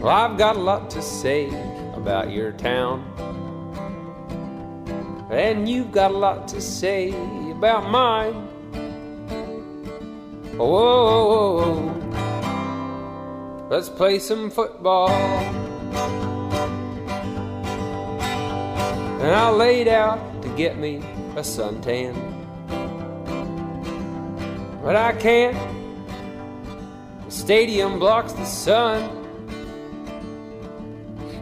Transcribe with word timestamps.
Well, 0.00 0.08
I've 0.08 0.38
got 0.38 0.56
a 0.56 0.58
lot 0.58 0.88
to 0.92 1.02
say 1.02 1.48
about 1.92 2.30
your 2.30 2.52
town. 2.52 3.04
And 5.30 5.68
you've 5.68 5.92
got 5.92 6.10
a 6.10 6.16
lot 6.16 6.48
to 6.48 6.60
say 6.62 7.10
about 7.50 7.90
mine. 7.90 8.32
Whoa, 10.56 10.66
whoa, 10.66 11.54
whoa. 11.58 12.08
let's 13.68 13.90
play 13.90 14.18
some 14.18 14.50
football. 14.50 15.10
And 19.20 19.34
I 19.34 19.50
laid 19.50 19.86
out 19.86 20.40
to 20.40 20.48
get 20.56 20.78
me 20.78 20.96
a 21.36 21.42
suntan. 21.42 22.14
But 24.82 24.96
I 24.96 25.12
can't. 25.12 25.58
The 27.26 27.30
stadium 27.30 27.98
blocks 27.98 28.32
the 28.32 28.46
sun. 28.46 29.19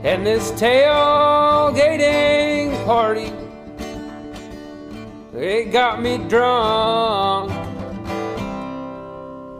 And 0.05 0.25
this 0.25 0.52
tailgating 0.52 1.75
party, 2.87 3.33
it 5.37 5.73
got 5.73 6.01
me 6.01 6.19
drunk. 6.19 7.51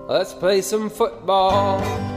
Let's 0.09 0.33
play 0.33 0.63
some 0.63 0.91
football. 0.91 2.08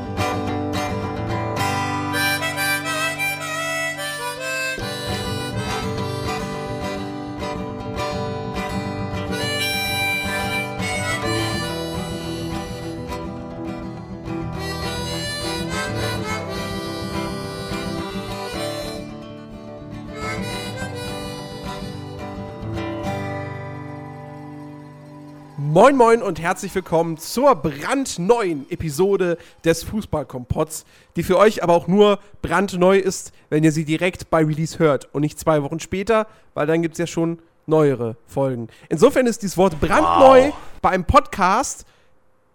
Moin 25.81 25.97
Moin 25.97 26.21
und 26.21 26.39
herzlich 26.39 26.75
willkommen 26.75 27.17
zur 27.17 27.55
brandneuen 27.55 28.69
Episode 28.69 29.39
des 29.65 29.83
Fußballkompotts, 29.83 30.85
die 31.15 31.23
für 31.23 31.39
euch 31.39 31.63
aber 31.63 31.73
auch 31.73 31.87
nur 31.87 32.19
brandneu 32.43 32.99
ist, 32.99 33.33
wenn 33.49 33.63
ihr 33.63 33.71
sie 33.71 33.83
direkt 33.83 34.29
bei 34.29 34.45
Release 34.45 34.77
hört 34.77 35.09
und 35.11 35.21
nicht 35.21 35.39
zwei 35.39 35.63
Wochen 35.63 35.79
später, 35.79 36.27
weil 36.53 36.67
dann 36.67 36.83
gibt 36.83 36.93
es 36.93 36.99
ja 36.99 37.07
schon 37.07 37.39
neuere 37.65 38.15
Folgen. 38.27 38.67
Insofern 38.89 39.25
ist 39.25 39.41
dieses 39.41 39.57
Wort 39.57 39.81
brandneu 39.81 40.49
Wow. 40.49 40.53
bei 40.83 40.89
einem 40.91 41.03
Podcast 41.03 41.87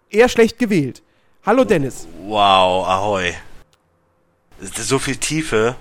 eher 0.09 0.29
schlecht 0.29 0.57
gewählt. 0.57 1.03
Hallo 1.45 1.65
Dennis. 1.65 2.07
Wow, 2.27 2.87
ahoi. 2.87 3.33
So 4.61 4.99
viel 4.99 5.17
Tiefe 5.17 5.75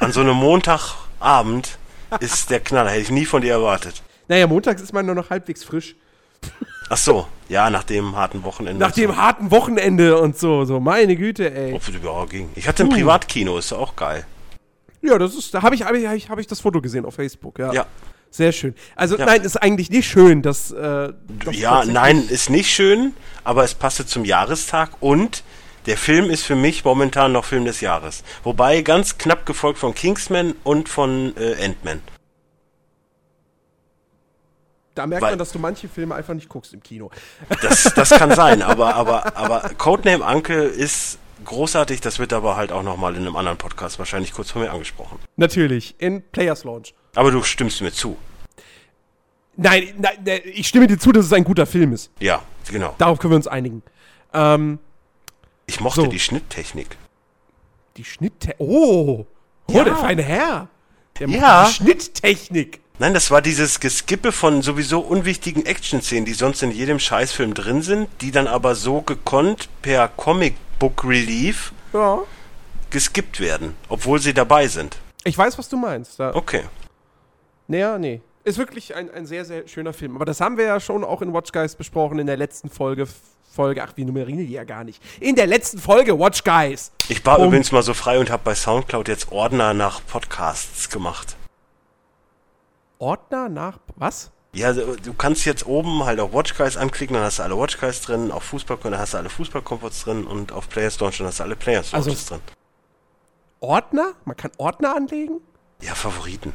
an 0.00 0.10
so 0.10 0.22
einem 0.22 0.34
Montagabend 0.34 1.78
ist 2.18 2.50
der 2.50 2.58
Knaller. 2.58 2.90
Hätte 2.90 3.02
ich 3.02 3.10
nie 3.12 3.26
von 3.26 3.42
dir 3.42 3.52
erwartet. 3.52 4.02
Naja, 4.26 4.48
montags 4.48 4.82
ist 4.82 4.92
man 4.92 5.06
nur 5.06 5.14
noch 5.14 5.30
halbwegs 5.30 5.62
frisch. 5.62 5.94
Ach 6.92 6.96
so, 6.96 7.28
ja, 7.48 7.70
nach 7.70 7.84
dem 7.84 8.16
harten 8.16 8.42
Wochenende. 8.42 8.80
Nach 8.80 8.90
dem 8.90 9.16
harten 9.16 9.52
Wochenende 9.52 10.20
und 10.20 10.36
so, 10.36 10.64
so 10.64 10.80
meine 10.80 11.14
Güte, 11.14 11.54
ey. 11.54 11.72
Ob 11.72 11.82
es 11.82 11.88
überhaupt 11.88 12.30
ging. 12.30 12.50
Ich 12.56 12.66
hatte 12.66 12.82
ein 12.82 12.88
Privatkino, 12.88 13.56
ist 13.58 13.72
auch 13.72 13.94
geil. 13.94 14.26
Ja, 15.00 15.16
das 15.16 15.36
ist, 15.36 15.54
da 15.54 15.62
habe 15.62 15.76
ich, 15.76 15.84
hab 15.84 15.94
ich, 15.94 16.28
hab 16.28 16.38
ich, 16.40 16.48
das 16.48 16.58
Foto 16.58 16.80
gesehen 16.82 17.04
auf 17.06 17.14
Facebook, 17.14 17.60
ja. 17.60 17.72
Ja. 17.72 17.86
Sehr 18.32 18.50
schön. 18.50 18.74
Also 18.96 19.16
Ja. 19.16 19.24
nein, 19.24 19.42
ist 19.42 19.56
eigentlich 19.56 19.88
nicht 19.90 20.08
schön, 20.08 20.42
dass. 20.42 20.72
Äh, 20.72 21.12
dass 21.44 21.56
Ja, 21.56 21.84
nein, 21.84 22.24
ist 22.28 22.50
nicht 22.50 22.70
schön, 22.70 23.14
aber 23.44 23.62
es 23.62 23.74
passte 23.74 24.04
zum 24.04 24.24
Jahrestag 24.24 24.90
und 24.98 25.44
der 25.86 25.96
Film 25.96 26.28
ist 26.28 26.44
für 26.44 26.56
mich 26.56 26.84
momentan 26.84 27.30
noch 27.30 27.44
Film 27.44 27.66
des 27.66 27.80
Jahres. 27.80 28.24
Wobei 28.42 28.82
ganz 28.82 29.16
knapp 29.16 29.46
gefolgt 29.46 29.78
von 29.78 29.94
Kingsman 29.94 30.54
und 30.64 30.88
von 30.88 31.34
äh, 31.36 31.64
Ant-Man. 31.64 32.02
Da 34.94 35.06
merkt 35.06 35.22
weil- 35.22 35.32
man, 35.32 35.38
dass 35.38 35.52
du 35.52 35.58
manche 35.58 35.88
Filme 35.88 36.14
einfach 36.14 36.34
nicht 36.34 36.48
guckst 36.48 36.74
im 36.74 36.82
Kino. 36.82 37.10
Das, 37.62 37.84
das 37.94 38.10
kann 38.18 38.34
sein, 38.34 38.62
aber, 38.62 38.94
aber, 38.96 39.36
aber 39.36 39.70
Codename 39.78 40.24
Anke 40.24 40.54
ist 40.64 41.18
großartig, 41.44 42.00
das 42.00 42.18
wird 42.18 42.32
aber 42.32 42.56
halt 42.56 42.72
auch 42.72 42.82
nochmal 42.82 43.14
in 43.16 43.22
einem 43.22 43.36
anderen 43.36 43.56
Podcast 43.58 43.98
wahrscheinlich 43.98 44.32
kurz 44.32 44.50
vor 44.50 44.60
mir 44.62 44.70
angesprochen. 44.70 45.18
Natürlich, 45.36 45.94
in 45.98 46.22
Players 46.22 46.64
Launch. 46.64 46.92
Aber 47.14 47.30
du 47.30 47.42
stimmst 47.42 47.80
mir 47.80 47.92
zu. 47.92 48.16
Nein, 49.56 49.94
nein, 49.98 50.12
nein, 50.24 50.40
ich 50.44 50.68
stimme 50.68 50.86
dir 50.86 50.98
zu, 50.98 51.12
dass 51.12 51.26
es 51.26 51.32
ein 51.32 51.44
guter 51.44 51.66
Film 51.66 51.92
ist. 51.92 52.10
Ja, 52.18 52.42
genau. 52.70 52.94
Darauf 52.98 53.18
können 53.18 53.32
wir 53.32 53.36
uns 53.36 53.46
einigen. 53.48 53.82
Ähm, 54.32 54.78
Ich 55.66 55.80
mochte 55.80 56.02
So. 56.02 56.06
die 56.06 56.18
Schnitttechnik. 56.18 56.96
die 57.96 58.04
Schnitttechnik. 58.04 58.56
Oh, 58.60 59.26
oh 59.66 59.72
Ja. 59.72 59.84
der 59.84 59.96
feine 59.96 60.22
Herr. 60.22 60.68
Der 61.18 61.28
Ja. 61.28 61.66
die 61.66 61.72
Schnitttechnik. 61.74 62.80
Nein, 63.00 63.14
das 63.14 63.30
war 63.30 63.40
dieses 63.40 63.80
Geskippe 63.80 64.30
von 64.30 64.60
sowieso 64.60 65.00
unwichtigen 65.00 65.64
Action-Szenen, 65.64 66.26
die 66.26 66.34
sonst 66.34 66.62
in 66.62 66.70
jedem 66.70 66.98
Scheißfilm 66.98 67.54
drin 67.54 67.80
sind, 67.80 68.08
die 68.20 68.30
dann 68.30 68.46
aber 68.46 68.74
so 68.74 69.00
gekonnt 69.00 69.70
per 69.80 70.06
Comic 70.08 70.54
Book 70.78 71.02
Relief 71.04 71.72
Ja. 71.94 72.18
geskippt 72.90 73.40
werden, 73.40 73.74
obwohl 73.88 74.18
sie 74.20 74.34
dabei 74.34 74.68
sind. 74.68 74.98
Ich 75.24 75.38
weiß, 75.38 75.56
was 75.56 75.70
du 75.70 75.78
meinst. 75.78 76.20
Da, 76.20 76.34
Okay. 76.34 76.64
Naja, 77.68 77.96
nee. 77.96 78.20
Ist 78.44 78.58
wirklich 78.58 78.94
ein, 78.94 79.10
ein 79.10 79.24
sehr, 79.24 79.46
sehr 79.46 79.66
schöner 79.66 79.94
Film. 79.94 80.16
Aber 80.16 80.26
das 80.26 80.42
haben 80.42 80.58
wir 80.58 80.64
ja 80.66 80.78
schon 80.78 81.02
auch 81.02 81.22
in 81.22 81.32
Watch 81.32 81.52
Guys 81.52 81.76
besprochen 81.76 82.18
in 82.18 82.26
der 82.26 82.36
letzten 82.36 82.68
Folge. 82.68 83.06
Folge, 83.50 83.82
ach, 83.82 83.92
wir 83.96 84.04
nummerieren 84.04 84.38
die 84.46 84.52
ja 84.52 84.64
gar 84.64 84.84
nicht. 84.84 85.02
In 85.20 85.36
der 85.36 85.46
letzten 85.46 85.78
Folge 85.78 86.18
Watch 86.18 86.44
Guys. 86.44 86.92
Ich 87.08 87.24
war 87.24 87.38
Um- 87.38 87.46
übrigens 87.46 87.72
mal 87.72 87.82
so 87.82 87.94
frei 87.94 88.18
und 88.18 88.28
habe 88.30 88.42
bei 88.44 88.54
Soundcloud 88.54 89.08
jetzt 89.08 89.32
Ordner 89.32 89.72
nach 89.72 90.00
Podcasts 90.06 90.90
gemacht. 90.90 91.36
Ordner 93.00 93.48
nach. 93.48 93.78
Was? 93.96 94.30
Ja, 94.52 94.72
du 94.72 94.96
du 94.96 95.12
kannst 95.14 95.44
jetzt 95.44 95.66
oben 95.66 96.04
halt 96.04 96.20
auf 96.20 96.32
Watch 96.32 96.56
Guys 96.56 96.76
anklicken, 96.76 97.14
dann 97.14 97.24
hast 97.24 97.38
du 97.38 97.42
alle 97.44 97.56
Watch 97.58 97.78
Guys 97.80 98.02
drin, 98.02 98.30
auf 98.30 98.42
Fußball, 98.44 98.78
dann 98.82 98.98
hast 98.98 99.14
du 99.14 99.18
alle 99.18 99.28
Fußballkomforts 99.30 100.04
drin 100.04 100.24
und 100.26 100.52
auf 100.52 100.68
Players 100.68 100.98
Launch 101.00 101.18
dann 101.18 101.26
hast 101.28 101.38
du 101.40 101.44
alle 101.44 101.56
Players 101.56 101.92
Also- 101.94 102.10
Launches 102.10 102.26
drin. 102.26 102.40
Ordner? 103.60 104.12
Man 104.24 104.36
kann 104.36 104.50
Ordner 104.56 104.94
anlegen? 104.96 105.40
Ja, 105.82 105.94
Favoriten. 105.94 106.52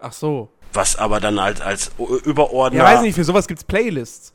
Ach 0.00 0.12
so. 0.12 0.48
Was 0.72 0.96
aber 0.96 1.20
dann 1.20 1.40
halt 1.40 1.60
als 1.60 1.90
Überordner. 2.24 2.78
Ja, 2.80 2.84
weiß 2.84 3.00
nicht, 3.02 3.14
für 3.14 3.24
sowas 3.24 3.46
gibt's 3.46 3.64
Playlists. 3.64 4.32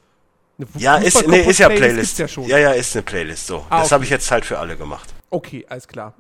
Eine 0.58 0.68
Ja, 0.78 0.96
ist, 0.98 1.28
nee, 1.28 1.42
ist 1.42 1.60
ja 1.60 1.68
Playlist. 1.68 1.96
Gibt's 1.98 2.18
ja 2.18 2.28
schon. 2.28 2.46
ja, 2.46 2.58
ja, 2.58 2.72
ist 2.72 2.96
eine 2.96 3.04
Playlist. 3.04 3.48
So, 3.48 3.66
Ah, 3.70 3.78
das 3.80 3.86
okay. 3.88 3.94
habe 3.96 4.04
ich 4.06 4.10
jetzt 4.10 4.30
halt 4.32 4.46
für 4.46 4.60
alle 4.60 4.78
gemacht. 4.78 5.14
Okay, 5.30 5.66
alles 5.70 5.88
klar. 5.88 6.14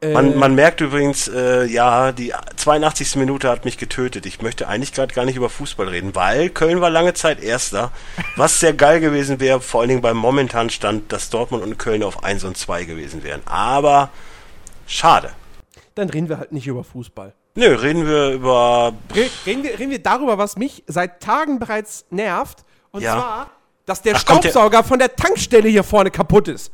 Äh, 0.00 0.12
Man, 0.12 0.36
man 0.36 0.54
merkt 0.54 0.80
übrigens, 0.80 1.26
äh, 1.28 1.64
ja, 1.66 2.12
die 2.12 2.32
82. 2.56 3.16
Minute 3.16 3.48
hat 3.50 3.64
mich 3.64 3.78
getötet. 3.78 4.26
Ich 4.26 4.40
möchte 4.42 4.68
eigentlich 4.68 4.92
gerade 4.92 5.12
gar 5.12 5.24
nicht 5.24 5.34
über 5.36 5.50
Fußball 5.50 5.88
reden, 5.88 6.14
weil 6.14 6.50
Köln 6.50 6.80
war 6.80 6.88
lange 6.90 7.14
Zeit 7.14 7.42
Erster. 7.42 7.90
Was 8.36 8.60
sehr 8.60 8.74
geil 8.74 9.00
gewesen 9.00 9.40
wäre, 9.40 9.60
vor 9.60 9.80
allen 9.80 9.88
Dingen 9.88 10.00
beim 10.02 10.16
momentanen 10.16 10.70
Stand, 10.70 11.10
dass 11.12 11.30
Dortmund 11.30 11.64
und 11.64 11.78
Köln 11.78 12.04
auf 12.04 12.22
1 12.22 12.44
und 12.44 12.56
2 12.56 12.84
gewesen 12.84 13.24
wären. 13.24 13.42
Aber 13.46 14.10
schade. 14.86 15.30
dann 15.96 16.10
reden 16.10 16.28
wir 16.28 16.38
halt 16.38 16.52
nicht 16.52 16.68
über 16.68 16.84
Fußball. 16.84 17.34
Nö, 17.56 17.66
reden 17.74 18.06
wir 18.06 18.28
über. 18.30 18.92
Re 19.12 19.28
reden, 19.46 19.64
wir, 19.64 19.76
reden 19.80 19.90
wir 19.90 19.98
darüber, 20.00 20.38
was 20.38 20.56
mich 20.56 20.84
seit 20.86 21.20
Tagen 21.20 21.58
bereits 21.58 22.04
nervt. 22.10 22.58
Und 22.92 23.02
Ja. 23.02 23.14
zwar, 23.14 23.50
dass 23.84 24.00
der 24.02 24.14
Ach, 24.14 24.24
kommt 24.24 24.44
der- 24.44 24.50
Staubsauger 24.50 24.84
von 24.84 25.00
der 25.00 25.16
Tankstelle 25.16 25.68
hier 25.68 25.82
vorne 25.82 26.12
kaputt 26.12 26.46
ist. 26.46 26.70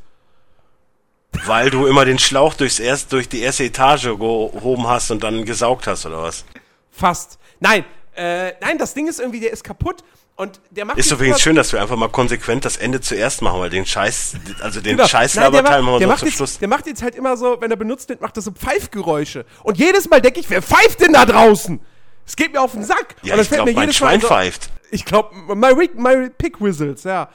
Weil 1.47 1.71
du 1.71 1.87
immer 1.87 2.05
den 2.05 2.19
Schlauch 2.19 2.55
durchs 2.55 2.79
erst, 2.79 3.13
durch 3.13 3.29
die 3.29 3.41
erste 3.43 3.65
Etage 3.65 4.05
gehoben 4.05 4.87
hast 4.89 5.11
und 5.11 5.23
dann 5.23 5.45
gesaugt 5.45 5.87
hast, 5.87 6.07
oder 6.07 6.23
was? 6.23 6.45
Fast. 6.91 7.39
Nein, 7.61 7.85
äh, 8.17 8.53
nein, 8.61 8.79
das 8.79 8.95
Ding 8.95 9.09
ist 9.09 9.21
irgendwie, 9.21 9.41
der 9.41 9.53
ist 9.53 9.65
kaputt. 9.65 10.03
Und 10.37 10.61
der 10.71 10.85
macht 10.85 10.99
Ist 10.99 11.13
übrigens 11.13 11.41
schön, 11.41 11.55
dass 11.55 11.73
wir 11.73 11.81
einfach 11.81 11.95
mal 11.97 12.09
konsequent 12.09 12.65
das 12.65 12.77
Ende 12.77 13.01
zuerst 13.01 13.41
machen, 13.41 13.61
weil 13.61 13.71
den 13.71 13.87
Scheiß, 13.87 14.35
also 14.61 14.81
den 14.81 14.97
Genau. 14.97 15.07
Scheißlaberteil 15.09 15.81
machen 15.83 16.01
wir 16.01 16.07
noch 16.09 16.19
zum 16.19 16.29
Schluss. 16.29 16.51
jetzt, 16.55 16.61
der 16.61 16.67
macht 16.69 16.87
jetzt 16.89 17.03
halt 17.05 17.15
immer 17.15 17.37
so, 17.37 17.61
wenn 17.61 17.71
er 17.71 17.77
benutzt 17.77 18.09
wird, 18.09 18.21
macht 18.21 18.37
er 18.37 18.43
so 18.43 18.51
Pfeifgeräusche. 18.51 19.45
Und 19.63 19.79
jedes 19.79 20.09
Mal 20.11 20.21
denke 20.21 20.41
ich, 20.41 20.51
wer 20.51 20.61
pfeift 20.61 21.01
denn 21.03 21.13
da 21.13 21.25
draußen? 21.25 21.79
Es 22.27 22.35
geht 22.35 22.53
mir 22.53 22.61
auf 22.63 22.73
den 22.73 22.83
Sack. 22.83 23.15
Ja, 23.23 23.35
Und 23.35 23.39
das 23.39 23.47
ich 23.47 23.53
glaube, 23.53 23.73
mein 23.75 23.83
jedes 23.89 24.01
Mal 24.01 24.09
Schwein 24.09 24.21
so- 24.23 24.27
pfeift. 24.27 24.71
Ich 24.91 25.05
glaube, 25.05 25.35
my, 25.55 25.89
my 25.95 26.31
Pig 26.31 26.61
Whistles, 26.61 27.05
ja. 27.05 27.29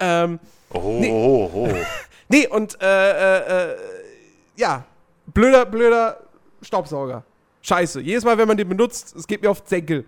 Ähm, 0.00 0.40
Oh, 0.72 0.78
oh, 0.78 1.50
oh. 1.54 1.74
Nee, 2.30 2.46
und, 2.46 2.80
äh, 2.80 2.86
äh, 2.86 3.72
äh, 3.72 3.76
ja, 4.56 4.84
blöder, 5.26 5.66
blöder 5.66 6.20
Staubsauger. 6.62 7.24
Scheiße. 7.62 8.00
Jedes 8.00 8.24
Mal, 8.24 8.38
wenn 8.38 8.48
man 8.48 8.56
den 8.56 8.68
benutzt, 8.68 9.14
es 9.16 9.26
geht 9.26 9.42
mir 9.42 9.50
auf 9.50 9.60
den 9.60 9.68
Senkel. 9.68 10.04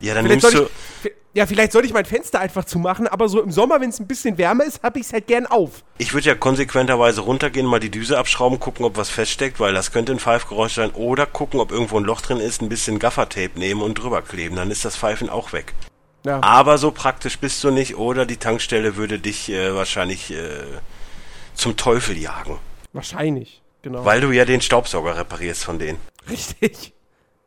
Ja, 0.00 0.14
dann 0.14 0.26
Vielleicht 0.26 0.42
nimmst 0.42 0.56
soll 0.56 0.70
du. 1.02 1.08
ich, 1.08 1.14
ja, 1.34 1.46
vielleicht 1.46 1.72
sollte 1.72 1.86
ich 1.86 1.94
mein 1.94 2.04
Fenster 2.04 2.40
einfach 2.40 2.64
zumachen, 2.64 3.06
aber 3.06 3.28
so 3.28 3.40
im 3.40 3.50
Sommer, 3.50 3.80
wenn 3.80 3.88
es 3.88 4.00
ein 4.00 4.06
bisschen 4.06 4.36
wärmer 4.36 4.64
ist, 4.64 4.82
habe 4.82 4.98
ich 4.98 5.06
es 5.06 5.12
halt 5.12 5.28
gern 5.28 5.46
auf. 5.46 5.82
Ich 5.96 6.12
würde 6.12 6.26
ja 6.26 6.34
konsequenterweise 6.34 7.22
runtergehen, 7.22 7.66
mal 7.66 7.80
die 7.80 7.90
Düse 7.90 8.18
abschrauben, 8.18 8.60
gucken, 8.60 8.84
ob 8.84 8.96
was 8.96 9.08
feststeckt, 9.08 9.58
weil 9.58 9.72
das 9.72 9.92
könnte 9.92 10.12
ein 10.12 10.18
Pfeifgeräusch 10.18 10.74
sein. 10.74 10.90
Oder 10.90 11.24
gucken, 11.24 11.60
ob 11.60 11.72
irgendwo 11.72 11.96
ein 11.98 12.04
Loch 12.04 12.20
drin 12.20 12.38
ist, 12.38 12.60
ein 12.60 12.68
bisschen 12.68 12.98
Gaffertape 12.98 13.58
nehmen 13.58 13.80
und 13.80 13.94
drüber 13.94 14.20
kleben. 14.20 14.56
Dann 14.56 14.70
ist 14.70 14.84
das 14.84 14.96
Pfeifen 14.96 15.30
auch 15.30 15.52
weg. 15.52 15.72
Ja. 16.24 16.42
Aber 16.42 16.78
so 16.78 16.90
praktisch 16.90 17.38
bist 17.38 17.62
du 17.64 17.70
nicht. 17.70 17.96
Oder 17.96 18.26
die 18.26 18.36
Tankstelle 18.36 18.96
würde 18.96 19.18
dich 19.18 19.50
äh, 19.50 19.74
wahrscheinlich 19.74 20.30
äh, 20.30 20.62
zum 21.54 21.76
Teufel 21.76 22.16
jagen. 22.16 22.58
Wahrscheinlich, 22.92 23.62
genau. 23.82 24.04
Weil 24.04 24.20
du 24.20 24.30
ja 24.30 24.44
den 24.44 24.60
Staubsauger 24.60 25.16
reparierst 25.16 25.64
von 25.64 25.78
denen. 25.78 25.98
Richtig. 26.30 26.92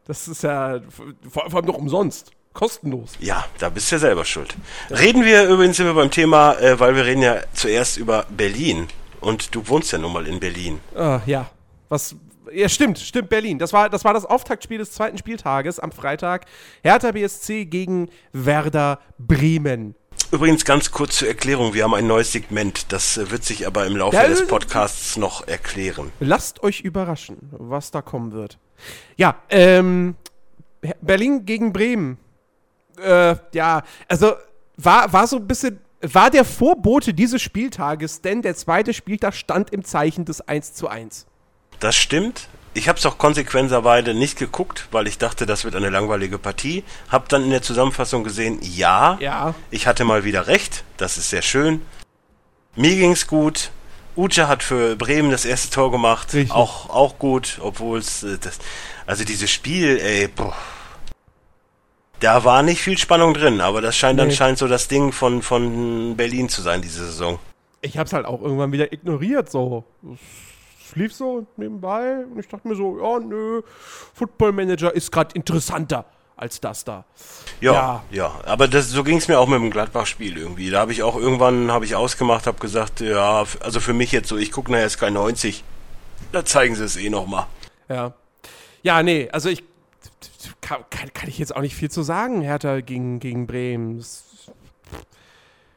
Das 0.06 0.28
ist 0.28 0.44
ja 0.44 0.82
vor, 1.30 1.50
vor 1.50 1.56
allem 1.56 1.66
noch 1.66 1.78
umsonst. 1.78 2.32
Kostenlos. 2.54 3.14
Ja, 3.20 3.46
da 3.60 3.70
bist 3.70 3.92
du 3.92 3.96
ja 3.96 4.00
selber 4.00 4.24
schuld. 4.24 4.56
Reden 4.90 5.26
wir 5.26 5.46
übrigens 5.48 5.78
wir 5.78 5.94
beim 5.94 6.10
Thema, 6.10 6.54
äh, 6.54 6.80
weil 6.80 6.96
wir 6.96 7.06
reden 7.06 7.22
ja 7.22 7.42
zuerst 7.54 7.98
über 7.98 8.26
Berlin. 8.30 8.88
Und 9.20 9.54
du 9.54 9.68
wohnst 9.68 9.92
ja 9.92 9.98
nun 9.98 10.14
mal 10.14 10.26
in 10.26 10.40
Berlin. 10.40 10.80
Äh, 10.96 11.20
ja. 11.26 11.50
Was. 11.90 12.16
Ja, 12.52 12.70
stimmt, 12.70 13.00
stimmt, 13.00 13.30
Berlin. 13.30 13.60
Das 13.60 13.74
war, 13.74 13.90
das 13.90 14.04
war 14.04 14.14
das 14.14 14.26
Auftaktspiel 14.26 14.78
des 14.78 14.92
zweiten 14.92 15.18
Spieltages 15.18 15.80
am 15.80 15.92
Freitag. 15.92 16.46
Hertha 16.84 17.12
BSC 17.12 17.66
gegen 17.66 18.10
Werder 18.34 19.00
Bremen. 19.18 19.96
Übrigens 20.32 20.66
ganz 20.66 20.92
kurz 20.92 21.18
zur 21.18 21.28
Erklärung, 21.28 21.74
wir 21.74 21.84
haben 21.84 21.94
ein 21.94 22.08
neues 22.08 22.32
Segment, 22.32 22.92
das 22.92 23.18
äh, 23.18 23.30
wird 23.30 23.44
sich 23.44 23.68
aber 23.68 23.86
im 23.86 23.96
Laufe 23.96 24.16
Ja, 24.16 24.28
des 24.28 24.42
äh, 24.42 24.46
Podcasts 24.46 25.18
noch 25.18 25.48
erklären. 25.48 26.12
Lasst 26.20 26.64
euch 26.64 26.82
überraschen, 26.82 27.38
was 27.52 27.92
da 27.92 28.02
kommen 28.02 28.32
wird. 28.32 28.58
Ja, 29.18 29.36
ähm, 29.50 30.16
Berlin 31.02 31.46
gegen 31.46 31.72
Bremen. 31.72 32.18
Äh, 32.98 33.36
ja, 33.54 33.84
also 34.08 34.34
war, 34.78 35.12
war 35.14 35.28
so 35.28 35.38
ein 35.38 35.48
bisschen, 35.48 35.80
war 36.02 36.30
der 36.30 36.44
Vorbote 36.44 37.14
dieses 37.14 37.42
Spieltages, 37.42 38.22
denn 38.22 38.42
der 38.42 38.56
zweite 38.56 38.94
Spieltag 38.94 39.36
stand 39.36 39.72
im 39.72 39.84
Zeichen 39.84 40.26
des 40.26 40.42
1 40.42 40.74
zu 40.74 40.88
1. 40.88 41.28
Das 41.80 41.96
stimmt. 41.96 42.48
Ich 42.74 42.90
habe 42.90 43.00
es 43.00 43.06
auch 43.06 43.18
konsequenterweise 43.18 44.14
nicht 44.14 44.38
geguckt, 44.38 44.88
weil 44.92 45.08
ich 45.08 45.18
dachte, 45.18 45.46
das 45.46 45.64
wird 45.64 45.76
eine 45.76 45.90
langweilige 45.90 46.38
Partie. 46.38 46.84
Hab 47.10 47.30
dann 47.30 47.44
in 47.46 47.50
der 47.50 47.62
Zusammenfassung 47.62 48.24
gesehen, 48.26 48.60
ja, 48.62 49.18
Ja. 49.22 49.56
ich 49.72 49.88
hatte 49.88 50.04
mal 50.04 50.24
wieder 50.26 50.48
recht. 50.48 50.84
Das 50.98 51.18
ist 51.18 51.30
sehr 51.30 51.42
schön. 51.42 51.82
Mir 52.76 52.96
ging's 52.96 53.28
gut. 53.28 53.72
Uche 54.18 54.48
hat 54.48 54.64
für 54.64 54.96
Bremen 54.98 55.32
das 55.32 55.46
erste 55.46 55.70
Tor 55.70 55.92
gemacht. 55.92 56.34
Richtig. 56.34 56.52
Auch, 56.54 56.90
auch 56.90 57.18
gut, 57.20 57.60
obwohl 57.62 58.00
es 58.00 58.24
äh, 58.24 58.38
das. 58.40 58.60
Also 59.06 59.24
dieses 59.24 59.52
Spiel, 59.52 59.98
ey, 60.00 60.28
boah. 60.28 60.54
Da 62.22 62.44
war 62.46 62.64
nicht 62.64 62.82
viel 62.82 62.98
Spannung 62.98 63.34
drin, 63.34 63.60
aber 63.62 63.82
das 63.82 63.96
scheint 63.98 64.18
Nee. 64.18 64.24
anscheinend 64.24 64.58
so 64.58 64.68
das 64.68 64.88
Ding 64.88 65.12
von, 65.12 65.42
von 65.42 66.16
Berlin 66.16 66.48
zu 66.50 66.62
sein, 66.62 66.82
diese 66.82 67.06
Saison. 67.06 67.40
Ich 67.82 67.98
hab's 67.98 68.14
halt 68.14 68.26
auch 68.26 68.42
irgendwann 68.42 68.72
wieder 68.72 68.92
ignoriert, 68.92 69.52
so. 69.52 69.84
Es 70.88 70.96
lief 70.96 71.14
so 71.14 71.46
nebenbei 71.58 72.26
und 72.26 72.40
ich 72.40 72.48
dachte 72.48 72.68
mir 72.68 72.76
so, 72.76 73.00
ja, 73.00 73.20
nö, 73.20 73.62
Football 74.14 74.52
Manager 74.52 74.94
ist 74.94 75.12
gerade 75.12 75.34
interessanter 75.36 76.06
als 76.38 76.60
das 76.60 76.84
da. 76.84 77.06
Ja, 77.62 77.74
Ja. 77.74 78.04
ja, 78.12 78.40
aber 78.46 78.68
das, 78.68 78.90
so 78.90 79.04
ging 79.04 79.18
es 79.18 79.28
mir 79.28 79.40
auch 79.40 79.48
mit 79.48 79.60
dem 79.60 79.72
Gladbach-Spiel 79.72 80.38
irgendwie. 80.38 80.70
Da 80.70 80.82
habe 80.82 80.92
ich 80.92 81.02
auch 81.02 81.16
irgendwann 81.16 81.72
habe 81.72 81.86
ich 81.86 81.96
ausgemacht, 81.96 82.46
habe 82.46 82.60
gesagt, 82.60 83.00
ja, 83.00 83.46
also 83.62 83.80
für 83.80 83.94
mich 83.94 84.12
jetzt 84.12 84.28
so, 84.30 84.38
ich 84.38 84.52
gucke 84.52 84.72
nachher 84.72 84.90
Sky 84.90 85.12
90. 85.12 85.64
Da 86.32 86.44
zeigen 86.44 86.76
sie 86.76 86.84
es 86.84 86.98
eh 86.98 87.10
noch 87.10 87.26
mal. 87.26 87.48
Ja. 87.88 88.14
Ja, 88.84 89.02
nee, 89.02 89.30
also 89.32 89.50
ich 89.50 89.64
kann, 90.62 90.84
kann, 90.90 91.14
kann 91.14 91.30
ich 91.30 91.38
jetzt 91.40 91.56
auch 91.56 91.62
nicht 91.62 91.76
viel 91.76 91.90
zu 91.90 92.04
sagen, 92.04 92.42
Hertha 92.42 92.82
gegen, 92.82 93.20
gegen 93.20 93.48
Bremen. 93.48 93.98
Das, 93.98 94.24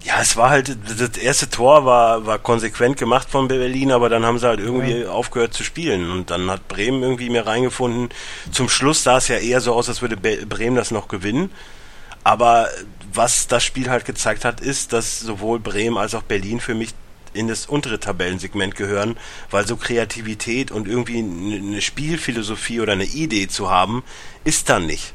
Ja, 0.05 0.21
es 0.21 0.37
war 0.37 0.51
halt 0.51 0.77
das 0.99 1.19
erste 1.19 1.51
Tor 1.51 1.85
war 1.85 2.25
war 2.25 2.39
konsequent 2.39 2.97
gemacht 2.97 3.29
von 3.29 3.49
Berlin, 3.49 3.91
aber 3.91 4.09
dann 4.09 4.25
haben 4.25 4.39
sie 4.39 4.47
halt 4.47 4.61
irgendwie 4.61 5.07
aufgehört 5.07 5.53
zu 5.55 5.65
spielen 5.65 6.11
und 6.13 6.31
dann 6.31 6.49
hat 6.51 6.69
Bremen 6.69 7.03
irgendwie 7.03 7.31
mehr 7.31 7.47
reingefunden. 7.47 8.09
Zum 8.53 8.69
Schluss 8.69 9.03
sah 9.03 9.17
es 9.17 9.27
ja 9.27 9.39
eher 9.39 9.61
so 9.61 9.75
aus, 9.75 9.89
als 9.89 10.01
würde 10.01 10.17
Bremen 10.17 10.77
das 10.77 10.93
noch 10.93 11.09
gewinnen. 11.09 11.51
Aber 12.23 12.69
was 13.13 13.49
das 13.49 13.65
Spiel 13.65 13.91
halt 13.91 14.05
gezeigt 14.05 14.45
hat, 14.45 14.61
ist, 14.61 14.93
dass 14.93 15.19
sowohl 15.19 15.59
Bremen 15.59 15.99
als 15.99 16.15
auch 16.15 16.23
Berlin 16.23 16.61
für 16.61 16.75
mich 16.75 16.95
in 17.35 17.49
das 17.49 17.67
untere 17.67 17.99
Tabellensegment 17.99 18.77
gehören, 18.77 19.17
weil 19.51 19.67
so 19.67 19.77
Kreativität 19.77 20.71
und 20.71 20.87
irgendwie 20.89 21.19
eine 21.19 21.57
eine 21.57 21.81
Spielphilosophie 21.83 22.81
oder 22.81 22.93
eine 22.93 23.05
Idee 23.05 23.49
zu 23.49 23.71
haben, 23.71 24.05
ist 24.45 24.69
dann 24.69 24.87
nicht. 24.87 25.13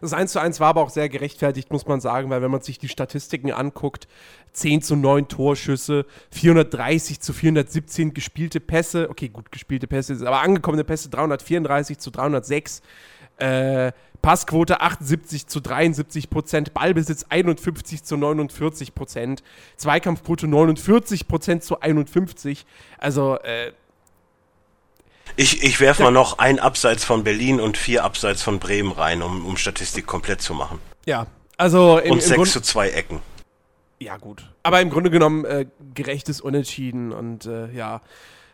Das 0.00 0.12
1 0.12 0.32
zu 0.32 0.40
1 0.40 0.60
war 0.60 0.68
aber 0.68 0.82
auch 0.82 0.90
sehr 0.90 1.08
gerechtfertigt, 1.08 1.72
muss 1.72 1.86
man 1.86 2.00
sagen, 2.00 2.30
weil 2.30 2.42
wenn 2.42 2.50
man 2.50 2.60
sich 2.60 2.78
die 2.78 2.88
Statistiken 2.88 3.52
anguckt, 3.52 4.08
10 4.52 4.82
zu 4.82 4.96
9 4.96 5.28
Torschüsse, 5.28 6.06
430 6.30 7.20
zu 7.20 7.32
417 7.32 8.14
gespielte 8.14 8.60
Pässe, 8.60 9.10
okay, 9.10 9.28
gut 9.28 9.50
gespielte 9.50 9.86
Pässe, 9.86 10.14
aber 10.26 10.40
angekommene 10.40 10.84
Pässe 10.84 11.08
334 11.10 11.98
zu 11.98 12.10
306, 12.10 12.82
äh, 13.38 13.92
Passquote 14.22 14.80
78 14.80 15.48
zu 15.48 15.60
73 15.60 16.30
Prozent, 16.30 16.72
Ballbesitz 16.72 17.26
51 17.28 18.04
zu 18.04 18.16
49 18.16 18.94
Prozent, 18.94 19.42
Zweikampfquote 19.76 20.46
49 20.46 21.28
Prozent 21.28 21.62
zu 21.62 21.80
51. 21.80 22.64
Also, 22.96 23.36
äh, 23.40 23.72
Ich, 25.36 25.62
ich 25.62 25.80
werf 25.80 25.98
mal 25.98 26.10
noch 26.12 26.38
ein 26.38 26.58
Abseits 26.58 27.04
von 27.04 27.24
Berlin 27.24 27.60
und 27.60 27.76
vier 27.76 28.04
Abseits 28.04 28.42
von 28.42 28.58
Bremen 28.58 28.92
rein, 28.92 29.22
um, 29.22 29.44
um 29.44 29.56
Statistik 29.56 30.06
komplett 30.06 30.40
zu 30.40 30.54
machen. 30.54 30.78
ja, 31.06 31.26
also 31.56 31.98
im, 31.98 32.12
Und 32.12 32.18
im 32.18 32.20
sechs 32.20 32.36
Grund, 32.36 32.48
zu 32.50 32.60
zwei 32.60 32.90
Ecken. 32.90 33.20
Ja, 34.00 34.16
gut. 34.16 34.44
Aber 34.62 34.80
im 34.80 34.90
Grunde 34.90 35.10
genommen 35.10 35.44
äh, 35.44 35.66
gerechtes 35.94 36.40
Unentschieden 36.40 37.12
und 37.12 37.46
äh, 37.46 37.70
ja. 37.72 38.00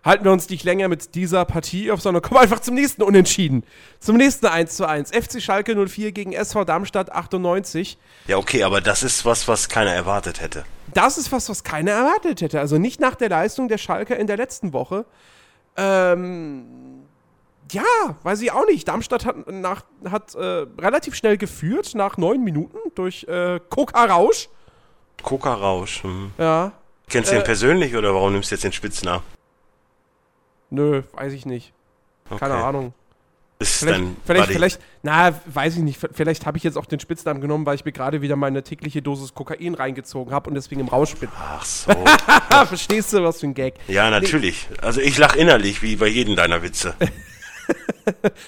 Halten 0.03 0.25
wir 0.25 0.33
uns 0.33 0.49
nicht 0.49 0.65
länger 0.65 0.89
mit 0.89 1.15
dieser 1.15 1.45
Partie 1.45 1.91
auf, 1.91 2.01
sondern 2.01 2.23
kommen 2.23 2.41
einfach 2.41 2.61
zum 2.61 2.75
nächsten 2.75 3.03
Unentschieden. 3.03 3.65
Zum 3.99 4.17
nächsten 4.17 4.47
1 4.47 4.75
zu 4.75 4.89
1. 4.89 5.11
FC 5.11 5.43
Schalke 5.43 5.77
04 5.77 6.13
gegen 6.13 6.33
SV 6.33 6.65
Darmstadt 6.65 7.13
98. 7.13 7.99
Ja, 8.27 8.39
okay, 8.39 8.63
aber 8.63 8.81
das 8.81 9.03
ist 9.03 9.27
was, 9.27 9.47
was 9.47 9.69
keiner 9.69 9.93
erwartet 9.93 10.41
hätte. 10.41 10.65
Das 10.95 11.19
ist 11.19 11.33
was, 11.33 11.51
was 11.51 11.65
keiner 11.65 11.91
erwartet 11.91 12.41
hätte. 12.41 12.61
Also 12.61 12.79
nicht 12.79 12.99
nach 12.99 13.15
der 13.15 13.29
Leistung 13.29 13.69
der 13.69 13.77
Schalker 13.77 14.17
in 14.17 14.27
der 14.27 14.39
letzten 14.39 14.73
Woche. 14.73 15.05
Ähm, 15.83 16.65
ja, 17.73 17.83
weiß 18.23 18.41
ich 18.43 18.53
auch 18.53 18.67
nicht. 18.67 18.87
Darmstadt 18.89 19.25
hat, 19.25 19.47
nach, 19.51 19.85
hat 20.09 20.35
äh, 20.35 20.67
relativ 20.79 21.15
schnell 21.15 21.37
geführt, 21.39 21.95
nach 21.95 22.17
neun 22.17 22.43
Minuten, 22.45 22.79
durch 22.95 23.25
äh, 23.25 23.61
Koka 23.71 24.05
Rausch. 24.05 24.49
Coca 25.23 25.55
Rausch. 25.55 26.03
Hm. 26.03 26.33
Ja, 26.39 26.73
Kennst 27.09 27.31
du 27.31 27.37
Äh, 27.37 27.39
ihn 27.41 27.45
persönlich 27.45 27.97
oder 27.97 28.15
warum 28.15 28.33
nimmst 28.33 28.51
du 28.51 28.55
jetzt 28.55 28.65
den 28.65 28.73
Spitznamen? 28.73 29.23
nö, 30.71 31.03
weiß 31.13 31.33
ich 31.33 31.47
nicht. 31.47 31.73
Keine 32.29 32.55
Okay. 32.55 32.63
Ahnung. 32.63 32.95
Ist 33.61 33.81
Vielleicht, 33.81 34.01
dein 34.01 34.17
vielleicht, 34.25 34.43
Buddy. 34.47 34.53
vielleicht, 34.55 34.81
na, 35.03 35.39
weiß 35.45 35.77
ich 35.77 35.83
nicht. 35.83 36.01
Vielleicht 36.13 36.47
habe 36.47 36.57
ich 36.57 36.65
jetzt 36.65 36.79
auch 36.79 36.87
den 36.87 36.99
Spitznamen 36.99 37.43
genommen, 37.43 37.67
weil 37.67 37.75
ich 37.75 37.85
mir 37.85 37.93
gerade 37.93 38.23
wieder 38.23 38.35
meine 38.35 38.63
tägliche 38.63 39.03
Dosis 39.03 39.35
Kokain 39.35 39.75
reingezogen 39.75 40.33
habe 40.33 40.49
und 40.49 40.55
deswegen 40.55 40.81
im 40.81 40.89
Rausch 40.89 41.15
bin. 41.17 41.29
Ach 41.39 41.63
so. 41.63 41.93
Verstehst 42.67 43.13
du, 43.13 43.23
was 43.23 43.41
für 43.41 43.47
ein 43.49 43.55
Gag? 43.55 43.75
Ja, 43.87 44.09
natürlich. 44.09 44.67
Also 44.81 45.03
ich 45.03 45.19
lach 45.19 45.37
innerlich, 45.37 45.83
wie 45.83 45.97
bei 45.97 46.07
jedem 46.09 46.37
deiner 46.37 46.63
Witze. 46.63 46.95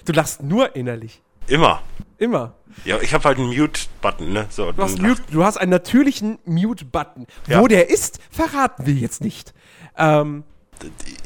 Du 0.04 0.12
lachst 0.12 0.42
nur 0.42 0.74
innerlich. 0.74 1.22
Immer. 1.46 1.82
Immer. 2.18 2.54
Ja, 2.84 3.00
ich 3.00 3.14
habe 3.14 3.24
halt 3.24 3.38
einen 3.38 3.48
Mute-Button, 3.56 4.32
ne? 4.32 4.46
So, 4.50 4.72
Du 4.72 4.82
hast, 4.82 4.98
Mute, 5.00 5.22
du 5.30 5.44
hast 5.44 5.56
einen 5.58 5.70
natürlichen 5.70 6.38
Mute-Button. 6.44 7.26
Ja. 7.46 7.60
Wo 7.60 7.68
der 7.68 7.90
ist, 7.90 8.18
verraten 8.30 8.86
wir 8.86 8.94
jetzt 8.94 9.20
nicht. 9.20 9.52
Ähm, 9.96 10.42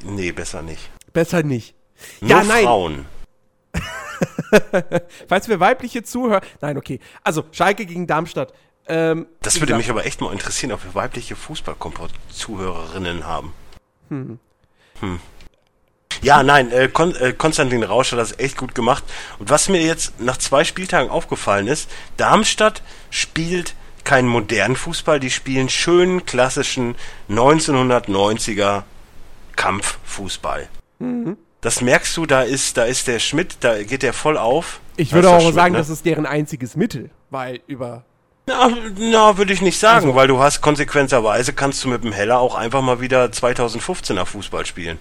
Nee, 0.05 0.33
besser 0.33 0.61
nicht. 0.63 0.91
besser 1.15 1.43
nicht. 1.43 1.75
Nur 2.21 2.31
ja, 2.31 2.45
nein. 2.45 2.65
Frauen. 2.65 3.07
Falls 5.29 5.49
wir 5.49 5.61
weibliche 5.61 6.03
Zuhörer. 6.03 6.41
Nein, 6.61 6.77
okay. 6.77 7.01
Also, 7.23 7.45
Schalke 7.53 7.87
gegen 7.87 8.07
Darmstadt. 8.07 8.53
Ähm, 8.89 9.27
Das 9.43 9.61
würde 9.61 9.75
mich 9.75 9.91
aber 9.91 10.07
echt 10.07 10.21
mal 10.21 10.33
interessieren, 10.33 10.73
ob 10.73 10.85
wir 10.85 10.95
weibliche 10.95 11.35
Fußball-Zuhörerinnen 11.37 13.27
haben. 13.27 13.53
Hm. 14.09 14.39
Ja, 16.23 16.43
nein, 16.43 16.73
äh, 16.73 16.89
Kon 16.89 17.15
äh, 17.17 17.33
Konstantin 17.33 17.83
Rausch 17.83 18.13
hat 18.13 18.19
das 18.19 18.39
echt 18.39 18.57
gut 18.57 18.75
gemacht. 18.75 19.05
Und 19.39 19.51
was 19.51 19.69
mir 19.69 19.83
jetzt 19.83 20.21
nach 20.21 20.37
zwei 20.37 20.65
Spieltagen 20.65 21.11
aufgefallen 21.11 21.67
ist, 21.67 21.91
Darmstadt 22.17 22.83
spielt 23.11 23.75
keinen 24.05 24.29
modernen 24.29 24.77
Fußball, 24.77 25.21
die 25.21 25.31
spielen 25.31 25.69
schönen, 25.69 26.25
klassischen 26.25 26.95
1990er 27.29 28.85
Kampffußball. 29.57 30.69
Mhm. 31.01 31.37
Das 31.61 31.81
merkst 31.81 32.17
du, 32.17 32.27
da 32.27 32.43
ist, 32.43 32.77
da 32.77 32.85
ist 32.85 33.07
der 33.09 33.19
Schmidt, 33.19 33.57
da 33.61 33.83
geht 33.83 34.03
der 34.03 34.13
voll 34.13 34.37
auf. 34.39 34.81
Ich 34.97 35.13
würde 35.13 35.31
auch 35.31 35.41
Schmidt, 35.41 35.55
sagen, 35.55 35.73
ne? 35.73 35.79
das 35.79 35.89
ist 35.89 36.05
deren 36.05 36.27
einziges 36.27 36.77
Mittel, 36.77 37.11
weil 37.31 37.61
über. 37.67 38.05
Na, 38.47 38.71
na 38.99 39.37
würde 39.39 39.53
ich 39.53 39.61
nicht 39.63 39.79
sagen, 39.79 40.07
Also- 40.07 40.15
weil 40.17 40.29
du 40.29 40.39
hast 40.39 40.61
konsequenterweise 40.61 41.53
kannst 41.53 41.83
du 41.85 41.89
mit 41.89 42.05
dem 42.05 42.13
Heller 42.13 42.39
auch 42.39 42.55
einfach 42.55 42.83
mal 42.83 43.01
wieder 43.01 43.25
2015er 43.27 44.25
Fußball 44.25 44.65
spielen. 44.67 45.01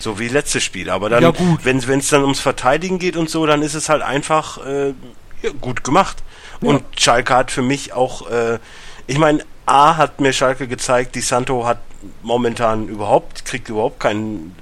So 0.00 0.18
wie 0.18 0.28
letztes 0.28 0.64
Spiel. 0.64 0.90
Aber 0.90 1.08
dann, 1.08 1.22
Ja, 1.22 1.30
gut. 1.30 1.64
wenn 1.64 1.78
es 1.78 2.08
dann 2.08 2.22
ums 2.22 2.40
Verteidigen 2.40 2.98
geht 2.98 3.16
und 3.16 3.30
so, 3.30 3.46
dann 3.46 3.62
ist 3.62 3.74
es 3.74 3.88
halt 3.88 4.02
einfach 4.02 4.58
äh, 4.66 4.88
ja, 5.42 5.50
gut 5.60 5.84
gemacht. 5.84 6.22
Und 6.60 6.82
Schalke 6.98 7.34
hat 7.34 7.50
für 7.50 7.62
mich 7.62 7.92
auch, 7.92 8.28
äh, 8.30 8.58
ich 9.06 9.18
meine, 9.18 9.44
A 9.66 9.96
hat 9.96 10.20
mir 10.20 10.32
Schalke 10.32 10.66
gezeigt, 10.68 11.14
die 11.14 11.20
Santo 11.20 11.64
hat 11.66 11.78
momentan 12.22 12.88
überhaupt, 12.88 13.44
kriegt 13.44 13.68
überhaupt 13.68 14.00
keinen 14.00 14.54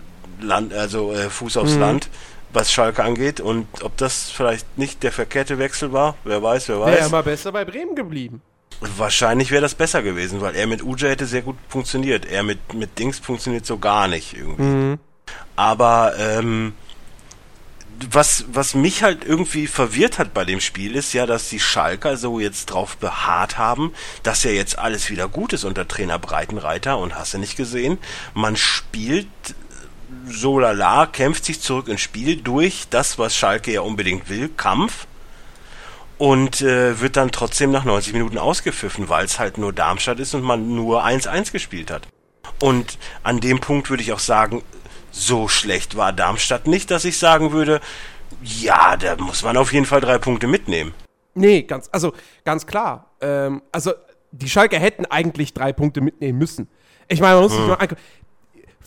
Land, 0.44 0.72
also 0.72 1.12
äh, 1.12 1.28
Fuß 1.30 1.56
Mhm. 1.56 1.60
aufs 1.62 1.74
Land, 1.76 2.08
was 2.52 2.72
Schalke 2.72 3.02
angeht. 3.02 3.40
Und 3.40 3.66
ob 3.82 3.96
das 3.96 4.30
vielleicht 4.30 4.78
nicht 4.78 5.02
der 5.02 5.12
verkehrte 5.12 5.58
Wechsel 5.58 5.92
war, 5.92 6.16
wer 6.24 6.42
weiß, 6.42 6.68
wer 6.68 6.80
weiß. 6.80 6.96
Wäre 6.98 7.10
mal 7.10 7.22
besser 7.22 7.52
bei 7.52 7.64
Bremen 7.64 7.94
geblieben. 7.96 8.40
Wahrscheinlich 8.80 9.50
wäre 9.50 9.62
das 9.62 9.74
besser 9.74 10.02
gewesen, 10.02 10.40
weil 10.40 10.54
er 10.56 10.66
mit 10.66 10.82
Uja 10.82 11.08
hätte 11.08 11.26
sehr 11.26 11.42
gut 11.42 11.56
funktioniert. 11.68 12.26
Er 12.26 12.42
mit, 12.42 12.74
mit 12.74 12.98
Dings 12.98 13.18
funktioniert 13.18 13.64
so 13.64 13.78
gar 13.78 14.08
nicht 14.08 14.36
irgendwie. 14.36 14.62
Mhm. 14.62 14.98
Aber 15.56 16.14
ähm, 16.18 16.74
was, 18.10 18.44
was 18.52 18.74
mich 18.74 19.04
halt 19.04 19.24
irgendwie 19.24 19.68
verwirrt 19.68 20.18
hat 20.18 20.34
bei 20.34 20.44
dem 20.44 20.60
Spiel 20.60 20.96
ist 20.96 21.12
ja, 21.12 21.26
dass 21.26 21.48
die 21.48 21.60
Schalker 21.60 22.16
so 22.16 22.40
jetzt 22.40 22.66
drauf 22.66 22.96
beharrt 22.96 23.56
haben, 23.56 23.92
dass 24.24 24.42
ja 24.42 24.50
jetzt 24.50 24.78
alles 24.78 25.08
wieder 25.10 25.28
gut 25.28 25.52
ist 25.52 25.62
unter 25.64 25.86
Trainer 25.86 26.18
Breitenreiter 26.18 26.98
und 26.98 27.14
hast 27.14 27.34
du 27.34 27.38
nicht 27.38 27.56
gesehen. 27.56 27.98
Man 28.34 28.56
spielt 28.56 29.28
so 30.26 30.59
lala, 30.59 31.06
kämpft 31.06 31.44
sich 31.44 31.61
zurück 31.61 31.88
ins 31.88 32.00
Spiel 32.00 32.37
durch 32.37 32.87
das, 32.90 33.18
was 33.18 33.37
Schalke 33.37 33.73
ja 33.73 33.80
unbedingt 33.80 34.28
will, 34.28 34.49
Kampf. 34.49 35.06
Und 36.16 36.62
äh, 36.62 37.00
wird 37.00 37.16
dann 37.16 37.33
trotzdem 37.33 37.73
nach 37.73 37.85
90 37.85 38.12
Minuten 38.12 38.38
ausgepfiffen, 38.38 39.09
weil 39.09 39.25
es 39.25 39.38
halt 39.40 39.59
nur 39.59 39.73
Darmstadt 39.73 40.21
ist 40.21 40.35
und 40.35 40.42
man 40.42 40.75
nur 40.75 41.04
1-1 41.04 41.50
gespielt 41.50 41.90
hat. 41.90 42.06
Und 42.61 42.99
an 43.25 43.40
dem 43.40 43.61
Punkt 43.61 43.90
würde 43.90 44.02
ich 44.02 44.12
auch 44.12 44.21
sagen, 44.21 44.62
so 45.11 45.49
schlecht 45.49 45.97
war 45.97 46.12
Darmstadt 46.12 46.66
nicht, 46.66 46.90
dass 46.90 47.04
ich 47.04 47.18
sagen 47.18 47.52
würde, 47.52 47.80
ja, 48.42 48.97
da 48.97 49.16
muss 49.16 49.42
man 49.42 49.56
auf 49.56 49.73
jeden 49.73 49.87
Fall 49.87 50.00
drei 50.00 50.18
Punkte 50.18 50.47
mitnehmen. 50.47 50.94
Nee, 51.35 51.62
ganz, 51.62 51.88
also 51.90 52.12
ganz 52.44 52.66
klar. 52.66 53.11
Ähm, 53.21 53.62
also 53.73 53.92
die 54.33 54.49
Schalker 54.49 54.78
hätten 54.78 55.06
eigentlich 55.06 55.54
drei 55.54 55.73
Punkte 55.73 56.00
mitnehmen 56.00 56.38
müssen. 56.38 56.68
Ich 57.09 57.21
meine, 57.21 57.35
man 57.35 57.44
muss 57.44 57.52
sich 57.52 57.61
hm. 57.61 57.68
mal 57.68 57.88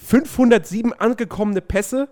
507 0.08 0.94
angekommene 0.94 1.62
Pässe, 1.62 2.08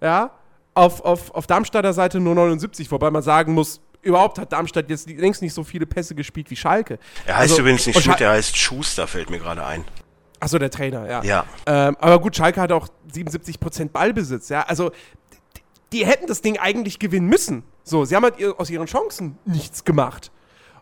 ja, 0.00 0.32
auf, 0.74 1.04
auf, 1.04 1.30
auf 1.34 1.46
Darmstadter 1.46 1.92
Seite 1.92 2.18
nur 2.20 2.34
79, 2.34 2.90
wobei 2.90 3.10
man 3.10 3.22
sagen 3.22 3.54
muss, 3.54 3.80
überhaupt 4.02 4.38
hat 4.38 4.52
Darmstadt 4.52 4.90
jetzt 4.90 5.08
längst 5.08 5.42
nicht 5.42 5.54
so 5.54 5.62
viele 5.62 5.86
Pässe 5.86 6.14
gespielt 6.14 6.50
wie 6.50 6.56
Schalke. 6.56 6.98
Er 7.26 7.36
heißt 7.36 7.52
also, 7.52 7.62
übrigens 7.62 7.86
nicht 7.86 8.00
Schmidt, 8.00 8.20
er 8.20 8.30
heißt 8.30 8.56
Schuster, 8.56 9.06
fällt 9.06 9.30
mir 9.30 9.38
gerade 9.38 9.64
ein. 9.64 9.84
Achso, 10.40 10.58
der 10.58 10.70
Trainer, 10.70 11.08
ja. 11.08 11.22
Ja. 11.22 11.44
Ähm, 11.66 11.96
aber 12.00 12.20
gut, 12.20 12.36
Schalke 12.36 12.60
hat 12.60 12.72
auch 12.72 12.88
77% 13.12 13.90
Ballbesitz, 13.90 14.48
ja. 14.48 14.62
Also, 14.62 14.90
die, 14.90 15.60
die, 15.92 16.06
hätten 16.06 16.26
das 16.26 16.42
Ding 16.42 16.58
eigentlich 16.58 16.98
gewinnen 16.98 17.28
müssen. 17.28 17.64
So, 17.84 18.04
sie 18.04 18.14
haben 18.16 18.24
halt 18.24 18.42
aus 18.58 18.70
ihren 18.70 18.86
Chancen 18.86 19.38
nichts 19.44 19.84
gemacht. 19.84 20.30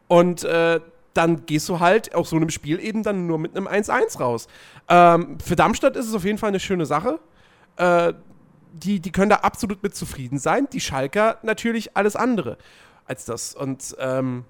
Und 0.09 0.45
äh, 0.45 0.81
dann 1.17 1.47
gehst 1.47 1.69
du 1.69 1.81
halt 1.81 2.15
aus 2.15 2.31
so 2.31 2.37
einem 2.37 2.51
Spiel 2.51 2.81
eben 2.81 3.03
dann 3.03 3.27
nur 3.27 3.39
mit 3.39 3.57
einem 3.57 3.67
1-1 3.67 4.19
raus. 4.19 4.49
Ähm, 4.89 5.39
für 5.45 5.57
Darmstadt 5.57 5.97
ist 5.97 6.07
es 6.07 6.15
auf 6.15 6.25
jeden 6.25 6.39
Fall 6.39 6.49
eine 6.49 6.61
schöne 6.61 6.87
Sache. 6.87 7.19
Äh, 7.77 8.15
die, 8.73 9.01
die 9.01 9.13
können 9.13 9.31
da 9.31 9.37
absolut 9.37 9.83
mit 9.83 9.95
zufrieden 9.95 10.39
sein. 10.39 10.69
Die 10.73 10.81
Schalker 10.81 11.39
natürlich 11.43 11.97
alles 11.97 12.17
andere 12.17 12.59
als 13.07 13.25
das. 13.25 13.55
Und 13.55 13.97
ähm, 13.99 14.45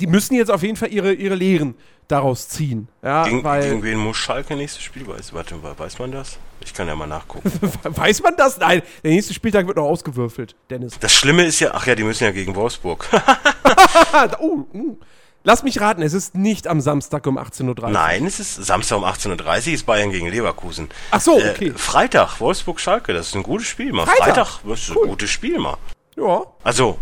die 0.00 0.06
müssen 0.06 0.34
jetzt 0.34 0.50
auf 0.50 0.62
jeden 0.62 0.76
Fall 0.76 0.92
ihre, 0.92 1.12
ihre 1.12 1.34
Lehren 1.34 1.74
daraus 2.08 2.48
ziehen. 2.48 2.88
Ja, 3.02 3.24
gegen, 3.24 3.44
weil, 3.44 3.62
gegen 3.62 3.82
wen 3.82 3.98
muss 3.98 4.16
Schalke 4.16 4.56
nächstes 4.56 4.82
Spiel? 4.82 5.06
Weiß, 5.06 5.32
warte, 5.32 5.56
weiß 5.62 5.98
man 5.98 6.12
das? 6.12 6.38
Ich 6.60 6.74
kann 6.74 6.86
ja 6.86 6.94
mal 6.94 7.06
nachgucken. 7.06 7.50
weiß 7.82 8.22
man 8.22 8.36
das? 8.36 8.58
Nein, 8.58 8.82
der 9.02 9.10
nächste 9.10 9.34
Spieltag 9.34 9.66
wird 9.66 9.76
noch 9.76 9.84
ausgewürfelt, 9.84 10.54
Dennis. 10.70 10.98
Das 10.98 11.12
Schlimme 11.12 11.44
ist 11.44 11.60
ja, 11.60 11.70
ach 11.72 11.86
ja, 11.86 11.94
die 11.94 12.04
müssen 12.04 12.24
ja 12.24 12.30
gegen 12.30 12.54
Wolfsburg. 12.54 13.08
oh, 14.40 14.64
uh. 14.72 14.98
Lass 15.46 15.62
mich 15.62 15.78
raten, 15.78 16.00
es 16.00 16.14
ist 16.14 16.34
nicht 16.34 16.66
am 16.66 16.80
Samstag 16.80 17.26
um 17.26 17.38
18.30 17.38 17.82
Uhr. 17.82 17.90
Nein, 17.90 18.24
es 18.24 18.40
ist 18.40 18.54
Samstag 18.54 18.96
um 18.96 19.04
18.30 19.04 19.68
Uhr 19.68 19.74
ist 19.74 19.84
Bayern 19.84 20.10
gegen 20.10 20.26
Leverkusen. 20.28 20.88
Ach 21.10 21.20
so, 21.20 21.38
äh, 21.38 21.50
okay. 21.50 21.68
Äh, 21.68 21.72
Freitag, 21.74 22.40
Wolfsburg-Schalke, 22.40 23.12
das 23.12 23.28
ist 23.28 23.34
ein 23.34 23.42
gutes 23.42 23.66
Spiel 23.66 23.92
mal. 23.92 24.06
Freitag, 24.06 24.24
Freitag 24.24 24.60
das 24.66 24.80
ist 24.80 24.96
cool. 24.96 25.02
ein 25.02 25.08
gutes 25.10 25.28
Spiel 25.28 25.58
mal. 25.58 25.76
Ja. 26.16 26.44
Also, 26.62 26.98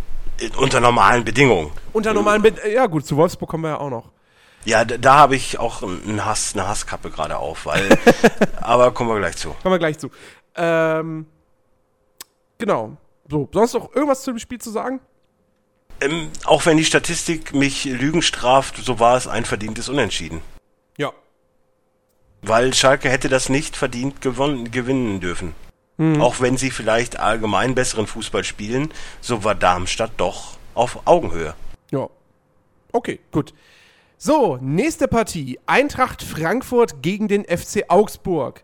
unter 0.57 0.81
normalen 0.81 1.25
Bedingungen. 1.25 1.71
Unter 1.93 2.13
normalen 2.13 2.43
Bedingungen, 2.43 2.75
ja 2.75 2.87
gut, 2.87 3.07
zu 3.07 3.17
Wolfsburg 3.17 3.49
kommen 3.49 3.63
wir 3.63 3.71
ja 3.71 3.79
auch 3.79 3.91
noch. 3.91 4.11
Ja, 4.65 4.85
da, 4.85 4.99
da 4.99 5.15
habe 5.15 5.37
ich 5.37 5.61
auch 5.61 5.85
einen 5.85 6.25
Hass, 6.25 6.55
eine 6.55 6.67
Hasskappe 6.67 7.11
gerade 7.11 7.37
auf, 7.37 7.67
weil, 7.67 7.97
aber 8.61 8.91
kommen 8.91 9.11
wir 9.11 9.19
gleich 9.19 9.37
zu. 9.37 9.51
Kommen 9.63 9.75
wir 9.75 9.79
gleich 9.79 10.01
zu. 10.01 10.11
Ähm, 10.57 11.27
genau. 12.59 12.97
So, 13.31 13.49
sonst 13.53 13.75
noch 13.75 13.95
irgendwas 13.95 14.23
zu 14.23 14.33
dem 14.33 14.41
Spiel 14.41 14.59
zu 14.59 14.71
sagen? 14.71 14.99
Ähm, 16.03 16.31
auch 16.45 16.67
wenn 16.67 16.77
die 16.77 16.85
Statistik 16.85 17.55
mich 17.55 17.85
Lügen 17.85 18.23
straft, 18.23 18.77
so 18.77 18.99
war 18.99 19.17
es 19.17 19.27
ein 19.27 19.45
verdientes 19.45 19.89
Unentschieden. 19.89 20.41
Ja. 20.99 21.13
Weil 22.43 22.75
Schalke 22.75 23.09
hätte 23.09 23.29
das 23.29 23.49
nicht 23.49 23.77
verdient 23.77 24.21
gewonnen, 24.21 24.71
gewinnen 24.71 25.21
dürfen. 25.21 25.55
Mhm. 25.99 26.21
Auch 26.21 26.41
wenn 26.41 26.57
sie 26.57 26.71
vielleicht 26.71 27.19
allgemein 27.19 27.75
besseren 27.75 28.07
Fußball 28.07 28.45
spielen, 28.45 28.93
so 29.21 29.45
war 29.45 29.55
Darmstadt 29.55 30.13
doch 30.17 30.57
auf 30.75 31.07
Augenhöhe. 31.07 31.55
Ja. 31.91 32.09
Okay, 32.93 33.21
gut. 33.31 33.55
So, 34.19 34.59
nächste 34.61 35.09
Partie. 35.09 35.59
Eintracht 35.67 36.23
Frankfurt 36.23 37.03
gegen 37.03 37.29
den 37.29 37.45
FC 37.45 37.85
Augsburg. 37.89 38.63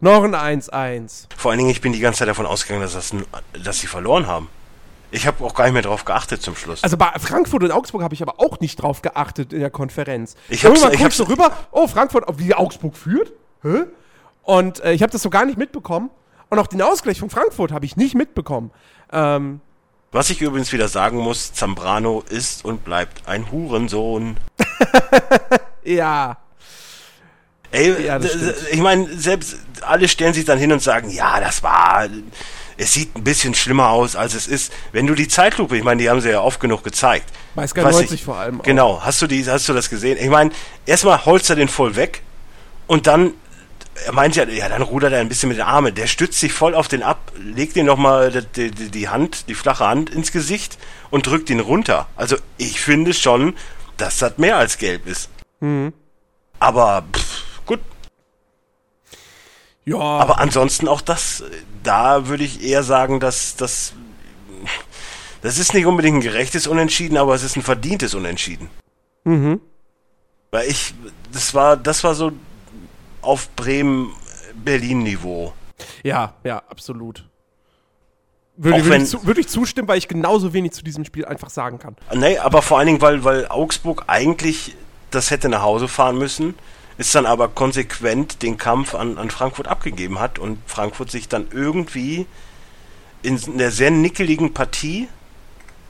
Noch 0.00 0.24
ein 0.24 0.34
1-1. 0.34 1.28
Vor 1.36 1.50
allen 1.50 1.58
Dingen, 1.58 1.70
ich 1.70 1.80
bin 1.80 1.92
die 1.92 2.00
ganze 2.00 2.20
Zeit 2.20 2.28
davon 2.28 2.46
ausgegangen, 2.46 2.82
dass, 2.82 2.92
das, 2.92 3.14
dass 3.62 3.80
sie 3.80 3.86
verloren 3.86 4.26
haben. 4.26 4.48
Ich 5.14 5.26
habe 5.26 5.44
auch 5.44 5.54
gar 5.54 5.64
nicht 5.64 5.74
mehr 5.74 5.82
drauf 5.82 6.06
geachtet 6.06 6.40
zum 6.40 6.56
Schluss. 6.56 6.82
Also 6.82 6.96
bei 6.96 7.12
Frankfurt 7.20 7.62
und 7.62 7.70
Augsburg 7.70 8.02
habe 8.02 8.14
ich 8.14 8.22
aber 8.22 8.40
auch 8.40 8.60
nicht 8.60 8.76
drauf 8.76 9.02
geachtet 9.02 9.52
in 9.52 9.60
der 9.60 9.70
Konferenz. 9.70 10.36
Ich 10.48 10.64
habe 10.64 10.74
Irgendwann 10.74 10.98
guckst 10.98 11.20
du 11.20 11.24
rüber, 11.24 11.52
oh, 11.70 11.86
Frankfurt, 11.86 12.24
wie 12.38 12.54
Augsburg 12.54 12.96
führt? 12.96 13.30
Hä? 13.62 13.84
Und 14.42 14.80
äh, 14.80 14.92
ich 14.92 15.02
habe 15.02 15.12
das 15.12 15.20
so 15.20 15.28
gar 15.28 15.44
nicht 15.44 15.58
mitbekommen. 15.58 16.10
Und 16.48 16.58
auch 16.58 16.66
den 16.66 16.80
Ausgleich 16.80 17.20
von 17.20 17.28
Frankfurt 17.28 17.72
habe 17.72 17.84
ich 17.84 17.96
nicht 17.96 18.14
mitbekommen. 18.14 18.70
Ähm, 19.12 19.60
Was 20.12 20.30
ich 20.30 20.40
übrigens 20.40 20.72
wieder 20.72 20.88
sagen 20.88 21.18
muss, 21.18 21.52
Zambrano 21.52 22.24
ist 22.28 22.64
und 22.64 22.82
bleibt 22.82 23.28
ein 23.28 23.50
Hurensohn. 23.52 24.38
ja. 25.84 26.38
Ey, 27.70 28.06
ja, 28.06 28.18
ich 28.70 28.80
meine, 28.80 29.08
selbst 29.16 29.58
alle 29.82 30.08
stellen 30.08 30.34
sich 30.34 30.44
dann 30.44 30.58
hin 30.58 30.72
und 30.72 30.82
sagen, 30.82 31.10
ja, 31.10 31.40
das 31.40 31.62
war, 31.62 32.06
es 32.82 32.92
sieht 32.92 33.16
ein 33.16 33.24
bisschen 33.24 33.54
schlimmer 33.54 33.90
aus, 33.90 34.16
als 34.16 34.34
es 34.34 34.46
ist. 34.46 34.72
Wenn 34.90 35.06
du 35.06 35.14
die 35.14 35.28
Zeitlupe, 35.28 35.76
ich 35.76 35.84
meine, 35.84 36.02
die 36.02 36.10
haben 36.10 36.20
sie 36.20 36.30
ja 36.30 36.40
oft 36.40 36.60
genug 36.60 36.82
gezeigt. 36.82 37.30
Bei 37.54 37.66
Sky 37.66 37.82
90 37.82 38.12
ich, 38.12 38.24
vor 38.24 38.36
allem. 38.36 38.60
Auch. 38.60 38.64
Genau, 38.64 39.00
hast 39.02 39.22
du 39.22 39.26
die, 39.26 39.44
hast 39.46 39.68
du 39.68 39.72
das 39.72 39.88
gesehen? 39.88 40.18
Ich 40.20 40.28
meine, 40.28 40.50
erstmal 40.84 41.24
holst 41.24 41.48
er 41.48 41.56
den 41.56 41.68
voll 41.68 41.96
weg 41.96 42.22
und 42.86 43.06
dann 43.06 43.34
er 44.06 44.12
meint 44.12 44.36
ja, 44.36 44.44
ja, 44.44 44.70
dann 44.70 44.80
rudert 44.80 45.12
er 45.12 45.20
ein 45.20 45.28
bisschen 45.28 45.50
mit 45.50 45.58
den 45.58 45.66
Armen. 45.66 45.94
Der 45.94 46.06
stützt 46.06 46.40
sich 46.40 46.52
voll 46.52 46.74
auf 46.74 46.88
den 46.88 47.02
ab, 47.02 47.30
legt 47.36 47.76
ihm 47.76 47.84
nochmal 47.84 48.30
die, 48.56 48.70
die, 48.70 48.90
die 48.90 49.08
Hand, 49.10 49.48
die 49.48 49.54
flache 49.54 49.86
Hand 49.86 50.08
ins 50.10 50.32
Gesicht 50.32 50.78
und 51.10 51.26
drückt 51.26 51.50
ihn 51.50 51.60
runter. 51.60 52.08
Also 52.16 52.36
ich 52.56 52.80
finde 52.80 53.12
schon, 53.12 53.54
dass 53.98 54.18
das 54.18 54.38
mehr 54.38 54.56
als 54.56 54.78
gelb 54.78 55.06
ist. 55.06 55.28
Mhm. 55.60 55.92
Aber 56.58 57.04
pff. 57.12 57.21
Ja. 59.84 59.98
Aber 59.98 60.38
ansonsten 60.38 60.88
auch 60.88 61.00
das, 61.00 61.42
da 61.82 62.28
würde 62.28 62.44
ich 62.44 62.62
eher 62.62 62.82
sagen, 62.82 63.20
dass 63.20 63.56
das, 63.56 63.92
das 65.40 65.58
ist 65.58 65.74
nicht 65.74 65.86
unbedingt 65.86 66.18
ein 66.18 66.20
gerechtes 66.20 66.66
Unentschieden, 66.66 67.16
aber 67.16 67.34
es 67.34 67.42
ist 67.42 67.56
ein 67.56 67.62
verdientes 67.62 68.14
Unentschieden. 68.14 68.70
Mhm. 69.24 69.60
Weil 70.50 70.68
ich, 70.68 70.94
das 71.32 71.54
war, 71.54 71.76
das 71.76 72.04
war 72.04 72.14
so 72.14 72.32
auf 73.22 73.48
Bremen-Berlin-Niveau. 73.56 75.52
Ja, 76.04 76.34
ja, 76.44 76.62
absolut. 76.68 77.28
Würde, 78.56 78.84
würde, 78.84 78.96
ich 78.98 79.08
zu, 79.08 79.26
würde, 79.26 79.40
ich 79.40 79.48
zustimmen, 79.48 79.88
weil 79.88 79.98
ich 79.98 80.08
genauso 80.08 80.52
wenig 80.52 80.72
zu 80.72 80.84
diesem 80.84 81.04
Spiel 81.04 81.24
einfach 81.24 81.48
sagen 81.50 81.78
kann. 81.78 81.96
Nee, 82.14 82.36
aber 82.38 82.60
vor 82.60 82.78
allen 82.78 82.86
Dingen, 82.86 83.00
weil, 83.00 83.24
weil 83.24 83.48
Augsburg 83.48 84.04
eigentlich 84.08 84.76
das 85.10 85.30
hätte 85.30 85.48
nach 85.48 85.62
Hause 85.62 85.88
fahren 85.88 86.18
müssen, 86.18 86.54
ist 86.98 87.14
dann 87.14 87.26
aber 87.26 87.48
konsequent 87.48 88.42
den 88.42 88.56
Kampf 88.56 88.94
an, 88.94 89.18
an 89.18 89.30
Frankfurt 89.30 89.68
abgegeben 89.68 90.20
hat 90.20 90.38
und 90.38 90.58
Frankfurt 90.66 91.10
sich 91.10 91.28
dann 91.28 91.46
irgendwie 91.52 92.26
in 93.22 93.38
einer 93.54 93.70
sehr 93.70 93.90
nickeligen 93.90 94.54
Partie 94.54 95.08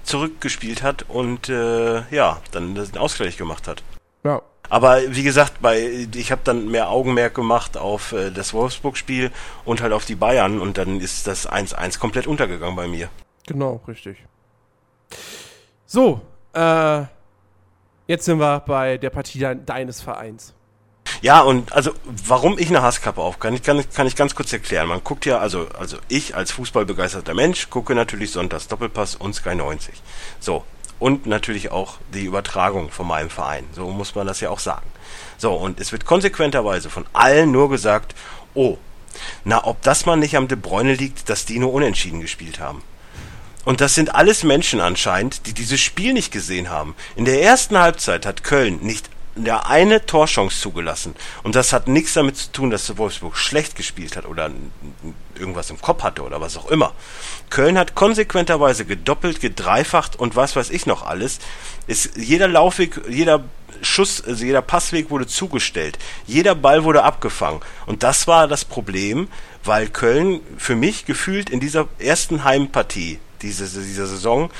zurückgespielt 0.04 0.82
hat 0.82 1.08
und 1.08 1.48
äh, 1.48 2.02
ja, 2.14 2.40
dann 2.50 2.74
den 2.74 2.98
Ausgleich 2.98 3.36
gemacht 3.36 3.68
hat. 3.68 3.82
Ja, 4.24 4.42
aber 4.72 5.14
wie 5.14 5.22
gesagt, 5.22 5.60
bei 5.60 6.08
ich 6.14 6.32
habe 6.32 6.40
dann 6.44 6.70
mehr 6.70 6.88
Augenmerk 6.88 7.34
gemacht 7.34 7.76
auf 7.76 8.12
äh, 8.12 8.30
das 8.30 8.54
Wolfsburg-Spiel 8.54 9.30
und 9.66 9.82
halt 9.82 9.92
auf 9.92 10.06
die 10.06 10.14
Bayern 10.14 10.62
und 10.62 10.78
dann 10.78 10.98
ist 10.98 11.26
das 11.26 11.46
1-1 11.46 11.98
komplett 11.98 12.26
untergegangen 12.26 12.74
bei 12.74 12.88
mir. 12.88 13.10
Genau, 13.46 13.82
richtig. 13.86 14.16
So, 15.84 16.22
äh, 16.54 17.02
jetzt 18.06 18.24
sind 18.24 18.38
wir 18.38 18.60
bei 18.60 18.96
der 18.96 19.10
Partie 19.10 19.40
deines 19.66 20.00
Vereins. 20.00 20.54
Ja, 21.20 21.40
und 21.40 21.72
also 21.72 21.92
warum 22.04 22.58
ich 22.58 22.68
eine 22.68 22.82
Hasskappe 22.82 23.20
auf 23.20 23.38
kann 23.38 23.54
ich, 23.54 23.62
kann, 23.62 23.84
kann 23.92 24.06
ich 24.06 24.16
ganz 24.16 24.34
kurz 24.34 24.52
erklären. 24.52 24.88
Man 24.88 25.04
guckt 25.04 25.26
ja, 25.26 25.38
also, 25.38 25.68
also 25.78 25.98
ich 26.08 26.34
als 26.34 26.52
fußballbegeisterter 26.52 27.34
Mensch 27.34 27.70
gucke 27.70 27.94
natürlich 27.94 28.30
Sonntags 28.30 28.68
Doppelpass 28.68 29.16
und 29.16 29.34
Sky 29.34 29.54
90. 29.54 29.94
So, 30.40 30.64
und 30.98 31.26
natürlich 31.26 31.70
auch 31.70 31.98
die 32.14 32.24
Übertragung 32.24 32.90
von 32.90 33.06
meinem 33.06 33.30
Verein. 33.30 33.64
So 33.74 33.90
muss 33.90 34.14
man 34.14 34.26
das 34.26 34.40
ja 34.40 34.50
auch 34.50 34.60
sagen. 34.60 34.86
So, 35.36 35.52
und 35.52 35.80
es 35.80 35.92
wird 35.92 36.06
konsequenterweise 36.06 36.90
von 36.90 37.04
allen 37.12 37.50
nur 37.50 37.68
gesagt, 37.68 38.14
oh, 38.54 38.78
na, 39.44 39.64
ob 39.64 39.82
das 39.82 40.06
mal 40.06 40.16
nicht 40.16 40.36
am 40.36 40.48
De 40.48 40.56
Bruyne 40.56 40.94
liegt, 40.94 41.28
dass 41.28 41.44
die 41.44 41.58
nur 41.58 41.72
unentschieden 41.72 42.20
gespielt 42.20 42.60
haben. 42.60 42.82
Und 43.64 43.80
das 43.80 43.94
sind 43.94 44.14
alles 44.14 44.42
Menschen 44.42 44.80
anscheinend, 44.80 45.46
die 45.46 45.52
dieses 45.52 45.80
Spiel 45.80 46.12
nicht 46.12 46.32
gesehen 46.32 46.70
haben. 46.70 46.94
In 47.14 47.24
der 47.24 47.42
ersten 47.42 47.78
Halbzeit 47.78 48.26
hat 48.26 48.42
Köln 48.42 48.78
nicht 48.82 49.08
der 49.34 49.66
eine 49.66 50.04
Torchance 50.04 50.60
zugelassen. 50.60 51.14
Und 51.42 51.54
das 51.54 51.72
hat 51.72 51.88
nichts 51.88 52.14
damit 52.14 52.36
zu 52.36 52.52
tun, 52.52 52.70
dass 52.70 52.96
Wolfsburg 52.98 53.36
schlecht 53.36 53.76
gespielt 53.76 54.16
hat 54.16 54.26
oder 54.26 54.50
irgendwas 55.38 55.70
im 55.70 55.80
Kopf 55.80 56.02
hatte 56.02 56.22
oder 56.22 56.40
was 56.40 56.56
auch 56.56 56.70
immer. 56.70 56.92
Köln 57.50 57.78
hat 57.78 57.94
konsequenterweise 57.94 58.84
gedoppelt, 58.84 59.40
gedreifacht 59.40 60.16
und 60.16 60.36
was 60.36 60.54
weiß 60.54 60.70
ich 60.70 60.86
noch 60.86 61.04
alles. 61.04 61.38
Ist 61.86 62.16
jeder 62.16 62.48
Laufweg, 62.48 63.00
jeder 63.08 63.44
Schuss, 63.80 64.22
also 64.22 64.44
jeder 64.44 64.62
Passweg 64.62 65.10
wurde 65.10 65.26
zugestellt. 65.26 65.98
Jeder 66.26 66.54
Ball 66.54 66.84
wurde 66.84 67.02
abgefangen. 67.02 67.60
Und 67.86 68.02
das 68.02 68.26
war 68.26 68.46
das 68.46 68.64
Problem, 68.64 69.28
weil 69.64 69.88
Köln 69.88 70.40
für 70.58 70.76
mich 70.76 71.04
gefühlt 71.04 71.50
in 71.50 71.60
dieser 71.60 71.88
ersten 71.98 72.44
Heimpartie 72.44 73.18
diese, 73.42 73.64
dieser 73.64 74.06
Saison 74.06 74.50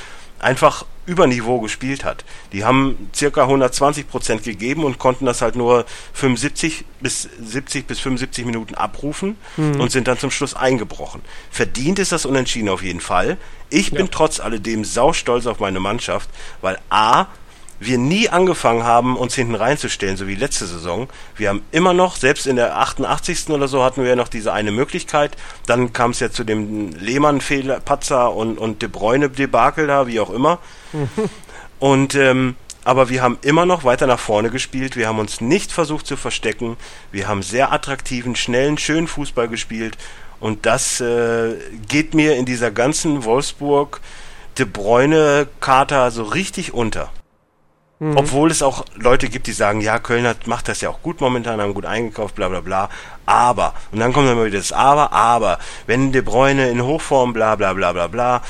einfach 0.42 0.84
über 1.06 1.26
Niveau 1.26 1.60
gespielt 1.60 2.04
hat. 2.04 2.24
Die 2.52 2.64
haben 2.64 3.08
circa 3.14 3.42
120 3.42 4.08
Prozent 4.08 4.44
gegeben 4.44 4.84
und 4.84 4.98
konnten 4.98 5.26
das 5.26 5.42
halt 5.42 5.56
nur 5.56 5.84
75 6.12 6.84
bis 7.00 7.22
70 7.22 7.86
bis 7.86 7.98
75 8.00 8.44
Minuten 8.44 8.74
abrufen 8.74 9.36
mhm. 9.56 9.80
und 9.80 9.90
sind 9.90 10.06
dann 10.06 10.18
zum 10.18 10.30
Schluss 10.30 10.54
eingebrochen. 10.54 11.22
Verdient 11.50 11.98
ist 11.98 12.12
das 12.12 12.24
Unentschieden 12.24 12.68
auf 12.68 12.82
jeden 12.82 13.00
Fall. 13.00 13.36
Ich 13.70 13.90
bin 13.90 14.06
ja. 14.06 14.10
trotz 14.12 14.38
alledem 14.38 14.84
saustolz 14.84 15.46
auf 15.46 15.58
meine 15.58 15.80
Mannschaft, 15.80 16.28
weil 16.60 16.78
A, 16.90 17.26
wir 17.84 17.98
nie 17.98 18.28
angefangen 18.28 18.84
haben, 18.84 19.16
uns 19.16 19.34
hinten 19.34 19.54
reinzustellen, 19.54 20.16
so 20.16 20.26
wie 20.26 20.34
letzte 20.34 20.66
Saison. 20.66 21.08
Wir 21.36 21.48
haben 21.48 21.62
immer 21.72 21.92
noch, 21.92 22.16
selbst 22.16 22.46
in 22.46 22.56
der 22.56 22.78
88. 22.78 23.50
oder 23.50 23.68
so, 23.68 23.82
hatten 23.82 24.02
wir 24.02 24.10
ja 24.10 24.16
noch 24.16 24.28
diese 24.28 24.52
eine 24.52 24.70
Möglichkeit. 24.70 25.36
Dann 25.66 25.92
kam 25.92 26.12
es 26.12 26.20
ja 26.20 26.30
zu 26.30 26.44
dem 26.44 26.90
Lehmann-Fehler, 26.90 27.80
Patzer 27.80 28.34
und, 28.34 28.58
und 28.58 28.82
De 28.82 28.88
Bruyne-Debakel 28.88 29.86
da, 29.86 30.06
wie 30.06 30.20
auch 30.20 30.30
immer. 30.30 30.58
und, 31.78 32.14
ähm, 32.14 32.56
aber 32.84 33.08
wir 33.08 33.22
haben 33.22 33.38
immer 33.42 33.66
noch 33.66 33.84
weiter 33.84 34.06
nach 34.06 34.18
vorne 34.18 34.50
gespielt. 34.50 34.96
Wir 34.96 35.08
haben 35.08 35.18
uns 35.18 35.40
nicht 35.40 35.72
versucht 35.72 36.06
zu 36.06 36.16
verstecken. 36.16 36.76
Wir 37.10 37.28
haben 37.28 37.42
sehr 37.42 37.72
attraktiven, 37.72 38.36
schnellen, 38.36 38.76
schönen 38.78 39.06
Fußball 39.06 39.48
gespielt. 39.48 39.96
Und 40.40 40.66
das 40.66 41.00
äh, 41.00 41.54
geht 41.88 42.14
mir 42.14 42.36
in 42.36 42.44
dieser 42.44 42.70
ganzen 42.70 43.24
Wolfsburg 43.24 44.00
De 44.58 44.66
Bruyne-Kater 44.66 46.10
so 46.10 46.24
richtig 46.24 46.74
unter. 46.74 47.10
Mhm. 48.02 48.16
Obwohl 48.16 48.50
es 48.50 48.64
auch 48.64 48.84
Leute 48.96 49.28
gibt, 49.28 49.46
die 49.46 49.52
sagen, 49.52 49.80
ja, 49.80 50.00
Köln 50.00 50.26
hat, 50.26 50.48
macht 50.48 50.66
das 50.66 50.80
ja 50.80 50.90
auch 50.90 51.02
gut 51.02 51.20
momentan, 51.20 51.60
haben 51.60 51.72
gut 51.72 51.86
eingekauft, 51.86 52.34
bla 52.34 52.48
bla 52.48 52.60
bla. 52.60 52.88
Aber, 53.26 53.74
und 53.92 54.00
dann 54.00 54.12
kommt 54.12 54.28
immer 54.28 54.44
wieder 54.44 54.58
das 54.58 54.72
Aber, 54.72 55.12
aber, 55.12 55.60
wenn 55.86 56.10
De 56.10 56.20
Bruyne 56.20 56.68
in 56.68 56.82
Hochform, 56.82 57.32
bla 57.32 57.54
bla 57.54 57.72
bla 57.74 57.92
bla 57.92 58.08
bla. 58.08 58.42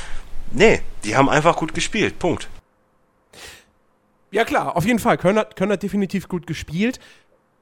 Nee, 0.53 0.81
die 1.05 1.17
haben 1.17 1.29
einfach 1.29 1.55
gut 1.55 1.75
gespielt. 1.75 2.19
Punkt. 2.19 2.49
Ja 4.31 4.47
klar, 4.47 4.75
auf 4.75 4.87
jeden 4.87 4.99
Fall. 4.99 5.19
Köln 5.19 5.37
hat, 5.39 5.55
Köln 5.55 5.71
hat 5.71 5.83
definitiv 5.83 6.29
gut 6.29 6.47
gespielt. 6.47 6.99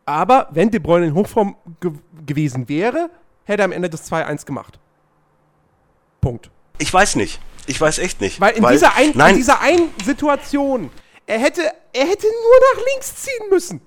Aber 0.06 0.47
wenn 0.52 0.70
De 0.70 0.78
Bruyne 0.78 1.06
in 1.06 1.14
Hochform 1.14 1.56
ge 1.80 1.90
gewesen 2.25 2.68
wäre, 2.68 3.11
hätte 3.42 3.62
er 3.62 3.64
am 3.64 3.73
Ende 3.73 3.90
das 3.90 4.09
2-1 4.09 4.47
gemacht. 4.47 4.78
Punkt. 6.20 6.50
Ich 6.78 6.94
weiß 6.94 7.16
nicht. 7.16 7.40
Ich 7.66 7.80
weiß 7.80 7.99
echt 7.99 8.20
nicht. 8.20 8.40
Weil 8.40 8.54
in, 8.54 8.62
weil, 8.62 8.75
dieser, 8.75 8.94
ein, 8.94 9.11
in 9.11 9.35
dieser 9.35 9.61
einen 9.61 9.90
Situation 10.04 10.90
er 11.30 11.38
hätte, 11.38 11.62
er 11.92 12.06
hätte 12.06 12.26
nur 12.26 12.75
nach 12.75 12.82
links 12.92 13.14
ziehen 13.14 13.49
müssen. 13.50 13.80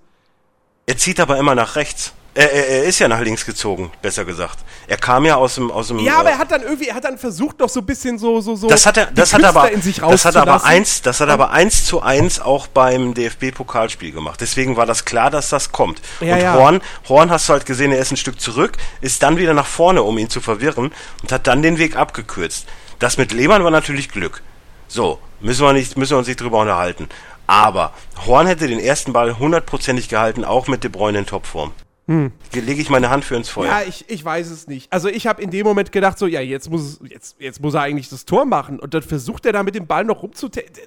Er 0.85 0.97
zieht 0.97 1.19
aber 1.19 1.37
immer 1.37 1.55
nach 1.55 1.75
rechts. 1.75 2.13
Er, 2.35 2.51
er, 2.51 2.67
er, 2.67 2.83
ist 2.85 2.97
ja 2.97 3.07
nach 3.07 3.19
links 3.19 3.45
gezogen, 3.45 3.91
besser 4.01 4.25
gesagt. 4.25 4.57
Er 4.87 4.97
kam 4.97 5.23
ja 5.23 5.35
aus 5.35 5.55
dem 5.55 5.69
aus 5.69 5.89
dem. 5.89 5.99
Ja, 5.99 6.17
aber 6.17 6.31
er 6.31 6.37
hat 6.39 6.51
dann 6.51 6.63
irgendwie, 6.63 6.87
er 6.87 6.95
hat 6.95 7.03
dann 7.03 7.19
versucht, 7.19 7.61
doch 7.61 7.69
so 7.69 7.81
ein 7.81 7.85
bisschen 7.85 8.17
so 8.17 8.41
so 8.41 8.55
so. 8.55 8.67
Das 8.67 8.87
hat 8.87 8.97
er, 8.97 9.05
das 9.07 9.33
hat 9.33 9.43
aber, 9.43 9.69
das 9.69 10.25
hat 10.25 10.35
aber 10.35 10.63
eins, 10.63 11.03
das 11.03 11.19
hat 11.19 11.29
aber 11.29 11.51
eins 11.51 11.85
zu 11.85 12.01
eins 12.01 12.39
auch 12.39 12.65
beim 12.65 13.13
DFB-Pokalspiel 13.13 14.13
gemacht. 14.13 14.41
Deswegen 14.41 14.77
war 14.77 14.87
das 14.87 15.05
klar, 15.05 15.29
dass 15.29 15.49
das 15.49 15.71
kommt. 15.71 16.01
Ja, 16.21 16.33
und 16.33 16.41
ja. 16.41 16.53
Horn, 16.55 16.81
Horn 17.07 17.29
hast 17.29 17.49
du 17.49 17.53
halt 17.53 17.67
gesehen, 17.67 17.91
er 17.91 17.99
ist 17.99 18.11
ein 18.11 18.17
Stück 18.17 18.41
zurück, 18.41 18.77
ist 19.01 19.21
dann 19.21 19.37
wieder 19.37 19.53
nach 19.53 19.67
vorne, 19.67 20.01
um 20.01 20.17
ihn 20.17 20.29
zu 20.29 20.41
verwirren 20.41 20.91
und 21.21 21.31
hat 21.31 21.45
dann 21.45 21.61
den 21.61 21.77
Weg 21.77 21.97
abgekürzt. 21.97 22.65
Das 22.97 23.17
mit 23.17 23.31
Lehmann 23.31 23.63
war 23.63 23.71
natürlich 23.71 24.09
Glück. 24.09 24.41
So 24.87 25.19
müssen 25.43 25.65
wir 25.65 25.73
nicht, 25.73 25.97
müssen 25.97 26.11
wir 26.11 26.17
uns 26.17 26.27
nicht 26.27 26.41
drüber 26.41 26.59
unterhalten. 26.59 27.09
Aber 27.53 27.93
Horn 28.25 28.47
hätte 28.47 28.67
den 28.67 28.79
ersten 28.79 29.13
Ball 29.13 29.37
hundertprozentig 29.37 30.09
gehalten, 30.09 30.43
auch 30.43 30.67
mit 30.67 30.83
De 30.83 30.89
Bruyne 30.89 31.19
in 31.19 31.27
Topform. 31.27 31.71
Hm. 32.07 32.31
Lege 32.51 32.81
ich 32.81 32.89
meine 32.89 33.11
Hand 33.11 33.25
für 33.25 33.35
ins 33.35 33.47
Feuer. 33.47 33.67
Ja, 33.67 33.81
ich, 33.87 34.09
ich 34.09 34.25
weiß 34.25 34.49
es 34.49 34.67
nicht. 34.67 34.91
Also 34.91 35.07
ich 35.07 35.27
habe 35.27 35.39
in 35.39 35.51
dem 35.51 35.63
Moment 35.63 35.91
gedacht, 35.91 36.17
so, 36.17 36.25
ja, 36.25 36.41
jetzt 36.41 36.71
muss, 36.71 36.99
jetzt, 37.07 37.35
jetzt 37.39 37.61
muss 37.61 37.75
er 37.75 37.81
eigentlich 37.81 38.09
das 38.09 38.25
Tor 38.25 38.45
machen. 38.45 38.79
Und 38.79 38.95
dann 38.95 39.03
versucht 39.03 39.45
er 39.45 39.53
da 39.53 39.61
mit 39.61 39.75
dem 39.75 39.85
Ball 39.85 40.03
noch 40.03 40.23
rumzutäten. 40.23 40.81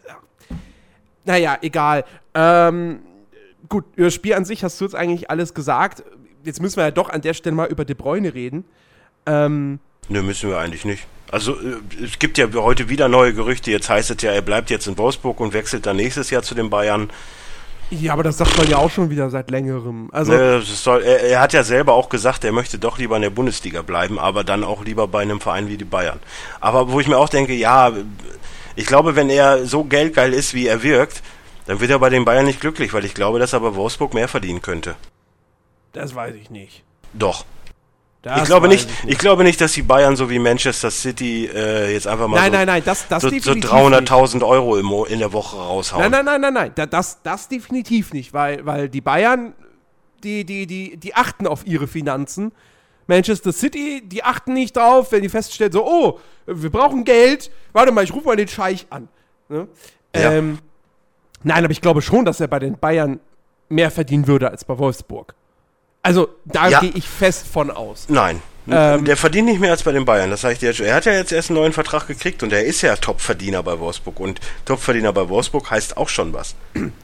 Naja, 1.25 1.57
egal. 1.63 2.05
Ähm, 2.35 2.99
gut, 3.69 3.85
über 3.95 4.09
das 4.09 4.15
Spiel 4.15 4.35
an 4.35 4.45
sich 4.45 4.65
hast 4.65 4.81
du 4.81 4.87
jetzt 4.87 4.97
eigentlich 4.97 5.31
alles 5.31 5.55
gesagt. 5.55 6.03
Jetzt 6.43 6.61
müssen 6.61 6.79
wir 6.79 6.85
ja 6.85 6.91
doch 6.91 7.11
an 7.11 7.21
der 7.21 7.35
Stelle 7.35 7.55
mal 7.55 7.69
über 7.69 7.85
De 7.85 7.95
Bruyne 7.95 8.35
reden. 8.35 8.65
Ähm, 9.25 9.79
Nö, 10.09 10.21
müssen 10.21 10.51
wir 10.51 10.59
eigentlich 10.59 10.85
nicht. 10.85 11.07
Also 11.31 11.53
äh, 11.53 12.05
es 12.05 12.19
gibt 12.19 12.39
ja 12.39 12.47
heute 12.55 12.89
wieder 12.89 13.09
neue 13.09 13.35
Gerüchte. 13.35 13.71
Jetzt 13.71 13.89
heißt 13.89 14.11
es 14.11 14.23
ja, 14.23 14.33
er 14.33 14.43
bleibt 14.43 14.71
jetzt 14.71 14.87
in 14.87 14.99
Wolfsburg 14.99 15.41
und 15.41 15.53
wechselt 15.53 15.87
dann 15.87 15.97
nächstes 15.97 16.31
Jahr 16.31 16.43
zu 16.43 16.55
den 16.55 16.71
Bayern. 16.71 17.11
Ja, 17.91 18.15
aber 18.15 18.25
das 18.25 18.39
sagt 18.39 18.59
man 18.59 18.69
ja 18.69 18.79
auch 18.79 18.91
schon 18.91 19.11
wieder 19.11 19.31
seit 19.31 19.51
längerem. 19.51 20.09
Also 20.13 20.33
ne, 20.33 20.61
soll, 20.63 21.03
er, 21.03 21.21
er, 21.23 21.41
hat 21.41 21.53
ja 21.53 21.63
selber 21.63 21.95
auch 21.95 22.09
gesagt, 22.09 22.45
er 22.45 22.51
möchte 22.51 22.79
doch 22.79 22.99
lieber 22.99 23.15
in 23.15 23.23
der 23.23 23.31
Bundesliga 23.31 23.83
bleiben, 23.83 24.19
aber 24.19 24.43
dann 24.43 24.65
auch 24.65 24.85
lieber 24.85 25.07
bei 25.07 25.23
einem 25.23 25.41
Verein 25.41 25.69
wie 25.69 25.77
die 25.77 25.85
Bayern. 25.85 26.19
Aber 26.61 26.91
wo 26.91 26.99
ich 26.99 27.07
mir 27.07 27.17
auch 27.17 27.29
denke, 27.29 27.53
ja, 27.53 27.93
ich 28.75 28.87
glaube, 28.87 29.15
wenn 29.15 29.31
er 29.31 29.67
so 29.67 29.85
geldgeil 29.85 30.33
ist, 30.33 30.53
wie 30.53 30.67
er 30.67 30.83
wirkt, 30.83 31.23
dann 31.67 31.81
wird 31.81 31.91
er 31.91 32.01
bei 32.01 32.11
den 32.11 32.25
Bayern 32.25 32.47
nicht 32.47 32.61
glücklich, 32.61 32.93
weil 32.93 33.05
ich 33.05 33.15
glaube, 33.15 33.39
dass 33.39 33.53
er 33.53 33.61
bei 33.61 33.75
Wolfsburg 33.77 34.15
mehr 34.15 34.29
verdienen 34.29 34.63
könnte. 34.63 34.97
Das 35.93 36.15
weiß 36.15 36.35
ich 36.35 36.51
nicht. 36.51 36.83
Doch. 37.13 37.45
Das 38.27 38.41
ich 38.41 38.47
glaube 38.47 38.67
nicht, 38.67 38.91
ich, 39.05 39.11
ich, 39.13 39.19
glaube 39.19 39.45
nicht, 39.45 39.61
dass 39.61 39.71
die 39.71 39.83
Bayern 39.83 40.17
so 40.17 40.29
wie 40.29 40.41
Manchester 40.41 40.91
City 40.91 41.47
äh, 41.47 41.93
jetzt 41.93 42.09
einfach 42.09 42.27
mal 42.27 42.39
nein, 42.39 42.51
so, 42.51 42.59
nein, 42.59 42.67
nein, 42.67 42.83
das, 42.85 43.07
das 43.07 43.23
so, 43.23 43.29
so 43.29 43.53
300.000 43.53 44.45
Euro 44.45 44.77
im, 44.79 44.93
in 45.09 45.21
der 45.21 45.33
Woche 45.33 45.57
raushauen. 45.57 46.11
Nein, 46.11 46.25
nein, 46.25 46.41
nein, 46.41 46.53
nein, 46.53 46.73
nein, 46.75 46.89
das, 46.91 47.23
das 47.23 47.49
definitiv 47.49 48.13
nicht, 48.13 48.33
weil, 48.33 48.67
weil 48.67 48.89
die 48.89 49.01
Bayern, 49.01 49.53
die, 50.25 50.45
die, 50.45 50.67
die, 50.67 50.97
die 50.97 51.15
achten 51.15 51.47
auf 51.47 51.65
ihre 51.69 51.87
Finanzen. 51.87 52.51
Manchester 53.07 53.53
City, 53.53 54.03
die 54.05 54.25
achten 54.25 54.55
nicht 54.55 54.77
drauf, 54.77 55.13
wenn 55.13 55.23
die 55.23 55.29
feststellen, 55.29 55.73
so, 55.73 55.87
oh, 55.87 56.19
wir 56.47 56.71
brauchen 56.71 57.05
Geld, 57.05 57.53
warte 57.73 57.93
mal, 57.93 58.03
ich 58.03 58.13
rufe 58.13 58.27
mal 58.27 58.35
den 58.35 58.49
Scheich 58.49 58.87
an. 58.91 59.09
Ne? 59.49 59.69
Ja. 60.17 60.33
Ähm, 60.33 60.59
nein, 61.45 61.63
aber 61.63 61.71
ich 61.71 61.81
glaube 61.81 62.03
schon, 62.03 62.25
dass 62.25 62.41
er 62.41 62.49
bei 62.49 62.59
den 62.59 62.77
Bayern 62.77 63.21
mehr 63.69 63.93
verdienen 63.93 64.27
würde 64.27 64.51
als 64.51 64.65
bei 64.65 64.77
Wolfsburg. 64.77 65.37
Also 66.07 66.29
da 66.45 66.69
ja. 66.69 66.81
gehe 66.81 66.93
ich 66.95 67.09
fest 67.09 67.47
von 67.47 67.71
aus. 67.71 68.07
Nein. 68.09 68.41
Ähm, 68.69 69.05
der 69.05 69.17
verdient 69.17 69.49
nicht 69.49 69.61
mehr 69.61 69.71
als 69.71 69.83
bei 69.83 69.93
den 69.93 70.05
Bayern, 70.05 70.31
das 70.31 70.41
sage 70.41 70.55
ich 70.55 70.59
dir 70.59 70.67
jetzt 70.67 70.77
schon. 70.77 70.87
Er 70.87 70.95
hat 70.95 71.05
ja 71.05 71.13
jetzt 71.13 71.33
erst 71.33 71.51
einen 71.51 71.59
neuen 71.59 71.73
Vertrag 71.73 72.07
gekriegt 72.07 72.43
und 72.43 72.53
er 72.53 72.65
ist 72.65 72.83
ja 72.83 72.97
Topverdiener 72.97 73.63
bei 73.63 73.79
Wolfsburg. 73.79 74.19
Und 74.21 74.41
Topverdiener 74.65 75.13
bei 75.13 75.29
Wolfsburg 75.29 75.71
heißt 75.71 75.97
auch 75.97 76.09
schon 76.09 76.33
was. 76.33 76.55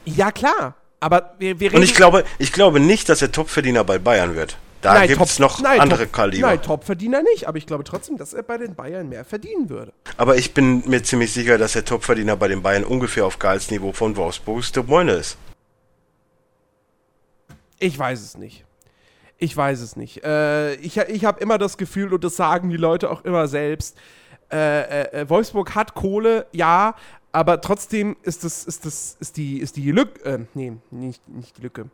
Ja, 0.05 0.31
klar. 0.31 0.75
Aber 0.99 1.33
wir, 1.37 1.59
wir 1.59 1.69
reden. 1.69 1.77
Und 1.77 1.83
ich 1.83 1.95
glaube, 1.95 2.23
ich 2.37 2.53
glaube 2.53 2.79
nicht, 2.79 3.09
dass 3.09 3.21
er 3.21 3.31
Topverdiener 3.31 3.83
bei 3.83 3.97
Bayern 3.97 4.35
wird. 4.35 4.57
Da 4.81 5.05
gibt 5.05 5.21
es 5.21 5.39
noch 5.39 5.61
nein, 5.61 5.79
andere 5.79 6.03
Top, 6.03 6.13
Kaliber. 6.13 6.47
Nein, 6.47 6.61
Topverdiener 6.61 7.23
nicht, 7.23 7.47
aber 7.47 7.57
ich 7.57 7.65
glaube 7.65 7.85
trotzdem, 7.85 8.17
dass 8.17 8.33
er 8.33 8.43
bei 8.43 8.57
den 8.57 8.75
Bayern 8.75 9.07
mehr 9.07 9.23
verdienen 9.23 9.69
würde. 9.69 9.93
Aber 10.17 10.35
ich 10.35 10.53
bin 10.53 10.83
mir 10.89 11.03
ziemlich 11.03 11.31
sicher, 11.31 11.57
dass 11.57 11.73
der 11.73 11.85
Topverdiener 11.85 12.35
bei 12.35 12.49
den 12.49 12.61
Bayern 12.61 12.83
ungefähr 12.83 13.25
auf 13.25 13.39
Gehaltsniveau 13.39 13.93
von 13.93 14.17
Wolfsburgs 14.17 14.73
De 14.73 14.83
Bruyne 14.83 15.13
ist. 15.13 15.37
Ich 17.79 17.97
weiß 17.97 18.21
es 18.21 18.37
nicht. 18.37 18.65
Ich 19.43 19.57
weiß 19.57 19.81
es 19.81 19.97
nicht. 19.97 20.23
Äh, 20.23 20.75
ich 20.75 20.95
ich 20.95 21.25
habe 21.25 21.41
immer 21.41 21.57
das 21.57 21.75
Gefühl, 21.77 22.13
und 22.13 22.23
das 22.23 22.37
sagen 22.37 22.69
die 22.69 22.77
Leute 22.77 23.11
auch 23.11 23.25
immer 23.25 23.49
selbst, 23.49 23.97
äh, 24.49 25.01
äh, 25.01 25.21
äh, 25.21 25.29
Wolfsburg 25.29 25.75
hat 25.75 25.95
Kohle, 25.95 26.47
ja, 26.53 26.95
aber 27.33 27.59
trotzdem 27.59 28.15
ist 28.23 28.45
das, 28.45 28.63
ist 28.63 28.85
das, 28.85 29.17
ist 29.19 29.35
die, 29.35 29.57
ist 29.57 29.75
die 29.75 29.91
Lücke, 29.91 30.23
äh, 30.23 30.39
nee, 30.53 30.71
nicht, 30.91 31.27
nicht 31.27 31.57
die 31.57 31.61
Lücke. 31.61 31.89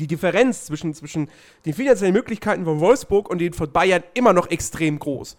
Die 0.00 0.08
Differenz 0.08 0.64
zwischen, 0.64 0.92
zwischen 0.92 1.30
den 1.64 1.72
finanziellen 1.72 2.12
Möglichkeiten 2.12 2.64
von 2.64 2.80
Wolfsburg 2.80 3.30
und 3.30 3.38
den 3.38 3.52
von 3.52 3.70
Bayern 3.70 4.02
immer 4.14 4.32
noch 4.32 4.50
extrem 4.50 4.98
groß. 4.98 5.36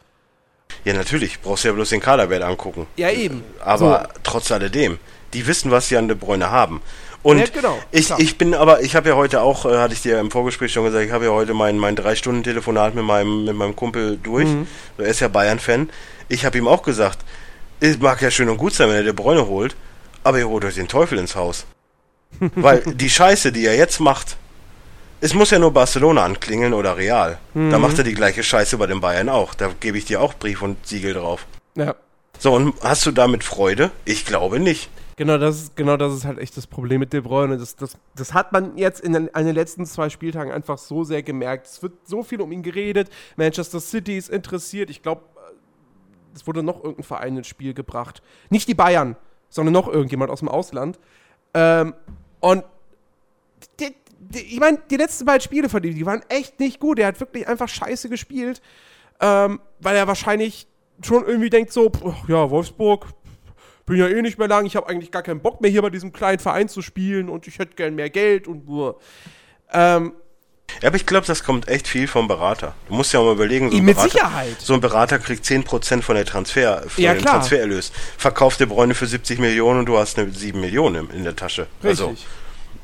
Ja, 0.86 0.94
natürlich. 0.94 1.42
Brauchst 1.42 1.66
du 1.66 1.68
ja 1.68 1.74
bloß 1.74 1.90
den 1.90 2.00
Kaderwert 2.00 2.44
angucken. 2.44 2.88
Ja, 2.96 3.10
eben. 3.12 3.44
Aber 3.60 4.08
so. 4.14 4.20
trotz 4.24 4.50
alledem, 4.50 4.98
die 5.34 5.46
wissen, 5.46 5.72
was 5.72 5.90
sie 5.90 5.98
an 5.98 6.08
De 6.08 6.16
Bruyne 6.16 6.52
haben. 6.52 6.82
Und 7.28 7.40
ja, 7.40 7.46
genau, 7.54 7.78
ich, 7.92 8.10
ich 8.20 8.38
bin 8.38 8.54
aber, 8.54 8.84
ich 8.84 8.96
habe 8.96 9.10
ja 9.10 9.18
heute 9.18 9.42
auch, 9.42 9.66
äh, 9.66 9.80
hatte 9.80 9.94
ich 9.94 10.02
dir 10.02 10.18
im 10.18 10.32
Vorgespräch 10.32 10.72
schon 10.72 10.86
gesagt, 10.86 11.04
ich 11.04 11.12
habe 11.12 11.26
ja 11.26 11.32
heute 11.32 11.54
mein, 11.54 11.78
mein 11.78 11.98
drei 11.98 12.16
Stunden 12.16 12.42
Telefonat 12.42 12.96
mit 12.96 13.04
meinem, 13.04 13.44
mit 13.44 13.54
meinem 13.54 13.76
Kumpel 13.76 14.18
durch. 14.24 14.48
Mhm. 14.48 14.66
Er 14.98 15.08
ist 15.08 15.20
ja 15.20 15.28
Bayern-Fan. 15.28 15.90
Ich 16.30 16.46
habe 16.46 16.58
ihm 16.58 16.70
auch 16.70 16.84
gesagt, 16.84 17.20
es 17.82 18.00
mag 18.00 18.22
ja 18.22 18.32
schön 18.32 18.48
und 18.48 18.56
gut 18.56 18.74
sein, 18.74 18.88
wenn 18.88 18.96
er 18.96 19.04
der 19.04 19.12
Bräune 19.12 19.46
holt, 19.46 19.76
aber 20.24 20.40
ihr 20.40 20.48
holt 20.48 20.64
euch 20.64 20.76
den 20.76 20.88
Teufel 20.88 21.18
ins 21.18 21.36
Haus. 21.36 21.66
Weil 22.56 22.82
die 22.86 23.10
Scheiße, 23.10 23.52
die 23.52 23.66
er 23.66 23.76
jetzt 23.76 24.00
macht, 24.00 24.38
es 25.20 25.34
muss 25.34 25.52
ja 25.52 25.60
nur 25.60 25.74
Barcelona 25.74 26.24
anklingeln 26.24 26.74
oder 26.74 26.96
Real. 26.96 27.40
Mhm. 27.54 27.72
Da 27.72 27.78
macht 27.78 27.98
er 27.98 28.06
die 28.06 28.14
gleiche 28.14 28.42
Scheiße 28.42 28.78
bei 28.78 28.88
den 28.88 29.02
Bayern 29.02 29.28
auch. 29.28 29.54
Da 29.54 29.70
gebe 29.78 29.98
ich 29.98 30.06
dir 30.06 30.22
auch 30.22 30.34
Brief 30.34 30.62
und 30.62 30.88
Siegel 30.88 31.14
drauf. 31.14 31.46
Ja. 31.76 31.94
So, 32.40 32.54
und 32.54 32.74
hast 32.82 33.06
du 33.06 33.12
damit 33.12 33.44
Freude? 33.44 33.92
Ich 34.06 34.26
glaube 34.26 34.62
nicht. 34.62 34.90
Genau 35.18 35.40
das, 35.40 35.64
ist, 35.64 35.76
genau 35.76 35.98
das 35.98 36.14
ist 36.14 36.26
halt 36.26 36.38
echt 36.38 36.56
das 36.58 36.68
Problem 36.68 37.00
mit 37.00 37.12
De 37.12 37.22
Bruyne. 37.22 37.58
Das, 37.58 37.76
das, 37.76 37.98
das 38.16 38.36
hat 38.36 38.52
man 38.52 38.78
jetzt 38.78 39.02
in 39.02 39.14
den, 39.14 39.28
in 39.28 39.46
den 39.48 39.56
letzten 39.56 39.84
zwei 39.88 40.10
Spieltagen 40.10 40.52
einfach 40.52 40.78
so 40.78 41.04
sehr 41.04 41.24
gemerkt. 41.24 41.66
Es 41.66 41.82
wird 41.82 41.94
so 42.08 42.22
viel 42.22 42.40
um 42.40 42.52
ihn 42.52 42.62
geredet. 42.62 43.10
Manchester 43.36 43.80
City 43.80 44.16
ist 44.16 44.30
interessiert. 44.30 44.92
Ich 44.92 45.02
glaube, 45.02 45.24
es 46.36 46.46
wurde 46.46 46.62
noch 46.62 46.78
irgendein 46.78 47.04
Verein 47.04 47.36
ins 47.36 47.48
Spiel 47.48 47.74
gebracht. 47.74 48.22
Nicht 48.52 48.68
die 48.68 48.76
Bayern, 48.76 49.16
sondern 49.50 49.74
noch 49.74 49.88
irgendjemand 49.88 50.30
aus 50.30 50.40
dem 50.40 50.50
Ausland. 50.50 51.00
Ähm, 51.56 51.96
und 52.40 52.64
die, 53.80 53.96
die, 54.20 54.42
ich 54.42 54.60
meine, 54.60 54.80
die 54.92 54.98
letzten 54.98 55.26
beiden 55.26 55.42
Spiele 55.42 55.68
von 55.68 55.84
ihm, 55.84 55.96
die 55.96 56.06
waren 56.06 56.22
echt 56.30 56.60
nicht 56.60 56.80
gut. 56.80 57.00
Er 57.00 57.08
hat 57.08 57.20
wirklich 57.20 57.48
einfach 57.48 57.68
scheiße 57.68 58.08
gespielt, 58.10 58.62
ähm, 59.20 59.62
weil 59.80 59.96
er 59.96 60.08
wahrscheinlich 60.08 60.68
schon 61.02 61.26
irgendwie 61.26 61.50
denkt 61.50 61.74
so, 61.74 61.90
pff, 61.90 62.30
ja, 62.30 62.52
Wolfsburg, 62.52 63.08
bin 63.88 63.98
ja 63.98 64.08
eh 64.08 64.22
nicht 64.22 64.38
mehr 64.38 64.48
lang, 64.48 64.66
ich 64.68 64.76
habe 64.76 64.88
eigentlich 64.88 65.12
gar 65.12 65.24
keinen 65.24 65.40
Bock 65.40 65.62
mehr 65.62 65.72
hier 65.72 65.82
bei 65.82 65.90
diesem 65.90 66.14
kleinen 66.14 66.38
Verein 66.40 66.70
zu 66.70 66.84
spielen 66.84 67.30
und 67.30 67.48
ich 67.48 67.58
hätte 67.58 67.74
gern 67.76 67.96
mehr 67.96 68.12
Geld 68.12 68.48
und 68.48 68.68
nur. 68.68 69.00
Ähm, 69.74 70.14
ja, 70.82 70.90
aber 70.90 70.98
ich 70.98 71.06
glaube, 71.06 71.26
das 71.26 71.44
kommt 71.44 71.68
echt 71.70 71.88
viel 71.88 72.08
vom 72.08 72.28
Berater. 72.28 72.76
Du 72.90 72.94
musst 72.94 73.14
ja 73.14 73.22
auch 73.22 73.26
mal 73.26 73.32
überlegen, 73.34 73.72
so 73.72 73.78
ein, 73.78 73.86
mit 73.86 73.96
Berater, 73.96 74.12
Sicherheit. 74.12 74.56
so 74.60 74.74
ein 74.74 74.82
Berater 74.82 75.18
kriegt 75.18 75.44
10% 75.46 76.02
von 76.02 76.16
der 76.16 76.26
Transfer, 76.26 76.84
von 76.88 77.04
ja, 77.04 77.14
dem 77.14 77.22
klar. 77.22 77.36
Transfererlös. 77.36 77.92
Verkauft 78.18 78.60
der 78.60 78.66
Bräune 78.68 78.94
für 78.94 79.08
70 79.08 79.40
Millionen 79.40 79.80
und 79.80 79.86
du 79.88 79.98
hast 79.98 80.20
eine 80.20 80.30
7 80.32 80.60
Millionen 80.60 81.10
in 81.12 81.24
der 81.24 81.36
Tasche. 81.36 81.68
Richtig. 81.84 81.88
Also, 82.02 82.16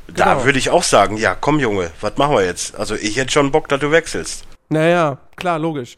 da 0.07 0.33
Genau. 0.33 0.45
würde 0.45 0.59
ich 0.59 0.69
auch 0.69 0.83
sagen, 0.83 1.17
ja, 1.17 1.35
komm 1.35 1.59
Junge, 1.59 1.91
was 2.01 2.17
machen 2.17 2.35
wir 2.35 2.45
jetzt? 2.45 2.75
Also 2.75 2.95
ich 2.95 3.17
hätte 3.17 3.31
schon 3.31 3.51
Bock, 3.51 3.67
dass 3.69 3.79
du 3.79 3.91
wechselst. 3.91 4.45
Naja, 4.69 5.17
klar, 5.35 5.59
logisch. 5.59 5.95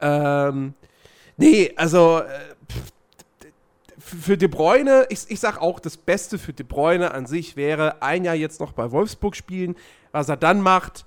Ähm, 0.00 0.74
nee, 1.36 1.72
also 1.76 2.20
äh, 2.20 2.53
für 4.20 4.36
De 4.36 4.48
Bruyne, 4.48 5.06
ich, 5.10 5.24
ich 5.28 5.40
sag 5.40 5.58
auch, 5.60 5.80
das 5.80 5.96
Beste 5.96 6.38
für 6.38 6.52
De 6.52 6.64
Bruyne 6.66 7.12
an 7.12 7.26
sich 7.26 7.56
wäre, 7.56 8.02
ein 8.02 8.24
Jahr 8.24 8.34
jetzt 8.34 8.60
noch 8.60 8.72
bei 8.72 8.90
Wolfsburg 8.90 9.36
spielen. 9.36 9.76
Was 10.12 10.28
er 10.28 10.36
dann 10.36 10.60
macht, 10.60 11.04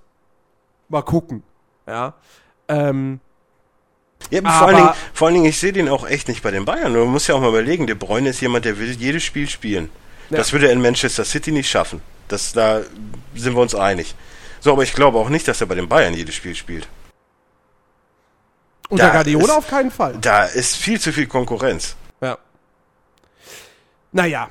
mal 0.90 1.02
gucken. 1.02 1.44
Ja. 1.88 2.14
Ähm, 2.68 3.20
Ja, 4.32 4.40
Aber- 4.40 4.52
vor, 4.52 4.68
allen 4.68 4.76
Dingen, 4.78 4.90
vor 5.14 5.28
allen 5.28 5.34
Dingen, 5.36 5.46
ich 5.48 5.60
sehe 5.60 5.72
den 5.74 5.88
auch 5.90 6.08
echt 6.08 6.28
nicht 6.28 6.42
bei 6.44 6.52
den 6.52 6.66
Bayern. 6.66 6.94
Du 6.94 7.06
musst 7.06 7.28
ja 7.28 7.36
auch 7.36 7.40
mal 7.42 7.50
überlegen, 7.50 7.88
De 7.88 7.96
Bruyne 7.96 8.30
ist 8.30 8.42
jemand, 8.42 8.66
der 8.66 8.78
will 8.80 8.92
jedes 8.92 9.24
Spiel 9.24 9.48
spielen. 9.48 9.90
Ja. 10.30 10.38
Das 10.38 10.52
würde 10.52 10.68
er 10.68 10.74
in 10.74 10.82
Manchester 10.82 11.24
City 11.24 11.52
nicht 11.52 11.70
schaffen. 11.70 12.02
Das, 12.28 12.52
da 12.52 12.82
sind 13.36 13.56
wir 13.56 13.62
uns 13.62 13.74
einig. 13.76 14.16
So, 14.60 14.74
aber 14.74 14.84
ich 14.84 14.94
glaube 14.94 15.18
auch 15.20 15.30
nicht, 15.30 15.48
dass 15.48 15.62
er 15.62 15.68
bei 15.68 15.76
den 15.76 15.88
Bayern 15.88 16.14
jedes 16.14 16.36
Spiel 16.36 16.56
spielt. 16.56 16.88
unter 18.90 19.12
Guardiola 19.12 19.56
auf 19.58 19.68
keinen 19.70 19.92
Fall. 19.92 20.18
Da 20.22 20.44
ist 20.46 20.76
viel 20.76 21.00
zu 21.00 21.14
viel 21.14 21.28
Konkurrenz. 21.28 21.96
Ja. 24.14 24.22
Naja, 24.24 24.50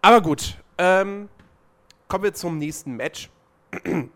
aber 0.00 0.20
gut. 0.20 0.56
Ähm, 0.78 1.28
kommen 2.08 2.24
wir 2.24 2.34
zum 2.34 2.58
nächsten 2.58 2.96
Match. 2.96 3.30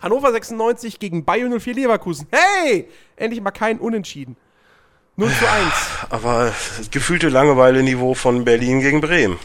Hannover 0.00 0.30
96 0.32 0.98
gegen 1.00 1.24
Bayern 1.24 1.58
04 1.58 1.74
Leverkusen. 1.74 2.26
Hey! 2.30 2.88
Endlich 3.16 3.40
mal 3.40 3.50
kein 3.50 3.78
Unentschieden. 3.78 4.36
0 5.16 5.30
zu 5.32 5.50
1. 5.50 5.72
Aber 6.10 6.52
das 6.78 6.90
gefühlte 6.90 7.28
Langeweile-Niveau 7.28 8.14
von 8.14 8.44
Berlin 8.44 8.80
gegen 8.80 9.00
Bremen. 9.00 9.38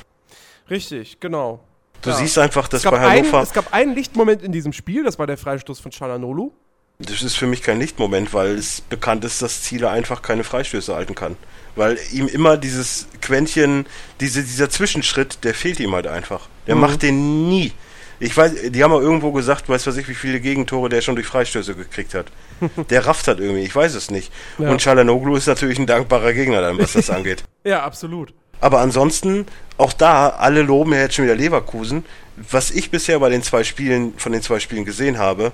Richtig, 0.69 1.19
genau. 1.19 1.60
Du 2.04 2.12
Ja. 2.12 2.15
siehst 2.17 2.38
einfach, 2.38 2.67
dass 2.67 2.84
bei 2.84 3.00
Hannover. 3.00 3.41
es 3.41 3.54
gab 3.54 3.74
einen 3.74 3.96
Lichtmoment 3.96 4.43
in 4.43 4.52
diesem 4.52 4.74
Spiel, 4.74 5.04
das 5.04 5.17
war 5.17 5.26
der 5.26 5.38
Freistoß 5.38 5.80
von 5.80 5.91
Chalanolu. 5.91 6.52
Das 6.99 7.21
ist 7.23 7.36
für 7.36 7.47
mich 7.47 7.62
kein 7.63 7.79
Lichtmoment, 7.79 8.34
weil 8.34 8.51
es 8.58 8.82
bekannt 8.82 9.25
ist, 9.25 9.41
dass 9.41 9.62
Ziele 9.63 9.89
einfach 9.89 10.21
keine 10.21 10.43
Freistöße 10.43 10.95
halten 10.95 11.15
kann. 11.15 11.36
Weil 11.75 11.97
ihm 12.12 12.27
immer 12.27 12.56
dieses 12.56 13.08
Quäntchen, 13.21 13.86
diese, 14.19 14.43
dieser 14.43 14.69
Zwischenschritt, 14.69 15.43
der 15.43 15.53
fehlt 15.56 15.79
ihm 15.79 15.93
halt 15.93 16.08
einfach. 16.08 16.47
Der 16.67 16.75
Mhm. 16.75 16.82
macht 16.82 17.01
den 17.01 17.49
nie. 17.49 17.71
Ich 18.19 18.38
weiß, 18.38 18.53
die 18.69 18.84
haben 18.84 18.93
auch 18.93 19.01
irgendwo 19.01 19.32
gesagt, 19.32 19.67
weiß 19.67 19.88
was 19.88 19.97
ich, 19.97 20.08
wie 20.08 20.13
viele 20.13 20.39
Gegentore 20.39 20.88
der 20.88 21.01
schon 21.01 21.15
durch 21.15 21.27
Freistöße 21.27 21.75
gekriegt 21.75 22.13
hat. 22.13 22.27
Der 22.89 23.06
rafft 23.06 23.27
hat 23.27 23.39
irgendwie, 23.39 23.63
ich 23.63 23.75
weiß 23.75 23.95
es 23.95 24.10
nicht. 24.12 24.32
Ja. 24.60 24.69
Und 24.69 24.82
Chalanoglu 24.82 25.36
ist 25.36 25.47
natürlich 25.47 25.79
ein 25.79 25.88
dankbarer 25.88 26.32
Gegner 26.32 26.62
dann, 26.62 26.77
was 26.77 26.93
das 26.93 27.10
angeht. 27.10 27.43
Ja, 27.65 27.84
absolut. 27.84 28.34
Aber 28.62 28.79
ansonsten, 28.79 29.45
auch 29.77 29.91
da, 29.91 30.29
alle 30.29 30.62
loben 30.62 30.93
ja 30.93 30.99
jetzt 30.99 31.15
schon 31.15 31.25
wieder 31.25 31.36
Leverkusen. 31.36 32.06
Was 32.49 32.71
ich 32.71 32.91
bisher 32.91 33.19
bei 33.19 33.29
den 33.29 33.43
zwei 33.43 33.65
Spielen, 33.65 34.13
von 34.17 34.32
den 34.32 34.41
zwei 34.41 34.60
Spielen 34.62 34.86
gesehen 34.86 35.17
habe, 35.17 35.51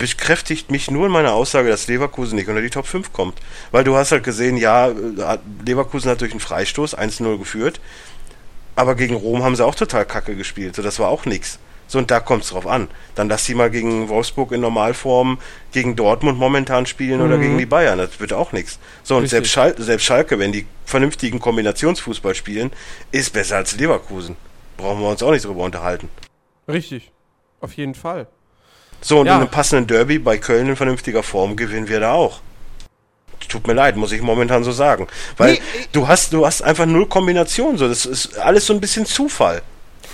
bekräftigt 0.00 0.70
mich 0.70 0.90
nur 0.90 1.06
in 1.06 1.12
meiner 1.12 1.34
Aussage, 1.34 1.68
dass 1.68 1.86
Leverkusen 1.86 2.36
nicht 2.36 2.48
unter 2.48 2.62
die 2.62 2.70
Top 2.70 2.86
5 2.86 3.12
kommt. 3.12 3.38
Weil 3.70 3.84
du 3.84 3.96
hast 3.96 4.10
halt 4.10 4.24
gesehen, 4.24 4.56
ja, 4.56 4.90
Leverkusen 5.64 6.10
hat 6.10 6.22
durch 6.22 6.32
einen 6.32 6.40
Freistoß 6.40 6.98
1-0 6.98 7.38
geführt, 7.38 7.80
aber 8.74 8.94
gegen 8.94 9.14
Rom 9.14 9.44
haben 9.44 9.56
sie 9.56 9.64
auch 9.64 9.74
total 9.74 10.06
kacke 10.06 10.34
gespielt, 10.34 10.74
so 10.74 10.82
das 10.82 10.98
war 10.98 11.08
auch 11.08 11.26
nix. 11.26 11.58
So, 11.86 11.98
und 11.98 12.10
da 12.12 12.20
kommt 12.20 12.44
es 12.44 12.50
drauf 12.50 12.68
an. 12.68 12.86
Dann 13.16 13.28
lass 13.28 13.44
sie 13.44 13.54
mal 13.56 13.68
gegen 13.68 14.08
Wolfsburg 14.08 14.52
in 14.52 14.60
Normalform, 14.60 15.38
gegen 15.72 15.96
Dortmund 15.96 16.38
momentan 16.38 16.86
spielen 16.86 17.20
oder 17.20 17.36
gegen 17.36 17.58
die 17.58 17.66
Bayern. 17.66 17.98
Das 17.98 18.20
wird 18.20 18.32
auch 18.32 18.52
nichts. 18.52 18.78
So, 19.02 19.16
und 19.16 19.26
selbst, 19.26 19.50
Schal 19.50 19.74
selbst 19.76 20.04
Schalke, 20.04 20.38
wenn 20.38 20.52
die 20.52 20.66
vernünftigen 20.84 21.40
Kombinationsfußball 21.40 22.36
spielen, 22.36 22.70
ist 23.10 23.32
besser 23.32 23.56
als 23.56 23.76
Leverkusen. 23.76 24.36
Brauchen 24.76 25.00
wir 25.00 25.08
uns 25.08 25.20
auch 25.20 25.32
nicht 25.32 25.44
drüber 25.44 25.64
unterhalten. 25.64 26.08
Richtig. 26.68 27.10
Auf 27.60 27.72
jeden 27.72 27.96
Fall. 27.96 28.28
So, 29.00 29.20
und 29.20 29.26
Ja. 29.26 29.36
in 29.36 29.40
einem 29.42 29.50
passenden 29.50 29.86
Derby 29.86 30.18
bei 30.18 30.38
Köln 30.38 30.68
in 30.68 30.76
vernünftiger 30.76 31.22
Form 31.22 31.56
gewinnen 31.56 31.88
wir 31.88 32.00
da 32.00 32.12
auch. 32.12 32.40
Tut 33.48 33.66
mir 33.66 33.72
leid, 33.72 33.96
muss 33.96 34.12
ich 34.12 34.20
momentan 34.22 34.62
so 34.62 34.70
sagen. 34.70 35.08
Weil 35.36 35.54
Nee, 35.54 35.60
du 35.92 36.06
hast, 36.06 36.32
du 36.32 36.46
hast 36.46 36.62
einfach 36.62 36.86
null 36.86 37.06
Kombination. 37.08 37.78
So, 37.78 37.88
das 37.88 38.06
ist 38.06 38.36
alles 38.38 38.66
so 38.66 38.74
ein 38.74 38.80
bisschen 38.80 39.06
Zufall, 39.06 39.62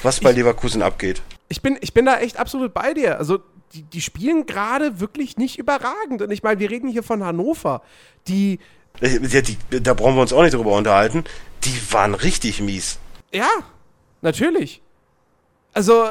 was 0.03 0.21
bei 0.21 0.31
Ich- 0.31 0.37
Leverkusen 0.37 0.81
abgeht. 0.83 1.21
Ich 1.49 1.61
bin, 1.61 1.77
ich 1.81 1.93
bin 1.93 2.07
da 2.07 2.19
echt 2.19 2.39
absolut 2.39 2.73
bei 2.73 2.95
dir. 2.95 3.19
Also, 3.19 3.39
die, 3.75 3.83
die 3.83 4.01
spielen 4.01 4.47
gerade 4.47 5.01
wirklich 5.01 5.37
nicht 5.37 5.59
überragend. 5.59 6.23
Und 6.23 6.31
ich 6.31 6.43
meine, 6.45 6.61
wir 6.61 6.71
reden 6.71 6.89
hier 6.89 7.03
von 7.03 7.25
Hannover, 7.25 7.83
die, 8.29 8.59
Äh, 9.03 9.19
Ja, 9.27 9.43
die, 9.43 9.59
da 9.83 9.93
brauchen 9.93 10.15
wir 10.15 10.23
uns 10.23 10.33
auch 10.33 10.43
nicht 10.43 10.55
drüber 10.55 10.73
unterhalten. 10.73 11.25
Die 11.65 11.93
waren 11.93 12.15
richtig 12.15 12.61
mies. 12.63 12.99
ja, 13.33 13.49
natürlich. 14.23 14.81
Also, 15.75 16.07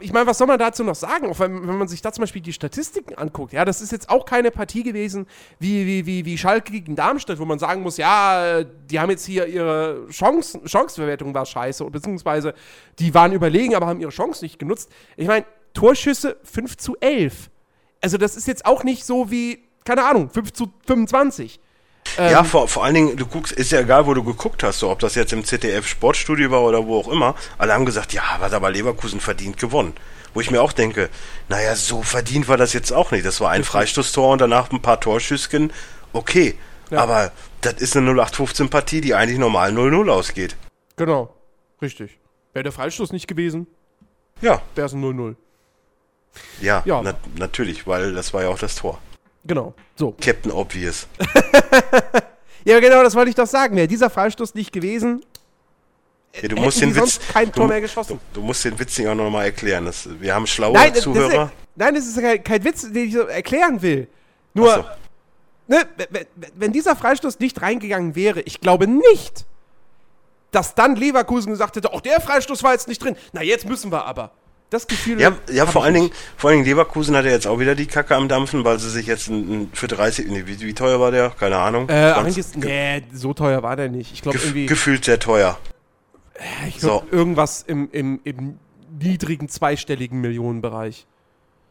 ich 0.00 0.12
meine, 0.12 0.26
was 0.26 0.38
soll 0.38 0.46
man 0.46 0.58
dazu 0.58 0.82
noch 0.82 0.94
sagen? 0.94 1.28
Auch 1.30 1.38
wenn, 1.38 1.68
wenn 1.68 1.76
man 1.76 1.86
sich 1.86 2.00
da 2.00 2.12
zum 2.12 2.22
Beispiel 2.22 2.40
die 2.40 2.52
Statistiken 2.52 3.14
anguckt. 3.14 3.52
Ja, 3.52 3.66
das 3.66 3.82
ist 3.82 3.92
jetzt 3.92 4.08
auch 4.08 4.24
keine 4.24 4.50
Partie 4.50 4.82
gewesen 4.82 5.26
wie, 5.58 5.86
wie, 5.86 6.06
wie, 6.06 6.24
wie 6.24 6.38
Schalke 6.38 6.72
gegen 6.72 6.96
Darmstadt, 6.96 7.38
wo 7.38 7.44
man 7.44 7.58
sagen 7.58 7.82
muss, 7.82 7.98
ja, 7.98 8.62
die 8.62 8.98
haben 8.98 9.10
jetzt 9.10 9.26
hier 9.26 9.46
ihre 9.46 10.06
Chancen, 10.10 10.66
Chancenverwertung 10.66 11.34
war 11.34 11.44
scheiße, 11.44 11.84
beziehungsweise 11.90 12.54
die 12.98 13.12
waren 13.12 13.32
überlegen, 13.32 13.74
aber 13.74 13.86
haben 13.86 14.00
ihre 14.00 14.10
Chance 14.10 14.44
nicht 14.44 14.58
genutzt. 14.58 14.90
Ich 15.16 15.28
meine, 15.28 15.44
Torschüsse 15.74 16.38
5 16.42 16.78
zu 16.78 16.96
11. 16.98 17.50
Also 18.00 18.16
das 18.16 18.36
ist 18.36 18.48
jetzt 18.48 18.64
auch 18.64 18.82
nicht 18.82 19.04
so 19.04 19.30
wie, 19.30 19.62
keine 19.84 20.04
Ahnung, 20.04 20.30
5 20.30 20.52
zu 20.52 20.72
25. 20.86 21.60
Ähm, 22.18 22.32
Ja, 22.32 22.44
vor, 22.44 22.68
vor 22.68 22.84
allen 22.84 22.94
Dingen, 22.94 23.16
du 23.16 23.26
guckst, 23.26 23.52
ist 23.52 23.72
ja 23.72 23.80
egal, 23.80 24.06
wo 24.06 24.14
du 24.14 24.22
geguckt 24.24 24.62
hast, 24.62 24.78
so 24.80 24.90
ob 24.90 24.98
das 25.00 25.14
jetzt 25.14 25.32
im 25.32 25.44
ZDF 25.44 25.86
Sportstudio 25.86 26.50
war 26.50 26.62
oder 26.62 26.86
wo 26.86 26.98
auch 27.00 27.08
immer. 27.08 27.34
Alle 27.58 27.72
haben 27.74 27.86
gesagt, 27.86 28.12
ja, 28.12 28.22
was 28.38 28.52
aber 28.52 28.70
Leverkusen 28.70 29.20
verdient 29.20 29.58
gewonnen. 29.58 29.94
Wo 30.32 30.40
ich 30.40 30.50
mir 30.50 30.62
auch 30.62 30.72
denke, 30.72 31.08
naja, 31.48 31.74
so 31.74 32.02
verdient 32.02 32.46
war 32.48 32.56
das 32.56 32.72
jetzt 32.72 32.92
auch 32.92 33.10
nicht. 33.10 33.26
Das 33.26 33.40
war 33.40 33.50
ein 33.50 33.64
Freistoßtor 33.64 34.32
und 34.32 34.40
danach 34.40 34.70
ein 34.70 34.80
paar 34.82 35.00
Torschüsschen. 35.00 35.72
Okay, 36.12 36.56
Ja. 36.90 37.00
aber 37.00 37.32
das 37.62 37.74
ist 37.74 37.96
eine 37.96 38.10
0815-Partie, 38.12 39.00
die 39.00 39.14
eigentlich 39.14 39.38
normal 39.38 39.72
0-0 39.72 40.08
ausgeht. 40.10 40.56
Genau, 40.96 41.34
richtig. 41.82 42.18
Wäre 42.52 42.62
der 42.64 42.72
Freistoß 42.72 43.12
nicht 43.12 43.26
gewesen, 43.28 43.66
Ja, 44.40 44.62
wäre 44.74 44.86
es 44.86 44.92
ein 44.92 45.02
0-0. 45.02 45.34
ja, 46.60 46.82
Ja. 46.84 47.00
Na, 47.02 47.14
natürlich, 47.36 47.86
weil 47.86 48.12
das 48.14 48.32
war 48.32 48.42
ja 48.42 48.48
auch 48.48 48.58
das 48.58 48.74
Tor. 48.76 48.98
Genau, 49.44 49.74
so. 49.96 50.14
Captain 50.20 50.52
Obvious. 50.52 51.06
Ja, 52.62 52.78
genau, 52.78 53.02
das 53.02 53.14
wollte 53.14 53.30
ich 53.30 53.34
doch 53.34 53.46
sagen. 53.46 53.74
Wäre 53.74 53.88
dieser 53.88 54.10
Freistoß 54.10 54.54
nicht 54.54 54.70
gewesen, 54.70 55.24
Ja, 56.40 56.46
du 56.48 56.56
musst 56.56 56.78
den 56.80 56.90
Witz, 56.90 56.98
sonst 57.14 57.28
kein 57.32 57.50
Tor 57.50 57.64
du, 57.64 57.68
mehr 57.72 57.80
geschossen. 57.80 58.20
Du, 58.34 58.40
du 58.40 58.46
musst 58.46 58.62
den 58.66 58.78
Witz 58.78 58.98
nicht 58.98 59.08
auch 59.08 59.14
nochmal 59.14 59.46
erklären. 59.46 59.86
Das, 59.86 60.06
wir 60.20 60.34
haben 60.34 60.46
schlaue 60.46 60.74
Nein, 60.74 60.88
das, 60.90 60.96
das 60.96 61.04
Zuhörer. 61.04 61.32
ja- 61.32 61.52
nein, 61.76 61.94
das 61.94 62.06
ist 62.06 62.20
kein, 62.20 62.44
kein 62.44 62.62
Witz, 62.62 62.82
den 62.82 63.08
ich 63.08 63.14
so 63.14 63.20
erklären 63.22 63.80
will. 63.80 64.08
Nur, 64.52 64.74
so. 64.74 64.84
ne, 65.68 65.86
wenn, 66.10 66.26
wenn 66.54 66.72
dieser 66.72 66.94
Freistoß 66.96 67.38
nicht 67.38 67.62
reingegangen 67.62 68.14
wäre, 68.14 68.42
ich 68.42 68.60
glaube 68.60 68.86
nicht, 68.86 69.46
dass 70.50 70.74
dann 70.74 70.96
Leverkusen 70.96 71.50
gesagt 71.52 71.76
hätte, 71.76 71.90
auch 71.94 72.02
der 72.02 72.20
Freistoß 72.20 72.62
war 72.62 72.72
jetzt 72.72 72.88
nicht 72.88 73.02
drin. 73.02 73.16
Na, 73.32 73.42
jetzt 73.42 73.66
müssen 73.66 73.90
wir 73.90 74.04
aber. 74.04 74.32
Das 74.70 74.86
Gefühl. 74.86 75.20
Ja, 75.20 75.36
ja 75.50 75.66
vor 75.66 75.82
allen, 75.82 75.94
Dingen, 75.94 76.10
vor 76.36 76.50
allen 76.50 76.58
Dingen 76.58 76.68
Leverkusen 76.68 77.16
hat 77.16 77.24
ja 77.24 77.32
jetzt 77.32 77.48
auch 77.48 77.58
wieder 77.58 77.74
die 77.74 77.86
Kacke 77.86 78.14
am 78.14 78.28
Dampfen, 78.28 78.64
weil 78.64 78.78
sie 78.78 78.88
sich 78.88 79.06
jetzt 79.06 79.28
ein, 79.28 79.62
ein, 79.62 79.70
für 79.72 79.88
30, 79.88 80.28
nee, 80.28 80.44
wie, 80.46 80.60
wie 80.60 80.74
teuer 80.74 81.00
war 81.00 81.10
der? 81.10 81.30
Keine 81.30 81.58
Ahnung. 81.58 81.88
Äh, 81.88 82.14
ge 82.32 82.44
nee, 82.56 83.02
so 83.12 83.34
teuer 83.34 83.64
war 83.64 83.74
der 83.74 83.88
nicht. 83.88 84.12
Ich 84.12 84.22
glaube 84.22 84.38
gef 84.38 84.46
irgendwie. 84.46 84.66
gefühlt 84.66 85.04
sehr 85.04 85.18
teuer. 85.18 85.58
Ich 86.68 86.78
glaub, 86.78 87.04
So. 87.10 87.16
irgendwas 87.16 87.62
im, 87.62 87.88
im, 87.90 88.20
im 88.22 88.58
niedrigen 88.98 89.48
zweistelligen 89.48 90.20
Millionenbereich. 90.20 91.06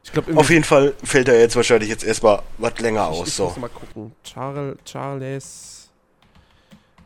Ich 0.03 0.11
glaube, 0.11 0.35
Auf 0.37 0.49
jeden 0.49 0.63
Fall 0.63 0.93
fällt 1.03 1.27
er 1.27 1.39
jetzt 1.39 1.55
wahrscheinlich 1.55 1.89
jetzt 1.89 2.03
erstmal 2.03 2.41
was 2.57 2.77
länger 2.79 3.09
ich, 3.11 3.19
aus. 3.19 3.27
ich 3.29 3.33
So. 3.33 3.45
muss 3.45 3.57
mal 3.57 3.69
gucken. 3.69 4.11
Charles, 4.23 4.77
Charles 4.85 5.78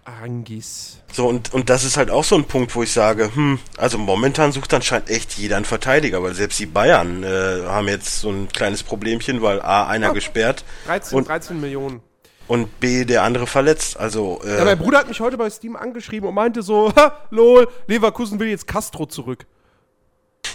Arangis. 0.05 0.97
So, 1.11 1.27
und, 1.27 1.53
und 1.53 1.69
das 1.69 1.83
ist 1.83 1.97
halt 1.97 2.09
auch 2.11 2.23
so 2.23 2.35
ein 2.35 2.45
Punkt, 2.45 2.75
wo 2.75 2.83
ich 2.83 2.91
sage, 2.91 3.29
hm, 3.35 3.59
also 3.77 3.97
momentan 3.97 4.51
sucht 4.51 4.73
anscheinend 4.73 5.09
echt 5.09 5.33
jeder 5.33 5.55
einen 5.57 5.65
Verteidiger, 5.65 6.21
weil 6.23 6.33
selbst 6.33 6.59
die 6.59 6.65
Bayern 6.65 7.23
äh, 7.23 7.63
haben 7.67 7.87
jetzt 7.87 8.19
so 8.21 8.29
ein 8.29 8.47
kleines 8.49 8.83
Problemchen, 8.83 9.41
weil 9.41 9.61
A, 9.61 9.87
einer 9.87 10.09
Ah. 10.09 10.13
gesperrt 10.13 10.63
13, 10.87 11.17
Und- 11.17 11.27
13 11.27 11.59
Millionen. 11.61 12.01
und 12.47 12.79
B, 12.79 13.05
der 13.05 13.23
andere 13.23 13.47
verletzt. 13.47 13.97
Also, 13.97 14.41
äh, 14.43 14.57
Ja, 14.57 14.65
mein 14.65 14.77
Bruder 14.77 14.99
hat 14.99 15.07
mich 15.07 15.19
heute 15.19 15.37
bei 15.37 15.49
Steam 15.49 15.75
angeschrieben 15.75 16.27
und 16.29 16.35
meinte 16.35 16.61
so, 16.61 16.91
ha, 16.95 17.17
lol, 17.29 17.67
Leverkusen 17.87 18.39
will 18.39 18.47
jetzt 18.49 18.67
Castro 18.67 19.05
zurück. 19.05 19.45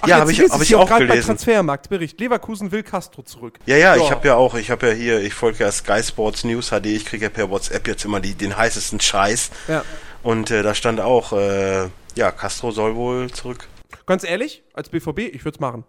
Ach, 0.00 0.06
Ja, 0.08 0.18
jetzt 0.18 0.28
hab 0.28 0.30
ich- 0.46 0.50
hab 0.52 0.62
ich 0.62 0.74
auch 0.76 0.88
gelesen. 0.88 1.08
Bei 1.08 1.20
Transfermarktbericht. 1.20 2.20
Leverkusen 2.20 2.70
will 2.70 2.82
Castro 2.82 3.22
zurück. 3.22 3.58
ja, 3.66 3.76
ja, 3.76 3.96
ich 3.96 4.02
Ja. 4.04 4.10
habe 4.10 4.28
ja 4.28 4.34
auch, 4.36 4.54
ich 4.54 4.70
habe 4.70 4.88
ja 4.88 4.92
hier, 4.92 5.20
ich 5.20 5.34
folge 5.34 5.64
ja 5.64 5.72
Sky 5.72 6.02
Sports 6.02 6.44
News 6.44 6.70
HD, 6.70 6.86
ich 6.94 7.04
kriege 7.04 7.24
ja 7.24 7.30
per 7.30 7.50
WhatsApp 7.50 7.86
jetzt 7.88 8.04
immer 8.04 8.20
die, 8.20 8.34
den 8.34 8.56
heißesten 8.56 9.00
Scheiß. 9.00 9.50
Ja. 9.66 9.84
Und 10.22 10.50
äh, 10.50 10.62
da 10.62 10.74
stand 10.74 11.00
auch, 11.00 11.32
äh, 11.32 11.88
ja, 12.14 12.30
Castro 12.32 12.70
soll 12.70 12.94
wohl 12.96 13.30
zurück. 13.30 13.66
Ganz 14.06 14.24
ehrlich, 14.24 14.62
als 14.74 14.88
BVB, 14.88 15.20
ich 15.32 15.44
würde 15.44 15.56
es 15.56 15.60
machen. 15.60 15.84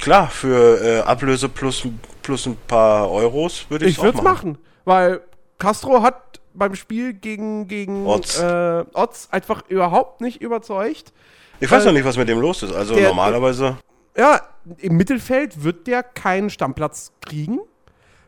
Klar, 0.00 0.28
für 0.30 0.80
äh, 0.82 1.00
Ablöse 1.00 1.48
plus, 1.48 1.82
plus 2.22 2.46
ein 2.46 2.56
paar 2.66 3.10
Euros 3.10 3.66
würde 3.68 3.86
ich 3.86 3.92
Ich 3.96 4.02
würde 4.02 4.18
es 4.18 4.24
machen. 4.24 4.52
machen. 4.52 4.58
Weil 4.84 5.20
Castro 5.58 6.02
hat 6.02 6.40
beim 6.54 6.74
Spiel 6.74 7.12
gegen, 7.12 7.68
gegen 7.68 8.06
Otz. 8.06 8.38
Äh, 8.40 8.84
Otz 8.92 9.28
einfach 9.30 9.62
überhaupt 9.68 10.20
nicht 10.20 10.40
überzeugt. 10.40 11.12
Ich 11.60 11.70
weiß 11.70 11.82
Äh, 11.82 11.86
noch 11.86 11.92
nicht, 11.92 12.04
was 12.04 12.16
mit 12.16 12.28
dem 12.28 12.40
los 12.40 12.62
ist. 12.62 12.72
Also 12.72 12.94
der- 12.94 13.08
normalerweise. 13.08 13.76
Ja, 14.16 14.40
im 14.78 14.96
Mittelfeld 14.96 15.62
wird 15.62 15.86
der 15.86 16.02
keinen 16.02 16.50
Stammplatz 16.50 17.12
kriegen. 17.24 17.58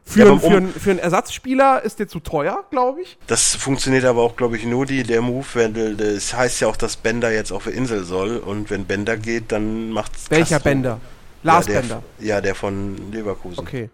Für, 0.04 0.20
Ja, 0.20 0.26
einen- 0.26 0.40
für, 0.40 0.46
einen- 0.48 0.72
für 0.72 0.90
einen 0.90 0.98
Ersatzspieler 0.98 1.82
ist 1.82 1.98
der 2.00 2.08
zu 2.08 2.20
teuer, 2.20 2.64
glaube 2.70 3.02
ich. 3.02 3.18
Das 3.26 3.54
funktioniert 3.54 4.04
aber 4.04 4.22
auch, 4.22 4.34
glaube 4.36 4.56
ich, 4.56 4.64
nur 4.64 4.86
die, 4.86 5.02
der 5.04 5.20
Move, 5.20 5.46
wenn 5.54 5.96
das 5.98 6.34
heißt 6.34 6.60
ja 6.60 6.68
auch, 6.68 6.76
dass 6.76 6.96
Bender 6.96 7.30
jetzt 7.32 7.52
auf 7.52 7.64
der 7.64 7.74
Insel 7.74 8.02
soll 8.04 8.38
und 8.38 8.70
wenn 8.70 8.86
Bender 8.86 9.16
geht, 9.16 9.52
dann 9.52 9.90
macht's 9.90 10.30
Welcher 10.30 10.56
Castro. 10.56 10.70
Bender? 10.70 11.00
Lars 11.42 11.66
ja, 11.66 11.72
der, 11.74 11.80
Bender. 11.80 12.02
Ja, 12.18 12.40
der 12.40 12.54
von 12.54 13.12
Leverkusen. 13.12 13.60
Okay. 13.60 13.90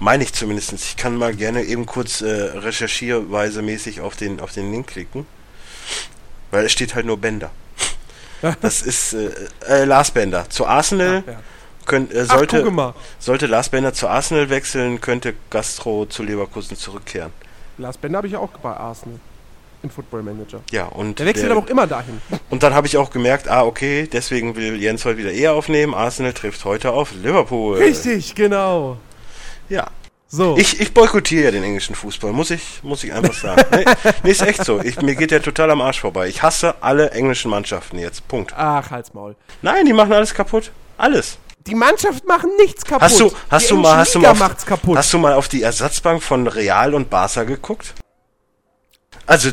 Meine 0.00 0.22
ich 0.22 0.32
zumindest. 0.32 0.72
Ich 0.72 0.96
kann 0.96 1.16
mal 1.16 1.34
gerne 1.34 1.64
eben 1.64 1.84
kurz 1.86 2.20
äh, 2.20 2.26
recherchierweise 2.30 3.62
mäßig 3.62 4.00
auf 4.00 4.14
den, 4.16 4.40
auf 4.40 4.52
den 4.52 4.70
Link 4.70 4.86
klicken. 4.86 5.26
Weil 6.50 6.64
es 6.66 6.72
steht 6.72 6.94
halt 6.94 7.06
nur 7.06 7.18
Bender. 7.18 7.50
Das 8.60 8.82
ist 8.82 9.14
äh, 9.14 9.30
äh, 9.68 9.84
Lars 9.84 10.10
Bender. 10.10 10.48
Zu 10.48 10.66
Arsenal 10.66 11.24
Ja. 11.26 11.40
könnt, 11.86 12.12
äh, 12.12 12.24
Ach, 12.28 12.36
sollte, 12.36 12.70
mal. 12.70 12.94
sollte 13.18 13.46
Lars 13.46 13.68
Bender 13.68 13.92
zu 13.92 14.08
Arsenal 14.08 14.48
wechseln, 14.48 15.00
könnte 15.00 15.34
Gastro 15.50 16.06
zu 16.06 16.22
Leverkusen 16.22 16.76
zurückkehren. 16.76 17.32
Lars 17.78 17.98
Bender 17.98 18.18
habe 18.18 18.28
ich 18.28 18.36
auch 18.36 18.50
bei 18.62 18.70
Arsenal. 18.72 19.18
Im 19.80 19.90
Football 19.90 20.24
Manager. 20.24 20.60
Ja, 20.72 20.86
und 20.86 21.20
Der 21.20 21.26
wechselt 21.26 21.52
aber 21.52 21.60
auch 21.60 21.66
immer 21.68 21.86
dahin. 21.86 22.20
Und 22.50 22.64
dann 22.64 22.74
habe 22.74 22.88
ich 22.88 22.96
auch 22.96 23.10
gemerkt, 23.10 23.48
ah, 23.48 23.64
okay, 23.64 24.08
deswegen 24.12 24.56
will 24.56 24.74
Jens 24.74 25.04
heute 25.04 25.18
wieder 25.18 25.30
eher 25.30 25.52
aufnehmen. 25.54 25.94
Arsenal 25.94 26.32
trifft 26.32 26.64
heute 26.64 26.90
auf 26.90 27.12
Liverpool. 27.12 27.76
Richtig, 27.78 28.34
genau. 28.34 28.96
Ja. 29.68 29.86
So. 30.30 30.58
Ich, 30.58 30.78
ich 30.78 30.92
boykottiere 30.92 31.44
ja 31.44 31.50
den 31.50 31.64
englischen 31.64 31.94
Fußball, 31.94 32.32
muss 32.32 32.50
ich, 32.50 32.82
muss 32.82 33.02
ich 33.02 33.14
einfach 33.14 33.32
sagen. 33.32 33.64
nee, 33.70 33.84
nee, 34.22 34.30
ist 34.30 34.42
echt 34.42 34.62
so. 34.62 34.78
Ich, 34.80 35.00
mir 35.00 35.14
geht 35.14 35.30
der 35.30 35.40
total 35.42 35.70
am 35.70 35.80
Arsch 35.80 36.00
vorbei. 36.00 36.28
Ich 36.28 36.42
hasse 36.42 36.82
alle 36.82 37.12
englischen 37.12 37.50
Mannschaften 37.50 37.98
jetzt. 37.98 38.28
Punkt. 38.28 38.52
Ach, 38.54 38.90
halt's 38.90 39.14
Maul. 39.14 39.36
Nein, 39.62 39.86
die 39.86 39.94
machen 39.94 40.12
alles 40.12 40.34
kaputt. 40.34 40.70
Alles. 40.98 41.38
Die 41.66 41.74
Mannschaft 41.74 42.26
machen 42.26 42.50
nichts 42.58 42.84
kaputt. 42.84 43.02
Hast 43.04 43.20
du, 43.20 43.32
hast 43.50 43.70
die 43.70 43.74
du 43.74 43.80
mal, 43.80 43.96
hast 43.96 44.14
du 44.14 44.18
mal, 44.20 44.30
auf, 44.30 44.66
kaputt. 44.66 44.98
hast 44.98 45.12
du 45.14 45.18
mal 45.18 45.32
auf 45.32 45.48
die 45.48 45.62
Ersatzbank 45.62 46.22
von 46.22 46.46
Real 46.46 46.94
und 46.94 47.08
Barca 47.08 47.44
geguckt? 47.44 47.94
Also, 49.24 49.50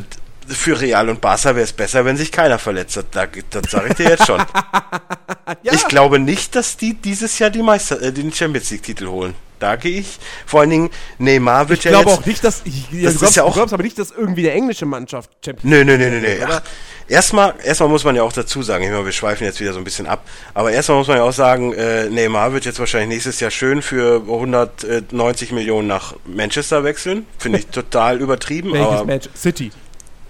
für 0.47 0.79
Real 0.79 1.09
und 1.09 1.21
Barca 1.21 1.55
wäre 1.55 1.63
es 1.63 1.73
besser, 1.73 2.03
wenn 2.03 2.17
sich 2.17 2.33
keiner 2.33 2.59
verletzt 2.59 2.97
hat. 2.97 3.05
Da, 3.11 3.27
das 3.49 3.71
sage 3.71 3.89
ich 3.89 3.95
dir 3.95 4.09
jetzt 4.09 4.25
schon. 4.25 4.39
ja, 5.63 5.73
Ich 5.73 5.87
glaube 5.87 6.19
nicht, 6.19 6.55
dass 6.55 6.75
die 6.75 6.95
dieses 6.95 7.39
Jahr 7.39 7.49
die 7.49 7.61
Meister, 7.63 8.01
äh, 8.01 8.11
den 8.11 8.31
Champions 8.33 8.69
League 8.71 8.83
Titel 8.83 9.07
holen. 9.07 9.35
Da 9.59 9.75
gehe 9.77 9.99
ich. 9.99 10.19
Vor 10.45 10.61
allen 10.61 10.69
Dingen 10.69 10.89
Neymar 11.17 11.69
wird 11.69 11.79
ich 11.79 11.85
ja 11.85 11.91
glaube 11.91 12.09
jetzt. 12.09 12.19
auch 12.19 12.25
nicht, 12.25 12.43
dass. 12.43 12.61
Ich, 12.65 12.87
Das 13.03 13.13
du, 13.13 13.19
glaubst, 13.19 13.35
ja 13.37 13.43
auch- 13.43 13.49
du 13.49 13.53
glaubst 13.55 13.73
aber 13.73 13.83
nicht, 13.83 13.97
dass 13.97 14.11
irgendwie 14.11 14.43
der 14.43 14.53
englische 14.53 14.85
Mannschaft 14.85 15.29
Champions 15.43 15.63
Nö, 15.63 15.83
nö, 15.85 15.97
nö, 15.97 16.09
nö, 16.09 16.19
nö. 16.21 16.45
Ach, 16.47 16.61
Erstmal, 17.07 17.53
erstmal 17.63 17.87
muss 17.89 18.03
man 18.03 18.15
ja 18.15 18.23
auch 18.23 18.33
dazu 18.33 18.63
sagen, 18.63 18.83
ich 18.83 18.89
meine, 18.89 19.05
wir 19.05 19.11
schweifen 19.11 19.43
jetzt 19.45 19.59
wieder 19.59 19.73
so 19.73 19.77
ein 19.77 19.83
bisschen 19.83 20.07
ab, 20.07 20.27
aber 20.55 20.71
erstmal 20.71 20.97
muss 20.97 21.07
man 21.07 21.17
ja 21.17 21.23
auch 21.23 21.31
sagen, 21.33 21.71
äh, 21.73 22.09
Neymar 22.09 22.51
wird 22.51 22.65
jetzt 22.65 22.79
wahrscheinlich 22.79 23.09
nächstes 23.09 23.39
Jahr 23.39 23.51
schön 23.51 23.83
für 23.83 24.23
190 24.27 25.51
Millionen 25.51 25.87
nach 25.87 26.15
Manchester 26.25 26.83
wechseln. 26.83 27.27
Finde 27.37 27.59
ich 27.59 27.67
total 27.71 28.19
übertrieben, 28.21 28.73
Welches 28.73 28.87
aber 28.87 29.05
Match? 29.05 29.29
City. 29.35 29.71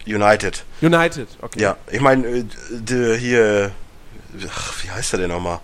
United. 0.05 0.63
United. 0.81 1.27
Okay. 1.41 1.61
Ja, 1.61 1.77
ich 1.89 2.01
meine, 2.01 2.27
äh, 2.27 3.17
hier, 3.17 3.71
ach, 4.49 4.73
wie 4.83 4.91
heißt 4.91 5.13
er 5.13 5.19
denn 5.19 5.29
nochmal? 5.29 5.59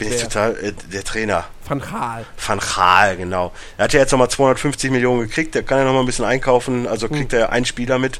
Bin 0.00 0.08
ich 0.08 0.14
Wer? 0.14 0.28
total, 0.28 0.56
äh, 0.64 0.72
der 0.90 1.04
Trainer. 1.04 1.44
Van 1.68 1.78
Gaal. 1.78 2.24
Van 2.44 2.58
Gaal, 2.58 3.18
genau. 3.18 3.52
Er 3.76 3.84
hat 3.84 3.92
ja 3.92 4.00
jetzt 4.00 4.10
nochmal 4.12 4.30
250 4.30 4.90
Millionen 4.90 5.20
gekriegt, 5.20 5.54
der 5.54 5.62
kann 5.62 5.76
ja 5.76 5.84
nochmal 5.84 6.02
ein 6.02 6.06
bisschen 6.06 6.24
einkaufen, 6.24 6.88
also 6.88 7.06
Hm. 7.06 7.16
kriegt 7.16 7.32
er 7.34 7.52
einen 7.52 7.66
Spieler 7.66 7.98
mit, 7.98 8.18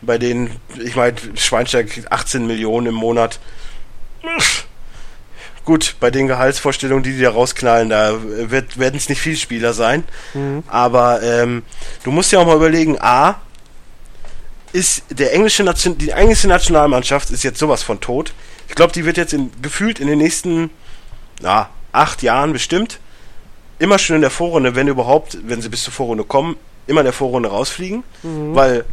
bei 0.00 0.16
denen, 0.16 0.58
ich 0.82 0.96
meine, 0.96 1.16
Schweinsteiger 1.34 1.90
kriegt 1.90 2.10
18 2.10 2.46
Millionen 2.46 2.86
im 2.86 2.94
Monat. 2.94 3.38
Gut, 5.66 5.96
bei 6.00 6.10
den 6.10 6.26
Gehaltsvorstellungen, 6.26 7.04
die 7.04 7.12
die 7.12 7.20
da 7.20 7.30
rausknallen, 7.32 7.90
da 7.90 8.14
werden 8.22 8.96
es 8.96 9.10
nicht 9.10 9.20
viele 9.20 9.36
Spieler 9.36 9.74
sein. 9.74 10.04
Mhm. 10.32 10.64
Aber 10.68 11.22
ähm, 11.22 11.64
du 12.02 12.10
musst 12.12 12.32
ja 12.32 12.38
auch 12.38 12.46
mal 12.46 12.56
überlegen, 12.56 12.96
A, 12.98 13.42
ist 14.72 15.02
der 15.10 15.34
englische 15.34 15.64
Nation, 15.64 15.98
die 15.98 16.10
englische 16.10 16.48
Nationalmannschaft 16.48 17.30
ist 17.30 17.42
jetzt 17.44 17.58
sowas 17.58 17.82
von 17.82 18.00
tot. 18.00 18.32
Ich 18.68 18.74
glaube, 18.74 18.92
die 18.94 19.04
wird 19.04 19.18
jetzt 19.18 19.34
in, 19.34 19.50
gefühlt 19.60 20.00
in 20.00 20.06
den 20.06 20.18
nächsten 20.18 20.70
na, 21.40 21.68
acht 21.92 22.22
Jahren 22.22 22.52
bestimmt 22.52 22.98
immer 23.78 23.98
schon 23.98 24.16
in 24.16 24.22
der 24.22 24.30
Vorrunde, 24.30 24.74
wenn 24.74 24.88
überhaupt, 24.88 25.38
wenn 25.44 25.62
sie 25.62 25.70
bis 25.70 25.84
zur 25.84 25.92
Vorrunde 25.92 26.24
kommen, 26.24 26.56
immer 26.86 27.00
in 27.00 27.04
der 27.06 27.14
Vorrunde 27.14 27.48
rausfliegen. 27.48 28.02
Weil, 28.22 28.84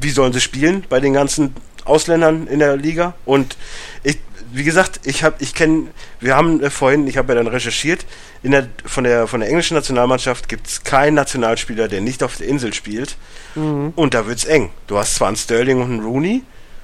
wie 0.00 0.10
sollen 0.10 0.32
sie 0.32 0.40
spielen 0.40 0.84
bei 0.88 1.00
den 1.00 1.12
ganzen 1.14 1.54
Ausländern 1.84 2.46
in 2.46 2.60
der 2.60 2.76
Liga? 2.76 3.14
Und 3.24 3.56
ich, 4.04 4.18
wie 4.52 4.62
gesagt, 4.62 5.00
ich 5.04 5.24
habe, 5.24 5.34
ich 5.40 5.52
kenne, 5.54 5.88
wir 6.20 6.36
haben 6.36 6.62
äh, 6.62 6.70
vorhin, 6.70 7.08
ich 7.08 7.16
habe 7.16 7.32
ja 7.32 7.42
dann 7.42 7.48
recherchiert, 7.48 8.06
in 8.44 8.52
der, 8.52 8.68
von, 8.86 9.02
der, 9.04 9.26
von 9.26 9.40
der 9.40 9.48
englischen 9.48 9.74
Nationalmannschaft 9.74 10.48
gibt 10.48 10.68
es 10.68 10.84
keinen 10.84 11.14
Nationalspieler, 11.14 11.88
der 11.88 12.00
nicht 12.00 12.22
auf 12.22 12.36
der 12.36 12.46
Insel 12.46 12.72
spielt. 12.72 13.16
Und 13.56 14.14
da 14.14 14.26
wird's 14.26 14.44
eng. 14.44 14.70
Du 14.86 14.96
hast 14.96 15.16
zwar 15.16 15.26
einen 15.28 15.36
Sterling 15.36 15.78
und 15.82 15.90
einen 15.90 16.04
Rooney 16.04 16.42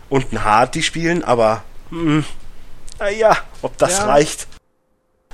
und 0.08 0.26
einen 0.32 0.42
Hart, 0.44 0.74
die 0.74 0.82
spielen, 0.82 1.22
aber 1.22 1.62
hm, 1.90 2.24
naja, 2.98 3.36
ob 3.62 3.78
das 3.78 3.98
Ja. 3.98 4.06
reicht. 4.06 4.48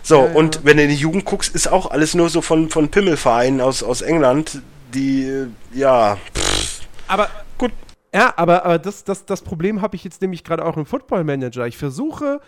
So, 0.03 0.27
Ja, 0.27 0.33
und 0.33 0.65
wenn 0.65 0.77
du 0.77 0.83
in 0.83 0.89
die 0.89 0.97
Jugend 0.97 1.25
guckst, 1.25 1.55
ist 1.55 1.69
auch 1.69 1.91
alles 1.91 2.15
nur 2.15 2.29
so 2.29 2.43
von, 2.43 2.71
von 2.71 2.91
Pimmelvereinen 2.91 3.61
aus, 3.61 3.83
aus 3.83 4.03
England, 4.03 4.61
die, 4.95 5.25
äh, 5.25 5.47
ja, 5.75 6.19
pff, 6.35 6.81
Aber 7.09 7.31
gut. 7.59 7.73
Ja, 8.15 8.35
aber, 8.37 8.65
aber 8.65 8.79
das, 8.79 9.05
das, 9.05 9.25
das 9.25 9.43
Problem 9.43 9.81
habe 9.81 9.97
ich 9.97 10.05
jetzt 10.05 10.21
nämlich 10.21 10.45
gerade 10.45 10.65
auch 10.65 10.77
im 10.77 10.85
Football 10.85 11.25
Manager. 11.25 11.67
Ich 11.67 11.79
versuche, 11.79 12.41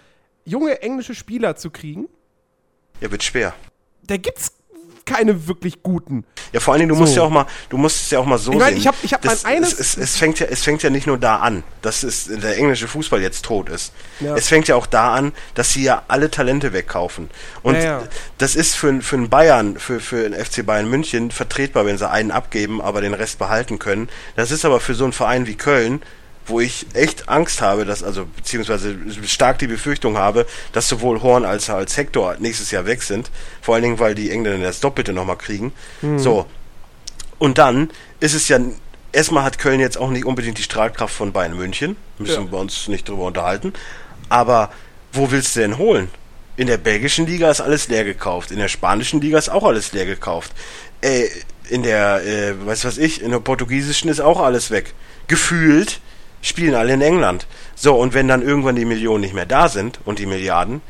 junge 0.45 0.83
englische 0.83 1.15
Spieler 1.15 1.57
zu 1.57 1.71
kriegen. 1.71 2.09
Ja, 3.01 3.11
wird 3.11 3.23
schwer. 3.23 3.55
Da 4.03 4.17
gibt's 4.19 4.53
keine 5.05 5.47
wirklich 5.47 5.83
guten. 5.83 6.25
Ja, 6.53 6.61
vor 6.61 6.73
allen 6.73 6.81
Dingen, 6.81 6.89
du 6.91 6.95
So. 6.95 7.01
musst 7.03 7.17
ja 7.17 7.23
auch 7.23 7.31
mal, 7.31 7.47
du 7.69 7.77
musst 7.77 8.03
es 8.03 8.11
ja 8.11 8.19
auch 8.19 8.27
mal 8.27 8.39
so 8.39 8.53
Ich 8.53 8.59
mein, 8.59 8.69
sehen. 8.71 8.79
ich 8.79 8.87
hab- 8.87 8.95
ich 9.03 9.13
hab 9.13 9.23
das, 9.23 9.43
mein 9.45 9.57
eines- 9.57 9.73
es, 9.73 9.81
es, 9.81 9.97
es, 9.97 10.17
fängt 10.17 10.39
ja, 10.41 10.47
es 10.47 10.63
fängt 10.63 10.83
ja 10.83 10.91
nicht 10.91 11.07
nur 11.07 11.19
da 11.19 11.37
an, 11.37 11.63
dass 11.83 12.03
es, 12.03 12.27
der 12.27 12.57
englische 12.57 12.89
Fußball 12.89 13.21
jetzt 13.21 13.45
tot 13.45 13.69
ist. 13.69 13.93
Ja. 14.21 14.37
Es 14.37 14.49
fängt 14.49 14.69
ja 14.69 14.77
auch 14.77 14.87
da 14.87 15.13
an, 15.15 15.33
dass 15.55 15.73
sie 15.73 15.83
ja 15.83 16.03
alle 16.09 16.31
Talente 16.31 16.73
wegkaufen. 16.73 17.29
Und 17.63 17.75
Ja, 17.75 17.83
ja. 17.83 18.03
das 18.39 18.57
ist 18.57 18.77
für, 18.77 19.01
für 19.03 19.17
einen 19.17 19.29
Bayern, 19.31 19.79
für, 19.79 20.01
für 20.01 20.29
den 20.29 20.35
FC 20.43 20.65
Bayern 20.65 20.89
München 20.89 21.31
vertretbar, 21.31 21.87
wenn 21.87 21.99
sie 21.99 22.09
einen 22.09 22.31
abgeben, 22.31 22.81
aber 22.81 23.01
den 23.01 23.15
Rest 23.15 23.39
behalten 23.39 23.79
können. 23.79 24.09
Das 24.37 24.51
ist 24.51 24.65
aber 24.65 24.81
für 24.81 24.95
so 24.95 25.05
einen 25.05 25.13
Verein 25.13 25.47
wie 25.47 25.55
Köln, 25.57 26.03
wo 26.47 26.61
ich 26.61 26.87
echt 26.93 27.29
Angst 27.29 27.63
habe, 27.63 27.85
dass, 27.85 28.03
also, 28.03 28.27
beziehungsweise 28.27 28.97
stark 29.27 29.59
die 29.59 29.67
Befürchtung 29.67 30.19
habe, 30.19 30.47
dass 30.73 30.89
sowohl 30.89 31.23
Horn 31.23 31.45
als, 31.45 31.71
als 31.71 31.97
Hector 31.97 32.37
nächstes 32.39 32.71
Jahr 32.71 32.87
weg 32.87 33.03
sind. 33.03 33.31
Vor 33.63 33.75
allen 33.75 33.85
Dingen, 33.85 33.99
weil 33.99 34.15
die 34.15 34.31
Engländer 34.31 34.67
das 34.67 34.81
Doppelte 34.81 35.13
nochmal 35.13 35.39
kriegen. 35.39 35.73
So. 36.19 36.47
Und 37.39 37.59
dann 37.59 37.91
ist 38.21 38.35
es 38.35 38.49
ja, 38.49 38.59
erstmal 39.13 39.45
hat 39.45 39.59
Köln 39.59 39.81
jetzt 39.81 39.97
auch 39.99 40.11
nicht 40.11 40.25
unbedingt 40.25 40.59
die 40.59 40.63
Strahlkraft 40.63 41.15
von 41.15 41.33
Bayern 41.33 41.57
München. 41.57 41.97
Müssen 42.19 42.45
Ja. 42.47 42.53
wir 42.53 42.59
uns 42.59 42.89
nicht 42.89 43.09
drüber 43.09 43.25
unterhalten. 43.25 43.73
Aber 44.29 44.71
wo 45.13 45.31
willst 45.31 45.57
du 45.57 45.61
denn 45.61 45.79
holen? 45.79 46.11
In 46.57 46.67
der 46.67 46.77
belgischen 46.79 47.27
Liga 47.27 47.51
ist 47.51 47.61
alles 47.61 47.89
leer 47.89 48.05
gekauft. 48.05 48.51
In 48.51 48.59
der 48.59 48.69
spanischen 48.69 49.21
Liga 49.21 49.39
ist 49.39 49.49
auch 49.49 49.65
alles 49.65 49.93
leer 49.93 50.07
gekauft. 50.07 50.53
Äh, 51.01 51.29
in 51.69 51.83
der, 51.83 52.23
äh, 52.25 52.67
weiß 52.67 52.85
was 52.85 52.99
ich, 52.99 53.23
in 53.23 53.31
der 53.31 53.41
portugiesischen 53.41 54.09
ist 54.09 54.21
auch 54.21 54.41
alles 54.41 54.71
weg. 54.71 54.95
Gefühlt 55.27 56.01
spielen 56.45 56.75
alle 56.75 56.93
in 56.93 57.01
England. 57.01 57.47
So, 57.75 57.95
und 57.97 58.15
wenn 58.15 58.29
dann 58.29 58.43
irgendwann 58.43 58.77
die 58.77 58.85
Millionen 58.85 59.23
nicht 59.23 59.35
mehr 59.35 59.47
da 59.47 59.69
sind 59.69 59.99
und 60.05 60.19
die 60.19 60.27
Milliarden, 60.27 60.81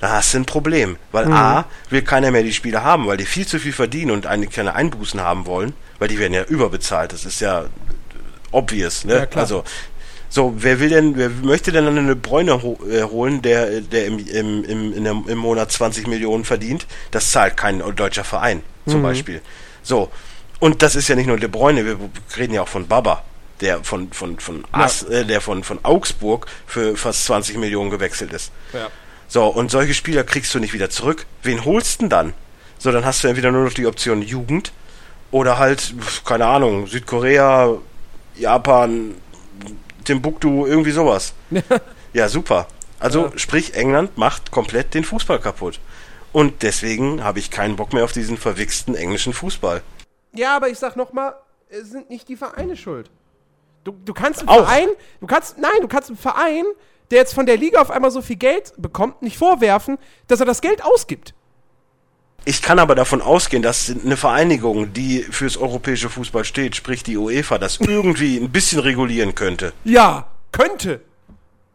da 0.00 0.10
hast 0.10 0.34
du 0.34 0.38
ein 0.38 0.44
Problem. 0.44 0.96
Weil 1.12 1.26
Mhm. 1.26 1.32
A, 1.32 1.64
will 1.90 2.02
keiner 2.02 2.30
mehr 2.30 2.42
die 2.42 2.52
Spieler 2.52 2.84
haben, 2.84 3.06
weil 3.06 3.16
die 3.16 3.26
viel 3.26 3.46
zu 3.46 3.58
viel 3.58 3.72
verdienen 3.72 4.10
und 4.10 4.26
eigentlich 4.26 4.54
keine 4.54 4.74
Einbußen 4.74 5.20
haben 5.20 5.46
wollen, 5.46 5.72
weil 5.98 6.08
die 6.08 6.18
werden 6.18 6.34
ja 6.34 6.44
überbezahlt. 6.44 7.12
Das 7.12 7.24
ist 7.24 7.40
ja 7.40 7.64
obvious, 8.52 9.04
ne? 9.04 9.14
Ja, 9.14 9.26
klar. 9.26 9.42
Also, 9.42 9.64
so, 10.30 10.54
wer 10.58 10.78
will 10.78 10.90
denn, 10.90 11.16
wer 11.16 11.30
möchte 11.30 11.72
denn 11.72 11.86
dann 11.86 11.96
eine 11.98 12.14
Bräune 12.14 12.62
ho 12.62 12.78
äh, 12.90 13.02
holen, 13.02 13.40
der, 13.40 13.80
der 13.80 14.06
im, 14.06 14.18
im, 14.18 14.64
im, 14.64 15.04
der, 15.04 15.12
im 15.26 15.38
Monat 15.38 15.72
20 15.72 16.06
Millionen 16.06 16.44
verdient? 16.44 16.86
Das 17.10 17.30
zahlt 17.30 17.56
kein 17.56 17.82
deutscher 17.96 18.24
Verein, 18.24 18.62
Mhm. 18.84 18.90
zum 18.90 19.02
Beispiel. 19.02 19.40
So. 19.82 20.10
Und 20.60 20.82
das 20.82 20.96
ist 20.96 21.08
ja 21.08 21.14
nicht 21.14 21.26
nur 21.28 21.38
De 21.38 21.48
Bruyne, 21.48 21.86
wir 21.86 21.96
reden 22.36 22.52
ja 22.52 22.62
auch 22.62 22.68
von 22.68 22.86
Baba, 22.88 23.22
der 23.60 23.84
von, 23.84 24.12
von, 24.12 24.38
von, 24.38 24.64
As, 24.72 25.02
äh, 25.04 25.24
der 25.24 25.40
von, 25.40 25.64
von 25.64 25.84
Augsburg 25.84 26.46
für 26.66 26.96
fast 26.96 27.24
20 27.26 27.56
Millionen 27.58 27.90
gewechselt 27.90 28.32
ist. 28.32 28.52
Ja. 28.72 28.88
So, 29.26 29.46
und 29.46 29.70
solche 29.70 29.94
Spieler 29.94 30.24
kriegst 30.24 30.54
du 30.54 30.58
nicht 30.58 30.72
wieder 30.72 30.90
zurück. 30.90 31.26
Wen 31.42 31.64
holst 31.64 31.96
du 31.96 32.04
denn 32.04 32.10
dann? 32.10 32.34
So, 32.78 32.92
dann 32.92 33.04
hast 33.04 33.22
du 33.24 33.28
entweder 33.28 33.50
nur 33.52 33.64
noch 33.64 33.72
die 33.74 33.86
Option 33.86 34.22
Jugend 34.22 34.72
oder 35.30 35.58
halt, 35.58 35.92
keine 36.24 36.46
Ahnung, 36.46 36.86
Südkorea, 36.86 37.76
Japan, 38.36 39.14
Timbuktu, 40.04 40.66
irgendwie 40.66 40.92
sowas. 40.92 41.34
ja, 42.12 42.28
super. 42.28 42.66
Also, 42.98 43.26
Ja. 43.26 43.32
sprich, 43.38 43.74
England 43.74 44.16
macht 44.16 44.50
komplett 44.50 44.94
den 44.94 45.04
Fußball 45.04 45.40
kaputt. 45.40 45.80
Und 46.32 46.62
deswegen 46.62 47.24
habe 47.24 47.38
ich 47.38 47.50
keinen 47.50 47.76
Bock 47.76 47.92
mehr 47.92 48.04
auf 48.04 48.12
diesen 48.12 48.36
verwichsten 48.36 48.94
englischen 48.94 49.32
Fußball. 49.32 49.82
Ja, 50.32 50.56
aber 50.56 50.68
ich 50.68 50.78
sag 50.78 50.96
nochmal, 50.96 51.34
es 51.68 51.90
sind 51.90 52.10
nicht 52.10 52.28
die 52.28 52.36
Vereine 52.36 52.76
schuld. 52.76 53.10
Du, 53.88 53.96
du 54.04 54.12
kannst 54.12 54.40
einen 54.40 54.50
Auch. 54.50 54.66
Verein, 54.66 54.88
du 55.22 55.26
kannst, 55.26 55.56
nein, 55.56 55.70
du 55.80 55.88
kannst 55.88 56.10
einen 56.10 56.18
Verein, 56.18 56.64
der 57.10 57.20
jetzt 57.20 57.32
von 57.32 57.46
der 57.46 57.56
Liga 57.56 57.80
auf 57.80 57.90
einmal 57.90 58.10
so 58.10 58.20
viel 58.20 58.36
Geld 58.36 58.74
bekommt, 58.76 59.22
nicht 59.22 59.38
vorwerfen, 59.38 59.96
dass 60.26 60.40
er 60.40 60.46
das 60.46 60.60
Geld 60.60 60.84
ausgibt. 60.84 61.32
Ich 62.44 62.60
kann 62.60 62.78
aber 62.78 62.94
davon 62.94 63.22
ausgehen, 63.22 63.62
dass 63.62 63.90
eine 64.04 64.18
Vereinigung, 64.18 64.92
die 64.92 65.22
fürs 65.22 65.56
europäische 65.56 66.10
Fußball 66.10 66.44
steht, 66.44 66.76
sprich 66.76 67.02
die 67.02 67.16
UEFA, 67.16 67.56
das 67.56 67.80
irgendwie 67.80 68.36
ein 68.36 68.50
bisschen 68.50 68.80
regulieren 68.80 69.34
könnte. 69.34 69.72
Ja, 69.84 70.28
könnte. 70.52 71.00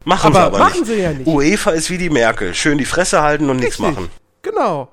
Machen 0.05 0.27
Aber 0.27 0.39
sie 0.39 0.45
aber 0.45 0.59
machen 0.59 0.79
nicht. 0.81 0.85
sie 0.85 1.01
ja 1.01 1.13
nicht. 1.13 1.25
UEFA 1.27 1.71
ist 1.71 1.89
wie 1.89 1.97
die 1.97 2.11
Merkel. 2.11 2.53
Schön 2.53 2.77
die 2.77 2.85
Fresse 2.85 3.23
halten 3.23 3.49
und 3.49 3.57
nichts 3.57 3.79
machen. 3.79 4.09
Genau. 4.43 4.89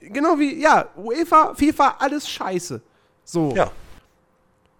Genau 0.00 0.38
wie, 0.38 0.58
ja, 0.58 0.88
UEFA, 0.96 1.52
FIFA, 1.54 1.96
alles 1.98 2.26
scheiße. 2.30 2.80
So. 3.24 3.52
Ja. 3.54 3.70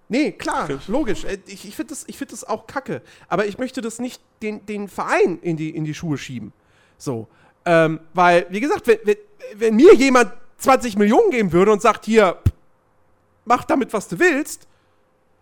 Nee, 0.08 0.32
klar, 0.32 0.68
logisch. 0.88 1.24
Äh, 1.24 1.38
Ich, 1.46 1.66
ich 1.66 1.74
finde 1.74 1.90
das, 1.90 2.04
ich 2.06 2.18
find 2.18 2.32
das 2.32 2.44
auch 2.44 2.66
kacke. 2.66 3.02
Aber 3.28 3.46
ich 3.46 3.58
möchte 3.58 3.80
das 3.80 3.98
nicht 3.98 4.20
den, 4.42 4.64
den 4.66 4.88
Verein 4.88 5.38
in 5.40 5.56
die, 5.56 5.70
in 5.70 5.84
die 5.84 5.94
Schuhe 5.94 6.18
schieben. 6.18 6.52
So. 6.98 7.28
Ähm, 7.64 8.00
weil, 8.12 8.46
wie 8.50 8.60
gesagt, 8.60 8.86
wenn, 8.86 8.98
wenn, 9.04 9.16
wenn 9.54 9.76
mir 9.76 9.94
jemand 9.94 10.32
20 10.58 10.96
Millionen 10.96 11.30
geben 11.30 11.52
würde 11.52 11.72
und 11.72 11.80
sagt, 11.80 12.04
hier, 12.04 12.38
mach 13.44 13.64
damit, 13.64 13.92
was 13.92 14.08
du 14.08 14.18
willst, 14.18 14.66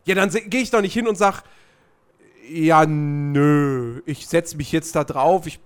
ja, 0.04 0.14
dann 0.14 0.30
gehe 0.30 0.62
ich 0.62 0.70
doch 0.70 0.80
nicht 0.80 0.94
hin 0.94 1.06
und 1.08 1.16
sag, 1.16 1.42
ja, 2.48 2.84
nö, 2.86 4.02
ich 4.06 4.26
setze 4.26 4.56
mich 4.56 4.72
jetzt 4.72 4.96
da 4.96 5.04
drauf, 5.04 5.46
ich 5.46 5.60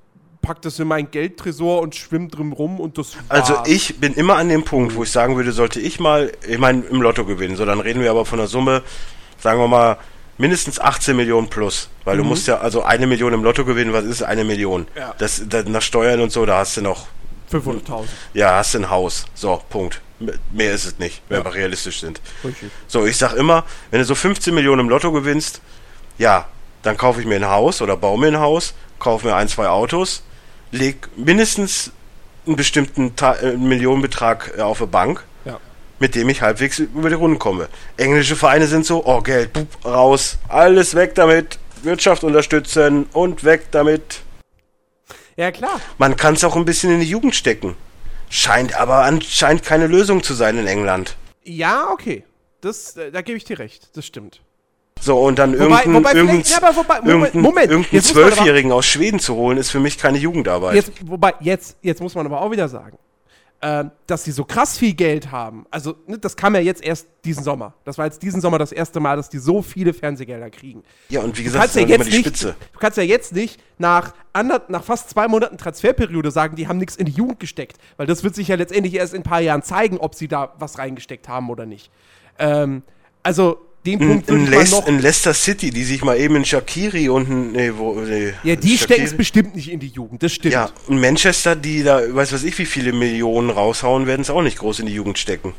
pack 0.45 0.63
das 0.63 0.79
in 0.79 0.87
meinen 0.89 1.11
Geldtresor 1.11 1.81
und 1.83 1.95
schwimm 1.95 2.31
drin 2.31 2.53
rum 2.53 2.81
und 2.81 2.99
das 2.99 3.13
Also 3.29 3.55
war's. 3.55 3.69
ich 3.69 3.99
bin 3.99 4.15
immer 4.15 4.37
an 4.37 4.49
dem 4.49 4.65
Punkt, 4.65 4.95
wo 4.95 5.03
ich 5.03 5.11
sagen 5.11 5.37
würde, 5.37 5.53
sollte 5.53 5.81
ich 5.81 5.99
mal, 6.01 6.33
ich 6.47 6.59
meine, 6.59 6.83
im 6.85 7.03
Lotto 7.03 7.25
gewinnen. 7.25 7.57
So, 7.57 7.65
dann 7.65 7.81
reden 7.81 8.03
wir 8.03 8.11
aber 8.11 8.25
von 8.25 8.39
einer 8.39 8.49
Summe, 8.49 8.83
sagen 9.39 9.59
wir 9.61 9.69
mal, 9.69 9.97
mindestens 10.39 10.81
18 10.81 11.17
Millionen 11.17 11.49
plus. 11.49 11.89
Weil 12.05 12.17
du 12.19 12.25
musst 12.25 12.47
ja, 12.47 12.59
also 12.59 12.83
eine 12.83 13.07
Million 13.07 13.33
im 13.33 13.43
Lotto 13.45 13.65
gewinnen, 13.65 13.93
was 13.93 14.05
ist 14.05 14.23
eine 14.23 14.45
Million? 14.45 14.83
Mhm. 14.83 14.87
Ja. 14.97 15.15
Das, 15.19 15.43
das 15.49 15.67
nach 15.67 15.83
Steuern 15.83 16.21
und 16.21 16.31
so, 16.33 16.45
da 16.47 16.59
hast 16.59 16.77
du 16.77 16.83
noch, 16.83 17.07
500.000. 17.53 18.05
ja, 18.35 18.57
hast 18.57 18.75
du 18.75 18.79
ein 18.79 18.91
Haus. 18.91 19.27
So, 19.35 19.63
Punkt. 19.71 20.01
Mehr 20.53 20.73
ist 20.73 20.85
es 20.87 20.99
nicht, 20.99 21.23
wenn 21.29 21.45
wir 21.45 21.53
realistisch 21.55 22.01
sind. 22.01 22.21
Richtig. 22.45 22.71
So, 22.87 23.05
ich 23.05 23.17
sag 23.17 23.35
immer, 23.35 23.65
wenn 23.91 23.99
du 24.01 24.05
so 24.05 24.15
15 24.15 24.55
Millionen 24.55 24.81
im 24.81 24.89
Lotto 24.89 25.13
gewinnst, 25.13 25.61
ja, 26.19 26.47
dann 26.83 26.97
kaufe 26.97 27.21
ich 27.21 27.27
mir 27.27 27.37
ein 27.37 27.49
Haus 27.49 27.83
oder 27.83 27.97
baue 27.97 28.19
mir 28.19 28.29
ein 28.29 28.39
Haus, 28.39 28.75
kaufe 28.99 29.27
mir 29.27 29.35
ein, 29.37 29.49
zwei 29.49 29.69
Autos, 29.69 30.23
leg 30.75 31.09
mindestens 31.17 31.93
einen 32.47 32.57
bestimmten 32.57 33.17
Ta 33.17 33.35
äh, 33.35 33.57
Millionenbetrag 33.57 34.55
äh, 34.59 34.61
auf 34.61 34.81
eine 34.81 34.89
Bank, 34.89 35.25
Ja. 35.45 35.59
mit 35.99 36.15
dem 36.15 36.29
ich 36.29 36.43
halbwegs 36.43 36.79
über 36.79 37.09
die 37.09 37.15
Runden 37.15 37.39
komme. 37.39 37.69
Englische 37.97 38.37
Vereine 38.37 38.67
sind 38.67 38.85
so, 38.85 39.05
oh 39.07 39.21
Geld, 39.23 39.53
bup, 39.53 39.69
raus, 39.85 40.39
alles 40.49 40.95
weg 40.95 41.15
damit, 41.15 41.59
Wirtschaft 41.83 42.25
unterstützen 42.25 43.07
und 43.13 43.45
weg 43.45 43.67
damit. 43.71 44.21
Ja, 45.37 45.51
klar. 45.51 45.81
Man 45.99 46.17
kann 46.17 46.35
es 46.35 46.45
auch 46.45 46.57
ein 46.57 46.65
bisschen 46.65 46.93
in 46.93 47.01
die 47.01 47.09
Jugend 47.09 47.35
stecken. 47.35 47.77
Scheint 48.31 48.75
aber 48.75 48.99
anscheinend 49.05 49.63
keine 49.63 49.87
Lösung 49.87 50.23
zu 50.23 50.35
sein 50.35 50.59
in 50.59 50.67
England. 50.67 51.17
Ja, 51.45 51.89
okay. 51.91 52.25
Das, 52.61 52.97
äh, 52.97 53.11
da 53.11 53.21
gebe 53.23 53.37
ich 53.37 53.45
dir 53.45 53.59
recht. 53.59 53.91
Das 53.95 54.07
stimmt. 54.07 54.41
So, 55.01 55.19
und 55.21 55.39
dann 55.39 55.53
Wobei- 55.53 55.85
irgendeinen 55.85 55.95
wobei 55.95 56.13
ja, 56.43 56.77
wobei- 56.77 57.01
Moment, 57.03 57.35
Moment, 57.35 58.05
Zwölfjährigen 58.05 58.73
aus 58.73 58.87
Schweden 58.87 59.19
zu 59.19 59.35
holen, 59.35 59.59
ist 59.59 59.71
für 59.71 59.81
mich 59.81 59.99
keine 59.99 60.19
Jugendarbeit. 60.19 60.75
Jetzt, 60.77 60.93
wobei, 61.07 61.35
jetzt, 61.41 61.77
jetzt 61.83 62.01
muss 62.01 62.15
man 62.15 62.25
aber 62.25 62.41
auch 62.41 62.51
wieder 62.51 62.69
sagen, 62.69 62.97
ähm, 63.61 63.91
dass 64.07 64.25
sie 64.25 64.31
so 64.33 64.45
krass 64.45 64.79
viel 64.79 64.95
Geld 64.95 65.31
haben. 65.31 65.67
Also, 65.71 65.95
ne, 66.07 66.19
das 66.19 66.37
kam 66.37 66.55
ja 66.55 66.61
jetzt 66.61 66.83
erst 66.83 67.07
diesen 67.25 67.43
Sommer. 67.45 67.75
Das 67.85 67.99
war 67.99 68.07
jetzt 68.07 68.23
diesen 68.23 68.41
Sommer 68.41 68.59
das 68.59 68.73
erste 68.73 68.99
Mal, 69.01 69.17
dass 69.17 69.29
die 69.29 69.39
so 69.39 69.61
viele 69.63 69.93
Fernsehgelder 69.93 70.49
kriegen. 70.51 70.83
ja, 71.11 71.21
und 71.21 71.39
wie 71.39 71.45
gesagt, 71.45 71.65
das 71.65 71.75
ja 71.75 71.83
ist 71.83 71.87
immer 71.91 71.99
jetzt 71.99 72.07
die 72.13 72.17
nicht, 72.19 72.27
Spitze. 72.27 72.57
du 72.73 72.79
kannst 72.79 72.97
ja 72.97 73.05
jetzt 73.05 73.33
nicht 73.35 73.61
nach, 73.79 74.15
ander, 74.33 74.63
nach 74.69 74.85
fast 74.85 75.11
zwei 75.11 75.29
Monaten 75.29 75.59
Transferperiode 75.59 76.31
sagen, 76.31 76.57
die 76.57 76.67
haben 76.69 76.79
nichts 76.79 76.97
in 76.97 77.07
die 77.07 77.13
Jugend 77.13 77.41
gesteckt. 77.41 77.77
Weil 77.99 78.07
das 78.07 78.23
wird 78.25 78.35
sich 78.35 78.49
ja 78.49 78.57
letztendlich 78.57 78.95
erst 78.95 79.13
in 79.13 79.21
ein 79.21 79.25
paar 79.25 79.41
Jahren 79.41 79.63
zeigen, 79.63 79.99
ob 79.99 80.15
sie 80.15 80.29
da 80.29 80.55
was 80.59 80.79
reingesteckt 80.79 81.29
haben 81.29 81.51
oder 81.51 81.67
nicht. 81.67 81.91
Ähm, 82.39 82.83
also, 83.23 83.59
den 83.85 84.01
In, 84.01 84.09
Punkt 84.09 84.31
in, 84.31 84.45
ich 84.45 84.51
mal 84.51 84.59
Leic- 84.63 84.71
noch. 84.71 84.87
in 84.87 84.99
Leicester 85.01 85.35
City, 85.35 85.71
die 85.71 85.85
sich 85.85 86.03
mal 86.03 86.19
eben 86.19 86.37
in 86.37 86.45
Shakiri 86.45 87.09
und 87.11 87.29
ein, 87.29 87.53
nee, 87.53 87.71
wo, 87.77 87.95
nee, 87.95 88.33
Ja, 88.43 88.57
die 88.57 88.79
stecken 88.79 89.05
es 89.05 89.15
bestimmt 89.17 89.55
nicht 89.55 89.71
in 89.71 89.79
die 89.81 89.89
Jugend. 89.89 90.23
Das 90.23 90.33
stimmt. 90.33 90.55
Ja, 90.55 90.71
und 90.87 91.01
Manchester, 91.01 91.55
die 91.55 91.83
da, 91.83 92.01
weiß 92.15 92.33
was 92.33 92.45
ich, 92.45 92.57
wie 92.59 92.65
viele 92.67 92.93
Millionen 92.93 93.51
raushauen, 93.51 94.07
werden 94.07 94.23
es 94.23 94.31
auch 94.31 94.43
nicht 94.43 94.59
groß 94.59 94.81
in 94.81 94.87
die 94.87 94.95
Jugend 94.95 95.19
stecken. 95.19 95.55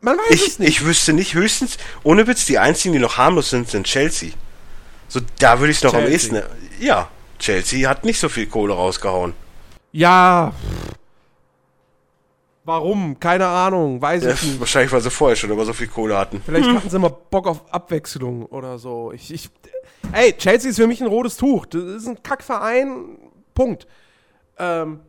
Man 0.00 0.16
weiß 0.16 0.24
es 0.30 0.46
Ich, 0.52 0.58
nicht. 0.60 0.68
ich 0.68 0.84
wüsste 0.84 1.12
nicht, 1.12 1.34
höchstens, 1.34 1.76
ohne 2.02 2.26
Witz, 2.26 2.46
die 2.46 2.58
einzigen, 2.58 2.94
die 2.94 3.00
noch 3.00 3.18
harmlos 3.18 3.50
sind, 3.50 3.68
sind 3.68 3.86
Chelsea. 3.86 4.30
So, 5.08 5.20
da 5.38 5.58
würde 5.58 5.72
ich 5.72 5.78
es 5.78 5.82
noch 5.82 5.92
am 5.94 6.04
Chelsea. 6.06 6.38
ehesten. 6.38 6.56
Ja, 6.80 7.10
Chelsea 7.38 7.88
hat 7.88 8.04
nicht 8.04 8.18
so 8.18 8.28
viel 8.28 8.46
Kohle 8.46 8.72
rausgehauen. 8.74 9.34
Ja. 9.92 10.54
Warum? 12.70 13.18
Keine 13.18 13.46
Ahnung. 13.48 14.00
Weiß 14.00 14.22
Ja, 14.22 14.30
ich 14.30 14.42
nicht. 14.44 14.60
wahrscheinlich, 14.60 14.92
weil 14.92 15.00
sie 15.00 15.10
vorher 15.10 15.34
schon 15.34 15.50
aber 15.50 15.64
so 15.64 15.72
viel 15.72 15.88
Kohle 15.88 16.16
hatten. 16.16 16.40
Vielleicht 16.46 16.68
hatten 16.68 16.88
sie 16.88 16.98
mal 17.00 17.08
Bock 17.08 17.48
auf 17.48 17.64
Abwechslung 17.74 18.46
oder 18.46 18.78
so. 18.78 19.10
Ich, 19.12 19.34
ich, 19.34 19.50
ey, 20.12 20.32
Chelsea 20.34 20.70
ist 20.70 20.76
für 20.76 20.86
mich 20.86 21.00
ein 21.00 21.08
rotes 21.08 21.36
Tuch. 21.36 21.66
Das 21.66 21.82
ist 21.82 22.06
ein 22.06 22.22
Kackverein. 22.22 23.18
Punkt. 23.54 23.88
Ähm, 24.56 25.00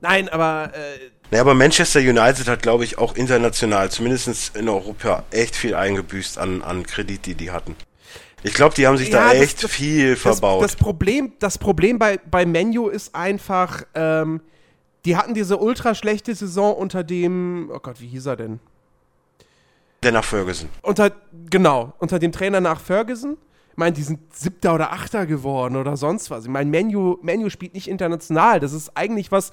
nein, 0.00 0.28
aber 0.28 0.70
äh, 0.74 1.10
Naja, 1.32 1.42
aber 1.42 1.54
Manchester 1.54 1.98
United 2.00 2.46
hat, 2.46 2.62
glaube 2.62 2.84
ich, 2.84 2.98
auch 2.98 3.16
international, 3.16 3.90
zumindest 3.90 4.54
in 4.56 4.68
Europa, 4.68 5.24
echt 5.32 5.56
viel 5.56 5.74
eingebüßt 5.74 6.38
an, 6.38 6.62
an 6.62 6.84
Kredit, 6.86 7.26
die 7.26 7.34
die 7.34 7.50
hatten. 7.50 7.74
Ich 8.44 8.54
glaube, 8.54 8.76
die 8.76 8.86
haben 8.86 8.96
sich 8.96 9.08
Ja, 9.08 9.30
da 9.30 9.32
echt 9.34 9.64
das- 9.64 9.70
viel 9.72 10.12
das, 10.12 10.20
verbaut. 10.22 10.62
das 10.62 10.76
Problem, 10.76 11.32
das 11.40 11.58
Problem 11.58 11.98
bei, 11.98 12.20
bei 12.30 12.46
Menu 12.46 12.86
ist 12.88 13.12
einfach, 13.16 13.82
ähm, 13.96 14.40
die 15.04 15.16
hatten 15.16 15.34
diese 15.34 15.56
ultra 15.58 15.94
schlechte 15.94 16.34
Saison 16.34 16.74
unter 16.74 17.04
dem, 17.04 17.70
oh 17.72 17.78
Gott, 17.78 18.00
wie 18.00 18.08
hieß 18.08 18.26
er 18.26 18.36
denn? 18.36 18.60
Denner 20.02 20.22
Ferguson. 20.22 20.68
Unter, 20.82 21.12
genau, 21.50 21.92
unter 21.98 22.18
dem 22.18 22.32
Trainer 22.32 22.60
nach 22.60 22.80
Ferguson. 22.80 23.36
Ich 23.70 23.76
meine, 23.76 23.92
die 23.92 24.02
sind 24.02 24.34
Siebter 24.34 24.74
oder 24.74 24.92
Achter 24.92 25.26
geworden 25.26 25.76
oder 25.76 25.96
sonst 25.96 26.30
was. 26.30 26.44
Ich 26.44 26.50
meine, 26.50 26.68
Menu, 26.70 27.16
Menu 27.22 27.48
spielt 27.48 27.74
nicht 27.74 27.88
international. 27.88 28.60
Das 28.60 28.72
ist 28.72 28.96
eigentlich 28.96 29.30
was, 29.30 29.52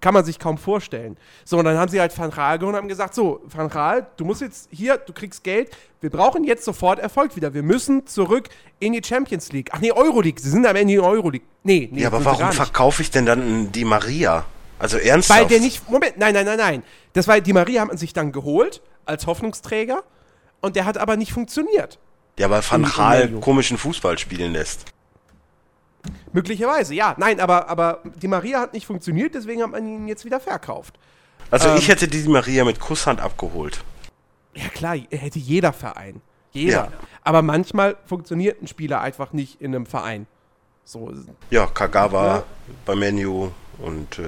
kann 0.00 0.14
man 0.14 0.24
sich 0.24 0.38
kaum 0.38 0.58
vorstellen. 0.58 1.16
So, 1.44 1.58
und 1.58 1.64
dann 1.64 1.76
haben 1.76 1.90
sie 1.90 2.00
halt 2.00 2.16
Van 2.16 2.30
Raal 2.30 2.58
geholt 2.58 2.74
und 2.74 2.80
haben 2.80 2.88
gesagt, 2.88 3.14
so, 3.14 3.40
Van 3.46 3.66
Raal, 3.66 4.06
du 4.16 4.24
musst 4.24 4.40
jetzt 4.40 4.68
hier, 4.70 4.96
du 4.96 5.12
kriegst 5.12 5.42
Geld, 5.44 5.70
wir 6.00 6.10
brauchen 6.10 6.44
jetzt 6.44 6.64
sofort 6.64 6.98
Erfolg 6.98 7.36
wieder. 7.36 7.54
Wir 7.54 7.62
müssen 7.62 8.06
zurück 8.06 8.48
in 8.78 8.92
die 8.92 9.02
Champions 9.04 9.52
League. 9.52 9.70
Ach 9.72 9.80
nee, 9.80 9.92
Euroleague, 9.92 10.40
sie 10.40 10.50
sind 10.50 10.64
am 10.66 10.76
Ende 10.76 10.80
in 10.82 10.88
die 10.88 11.00
Euroleague. 11.00 11.46
Nee, 11.64 11.88
nee, 11.92 12.02
Ja, 12.02 12.08
aber 12.08 12.24
warum 12.24 12.52
verkaufe 12.52 13.02
ich 13.02 13.10
denn 13.10 13.26
dann 13.26 13.42
einen 13.42 13.72
Di 13.72 13.84
Maria? 13.84 14.44
Also 14.78 14.98
ernsthaft? 14.98 15.40
Weil 15.40 15.46
der 15.48 15.60
nicht, 15.60 15.88
Moment, 15.90 16.18
nein, 16.18 16.34
nein, 16.34 16.46
nein, 16.46 16.58
nein. 16.58 16.82
Das 17.12 17.26
war, 17.28 17.40
die 17.40 17.52
Maria 17.52 17.80
hat 17.82 17.88
man 17.88 17.96
sich 17.98 18.12
dann 18.12 18.32
geholt 18.32 18.80
als 19.04 19.26
Hoffnungsträger 19.26 20.02
und 20.60 20.76
der 20.76 20.84
hat 20.84 20.98
aber 20.98 21.16
nicht 21.16 21.32
funktioniert. 21.32 21.98
Ja, 22.38 22.48
weil 22.50 22.62
Van 22.68 22.84
Gaal 22.84 23.28
komischen 23.40 23.78
Fußball 23.78 24.18
spielen 24.18 24.52
lässt. 24.52 24.84
Möglicherweise, 26.32 26.94
ja. 26.94 27.14
Nein, 27.18 27.40
aber, 27.40 27.68
aber 27.68 28.02
die 28.22 28.28
Maria 28.28 28.60
hat 28.60 28.72
nicht 28.72 28.86
funktioniert, 28.86 29.34
deswegen 29.34 29.62
hat 29.62 29.70
man 29.70 29.86
ihn 29.86 30.06
jetzt 30.08 30.24
wieder 30.24 30.38
verkauft. 30.40 30.94
Also 31.50 31.68
Ähm. 31.70 31.76
ich 31.78 31.88
hätte 31.88 32.06
die 32.08 32.28
Maria 32.28 32.64
mit 32.64 32.78
Kusshand 32.78 33.20
abgeholt. 33.20 33.82
Ja, 34.54 34.68
klar, 34.68 34.96
hätte 35.10 35.38
jeder 35.38 35.72
Verein. 35.72 36.20
Jeder. 36.52 36.72
Ja. 36.76 36.88
Aber 37.22 37.42
manchmal 37.42 37.96
funktioniert 38.06 38.62
ein 38.62 38.66
Spieler 38.68 39.00
einfach 39.00 39.32
nicht 39.32 39.60
in 39.60 39.74
einem 39.74 39.86
Verein. 39.86 40.26
So. 40.84 41.12
Ja, 41.50 41.66
Kagawa 41.66 42.26
Ja. 42.36 42.42
bei 42.86 42.94
Menu 42.94 43.50
und 43.78 44.18
äh, 44.18 44.24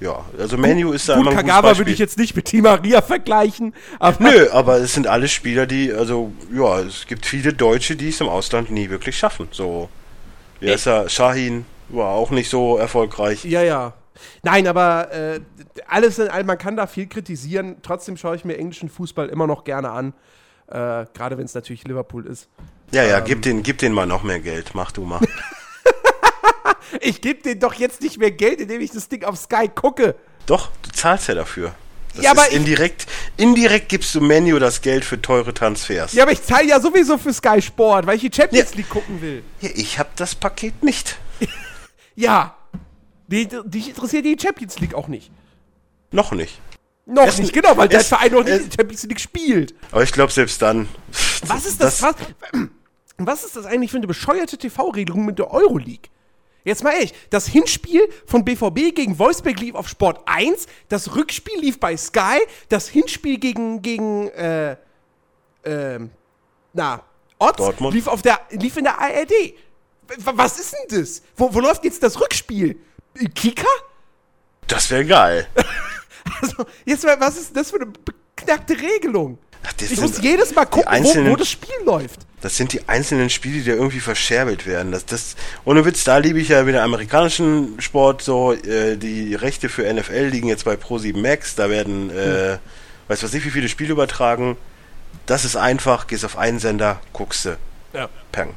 ja, 0.00 0.24
also 0.38 0.56
Menu 0.56 0.92
ist 0.92 1.08
da 1.08 1.14
Gut, 1.16 1.22
immer 1.22 1.30
ein 1.32 1.36
Kagawa 1.38 1.62
würde 1.62 1.74
Beispiel. 1.80 1.92
ich 1.92 1.98
jetzt 1.98 2.18
nicht 2.18 2.34
mit 2.34 2.50
Di 2.50 2.62
Maria 2.62 3.02
vergleichen, 3.02 3.74
aber 3.98 4.22
Nö, 4.24 4.48
aber 4.50 4.76
es 4.78 4.94
sind 4.94 5.06
alle 5.06 5.28
Spieler, 5.28 5.66
die, 5.66 5.92
also, 5.92 6.32
ja, 6.52 6.80
es 6.80 7.06
gibt 7.06 7.26
viele 7.26 7.52
Deutsche, 7.52 7.96
die 7.96 8.08
es 8.08 8.20
im 8.20 8.28
Ausland 8.28 8.70
nie 8.70 8.88
wirklich 8.90 9.18
schaffen. 9.18 9.48
So, 9.50 9.88
wie 10.60 10.70
heißt 10.70 10.86
er? 10.86 11.08
Shahin 11.08 11.66
war 11.90 12.08
auch 12.10 12.30
nicht 12.30 12.48
so 12.48 12.76
erfolgreich. 12.78 13.44
Ja, 13.44 13.62
ja. 13.62 13.92
Nein, 14.42 14.66
aber 14.66 15.12
äh, 15.12 15.40
alles 15.88 16.18
in 16.18 16.28
allem, 16.28 16.46
man 16.46 16.56
kann 16.56 16.76
da 16.76 16.86
viel 16.86 17.06
kritisieren. 17.06 17.76
Trotzdem 17.82 18.16
schaue 18.16 18.36
ich 18.36 18.44
mir 18.44 18.56
englischen 18.56 18.88
Fußball 18.88 19.28
immer 19.28 19.46
noch 19.46 19.64
gerne 19.64 19.90
an. 19.90 20.14
Äh, 20.68 21.04
Gerade 21.12 21.36
wenn 21.36 21.44
es 21.44 21.54
natürlich 21.54 21.84
Liverpool 21.84 22.24
ist. 22.26 22.48
Ja, 22.92 23.02
ja, 23.02 23.18
Ähm. 23.18 23.24
gib 23.26 23.42
den, 23.42 23.62
gib 23.62 23.78
den 23.78 23.92
mal 23.92 24.06
noch 24.06 24.22
mehr 24.22 24.40
Geld. 24.40 24.70
Mach 24.74 24.92
du 24.92 25.02
mal. 25.02 25.20
Ich 27.00 27.20
gebe 27.20 27.42
denen 27.42 27.60
doch 27.60 27.74
jetzt 27.74 28.00
nicht 28.00 28.18
mehr 28.18 28.30
Geld, 28.30 28.60
indem 28.60 28.80
ich 28.80 28.90
das 28.90 29.08
Ding 29.08 29.24
auf 29.24 29.36
Sky 29.38 29.68
gucke. 29.74 30.14
Doch, 30.46 30.70
du 30.82 30.90
zahlst 30.90 31.28
ja 31.28 31.34
dafür. 31.34 31.74
Das 32.14 32.24
Ja, 32.24 32.30
aber 32.30 32.42
ist 32.42 32.50
ich- 32.50 32.56
indirekt, 32.58 33.06
indirekt 33.36 33.88
gibst 33.88 34.14
du 34.14 34.20
Menu 34.20 34.58
das 34.60 34.80
Geld 34.82 35.04
für 35.04 35.20
teure 35.20 35.52
Transfers. 35.52 36.12
Ja, 36.12 36.22
aber 36.22 36.32
ich 36.32 36.42
zahle 36.42 36.68
ja 36.68 36.80
sowieso 36.80 37.18
für 37.18 37.32
Sky 37.32 37.60
Sport, 37.60 38.06
weil 38.06 38.16
ich 38.16 38.22
die 38.22 38.30
Champions 38.34 38.70
Ja. 38.70 38.76
League 38.76 38.88
gucken 38.88 39.20
will. 39.20 39.42
Ja, 39.60 39.70
ich 39.74 39.98
hab 39.98 40.14
das 40.16 40.34
Paket 40.34 40.82
nicht. 40.82 41.16
Ja. 42.16 42.54
Die 43.26 43.42
interessiert 43.42 44.24
die 44.24 44.36
Champions 44.40 44.78
League 44.78 44.94
auch 44.94 45.08
nicht. 45.08 45.32
Noch 46.12 46.30
nicht. 46.30 46.60
Noch 47.06 47.24
Erst- 47.24 47.40
nicht, 47.40 47.52
genau, 47.52 47.76
weil 47.76 47.88
der 47.88 47.98
erst- 47.98 48.10
Verein 48.10 48.30
noch 48.32 48.44
nicht 48.44 48.54
in 48.62 48.68
die 48.70 48.76
Champions 48.76 49.02
League 49.04 49.20
spielt. 49.20 49.74
Aber 49.90 50.02
ich 50.04 50.12
glaube 50.12 50.32
selbst 50.32 50.62
dann. 50.62 50.88
Was 51.46 51.66
ist 51.66 51.80
das, 51.82 52.00
was, 52.02 52.14
was 53.18 53.44
ist 53.44 53.56
das 53.56 53.66
eigentlich 53.66 53.90
für 53.90 53.96
eine 53.96 54.06
bescheuerte 54.06 54.56
TV-Regelung 54.56 55.24
mit 55.24 55.38
der 55.40 55.50
Euroleague? 55.50 56.08
Jetzt 56.64 56.82
mal 56.82 56.92
ehrlich, 56.94 57.12
das 57.28 57.46
Hinspiel 57.46 58.08
von 58.26 58.44
BVB 58.44 58.94
gegen 58.94 59.18
Wolfsburg 59.18 59.60
lief 59.60 59.74
auf 59.74 59.86
Sport 59.88 60.20
1, 60.24 60.66
das 60.88 61.14
Rückspiel 61.14 61.60
lief 61.60 61.78
bei 61.78 61.94
Sky, 61.96 62.38
das 62.70 62.88
Hinspiel 62.88 63.38
gegen, 63.38 63.82
gegen 63.82 64.28
äh, 64.30 64.76
ähm, 65.64 66.10
na, 66.72 67.02
Otz 67.38 67.58
Dortmund. 67.58 67.94
lief, 67.94 68.06
auf 68.06 68.22
der, 68.22 68.40
lief 68.50 68.76
in 68.78 68.84
der 68.84 68.98
ARD. 68.98 69.32
Was 70.18 70.58
ist 70.58 70.74
denn 70.74 71.00
das? 71.00 71.22
Wo, 71.36 71.52
wo 71.52 71.60
läuft 71.60 71.84
jetzt 71.84 72.02
das 72.02 72.18
Rückspiel? 72.20 72.78
Äh, 73.18 73.26
Kika? 73.28 73.66
Das 74.66 74.90
wäre 74.90 75.04
geil. 75.04 75.46
Also, 76.40 76.64
jetzt 76.86 77.04
mal, 77.04 77.20
was 77.20 77.36
ist 77.36 77.54
das 77.54 77.70
für 77.70 77.76
eine 77.76 77.86
beknackte 77.86 78.80
Regelung? 78.80 79.36
Ach, 79.62 79.74
Ich 79.78 80.00
muss 80.00 80.18
jedes 80.22 80.54
Mal 80.54 80.64
gucken, 80.64 81.04
wo, 81.04 81.30
wo 81.30 81.36
das 81.36 81.50
Spiel 81.50 81.74
läuft. 81.84 82.20
Das 82.44 82.58
sind 82.58 82.74
die 82.74 82.90
einzelnen 82.90 83.30
Spiele, 83.30 83.54
die 83.54 83.70
da 83.70 83.72
irgendwie 83.72 84.00
verscherbelt 84.00 84.66
werden. 84.66 84.92
Das, 84.92 85.06
das, 85.06 85.34
ohne 85.64 85.86
Witz, 85.86 86.04
da 86.04 86.18
liebe 86.18 86.38
ich 86.38 86.48
ja 86.48 86.66
wieder 86.66 86.82
amerikanischen 86.82 87.80
Sport 87.80 88.20
so. 88.20 88.52
Äh, 88.52 88.98
die 88.98 89.34
Rechte 89.34 89.70
für 89.70 89.90
NFL 89.90 90.26
liegen 90.26 90.48
jetzt 90.48 90.66
bei 90.66 90.74
Pro7 90.74 91.16
Max. 91.16 91.54
Da 91.54 91.70
werden, 91.70 92.10
äh, 92.10 92.58
weiß 93.08 93.22
was 93.22 93.32
ich, 93.32 93.46
wie 93.46 93.50
viele 93.50 93.70
Spiele 93.70 93.92
übertragen. 93.92 94.58
Das 95.24 95.46
ist 95.46 95.56
einfach, 95.56 96.06
gehst 96.06 96.22
auf 96.26 96.36
einen 96.36 96.58
Sender, 96.58 97.00
guckst 97.14 97.46
du. 97.46 97.56
Ja. 97.94 98.10
Peng. 98.30 98.50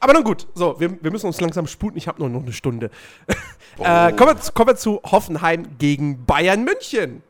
Aber 0.00 0.14
nun 0.14 0.24
gut, 0.24 0.48
so, 0.56 0.80
wir, 0.80 1.00
wir 1.00 1.12
müssen 1.12 1.26
uns 1.26 1.40
langsam 1.40 1.68
sputen. 1.68 1.98
Ich 1.98 2.08
habe 2.08 2.18
nur 2.18 2.28
noch 2.28 2.42
eine 2.42 2.52
Stunde. 2.52 2.90
Oh. 3.78 3.84
äh, 3.84 4.12
kommen, 4.12 4.36
wir, 4.36 4.52
kommen 4.52 4.68
wir 4.68 4.76
zu 4.76 5.00
Hoffenheim 5.02 5.78
gegen 5.78 6.26
Bayern 6.26 6.62
München. 6.62 7.22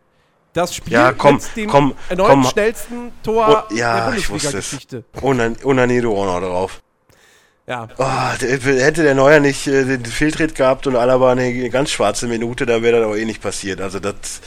Das 0.52 0.74
Spiel 0.74 0.92
Ja, 0.92 1.12
komm, 1.12 1.36
mit 1.36 1.56
dem 1.56 1.70
komm, 1.70 1.94
erneut 2.08 2.26
komm. 2.28 2.44
schnellsten 2.44 3.12
Tor 3.22 3.66
Oh, 3.70 3.74
ja, 3.74 4.10
der. 4.10 4.20
Bundesliga-Geschichte. 4.20 5.04
Onan 5.22 5.56
Onanido 5.64 6.12
auch 6.20 6.26
noch 6.26 6.46
drauf. 6.46 6.82
Ja. 7.66 7.88
Oh, 7.96 8.38
der, 8.40 8.58
hätte 8.58 9.02
der 9.02 9.14
Neuer 9.14 9.40
nicht 9.40 9.66
äh, 9.66 9.84
den 9.84 10.04
Fehltritt 10.04 10.54
gehabt 10.54 10.86
und 10.86 10.96
Alaba 10.96 11.32
eine 11.32 11.70
ganz 11.70 11.90
schwarze 11.90 12.26
Minute, 12.26 12.66
dann 12.66 12.82
wäre 12.82 12.98
das 12.98 13.04
aber 13.06 13.16
eh 13.16 13.24
nicht 13.24 13.40
passiert. 13.40 13.80
Also 13.80 13.98
das, 14.00 14.40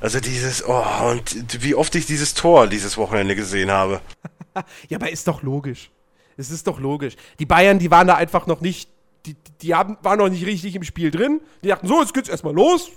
also 0.00 0.20
dieses, 0.20 0.66
oh, 0.66 0.84
und 1.10 1.62
wie 1.64 1.74
oft 1.74 1.94
ich 1.94 2.06
dieses 2.06 2.34
Tor 2.34 2.66
dieses 2.66 2.96
Wochenende 2.96 3.34
gesehen 3.34 3.70
habe. 3.70 4.00
ja, 4.88 4.98
aber 4.98 5.10
ist 5.10 5.26
doch 5.26 5.42
logisch. 5.42 5.90
Es 6.36 6.50
ist 6.50 6.66
doch 6.66 6.78
logisch. 6.78 7.16
Die 7.38 7.46
Bayern, 7.46 7.78
die 7.78 7.90
waren 7.90 8.06
da 8.06 8.14
einfach 8.14 8.46
noch 8.46 8.60
nicht, 8.60 8.88
die, 9.26 9.36
die 9.62 9.74
haben, 9.74 9.96
waren 10.02 10.18
noch 10.18 10.28
nicht 10.28 10.46
richtig 10.46 10.74
im 10.76 10.84
Spiel 10.84 11.10
drin. 11.10 11.40
Die 11.64 11.68
dachten, 11.68 11.86
so, 11.88 12.00
jetzt 12.00 12.14
geht's 12.14 12.28
erstmal 12.28 12.54
los. 12.54 12.90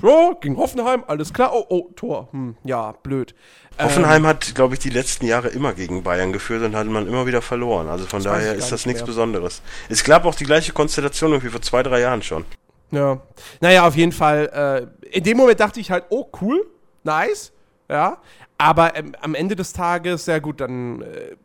So, 0.00 0.36
gegen 0.40 0.56
Hoffenheim, 0.56 1.02
alles 1.06 1.32
klar. 1.32 1.52
Oh, 1.52 1.64
oh, 1.68 1.90
Tor. 1.96 2.28
Hm, 2.30 2.56
ja, 2.62 2.92
blöd. 3.02 3.34
Hoffenheim 3.80 4.26
hat, 4.26 4.54
glaube 4.54 4.74
ich, 4.74 4.80
die 4.80 4.90
letzten 4.90 5.26
Jahre 5.26 5.48
immer 5.48 5.72
gegen 5.72 6.02
Bayern 6.02 6.32
geführt 6.32 6.62
und 6.62 6.74
hat 6.76 6.86
man 6.86 7.06
immer 7.06 7.26
wieder 7.26 7.42
verloren. 7.42 7.88
Also 7.88 8.06
von 8.06 8.22
daher 8.22 8.54
ist 8.54 8.72
das 8.72 8.86
nicht 8.86 8.86
nichts 8.86 9.00
mehr. 9.00 9.06
Besonderes. 9.06 9.62
Es 9.88 10.02
gab 10.04 10.24
auch 10.24 10.34
die 10.34 10.44
gleiche 10.44 10.72
Konstellation 10.72 11.32
irgendwie 11.32 11.50
vor 11.50 11.62
zwei, 11.62 11.82
drei 11.82 12.00
Jahren 12.00 12.22
schon. 12.22 12.44
Ja. 12.90 13.20
Naja, 13.60 13.86
auf 13.86 13.96
jeden 13.96 14.12
Fall. 14.12 14.88
Äh, 15.02 15.16
in 15.16 15.24
dem 15.24 15.36
Moment 15.36 15.60
dachte 15.60 15.80
ich 15.80 15.90
halt, 15.90 16.04
oh, 16.10 16.26
cool, 16.40 16.66
nice. 17.04 17.52
Ja. 17.88 18.18
Aber 18.56 18.96
ähm, 18.96 19.14
am 19.20 19.34
Ende 19.34 19.54
des 19.54 19.72
Tages, 19.72 20.24
sehr 20.24 20.40
gut, 20.40 20.60
dann 20.60 21.02
äh, 21.02 21.36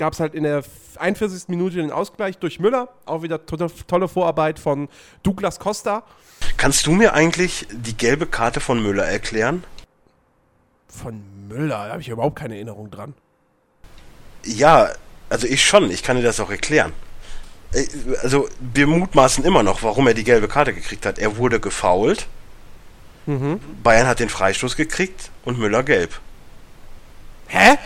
gab 0.00 0.14
es 0.14 0.20
halt 0.20 0.34
in 0.34 0.44
der 0.44 0.64
41. 0.96 1.48
Minute 1.48 1.76
den 1.76 1.92
Ausgleich 1.92 2.38
durch 2.38 2.58
Müller. 2.58 2.88
Auch 3.04 3.22
wieder 3.22 3.44
to 3.44 3.56
tolle 3.86 4.08
Vorarbeit 4.08 4.58
von 4.58 4.88
Douglas 5.22 5.60
Costa. 5.60 6.02
Kannst 6.56 6.86
du 6.86 6.92
mir 6.92 7.12
eigentlich 7.12 7.66
die 7.70 7.94
gelbe 7.94 8.26
Karte 8.26 8.60
von 8.60 8.82
Müller 8.82 9.04
erklären? 9.04 9.62
Von 10.88 11.22
Müller, 11.48 11.84
da 11.84 11.92
habe 11.92 12.00
ich 12.00 12.08
überhaupt 12.08 12.36
keine 12.36 12.54
Erinnerung 12.54 12.90
dran. 12.90 13.12
Ja, 14.44 14.88
also 15.28 15.46
ich 15.46 15.62
schon. 15.64 15.90
Ich 15.90 16.02
kann 16.02 16.16
dir 16.16 16.22
das 16.22 16.40
auch 16.40 16.50
erklären. 16.50 16.94
Äh, 17.74 17.84
Also 18.22 18.48
wir 18.58 18.86
mutmaßen 18.86 19.44
immer 19.44 19.62
noch, 19.62 19.82
warum 19.82 20.06
er 20.06 20.14
die 20.14 20.24
gelbe 20.24 20.48
Karte 20.48 20.72
gekriegt 20.72 21.04
hat. 21.04 21.18
Er 21.18 21.36
wurde 21.36 21.60
gefoult. 21.60 22.26
Bayern 23.84 24.08
hat 24.08 24.18
den 24.18 24.30
Freistoß 24.30 24.76
gekriegt 24.76 25.30
und 25.44 25.58
Müller 25.58 25.82
gelb. 25.82 26.18
Hä? 27.48 27.76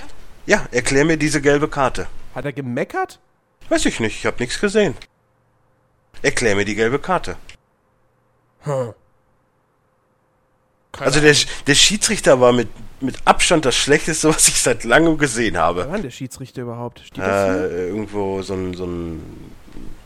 Ja, 0.47 0.67
erklär 0.71 1.05
mir 1.05 1.17
diese 1.17 1.41
gelbe 1.41 1.69
Karte. 1.69 2.07
Hat 2.35 2.45
er 2.45 2.53
gemeckert? 2.53 3.19
Weiß 3.69 3.87
ich 3.87 4.01
nicht, 4.01 4.19
ich 4.19 4.27
habe 4.27 4.37
nichts 4.41 4.61
gesehen. 4.61 4.95
Erklär 6.23 6.55
mir 6.57 6.65
die 6.65 6.75
gelbe 6.75 6.99
Karte. 6.99 7.37
Hm. 8.61 8.93
Also 11.01 11.21
der, 11.21 11.35
der 11.67 11.75
Schiedsrichter 11.75 12.41
war 12.41 12.53
mit, 12.53 12.69
mit 13.01 13.17
Abstand 13.25 13.65
das 13.65 13.75
Schlechteste, 13.75 14.29
was 14.35 14.47
ich 14.49 14.61
seit 14.61 14.85
langem 14.85 15.19
gesehen 15.19 15.55
Wer 15.55 15.63
habe. 15.63 15.81
war 15.87 15.93
denn 15.95 16.03
der 16.03 16.11
Schiedsrichter 16.11 16.63
überhaupt? 16.63 17.01
Steht 17.01 17.19
das 17.19 17.47
hier? 17.57 17.71
Äh, 17.71 17.89
irgendwo 17.89 18.43
so 18.43 18.55
ein, 18.55 18.75
so 18.75 18.85
ein, 18.85 19.51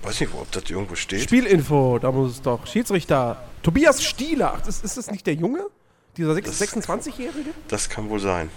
weiß 0.02 0.20
nicht, 0.20 0.32
ob 0.32 0.50
das 0.52 0.70
irgendwo 0.70 0.94
steht. 0.94 1.22
Spielinfo, 1.22 1.98
da 1.98 2.10
muss 2.10 2.32
es 2.32 2.42
doch. 2.42 2.66
Schiedsrichter. 2.66 3.42
Tobias 3.62 4.02
Stieler. 4.02 4.54
Ach, 4.56 4.62
das, 4.62 4.80
ist 4.82 4.96
das 4.96 5.10
nicht 5.10 5.26
der 5.26 5.34
Junge? 5.34 5.66
Dieser 6.16 6.34
sechs- 6.34 6.60
26-Jährige? 6.60 7.50
Das 7.68 7.88
kann 7.88 8.08
wohl 8.08 8.20
sein. 8.20 8.50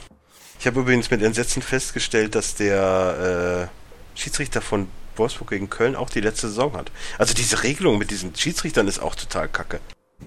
Ich 0.62 0.68
habe 0.68 0.82
übrigens 0.82 1.10
mit 1.10 1.24
Entsetzen 1.24 1.64
festgestellt, 1.64 2.36
dass 2.36 2.54
der 2.54 3.70
äh, 4.16 4.20
Schiedsrichter 4.20 4.62
von 4.62 4.90
Wolfsburg 5.16 5.50
gegen 5.50 5.72
Köln 5.72 5.96
auch 5.96 6.12
die 6.12 6.22
letzte 6.22 6.50
Saison 6.50 6.74
hat. 6.74 6.92
Also 7.18 7.34
diese 7.34 7.64
Regelung 7.64 7.98
mit 7.98 8.12
diesen 8.12 8.36
Schiedsrichtern 8.36 8.88
ist 8.88 9.00
auch 9.00 9.16
total 9.16 9.48
kacke. 9.48 9.80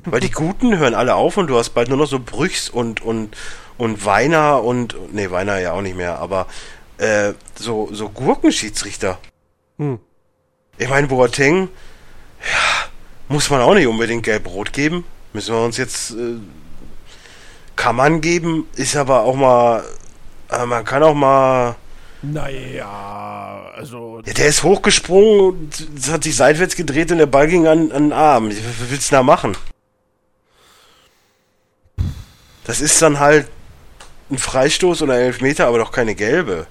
Weil 0.04 0.18
die 0.18 0.32
Guten 0.32 0.76
hören 0.76 0.94
alle 0.94 1.14
auf 1.14 1.36
und 1.36 1.46
du 1.46 1.56
hast 1.56 1.70
bald 1.70 1.88
nur 1.88 1.98
noch 1.98 2.08
so 2.08 2.18
Brüchs 2.18 2.68
und 2.68 3.00
und 3.00 3.36
und 3.78 4.04
Weiner 4.04 4.64
und 4.64 4.96
nee 5.12 5.30
Weiner 5.30 5.60
ja 5.60 5.72
auch 5.72 5.82
nicht 5.82 5.96
mehr, 5.96 6.18
aber 6.18 6.48
äh, 6.98 7.34
so 7.54 7.90
so 7.92 8.08
Gurkenschiedsrichter. 8.08 9.20
Hm. 9.78 10.00
Ich 10.78 10.88
meine 10.88 11.06
Boateng, 11.06 11.68
ja, 12.40 12.88
muss 13.28 13.50
man 13.50 13.60
auch 13.60 13.74
nicht 13.74 13.86
unbedingt 13.86 14.24
gelb-rot 14.24 14.72
geben. 14.72 15.04
Müssen 15.32 15.54
wir 15.54 15.62
uns 15.62 15.76
jetzt 15.76 16.10
äh, 16.10 16.38
kann 17.76 17.94
man 17.94 18.20
geben, 18.20 18.66
ist 18.74 18.96
aber 18.96 19.20
auch 19.20 19.36
mal 19.36 19.84
äh, 20.50 20.66
man 20.66 20.84
kann 20.84 21.02
auch 21.02 21.14
mal 21.14 21.76
Naja, 22.22 23.70
also. 23.74 24.20
ja, 24.24 24.32
der 24.32 24.46
ist 24.46 24.62
hochgesprungen 24.62 25.40
und 25.40 26.08
hat 26.10 26.24
sich 26.24 26.36
seitwärts 26.36 26.76
gedreht 26.76 27.12
und 27.12 27.18
der 27.18 27.26
Ball 27.26 27.48
ging 27.48 27.66
an, 27.66 27.92
an 27.92 28.04
den 28.04 28.12
Arm. 28.12 28.50
Was 28.50 28.90
willst 28.90 29.10
du 29.10 29.16
da 29.16 29.22
machen? 29.22 29.56
Das 32.64 32.80
ist 32.80 33.00
dann 33.02 33.20
halt 33.20 33.48
ein 34.30 34.38
Freistoß 34.38 35.02
oder 35.02 35.16
Elfmeter, 35.18 35.66
aber 35.66 35.78
doch 35.78 35.92
keine 35.92 36.14
gelbe. 36.14 36.66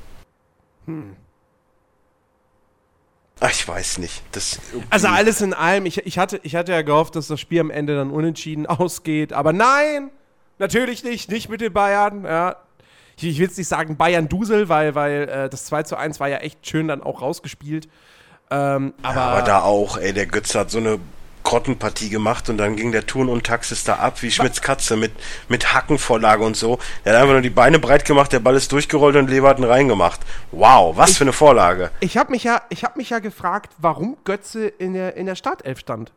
Ach, 3.39 3.51
ich 3.51 3.67
weiß 3.67 3.99
nicht. 3.99 4.23
Das 4.31 4.59
Also 4.89 5.07
alles 5.07 5.41
in 5.41 5.53
allem, 5.53 5.85
ich, 5.85 5.97
ich, 6.05 6.17
hatte, 6.17 6.39
ich 6.43 6.55
hatte 6.55 6.71
ja 6.71 6.81
gehofft, 6.81 7.15
dass 7.15 7.27
das 7.27 7.39
Spiel 7.39 7.59
am 7.59 7.69
Ende 7.69 7.95
dann 7.95 8.09
unentschieden 8.09 8.65
ausgeht, 8.67 9.33
aber 9.33 9.53
nein, 9.53 10.11
natürlich 10.59 11.03
nicht, 11.03 11.29
nicht 11.29 11.49
mit 11.49 11.61
den 11.61 11.73
Bayern, 11.73 12.23
ja. 12.23 12.55
Ich, 13.17 13.25
ich 13.25 13.37
will 13.37 13.45
jetzt 13.45 13.57
nicht 13.57 13.67
sagen 13.67 13.97
Bayern-Dusel, 13.97 14.69
weil, 14.69 14.95
weil 14.95 15.29
äh, 15.29 15.49
das 15.49 15.65
2 15.65 15.83
zu 15.83 15.97
1 15.97 16.19
war 16.19 16.29
ja 16.29 16.37
echt 16.37 16.67
schön 16.67 16.87
dann 16.87 17.01
auch 17.01 17.21
rausgespielt. 17.21 17.87
Ähm, 18.51 18.93
aber, 19.01 19.21
aber 19.21 19.41
da 19.43 19.61
auch, 19.61 19.97
ey, 19.97 20.13
der 20.13 20.25
Götze 20.25 20.59
hat 20.59 20.71
so 20.71 20.77
eine 20.77 20.99
Grottenpartie 21.43 22.09
gemacht 22.09 22.49
und 22.49 22.57
dann 22.57 22.75
ging 22.75 22.91
der 22.91 23.05
Turn 23.05 23.29
und 23.29 23.45
Taxis 23.45 23.83
da 23.83 23.95
ab 23.95 24.21
wie 24.21 24.31
Schmitz 24.31 24.61
Katze 24.61 24.95
mit, 24.95 25.11
mit 25.49 25.73
Hackenvorlage 25.73 26.43
und 26.43 26.55
so. 26.55 26.79
Er 27.03 27.13
hat 27.13 27.21
einfach 27.21 27.33
nur 27.33 27.41
die 27.41 27.49
Beine 27.49 27.79
breit 27.79 28.05
gemacht, 28.05 28.31
der 28.31 28.39
Ball 28.39 28.55
ist 28.55 28.71
durchgerollt 28.71 29.15
und 29.15 29.29
Lever 29.29 29.49
hat 29.49 29.59
ihn 29.59 29.65
reingemacht. 29.65 30.21
Wow, 30.51 30.95
was 30.97 31.17
für 31.17 31.25
eine 31.25 31.33
Vorlage. 31.33 31.91
Ich 31.99 32.17
habe 32.17 32.31
mich, 32.31 32.43
ja, 32.43 32.61
ich 32.69 32.83
hab 32.83 32.95
mich 32.95 33.09
ja 33.09 33.19
gefragt, 33.19 33.73
warum 33.77 34.17
Götze 34.23 34.67
in 34.67 34.93
der, 34.93 35.15
in 35.15 35.25
der 35.25 35.35
Startelf 35.35 35.79
stand. 35.79 36.11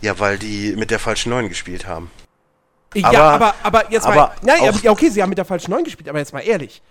Ja, 0.00 0.18
weil 0.18 0.36
die 0.36 0.74
mit 0.76 0.90
der 0.90 0.98
falschen 0.98 1.30
Neun 1.30 1.48
gespielt 1.48 1.86
haben. 1.86 2.10
Ja, 2.94 3.08
Aber- 3.08 3.22
aber, 3.22 3.54
aber 3.62 3.92
jetzt 3.92 4.06
aber 4.06 4.14
mal. 4.16 4.32
Nein, 4.42 4.72
ja, 4.82 4.90
okay, 4.90 5.08
sie 5.10 5.22
haben 5.22 5.28
mit 5.30 5.38
der 5.38 5.44
falschen 5.44 5.70
Neun 5.70 5.84
gespielt, 5.84 6.08
aber 6.08 6.18
jetzt 6.18 6.32
mal 6.32 6.40
ehrlich. 6.40 6.82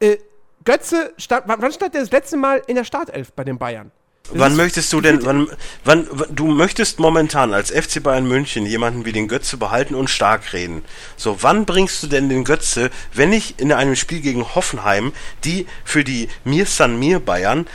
Äh, 0.00 0.18
Götze, 0.64 1.12
stand, 1.18 1.44
wann 1.46 1.72
stand 1.72 1.94
der 1.94 2.00
das 2.00 2.10
letzte 2.10 2.36
Mal 2.36 2.62
in 2.66 2.76
der 2.76 2.84
Startelf 2.84 3.32
bei 3.32 3.44
den 3.44 3.58
Bayern? 3.58 3.90
Das 4.30 4.38
Wann 4.38 4.56
möchtest 4.56 4.90
du 4.94 5.02
denn, 5.02 5.22
wann, 5.26 5.48
wann, 5.84 6.06
wann, 6.10 6.34
du 6.34 6.46
möchtest 6.46 6.98
momentan 6.98 7.52
als 7.52 7.70
FC 7.70 8.02
Bayern 8.02 8.26
München 8.26 8.64
jemanden 8.64 9.04
wie 9.04 9.12
den 9.12 9.28
Götze 9.28 9.58
behalten 9.58 9.94
und 9.94 10.08
stark 10.08 10.54
reden. 10.54 10.82
So, 11.18 11.42
wann 11.42 11.66
bringst 11.66 12.02
du 12.02 12.06
denn 12.06 12.30
den 12.30 12.44
Götze, 12.44 12.90
wenn 13.12 13.28
nicht 13.28 13.60
in 13.60 13.70
einem 13.70 13.96
Spiel 13.96 14.20
gegen 14.22 14.54
Hoffenheim, 14.54 15.12
die 15.44 15.66
für 15.84 16.04
die 16.04 16.30
Mir 16.44 16.64
San 16.64 16.98
Mir 16.98 17.20
Bayern 17.20 17.66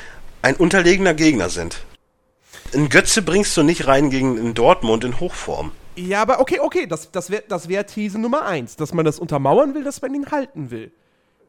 ein 0.42 0.56
unterlegener 0.56 1.14
Gegner 1.14 1.50
sind? 1.50 1.84
Ein 2.74 2.90
Götze 2.90 3.22
bringst 3.22 3.56
du 3.56 3.62
nicht 3.62 3.86
rein 3.86 4.10
gegen 4.10 4.36
in 4.40 4.56
Dortmund 4.56 5.04
in 5.04 5.20
Hochform. 5.20 5.72
Ja, 6.08 6.22
aber 6.22 6.40
okay, 6.40 6.60
okay, 6.60 6.86
das, 6.88 7.12
das 7.12 7.30
wäre 7.30 7.44
das 7.48 7.68
wär 7.68 7.86
These 7.86 8.18
Nummer 8.20 8.46
eins, 8.46 8.76
dass 8.76 8.94
man 8.94 9.06
das 9.06 9.20
untermauern 9.20 9.74
will, 9.74 9.84
dass 9.84 10.02
man 10.02 10.14
ihn 10.14 10.30
halten 10.32 10.72
will. 10.72 10.92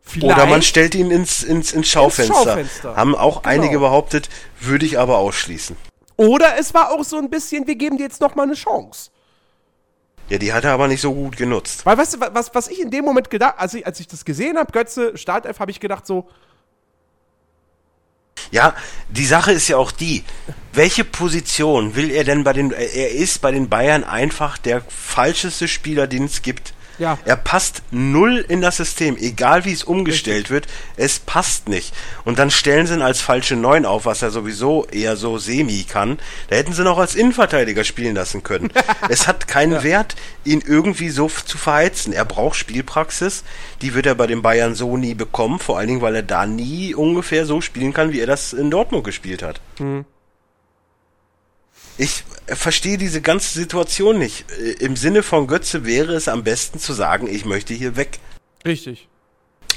Vielleicht, 0.03 0.35
Oder 0.37 0.47
man 0.47 0.63
stellt 0.63 0.95
ihn 0.95 1.11
ins, 1.11 1.43
ins, 1.43 1.73
ins 1.73 1.89
Schaufenster. 1.89 2.35
Schaufenster. 2.35 2.97
Haben 2.97 3.15
auch 3.15 3.43
Genau. 3.43 3.55
einige 3.55 3.79
behauptet, 3.79 4.29
würde 4.61 4.87
ich 4.87 4.99
aber 4.99 5.19
ausschließen. 5.19 5.77
oder 6.17 6.59
es 6.59 6.73
war 6.75 6.91
auch 6.93 7.05
so 7.05 7.17
ein 7.19 7.29
bisschen, 7.31 7.67
wir 7.67 7.77
geben 7.77 7.97
dir 7.99 8.05
jetzt 8.05 8.21
noch 8.21 8.35
mal 8.35 8.43
eine 8.45 8.55
Chance. 8.55 9.11
Ja, 10.29 10.39
die 10.39 10.53
hat 10.53 10.65
er 10.65 10.73
aber 10.73 10.87
nicht 10.89 11.01
so 11.01 11.13
gut 11.13 11.37
genutzt. 11.37 11.85
Weil, 11.85 11.99
weißt 11.99 12.15
du, 12.15 12.21
wa- 12.21 12.31
was, 12.33 12.55
was 12.55 12.69
ich 12.69 12.81
in 12.81 12.91
dem 12.91 13.05
Moment 13.05 13.31
gedacht, 13.31 13.55
als 13.59 13.75
ich, 13.75 13.85
als 13.85 13.99
ich 14.01 14.07
das 14.07 14.25
gesehen 14.25 14.57
habe, 14.59 14.71
Götze, 14.73 15.17
Startelf, 15.17 15.59
habe 15.61 15.71
ich 15.71 15.81
gedacht 15.81 16.07
so, 16.07 16.29
Ja, 18.51 18.75
die 19.09 19.27
Sache 19.27 19.53
ist 19.53 19.69
ja 19.69 19.77
auch 19.77 19.93
die, 19.93 20.25
welche 20.73 21.05
Position 21.05 21.97
will 21.97 22.11
er 22.11 22.25
denn 22.25 22.45
bei 22.45 22.53
den, 22.53 22.73
er 22.73 23.11
ist 23.11 23.41
bei 23.41 23.51
den 23.51 23.69
Bayern 23.69 24.05
einfach 24.05 24.59
der 24.59 24.83
falscheste 24.89 25.69
Spieler, 25.69 26.07
den 26.07 26.25
es 26.25 26.43
gibt. 26.43 26.75
Ja. 27.01 27.19
Er 27.25 27.37
passt 27.37 27.83
null 27.91 28.45
in 28.47 28.61
das 28.61 28.77
System, 28.77 29.17
egal 29.17 29.65
wie 29.65 29.73
es 29.73 29.85
umgestellt 29.85 30.51
wird, 30.51 30.67
es 30.99 31.19
passt 31.19 31.67
nicht. 31.69 31.95
Und 32.27 32.39
dann 32.39 32.51
stellen 32.51 32.87
sie 32.87 32.93
ihn 32.93 33.01
als 33.01 33.23
falsche 33.23 33.57
Neun 33.57 33.87
auf, 33.87 34.05
was 34.05 34.21
er 34.21 34.31
sowieso 34.31 34.85
eher 34.85 35.17
so 35.17 35.39
semi 35.39 35.85
kann. 35.85 36.19
Da 36.51 36.57
hätten 36.57 36.75
sie 36.75 36.85
noch 36.85 36.99
als 36.99 37.15
Innenverteidiger 37.15 37.85
spielen 37.85 38.15
lassen 38.15 38.43
können. 38.43 38.71
es 39.09 39.27
hat 39.27 39.49
keinen 39.49 39.83
Wert, 39.83 40.15
ihn 40.45 40.63
irgendwie 40.65 41.09
so 41.09 41.29
zu 41.29 41.57
verheizen. 41.57 42.13
Er 42.13 42.27
braucht 42.27 42.57
Spielpraxis, 42.57 43.45
die 43.81 43.95
wird 43.95 44.05
er 44.05 44.15
bei 44.15 44.27
den 44.27 44.43
Bayern 44.43 44.75
so 44.75 44.99
nie 44.99 45.15
bekommen, 45.15 45.59
vor 45.59 45.79
allen 45.79 45.89
Dingen, 45.89 46.03
weil 46.03 46.17
er 46.17 46.23
da 46.23 46.45
nie 46.45 46.95
ungefähr 46.95 47.47
so 47.47 47.63
spielen 47.63 47.95
kann, 47.95 48.13
wie 48.13 48.21
er 48.21 48.27
das 48.27 48.53
in 48.53 48.71
Dortmund 48.71 49.05
gespielt 49.05 49.43
hat. 49.43 49.63
Ich 52.01 52.25
verstehe 52.47 52.97
diese 52.97 53.21
ganze 53.21 53.53
Situation 53.53 54.19
nicht. 54.19 54.47
Äh, 54.59 54.83
Im 54.83 54.97
Sinne 54.97 55.23
von 55.23 55.47
Götze 55.47 55.85
wäre 55.85 56.15
es 56.15 56.29
am 56.29 56.45
besten 56.45 56.79
zu 56.79 56.95
sagen, 56.95 57.27
ich 57.27 57.45
möchte 57.45 57.75
hier 57.75 57.95
weg. 57.95 58.19
richtig. 58.67 59.07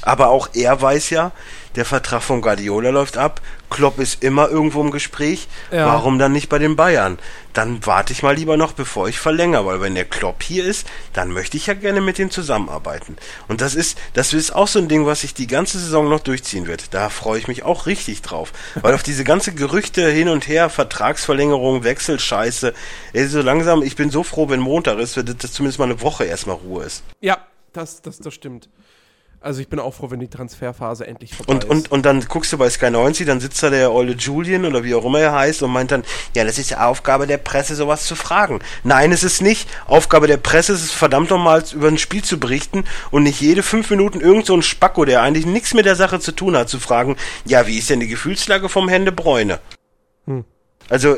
Aber 0.06 0.28
auch 0.28 0.48
er 0.54 0.80
weiß 0.80 1.10
ja, 1.10 1.32
der 1.76 1.84
Vertrag 1.84 2.22
von 2.22 2.40
Guardiola 2.42 2.90
läuft 2.90 3.16
ab, 3.16 3.40
Klopp 3.70 3.98
ist 3.98 4.22
immer 4.22 4.48
irgendwo 4.48 4.80
im 4.80 4.92
Gespräch, 4.92 5.48
Ja. 5.72 5.86
warum 5.86 6.18
dann 6.20 6.30
nicht 6.32 6.48
bei 6.48 6.58
den 6.60 6.76
Bayern? 6.76 7.18
Dann 7.52 7.84
warte 7.86 8.12
ich 8.12 8.22
mal 8.22 8.36
lieber 8.36 8.56
noch, 8.56 8.72
bevor 8.74 9.08
ich 9.08 9.18
verlängere, 9.18 9.66
weil 9.66 9.80
wenn 9.80 9.94
der 9.96 10.04
Klopp 10.04 10.42
hier 10.44 10.64
ist, 10.64 10.86
dann 11.14 11.30
möchte 11.32 11.56
ich 11.56 11.66
ja 11.66 11.74
gerne 11.74 12.00
mit 12.00 12.18
ihm 12.20 12.30
zusammenarbeiten. 12.30 13.16
Und 13.48 13.60
das 13.60 13.74
ist, 13.74 13.98
das 14.12 14.32
ist 14.34 14.54
auch 14.54 14.68
so 14.68 14.78
ein 14.78 14.88
Ding, 14.88 15.06
was 15.06 15.22
sich 15.22 15.34
die 15.34 15.46
ganze 15.48 15.78
Saison 15.80 16.08
noch 16.08 16.20
durchziehen 16.20 16.66
wird. 16.68 16.94
Da 16.94 17.08
freue 17.08 17.38
ich 17.40 17.48
mich 17.48 17.62
auch 17.64 17.86
richtig 17.86 18.22
drauf. 18.22 18.52
Weil 18.76 18.94
auf 18.94 19.02
diese 19.02 19.24
ganze 19.24 19.52
Gerüchte 19.54 20.08
hin 20.08 20.28
und 20.28 20.46
her, 20.46 20.68
Vertragsverlängerung, 20.70 21.82
Wechselscheiße, 21.82 22.74
ey, 23.14 23.26
so 23.26 23.40
langsam, 23.42 23.82
ich 23.82 23.96
bin 23.96 24.10
so 24.10 24.22
froh, 24.22 24.48
wenn 24.48 24.60
Montag 24.60 24.98
ist, 24.98 25.16
dass 25.16 25.24
das 25.24 25.52
zumindest 25.52 25.78
mal 25.78 25.86
eine 25.86 26.00
Woche 26.02 26.24
erstmal 26.24 26.56
Ruhe 26.56 26.84
ist. 26.84 27.02
Ja, 27.20 27.38
das, 27.72 28.02
das, 28.02 28.18
das 28.18 28.34
stimmt. 28.34 28.68
Also 29.44 29.60
ich 29.60 29.68
bin 29.68 29.78
auch 29.78 29.92
froh, 29.92 30.10
wenn 30.10 30.20
die 30.20 30.28
Transferphase 30.28 31.06
endlich 31.06 31.34
vorbei 31.34 31.52
Und, 31.52 31.64
ist. 31.64 31.70
und, 31.70 31.92
und 31.92 32.06
dann 32.06 32.24
guckst 32.24 32.50
du 32.54 32.56
bei 32.56 32.70
Sky 32.70 32.90
90, 32.90 33.26
dann 33.26 33.40
sitzt 33.40 33.62
da 33.62 33.68
der 33.68 33.92
olle 33.92 34.12
Julian 34.12 34.64
oder 34.64 34.84
wie 34.84 34.94
auch 34.94 35.04
immer 35.04 35.20
er 35.20 35.32
heißt 35.32 35.62
und 35.62 35.70
meint 35.70 35.90
dann, 35.90 36.02
ja, 36.34 36.44
das 36.44 36.58
ist 36.58 36.70
ja 36.70 36.86
Aufgabe 36.86 37.26
der 37.26 37.36
Presse, 37.36 37.74
sowas 37.74 38.06
zu 38.06 38.16
fragen. 38.16 38.60
Nein, 38.84 39.12
es 39.12 39.22
ist 39.22 39.42
nicht. 39.42 39.68
Aufgabe 39.86 40.28
der 40.28 40.38
Presse 40.38 40.72
ist 40.72 40.82
es 40.82 40.92
verdammt 40.92 41.28
nochmal 41.28 41.62
über 41.74 41.88
ein 41.88 41.98
Spiel 41.98 42.24
zu 42.24 42.40
berichten 42.40 42.84
und 43.10 43.24
nicht 43.24 43.42
jede 43.42 43.62
fünf 43.62 43.90
Minuten 43.90 44.22
irgend 44.22 44.46
so 44.46 44.54
ein 44.54 44.62
Spacko, 44.62 45.04
der 45.04 45.20
eigentlich 45.20 45.44
nichts 45.44 45.74
mit 45.74 45.84
der 45.84 45.96
Sache 45.96 46.20
zu 46.20 46.32
tun 46.32 46.56
hat, 46.56 46.70
zu 46.70 46.80
fragen, 46.80 47.16
ja, 47.44 47.66
wie 47.66 47.76
ist 47.76 47.90
denn 47.90 48.00
die 48.00 48.08
Gefühlslage 48.08 48.70
vom 48.70 48.88
Hände 48.88 49.12
Bräune? 49.12 49.60
Also, 50.88 51.16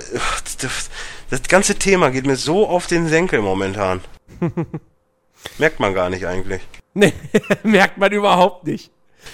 das, 0.60 0.90
das 1.30 1.42
ganze 1.44 1.76
Thema 1.76 2.10
geht 2.10 2.26
mir 2.26 2.36
so 2.36 2.66
auf 2.66 2.88
den 2.88 3.08
Senkel 3.08 3.40
momentan. 3.40 4.00
Merkt 5.58 5.78
man 5.78 5.94
gar 5.94 6.10
nicht 6.10 6.26
eigentlich. 6.26 6.60
Nee, 6.96 7.12
merkt 7.62 7.98
man 7.98 8.10
überhaupt 8.10 8.66
nicht. 8.66 8.90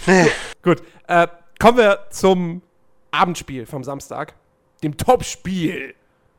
Nee. 0.06 0.26
Gut, 0.62 0.82
äh, 1.06 1.28
kommen 1.60 1.78
wir 1.78 2.00
zum 2.10 2.60
Abendspiel 3.12 3.66
vom 3.66 3.84
Samstag. 3.84 4.34
Dem 4.82 4.96
Topspiel. 4.96 5.94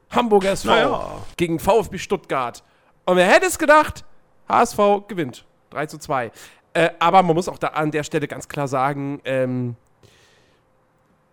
Hamburger 0.09 0.51
SV 0.51 0.67
Naja. 0.67 1.21
gegen 1.37 1.59
VfB 1.59 1.97
Stuttgart. 1.97 2.61
Und 3.05 3.15
wer 3.15 3.25
hätte 3.25 3.45
es 3.45 3.57
gedacht? 3.57 4.03
HSV 4.49 5.07
gewinnt. 5.07 5.45
3 5.69 5.85
zu 5.85 5.97
2. 5.97 6.29
Äh, 6.73 6.89
aber 6.99 7.23
man 7.23 7.35
muss 7.35 7.47
auch 7.47 7.57
da 7.57 7.67
an 7.67 7.91
der 7.91 8.03
Stelle 8.03 8.27
ganz 8.27 8.49
klar 8.49 8.67
sagen, 8.67 9.21
ähm, 9.23 9.75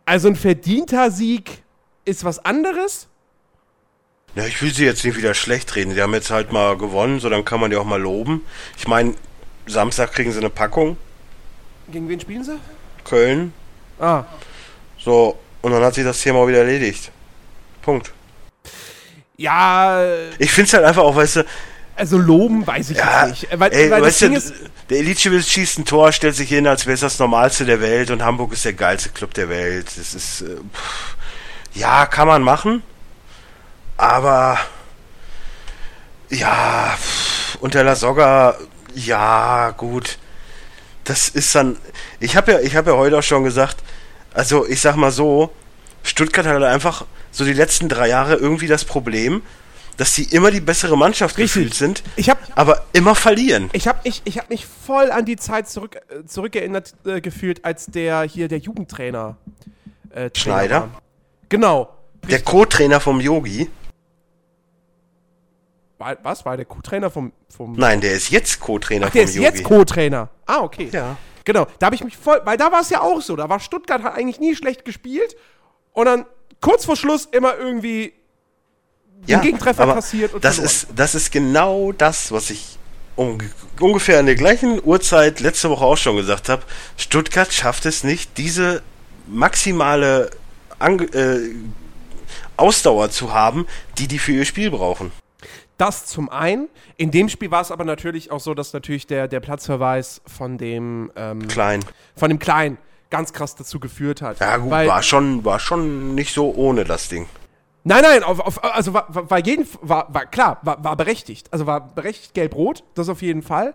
also 0.04 0.28
ein 0.28 0.36
verdienter 0.36 1.10
Sieg 1.10 1.64
ist 2.04 2.24
was 2.24 2.38
anderes. 2.44 3.08
Ja, 4.36 4.44
ich 4.46 4.62
will 4.62 4.72
sie 4.72 4.84
jetzt 4.84 5.04
nicht 5.04 5.16
wieder 5.16 5.34
schlecht 5.34 5.74
reden. 5.74 5.94
Die 5.94 6.00
haben 6.00 6.14
jetzt 6.14 6.30
halt 6.30 6.52
mal 6.52 6.78
gewonnen, 6.78 7.18
so 7.18 7.28
dann 7.28 7.44
kann 7.44 7.58
man 7.58 7.70
die 7.70 7.76
auch 7.76 7.84
mal 7.84 8.00
loben. 8.00 8.44
Ich 8.78 8.86
meine, 8.86 9.14
Samstag 9.66 10.12
kriegen 10.12 10.32
sie 10.32 10.38
eine 10.38 10.50
Packung, 10.50 10.96
Gegen 11.90 12.08
wen 12.08 12.20
spielen 12.20 12.44
sie? 12.44 12.58
Köln, 13.04 13.52
Ah, 13.98 14.24
so, 14.98 15.38
und 15.62 15.72
dann 15.72 15.82
hat 15.82 15.94
sich 15.94 16.04
das 16.04 16.20
Thema 16.20 16.46
wieder 16.46 16.58
erledigt. 16.58 17.10
Punkt. 17.82 18.12
ja, 19.36 20.02
äh, 20.02 20.30
Ich 20.38 20.52
find's 20.52 20.72
halt 20.72 20.84
einfach 20.84 21.02
auch, 21.02 21.16
weißt 21.16 21.36
du, 21.36 21.44
also 21.96 22.16
loben 22.16 22.66
weiß 22.66 22.90
ich 22.90 22.96
ja, 22.98 23.26
nicht. 23.26 23.50
Äh, 23.52 23.58
Weil, 23.60 23.72
ey, 23.72 23.90
weil 23.90 24.02
weißt 24.02 24.22
du, 24.22 24.26
ist, 24.32 24.54
der 24.88 24.98
Elitschewitz 24.98 25.48
schießt 25.48 25.78
ein 25.80 25.84
Tor, 25.84 26.12
stellt 26.12 26.34
sich 26.36 26.48
hin, 26.48 26.66
als 26.66 26.86
wäre 26.86 26.94
es 26.94 27.00
das 27.00 27.18
Normalste 27.18 27.64
der 27.66 27.80
Welt 27.80 28.10
und 28.10 28.22
Hamburg 28.22 28.52
ist 28.52 28.64
der 28.64 28.72
geilste 28.72 29.10
Club 29.10 29.34
der 29.34 29.48
Welt. 29.48 29.86
Das 29.96 30.14
ist, 30.14 30.42
äh, 30.42 30.56
ja, 31.74 32.06
kann 32.06 32.26
man 32.28 32.42
machen, 32.42 32.82
aber, 33.96 34.58
ja, 36.30 36.94
pff, 36.96 37.56
unter 37.60 37.84
La 37.84 37.96
Soga, 37.96 38.56
ja, 38.94 39.70
gut. 39.70 40.18
Das 41.04 41.28
ist 41.28 41.54
dann, 41.54 41.76
ich 42.20 42.36
habe 42.36 42.52
ja, 42.52 42.60
ich 42.60 42.76
habe 42.76 42.90
ja 42.90 42.96
heute 42.96 43.18
auch 43.18 43.22
schon 43.22 43.44
gesagt, 43.44 43.78
also 44.34 44.66
ich 44.66 44.80
sag 44.80 44.96
mal 44.96 45.10
so, 45.10 45.50
Stuttgart 46.02 46.46
hat 46.46 46.54
halt 46.54 46.64
einfach 46.64 47.06
so 47.30 47.44
die 47.44 47.52
letzten 47.52 47.88
drei 47.88 48.08
Jahre 48.08 48.34
irgendwie 48.34 48.66
das 48.66 48.84
Problem, 48.84 49.42
dass 49.96 50.14
sie 50.14 50.24
immer 50.24 50.50
die 50.50 50.60
bessere 50.60 50.96
Mannschaft 50.96 51.36
Richtig. 51.36 51.52
gefühlt 51.54 51.74
sind, 51.74 52.02
ich 52.16 52.30
habe 52.30 52.40
aber 52.54 52.86
immer 52.92 53.14
verlieren. 53.14 53.68
Ich 53.72 53.86
habe 53.86 54.00
mich, 54.04 54.22
ich 54.24 54.38
hab 54.38 54.48
mich 54.48 54.66
voll 54.66 55.10
an 55.10 55.24
die 55.24 55.36
Zeit 55.36 55.68
zurück, 55.68 56.00
zurückerinnert 56.26 56.94
äh, 57.04 57.20
gefühlt, 57.20 57.64
als 57.64 57.86
der 57.86 58.22
hier 58.22 58.48
der 58.48 58.58
Jugendtrainer 58.58 59.36
äh, 60.10 60.30
Schneider? 60.34 60.80
war. 60.80 61.02
Genau. 61.48 61.94
Der 62.30 62.40
Co-Trainer 62.40 63.00
vom 63.00 63.20
Yogi, 63.20 63.68
War, 66.00 66.16
was? 66.22 66.44
War 66.46 66.56
der 66.56 66.64
Co-Trainer 66.64 67.10
vom, 67.10 67.32
vom. 67.54 67.74
nein, 67.74 68.00
der 68.00 68.12
ist 68.12 68.30
jetzt 68.30 68.58
Co-Trainer 68.58 69.06
Ach, 69.06 69.10
der 69.10 69.22
vom 69.22 69.28
ist 69.28 69.36
Yogi. 69.36 69.46
jetzt 69.46 69.64
Co-Trainer. 69.64 70.30
Ah, 70.46 70.60
okay. 70.62 70.88
Ja. 70.90 71.16
Genau. 71.44 71.66
Da 71.78 71.86
habe 71.86 71.94
ich 71.94 72.02
mich 72.02 72.16
voll. 72.16 72.40
Weil 72.44 72.56
da 72.56 72.72
war 72.72 72.80
es 72.80 72.88
ja 72.90 73.02
auch 73.02 73.20
so. 73.20 73.36
Da 73.36 73.48
war 73.48 73.60
Stuttgart 73.60 74.02
hat 74.02 74.14
eigentlich 74.14 74.40
nie 74.40 74.56
schlecht 74.56 74.84
gespielt. 74.84 75.36
Und 75.92 76.06
dann 76.06 76.24
kurz 76.60 76.86
vor 76.86 76.96
Schluss 76.96 77.26
immer 77.30 77.56
irgendwie 77.56 78.14
den 79.28 79.40
Gegentreffer 79.42 79.82
aber 79.82 79.94
kassiert 79.94 80.32
und 80.32 80.42
das 80.42 80.54
verloren. 80.54 80.74
ist, 80.74 80.86
das 80.96 81.14
ist 81.14 81.30
genau 81.30 81.92
das, 81.92 82.32
was 82.32 82.48
ich 82.48 82.78
unge 83.16 83.50
ungefähr 83.78 84.18
an 84.18 84.26
der 84.26 84.36
gleichen 84.36 84.80
Uhrzeit 84.82 85.40
letzte 85.40 85.68
Woche 85.68 85.84
auch 85.84 85.98
schon 85.98 86.16
gesagt 86.16 86.48
habe. 86.48 86.62
Stuttgart 86.96 87.52
schafft 87.52 87.84
es 87.84 88.04
nicht, 88.04 88.38
diese 88.38 88.82
maximale 89.26 90.30
Ange 90.78 91.04
äh, 91.12 91.54
Ausdauer 92.56 93.10
zu 93.10 93.34
haben, 93.34 93.66
die 93.98 94.06
die 94.08 94.18
für 94.18 94.32
ihr 94.32 94.46
Spiel 94.46 94.70
brauchen. 94.70 95.12
Das 95.80 96.04
zum 96.04 96.28
einen. 96.28 96.68
In 96.98 97.10
dem 97.10 97.30
Spiel 97.30 97.50
war 97.50 97.62
es 97.62 97.70
aber 97.70 97.86
natürlich 97.86 98.30
auch 98.30 98.40
so, 98.40 98.52
dass 98.52 98.74
natürlich 98.74 99.06
der, 99.06 99.28
der 99.28 99.40
Platzverweis 99.40 100.20
von 100.26 100.58
dem, 100.58 101.10
ähm, 101.16 101.48
Klein. 101.48 101.80
von 102.14 102.28
dem 102.28 102.38
Kleinen 102.38 102.76
ganz 103.08 103.32
krass 103.32 103.56
dazu 103.56 103.80
geführt 103.80 104.20
hat. 104.20 104.40
Ja 104.40 104.58
gut, 104.58 104.70
Weil, 104.70 104.88
war 104.88 105.02
schon, 105.02 105.42
war 105.42 105.58
schon 105.58 106.14
nicht 106.14 106.34
so 106.34 106.54
ohne 106.54 106.84
das 106.84 107.08
Ding. 107.08 107.26
Nein, 107.82 108.02
nein, 108.02 108.22
auf, 108.22 108.40
auf, 108.40 108.62
also 108.62 108.92
war, 108.92 109.06
war, 109.08 109.30
war, 109.30 109.38
jeden, 109.38 109.66
war, 109.80 110.12
war 110.12 110.26
klar, 110.26 110.58
war, 110.60 110.84
war 110.84 110.96
berechtigt. 110.96 111.48
Also 111.50 111.66
war 111.66 111.80
berechtigt 111.80 112.34
gelb-rot, 112.34 112.84
das 112.94 113.08
auf 113.08 113.22
jeden 113.22 113.40
Fall. 113.42 113.72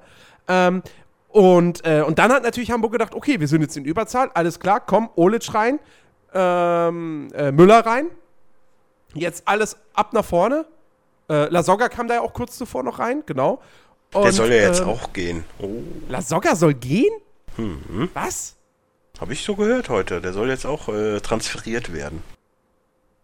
Ähm, 0.47 0.83
und, 1.29 1.83
äh, 1.87 2.03
und 2.03 2.19
dann 2.19 2.31
hat 2.31 2.43
natürlich 2.43 2.69
Hamburg 2.69 2.91
gedacht, 2.91 3.15
okay, 3.15 3.39
wir 3.39 3.47
sind 3.47 3.61
jetzt 3.61 3.77
in 3.77 3.83
Überzahl, 3.83 4.29
alles 4.35 4.59
klar, 4.59 4.79
komm, 4.79 5.09
Olic 5.15 5.51
rein, 5.55 5.79
ähm, 6.35 7.29
äh, 7.33 7.51
Müller 7.51 7.83
rein. 7.83 8.11
Jetzt 9.15 9.47
alles 9.47 9.75
ab 9.95 10.13
nach 10.13 10.23
vorne. 10.23 10.65
Äh, 11.29 11.49
Lasogga 11.49 11.89
kam 11.89 12.07
da 12.07 12.15
ja 12.15 12.21
auch 12.21 12.33
kurz 12.33 12.57
zuvor 12.57 12.83
noch 12.83 12.99
rein, 12.99 13.23
genau. 13.25 13.61
Der 14.13 14.21
Und, 14.21 14.31
soll 14.31 14.49
ja 14.51 14.61
jetzt 14.63 14.81
ähm, 14.81 14.89
auch 14.89 15.13
gehen. 15.13 15.43
Oh, 15.59 15.81
Lasogga 16.09 16.55
soll 16.55 16.73
gehen? 16.73 17.13
Mhm. 17.57 18.09
Was? 18.13 18.55
habe 19.19 19.33
ich 19.33 19.43
so 19.43 19.55
gehört 19.55 19.89
heute. 19.89 20.21
Der 20.21 20.33
soll 20.33 20.49
jetzt 20.49 20.65
auch 20.65 20.89
äh, 20.89 21.19
transferiert 21.19 21.93
werden. 21.93 22.23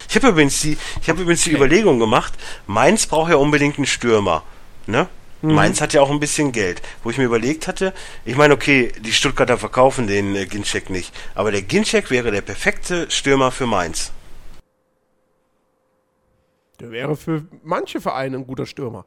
Ich 0.10 0.16
habe 0.16 0.30
übrigens 0.30 0.60
die, 0.62 0.78
ich 1.02 1.10
habe 1.10 1.22
übrigens 1.22 1.43
die 1.43 1.52
Überlegung 1.52 1.99
gemacht. 1.99 2.34
Mainz 2.68 3.06
braucht 3.08 3.30
ja 3.30 3.38
unbedingt 3.38 3.78
einen 3.78 3.86
Stürmer, 3.86 4.43
ne? 4.88 5.08
Mainz 5.43 5.82
hat 5.82 5.93
ja 5.93 6.02
auch 6.02 6.12
ein 6.12 6.20
bisschen 6.20 6.52
Geld. 6.52 6.84
Wo 7.04 7.10
ich 7.10 7.18
mir 7.18 7.24
überlegt 7.24 7.68
hatte, 7.68 7.93
ich 8.26 8.36
meine, 8.36 8.54
okay, 8.54 8.91
die 8.99 9.12
Stuttgarter 9.12 9.58
verkaufen 9.58 10.06
den 10.06 10.36
äh, 10.36 10.45
Ginczek 10.45 10.91
nicht, 10.91 11.14
aber 11.34 11.52
der 11.52 11.64
Ginczek 11.64 12.12
wäre 12.12 12.30
der 12.30 12.41
perfekte 12.41 13.10
Stürmer 13.10 13.52
für 13.52 13.66
Mainz. 13.66 14.12
Der 16.82 16.92
wäre 16.92 17.16
für 17.16 17.46
manche 17.64 18.02
Vereine 18.02 18.38
ein 18.38 18.48
guter 18.48 18.66
Stürmer. 18.66 19.06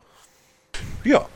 Ja. 1.02 1.26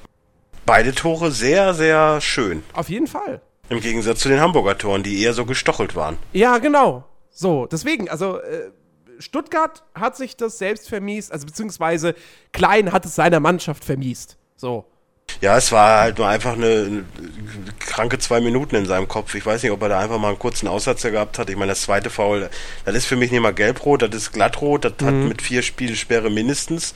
Beide 0.64 0.94
Tore 0.94 1.30
sehr, 1.30 1.74
sehr 1.74 2.20
schön. 2.20 2.62
Auf 2.74 2.90
jeden 2.90 3.06
Fall. 3.06 3.40
Im 3.70 3.80
Gegensatz 3.80 4.20
zu 4.20 4.28
den 4.28 4.40
Hamburger 4.40 4.78
Toren, 4.78 5.02
die 5.02 5.22
eher 5.22 5.32
so 5.32 5.44
gestochelt 5.44 5.96
waren. 5.96 6.16
Ja, 6.32 6.58
genau. 6.58 7.04
So, 7.30 7.66
deswegen, 7.66 8.08
also 8.08 8.38
äh, 8.38 8.70
Stuttgart 9.18 9.84
hat 9.94 10.16
sich 10.16 10.36
das 10.36 10.58
selbst 10.58 10.88
vermiest, 10.88 11.32
also 11.32 11.46
beziehungsweise 11.46 12.14
Klein 12.52 12.92
hat 12.92 13.04
es 13.04 13.14
seiner 13.14 13.40
Mannschaft 13.40 13.84
vermiest. 13.84 14.38
So. 14.56 14.86
Ja, 15.40 15.56
es 15.56 15.70
war 15.70 16.00
halt 16.00 16.18
nur 16.18 16.26
einfach 16.26 16.54
eine, 16.54 17.04
kranke 17.78 18.18
zwei 18.18 18.40
Minuten 18.40 18.74
in 18.74 18.86
seinem 18.86 19.06
Kopf. 19.08 19.34
Ich 19.34 19.46
weiß 19.46 19.62
nicht, 19.62 19.72
ob 19.72 19.82
er 19.82 19.88
da 19.90 20.00
einfach 20.00 20.18
mal 20.18 20.28
einen 20.28 20.38
kurzen 20.38 20.66
Aussatzer 20.68 21.10
gehabt 21.10 21.38
hat. 21.38 21.48
Ich 21.48 21.56
meine, 21.56 21.72
das 21.72 21.82
zweite 21.82 22.10
Foul, 22.10 22.50
das 22.84 22.94
ist 22.94 23.06
für 23.06 23.16
mich 23.16 23.30
nicht 23.30 23.40
mal 23.40 23.52
gelbrot, 23.54 24.02
das 24.02 24.14
ist 24.14 24.32
glattrot, 24.32 24.84
das 24.84 24.92
hat 25.02 25.14
Mhm. 25.14 25.28
mit 25.28 25.42
vier 25.42 25.62
Spielen 25.62 25.96
Sperre 25.96 26.30
mindestens. 26.30 26.94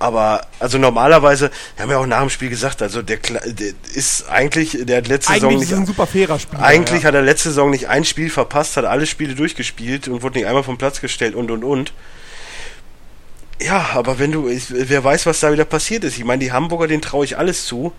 Aber, 0.00 0.46
also 0.58 0.78
normalerweise, 0.78 1.50
wir 1.76 1.82
haben 1.82 1.90
ja 1.90 1.98
auch 1.98 2.06
nach 2.06 2.20
dem 2.20 2.30
Spiel 2.30 2.48
gesagt, 2.48 2.80
also 2.80 3.02
der, 3.02 3.18
der 3.18 3.74
ist 3.94 4.28
eigentlich, 4.30 4.78
der 4.80 4.96
hat 4.98 5.08
letzte 5.08 5.34
Saison 5.34 5.50
Eigentlich 5.50 5.60
nicht, 5.68 5.72
ist 5.72 5.78
ein 5.78 5.86
super 5.86 6.06
fairer 6.06 6.38
Spieler. 6.38 6.62
eigentlich 6.62 7.02
ja. 7.02 7.08
hat 7.08 7.14
er 7.14 7.20
letzte 7.22 7.50
Saison 7.50 7.70
nicht 7.70 7.88
ein 7.88 8.04
Spiel 8.06 8.30
verpasst, 8.30 8.78
hat 8.78 8.86
alle 8.86 9.04
Spiele 9.06 9.34
durchgespielt 9.34 10.08
und 10.08 10.22
wurde 10.22 10.38
nicht 10.38 10.46
einmal 10.46 10.62
vom 10.64 10.78
Platz 10.78 11.02
gestellt 11.02 11.34
und 11.34 11.50
und 11.50 11.64
und. 11.64 11.92
Ja, 13.62 13.90
aber 13.94 14.18
wenn 14.18 14.32
du, 14.32 14.48
wer 14.48 15.04
weiß, 15.04 15.26
was 15.26 15.40
da 15.40 15.52
wieder 15.52 15.66
passiert 15.66 16.04
ist. 16.04 16.16
Ich 16.16 16.24
meine, 16.24 16.42
die 16.42 16.52
Hamburger, 16.52 16.86
denen 16.86 17.02
traue 17.02 17.24
ich 17.24 17.36
alles 17.36 17.66
zu. 17.66 17.92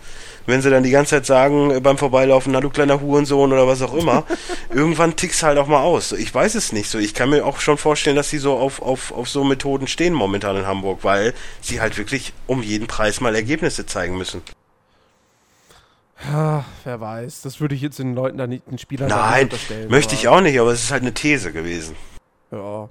Wenn 0.44 0.60
sie 0.60 0.70
dann 0.70 0.82
die 0.82 0.90
ganze 0.90 1.10
Zeit 1.10 1.26
sagen 1.26 1.70
äh, 1.70 1.78
beim 1.78 1.98
Vorbeilaufen, 1.98 2.52
na 2.52 2.60
du 2.60 2.68
kleiner 2.68 3.00
Hurensohn 3.00 3.52
oder 3.52 3.68
was 3.68 3.80
auch 3.80 3.94
immer, 3.94 4.24
irgendwann 4.70 5.14
tickst 5.14 5.44
halt 5.44 5.56
auch 5.58 5.68
mal 5.68 5.82
aus. 5.82 6.10
Ich 6.10 6.34
weiß 6.34 6.56
es 6.56 6.72
nicht 6.72 6.90
so. 6.90 6.98
Ich 6.98 7.14
kann 7.14 7.30
mir 7.30 7.46
auch 7.46 7.60
schon 7.60 7.78
vorstellen, 7.78 8.16
dass 8.16 8.30
sie 8.30 8.38
so 8.38 8.54
auf, 8.56 8.82
auf, 8.82 9.12
auf 9.12 9.28
so 9.28 9.44
Methoden 9.44 9.86
stehen 9.86 10.14
momentan 10.14 10.56
in 10.56 10.66
Hamburg, 10.66 11.04
weil 11.04 11.32
sie 11.60 11.80
halt 11.80 11.96
wirklich 11.96 12.32
um 12.48 12.60
jeden 12.62 12.88
Preis 12.88 13.20
mal 13.20 13.36
Ergebnisse 13.36 13.86
zeigen 13.86 14.18
müssen. 14.18 14.42
Ah, 16.28 16.64
wer 16.82 17.00
weiß. 17.00 17.42
Das 17.42 17.60
würde 17.60 17.76
ich 17.76 17.80
jetzt 17.80 18.00
den 18.00 18.14
Leuten 18.14 18.38
da 18.38 18.48
nicht, 18.48 18.66
den 18.66 18.78
Spielern 18.78 19.08
da 19.08 19.16
nicht 19.16 19.30
Nein, 19.30 19.44
unterstellen. 19.44 19.90
möchte 19.90 20.16
ich 20.16 20.26
auch 20.26 20.40
nicht, 20.40 20.58
aber 20.58 20.72
es 20.72 20.82
ist 20.82 20.90
halt 20.90 21.02
eine 21.02 21.14
These 21.14 21.52
gewesen. 21.52 21.94
Ja. 22.50 22.88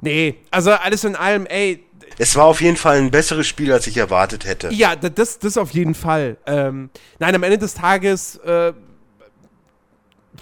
Nee, 0.00 0.36
also 0.50 0.70
alles 0.72 1.04
in 1.04 1.14
allem, 1.16 1.46
ey, 1.46 1.84
Es 2.18 2.34
war 2.36 2.44
auf 2.46 2.60
jeden 2.60 2.76
Fall 2.76 2.98
ein 2.98 3.10
besseres 3.10 3.46
Spiel, 3.46 3.72
als 3.72 3.86
ich 3.86 3.96
erwartet 3.96 4.44
hätte. 4.46 4.72
ja, 4.72 4.96
da- 4.96 5.08
das, 5.08 5.38
das 5.38 5.56
auf 5.56 5.70
jeden 5.72 5.94
Fall. 5.94 6.36
Ähm, 6.46 6.90
nein, 7.18 7.34
am 7.34 7.42
Ende 7.42 7.58
des 7.58 7.74
Tages, 7.74 8.36
äh, 8.38 8.72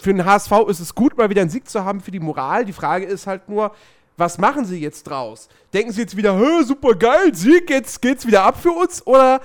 für 0.00 0.12
den 0.14 0.24
HSV 0.24 0.52
ist 0.68 0.80
es 0.80 0.94
gut, 0.94 1.16
mal 1.16 1.28
wieder 1.30 1.40
einen 1.42 1.50
Sieg 1.50 1.68
zu 1.68 1.84
haben 1.84 2.00
für 2.00 2.10
die 2.10 2.20
Moral. 2.20 2.64
Die 2.64 2.72
Frage 2.72 3.04
ist 3.06 3.26
halt 3.26 3.48
nur, 3.48 3.72
was 4.16 4.38
machen 4.38 4.64
sie 4.64 4.80
jetzt 4.80 5.04
draus? 5.04 5.48
Denken 5.72 5.92
sie 5.92 6.02
jetzt 6.02 6.16
wieder, 6.16 6.38
super 6.64 6.94
geil, 6.94 7.34
Sieg, 7.34 7.68
jetzt 7.70 8.00
geht's 8.02 8.26
wieder 8.26 8.42
ab 8.44 8.60
für 8.60 8.70
uns? 8.70 9.04
Oder 9.06 9.40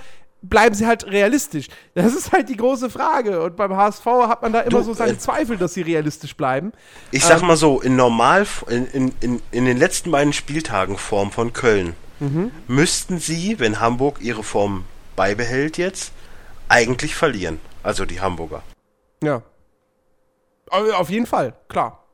bleiben 0.48 0.74
sie 0.74 0.86
halt 0.86 1.06
realistisch? 1.06 1.66
Das 1.94 2.14
ist 2.14 2.32
halt 2.32 2.48
die 2.48 2.56
große 2.56 2.90
Frage. 2.90 3.42
Und 3.42 3.56
beim 3.56 3.76
HSV 3.76 4.04
hat 4.06 4.42
man 4.42 4.52
da 4.52 4.60
immer 4.60 4.78
Du, 4.78 4.82
so 4.84 4.94
seine 4.94 5.12
äh, 5.12 5.18
Zweifel, 5.18 5.56
dass 5.56 5.74
sie 5.74 5.82
realistisch 5.82 6.36
bleiben. 6.36 6.72
Ich 7.10 7.24
sag 7.24 7.40
Ähm, 7.40 7.48
mal 7.48 7.56
so, 7.56 7.80
in 7.80 7.96
normal, 7.96 8.46
in, 8.68 8.86
in, 8.88 9.12
in, 9.20 9.42
in 9.50 9.64
den 9.64 9.76
letzten 9.76 10.10
beiden 10.10 10.32
Spieltagen 10.32 10.96
Form 10.98 11.30
von 11.32 11.52
Köln, 11.52 11.94
Mhm. 12.20 12.52
müssten 12.68 13.18
sie, 13.18 13.58
wenn 13.58 13.80
Hamburg 13.80 14.18
ihre 14.20 14.44
Form 14.44 14.84
beibehält 15.16 15.78
jetzt, 15.78 16.12
eigentlich 16.68 17.16
verlieren. 17.16 17.58
Also 17.82 18.04
die 18.04 18.20
Hamburger. 18.20 18.62
Ja. 19.22 19.42
Aber 20.70 20.98
Auf 20.98 21.10
jeden 21.10 21.26
Fall, 21.26 21.54
klar. 21.68 22.04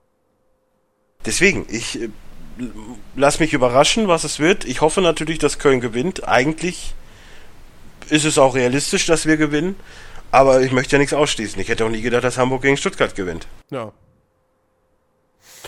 Deswegen, 1.27 1.67
ich 1.69 2.01
äh, 2.01 2.09
lass 3.15 3.41
mich 3.41 3.53
überraschen, 3.53 4.09
was 4.09 4.25
es 4.25 4.39
wird. 4.39 4.65
Ich 4.65 4.81
hoffe 4.81 5.01
natürlich, 5.03 5.39
dass 5.39 5.59
Köln 5.59 5.81
gewinnt. 5.81 6.27
Eigentlich 6.27 6.95
ist 8.11 8.25
es 8.25 8.39
auch 8.39 8.55
realistisch, 8.55 9.07
dass 9.07 9.27
wir 9.27 9.37
gewinnen. 9.37 9.77
Aber 10.31 10.63
ich 10.63 10.73
möchte 10.73 10.97
ja 10.97 10.99
nichts 10.99 11.15
ausschließen. 11.15 11.61
Ich 11.61 11.69
hätte 11.69 11.85
auch 11.85 11.89
nie 11.91 12.03
gedacht, 12.03 12.25
dass 12.25 12.39
Hamburg 12.39 12.63
gegen 12.63 12.77
Stuttgart 12.77 13.15
gewinnt. 13.15 13.47
Ja. 13.71 13.93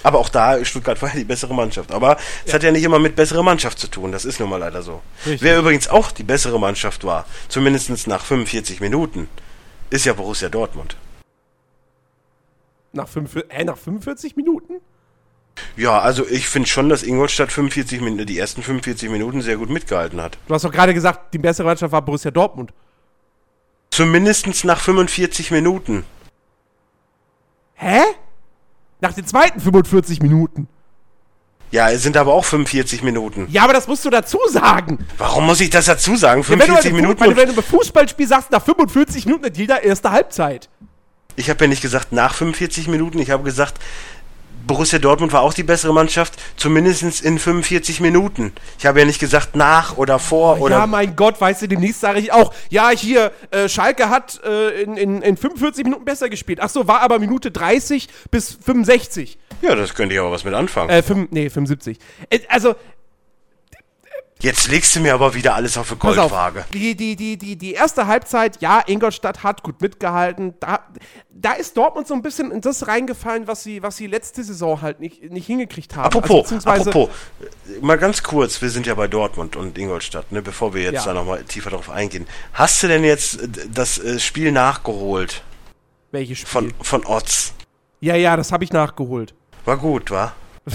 Aber 0.05 0.19
auch 0.19 0.29
da, 0.29 0.65
Stuttgart 0.65 1.01
war 1.03 1.11
ja 1.11 1.17
die 1.17 1.25
bessere 1.25 1.55
Mannschaft. 1.55 1.93
Aber 1.93 2.17
es 2.45 2.55
hat 2.55 2.63
ja 2.63 2.71
nicht 2.71 2.85
immer 2.85 2.99
mit 2.99 3.17
besserer 3.17 3.43
Mannschaft 3.43 3.79
zu 3.79 3.89
tun. 3.89 4.13
Das 4.13 4.25
ist 4.25 4.41
nun 4.41 4.49
mal 4.49 4.59
leider 4.59 4.83
so. 4.83 5.03
Richtig. 5.25 5.43
Wer 5.43 5.59
übrigens 5.59 5.89
auch 5.89 6.11
die 6.11 6.25
bessere 6.25 6.59
Mannschaft 6.59 7.05
war, 7.05 7.27
zumindest 7.49 8.07
nach 8.07 8.25
45 8.25 8.81
Minuten, 8.81 9.29
ist 9.91 10.07
ja 10.07 10.13
Borussia 10.13 10.49
Dortmund. 10.49 10.97
Nach, 12.93 13.09
fünf, 13.09 13.37
äh, 13.37 13.65
nach 13.65 13.79
45 13.79 14.37
Minuten? 14.37 14.72
Ja, 15.77 16.01
also 16.01 16.27
ich 16.27 16.49
finde 16.49 16.69
schon, 16.69 16.89
dass 16.89 17.03
Ingolstadt 17.03 17.53
45 17.53 18.01
Minuten, 18.01 18.27
die 18.27 18.39
ersten 18.39 18.63
45 18.63 19.11
Minuten 19.11 19.43
sehr 19.43 19.57
gut 19.57 19.71
mitgehalten 19.71 20.21
hat. 20.21 20.39
Du 20.47 20.55
hast 20.55 20.65
doch 20.65 20.73
gerade 20.73 20.95
gesagt, 20.95 21.33
die 21.35 21.39
bessere 21.39 21.67
Mannschaft 21.67 21.93
war 21.93 22.03
Borussia 22.03 22.31
Dortmund. 22.31 22.73
Zumindest 23.91 24.65
nach 24.65 24.81
45 24.81 25.51
Minuten. 25.51 26.05
Hä? 27.75 28.01
Nach 29.01 29.13
den 29.13 29.27
zweiten 29.27 29.61
45 29.61 30.23
Minuten. 30.23 30.69
Ja, 31.73 31.91
es 31.91 32.03
sind 32.03 32.17
aber 32.19 32.35
auch 32.35 32.45
45 32.45 33.03
Minuten. 33.03 33.49
Ja, 33.51 33.65
aber 33.65 33.73
das 33.73 33.89
musst 33.89 34.05
du 34.05 34.11
dazu 34.11 34.39
sagen. 34.51 34.99
Warum 35.17 35.47
muss 35.47 35.61
ich 35.61 35.71
das 35.71 35.87
dazu 35.87 36.17
sagen? 36.17 36.43
Ja, 36.43 36.51
wenn, 36.51 36.61
45 36.61 36.93
Minuten. 36.93 37.21
wenn, 37.21 37.37
wenn 37.37 37.49
du 37.49 37.55
beim 37.55 37.65
Fußballspiel 37.65 38.29
sagst, 38.29 38.51
nach 38.51 38.63
45 38.63 39.25
Minuten 39.25 39.47
hat 39.47 39.57
jeder 39.57 39.83
erste 39.83 40.11
Halbzeit. 40.11 40.69
Ich 41.35 41.49
habe 41.49 41.65
ja 41.65 41.69
nicht 41.69 41.81
gesagt 41.81 42.13
nach 42.13 42.35
45 42.35 42.89
Minuten, 42.89 43.19
ich 43.19 43.31
habe 43.31 43.43
gesagt, 43.43 43.79
Borussia 44.67 44.99
Dortmund 44.99 45.33
war 45.33 45.43
auch 45.43 45.55
die 45.55 45.63
bessere 45.63 45.93
Mannschaft, 45.93 46.35
zumindest 46.57 47.23
in 47.23 47.39
45 47.39 48.01
Minuten. 48.01 48.53
Ich 48.79 48.87
habe 48.87 49.01
ja 49.01 49.05
nicht 49.05 49.19
gesagt 49.19 49.57
nach 49.57 49.97
oder 49.97 50.19
vor 50.19 50.61
oder. 50.61 50.79
ja, 50.79 50.87
mein 50.87 51.17
Gott, 51.17 51.41
weißt 51.41 51.63
du, 51.63 51.69
demnächst 51.69 52.01
sage 52.01 52.21
ich 52.21 52.33
auch, 52.33 52.53
ja, 52.71 52.91
hier, 52.91 53.33
äh, 53.51 53.69
Schalke 53.69 54.09
hat 54.09 54.41
äh, 54.45 54.83
in, 54.83 54.97
in, 54.97 55.23
in 55.23 55.37
45 55.37 55.85
Minuten 55.85 56.05
besser 56.05 56.29
gespielt. 56.29 56.61
Ach 56.61 56.69
so, 56.69 56.87
war 56.87 57.01
aber 57.01 57.19
Minute 57.19 57.51
30 57.51 58.09
bis 58.31 58.59
65. 58.65 59.39
Ja, 59.63 59.75
das 59.75 59.95
könnte 59.95 60.15
ich 60.15 60.21
aber 60.21 60.31
was 60.31 60.45
mit 60.45 60.55
anfangen. 60.55 60.91
Äh, 60.91 61.03
5, 61.03 61.31
nee, 61.31 61.49
75. 61.49 61.99
Äh, 62.31 62.41
also, 62.49 62.75
Jetzt 64.43 64.69
legst 64.69 64.95
du 64.97 65.01
mir 65.01 65.15
aber 65.15 65.35
wieder 65.35 65.55
alles 65.55 65.79
auf 65.79 65.91
eine 65.91 65.99
Pass 65.99 66.19
auf, 66.19 66.31
Goldwaage. 66.33 66.65
die, 66.73 66.97
die, 66.97 67.15
die, 67.15 67.37
die, 67.39 67.57
die 67.57 67.73
erste 67.75 68.09
Halbzeit, 68.09 68.61
ja, 68.61 68.83
Ingolstadt 68.87 69.45
hat 69.45 69.63
gut 69.63 69.81
mitgehalten. 69.81 70.55
Da, 70.59 70.81
da 71.31 71.53
ist 71.53 71.77
Dortmund 71.77 72.09
so 72.09 72.15
ein 72.15 72.23
bisschen 72.23 72.51
in 72.51 72.61
das 72.61 72.89
reingefallen, 72.89 73.47
was 73.47 73.63
sie, 73.63 73.83
was 73.85 73.97
sie 73.97 74.09
letzte 74.09 74.43
Saison 74.43 74.83
halt 74.83 74.99
nicht, 74.99 75.23
nicht 75.31 75.47
hingekriegt 75.47 75.95
haben. 75.95 76.07
Also 76.07 76.19
Apropos, 76.19 76.43
beziehungsweise- 76.43 76.91
apropos, 76.91 77.15
äh, 77.41 77.81
mal 77.85 77.99
ganz 77.99 78.23
kurz, 78.25 78.61
wir 78.61 78.71
sind 78.71 78.87
ja 78.87 78.95
bei 78.97 79.07
Dortmund 79.07 79.55
und 79.55 79.79
Ingolstadt, 79.79 80.33
ne, 80.33 80.43
bevor 80.43 80.75
wir 80.75 80.83
jetzt 80.83 80.95
Ja. 80.95 81.05
da 81.07 81.15
nochmal 81.15 81.45
tiefer 81.45 81.71
drauf 81.71 81.89
eingehen. 81.89 82.27
Hast 82.53 82.83
du 82.83 82.89
denn 82.89 83.05
jetzt 83.05 83.41
äh, 83.41 83.49
das 83.73 83.99
äh, 83.99 84.19
Spiel 84.19 84.51
nachgeholt 84.51 85.43
Welches 86.11 86.39
Spiel? 86.41 86.51
von, 86.51 86.75
von 86.83 87.07
Otz? 87.07 87.53
ja, 88.01 88.17
ja, 88.17 88.37
das 88.37 88.51
habe 88.51 88.65
ich 88.65 88.73
nachgeholt. 88.73 89.35
War 89.65 89.77
gut, 89.77 90.11
wa? 90.11 90.33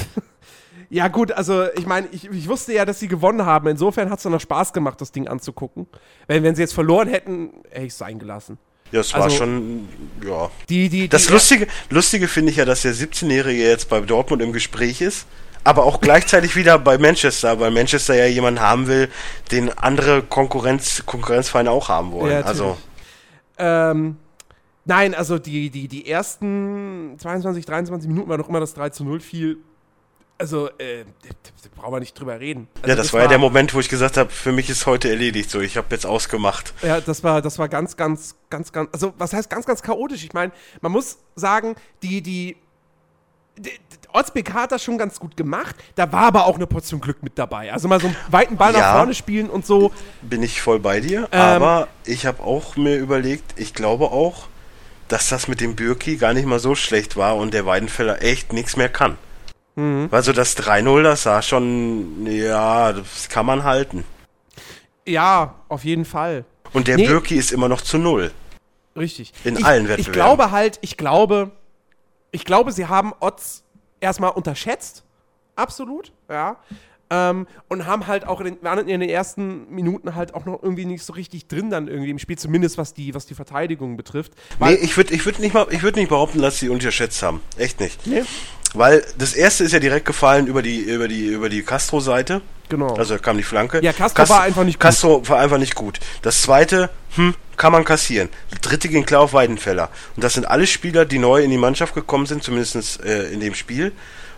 Ja, 0.89 1.09
gut, 1.09 1.31
also 1.33 1.65
ich 1.75 1.85
meine, 1.85 2.07
ich, 2.11 2.29
ich 2.31 2.47
wusste 2.47 2.73
ja, 2.73 2.85
dass 2.85 2.99
sie 2.99 3.07
gewonnen 3.09 3.45
haben. 3.45 3.67
Insofern 3.67 4.09
hat 4.09 4.19
es 4.19 4.25
noch 4.25 4.39
Spaß 4.39 4.71
gemacht, 4.71 5.01
das 5.01 5.11
Ding 5.11 5.27
anzugucken. 5.27 5.87
Wenn, 6.27 6.43
wenn 6.43 6.55
sie 6.55 6.61
jetzt 6.61 6.73
verloren 6.73 7.09
hätten, 7.09 7.51
hätte 7.69 7.85
ich 7.85 7.91
es 7.91 7.97
sein 7.97 8.19
gelassen. 8.19 8.57
Ja, 8.93 9.01
es 9.01 9.13
war 9.13 9.23
Also- 9.23 9.35
schon, 9.37 9.89
ja. 10.25 10.49
Die, 10.69 10.87
die, 10.87 11.09
Das 11.09 11.25
die, 11.27 11.33
Lustige, 11.33 11.67
Lustige 11.89 12.29
finde 12.29 12.51
ich 12.51 12.57
ja, 12.57 12.63
dass 12.63 12.83
der 12.83 12.93
17-Jährige 12.93 13.61
jetzt 13.61 13.89
bei 13.89 13.99
Dortmund 13.99 14.41
im 14.41 14.53
Gespräch 14.53 15.01
ist, 15.01 15.25
aber 15.65 15.83
auch 15.83 15.99
gleichzeitig 15.99 16.55
wieder 16.55 16.79
bei 16.79 16.97
Manchester, 16.97 17.59
weil 17.59 17.71
Manchester 17.71 18.15
ja 18.15 18.25
jemanden 18.27 18.61
haben 18.61 18.87
will, 18.87 19.09
den 19.51 19.77
andere 19.77 20.21
Konkurrenz, 20.21 21.03
Konkurrenzvereine 21.05 21.69
auch 21.69 21.89
haben 21.89 22.13
wollen. 22.13 22.31
Ja, 22.31 22.41
also, 22.43 22.77
Ähm, 23.57 24.15
nein, 24.85 25.13
also 25.15 25.37
die, 25.37 25.69
die, 25.69 25.89
die 25.89 26.09
ersten 26.09 27.15
22, 27.19 27.65
23 27.65 28.07
Minuten 28.07 28.29
war 28.29 28.37
noch 28.37 28.47
immer 28.47 28.61
das 28.61 28.73
3 28.73 28.89
zu 28.91 29.03
0 29.03 29.19
fiel. 29.19 29.57
Also, 30.39 30.69
äh, 30.77 31.03
da 31.03 31.69
brauchen 31.75 31.93
wir 31.93 31.99
nicht 31.99 32.19
drüber 32.19 32.39
reden. 32.39 32.67
Also 32.81 32.89
ja, 32.89 32.95
das, 32.95 33.11
war 33.11 33.21
ja 33.21 33.27
der 33.27 33.39
Moment, 33.39 33.73
wo 33.73 33.79
ich 33.79 33.89
gesagt 33.89 34.17
habe, 34.17 34.29
für 34.29 34.51
mich 34.51 34.69
ist 34.69 34.85
heute 34.85 35.09
erledigt. 35.09 35.49
So, 35.49 35.59
ich 35.61 35.77
habe 35.77 35.87
jetzt 35.89 36.05
ausgemacht. 36.05 36.73
Ja, 36.83 37.01
das 37.01 37.23
war, 37.23 37.41
das 37.41 37.57
war 37.57 37.67
ganz, 37.69 37.97
ganz, 37.97 38.35
ganz, 38.49 38.71
ganz, 38.71 38.89
also 38.93 39.13
was 39.17 39.33
heißt 39.33 39.49
ganz, 39.49 39.65
ganz 39.65 39.81
chaotisch? 39.81 40.23
Ich 40.23 40.33
meine, 40.33 40.51
man 40.81 40.91
muss 40.91 41.17
sagen, 41.35 41.75
die, 42.03 42.21
die, 42.21 42.55
die 43.57 43.71
Ortsbeck 44.13 44.53
hat 44.53 44.71
das 44.71 44.83
schon 44.83 44.97
ganz 44.97 45.19
gut 45.19 45.35
gemacht. 45.35 45.75
Da 45.95 46.11
war 46.11 46.23
aber 46.23 46.45
auch 46.45 46.55
eine 46.55 46.67
Portion 46.67 47.01
Glück 47.01 47.23
mit 47.23 47.37
dabei. 47.37 47.73
Also 47.73 47.87
mal 47.87 47.99
so 47.99 48.07
einen 48.07 48.15
weiten 48.29 48.57
Ball 48.57 48.73
Ja. 48.73 48.79
nach 48.79 48.95
vorne 48.97 49.15
spielen 49.15 49.49
und 49.49 49.65
so. 49.65 49.91
Bin 50.21 50.43
ich 50.43 50.61
voll 50.61 50.79
bei 50.79 50.99
dir. 50.99 51.27
Ähm. 51.31 51.41
aber 51.41 51.87
ich 52.05 52.25
habe 52.25 52.43
auch 52.43 52.75
mir 52.75 52.97
überlegt, 52.97 53.59
ich 53.59 53.73
glaube 53.73 54.05
auch, 54.05 54.47
dass 55.07 55.29
das 55.29 55.47
mit 55.47 55.61
dem 55.61 55.75
Bürki 55.75 56.17
gar 56.17 56.33
nicht 56.33 56.45
mal 56.45 56.59
so 56.59 56.75
schlecht 56.75 57.15
war 57.17 57.37
und 57.37 57.53
der 57.53 57.65
Weidenfeller 57.65 58.21
echt 58.21 58.53
nichts 58.53 58.75
mehr 58.75 58.89
kann. 58.89 59.17
Mhm. 59.77 60.09
Also 60.11 60.33
das 60.33 60.57
3-0, 60.57 61.03
das 61.03 61.23
sah 61.23 61.41
schon, 61.41 62.25
ja, 62.25 62.91
das 62.93 63.29
kann 63.29 63.45
man 63.45 63.63
halten. 63.63 64.03
Ja, 65.05 65.55
auf 65.69 65.85
jeden 65.85 66.03
Fall. 66.05 66.43
Und 66.73 66.87
der 66.87 66.97
Nee. 66.97 67.07
Bürki 67.07 67.35
ist 67.35 67.51
immer 67.51 67.69
noch 67.69 67.81
zu 67.81 67.97
null. 67.97 68.31
Richtig. 68.97 69.31
In 69.43 69.55
ich, 69.55 69.63
allen 69.65 69.83
Ich 69.85 69.89
Wettbewerben. 69.89 70.13
glaube 70.13 70.51
halt, 70.51 70.79
ich 70.81 70.97
glaube, 70.97 71.51
ich 72.31 72.43
glaube, 72.43 72.71
sie 72.71 72.87
haben 72.87 73.13
Odds 73.19 73.63
erstmal 74.01 74.31
unterschätzt. 74.31 75.03
Absolut, 75.55 76.11
ja. 76.29 76.57
Ähm, 77.09 77.47
und 77.69 77.85
haben 77.85 78.07
halt 78.07 78.27
auch 78.27 78.41
in 78.41 78.45
den, 78.47 78.57
waren 78.63 78.79
in 78.79 78.99
den 78.99 79.09
ersten 79.09 79.69
Minuten 79.73 80.13
halt 80.15 80.33
auch 80.33 80.43
noch 80.43 80.61
irgendwie 80.61 80.83
nicht 80.85 81.03
so 81.05 81.13
richtig 81.13 81.47
drin 81.47 81.69
dann 81.69 81.87
irgendwie 81.87 82.09
im 82.09 82.19
Spiel, 82.19 82.37
zumindest 82.37 82.77
was 82.77 82.93
die, 82.93 83.13
was 83.15 83.25
die 83.25 83.33
Verteidigung 83.33 83.95
betrifft. 83.95 84.33
Nee, 84.59 84.73
ich 84.73 84.97
würde 84.97 85.13
ich 85.13 85.25
würd 85.25 85.39
nicht, 85.39 85.53
mal- 85.53 85.67
ich 85.69 85.83
würd 85.83 85.95
nicht 85.95 86.09
behaupten, 86.09 86.41
dass 86.41 86.59
sie 86.59 86.67
unterschätzt 86.67 87.23
haben. 87.23 87.39
Echt 87.57 87.79
nicht. 87.79 88.05
Nee. 88.05 88.23
Weil 88.77 89.03
das 89.17 89.33
erste 89.33 89.63
ist 89.63 89.71
ja 89.71 89.79
direkt 89.79 90.05
gefallen 90.05 90.47
über 90.47 90.61
die, 90.61 90.79
über 90.81 91.07
die, 91.07 91.25
über 91.27 91.49
die 91.49 91.63
Castro-Seite. 91.63 92.41
Genau. 92.69 92.95
Also 92.95 93.17
kam 93.17 93.37
die 93.37 93.43
Flanke. 93.43 93.79
Ja, 93.83 93.93
Castro 93.93 94.27
war 94.29 94.41
einfach 94.41 94.63
nicht 94.65 94.75
gut. 94.75 94.81
Castro 94.81 95.27
war 95.29 95.39
einfach 95.39 95.57
nicht 95.57 95.75
gut. 95.75 95.99
Das 96.21 96.41
zweite, 96.41 96.89
hm, 97.15 97.33
kann 97.55 97.71
man 97.71 97.85
kassieren. 97.85 98.29
Das 98.51 98.59
dritte 98.61 98.89
ging 98.89 99.05
klar 99.05 99.21
auf 99.21 99.33
Weidenfeller. 99.33 99.89
Und 100.15 100.23
das 100.23 100.33
sind 100.33 100.45
alle 100.47 100.67
Spieler, 100.67 101.05
die 101.05 101.17
neu 101.17 101.41
in 101.43 101.49
die 101.49 101.57
Mannschaft 101.57 101.93
gekommen 101.95 102.25
sind, 102.25 102.43
zumindest 102.43 103.03
äh, 103.05 103.29
in 103.29 103.39
dem 103.39 103.53
Spiel, 103.55 103.93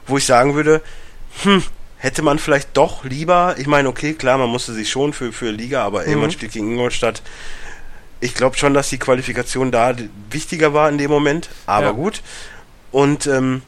wo 0.05 0.17
ich 0.17 0.25
sagen 0.25 0.53
würde, 0.53 0.81
hm, 1.43 1.63
hätte 1.97 2.21
man 2.21 2.37
vielleicht 2.39 2.69
doch 2.77 3.03
lieber, 3.03 3.55
ich 3.57 3.67
meine, 3.67 3.89
okay, 3.89 4.13
klar, 4.13 4.37
man 4.37 4.49
musste 4.49 4.73
sich 4.73 4.89
schon 4.89 5.11
für, 5.11 5.33
für 5.33 5.49
Liga, 5.51 5.83
aber 5.83 6.03
Mhm. 6.03 6.07
irgendwann 6.09 6.31
spielt 6.31 6.51
gegen 6.53 6.71
Ingolstadt. 6.71 7.21
Ich 8.21 8.35
glaube 8.35 8.57
schon, 8.57 8.73
dass 8.73 8.89
die 8.89 8.99
Qualifikation 8.99 9.71
da 9.71 9.93
wichtiger 10.29 10.73
war 10.73 10.87
in 10.89 10.97
dem 10.97 11.09
Moment, 11.09 11.49
aber 11.65 11.87
Ja. 11.87 11.91
gut. 11.93 12.21
Und 12.91 13.27
ähm, 13.27 13.63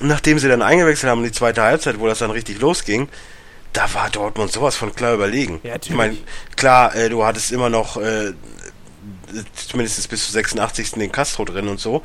nachdem 0.00 0.38
sie 0.38 0.48
dann 0.48 0.62
eingewechselt 0.62 1.10
haben 1.10 1.18
in 1.18 1.26
die 1.26 1.32
zweite 1.32 1.62
Halbzeit, 1.62 1.98
wo 1.98 2.06
das 2.06 2.18
dann 2.18 2.30
richtig 2.30 2.60
losging, 2.60 3.08
da 3.72 3.92
war 3.94 4.10
Dortmund 4.10 4.50
sowas 4.52 4.76
von 4.76 4.94
klar 4.94 5.14
überlegen. 5.14 5.60
Ja, 5.62 5.76
ich 5.82 5.90
meine, 5.90 6.14
natürlich. 6.14 6.56
klar, 6.56 6.94
äh, 6.94 7.08
du 7.08 7.24
hattest 7.24 7.52
immer 7.52 7.68
noch 7.68 7.96
äh, 7.96 8.32
zumindest 9.54 10.08
bis 10.08 10.26
zu 10.26 10.32
86. 10.32 10.92
den 10.92 11.12
Castro 11.12 11.44
drin 11.44 11.68
und 11.68 11.78
so, 11.78 12.02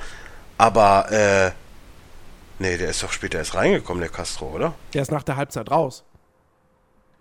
aber 0.57 1.11
äh, 1.11 1.51
nee, 2.59 2.77
der 2.77 2.89
ist 2.89 3.01
doch 3.01 3.11
später 3.11 3.39
erst 3.39 3.55
reingekommen, 3.55 4.01
der 4.01 4.11
Castro, 4.11 4.47
oder? 4.47 4.75
Der 4.93 5.01
ist 5.01 5.11
nach 5.11 5.23
der 5.23 5.37
Halbzeit 5.37 5.71
raus. 5.71 6.03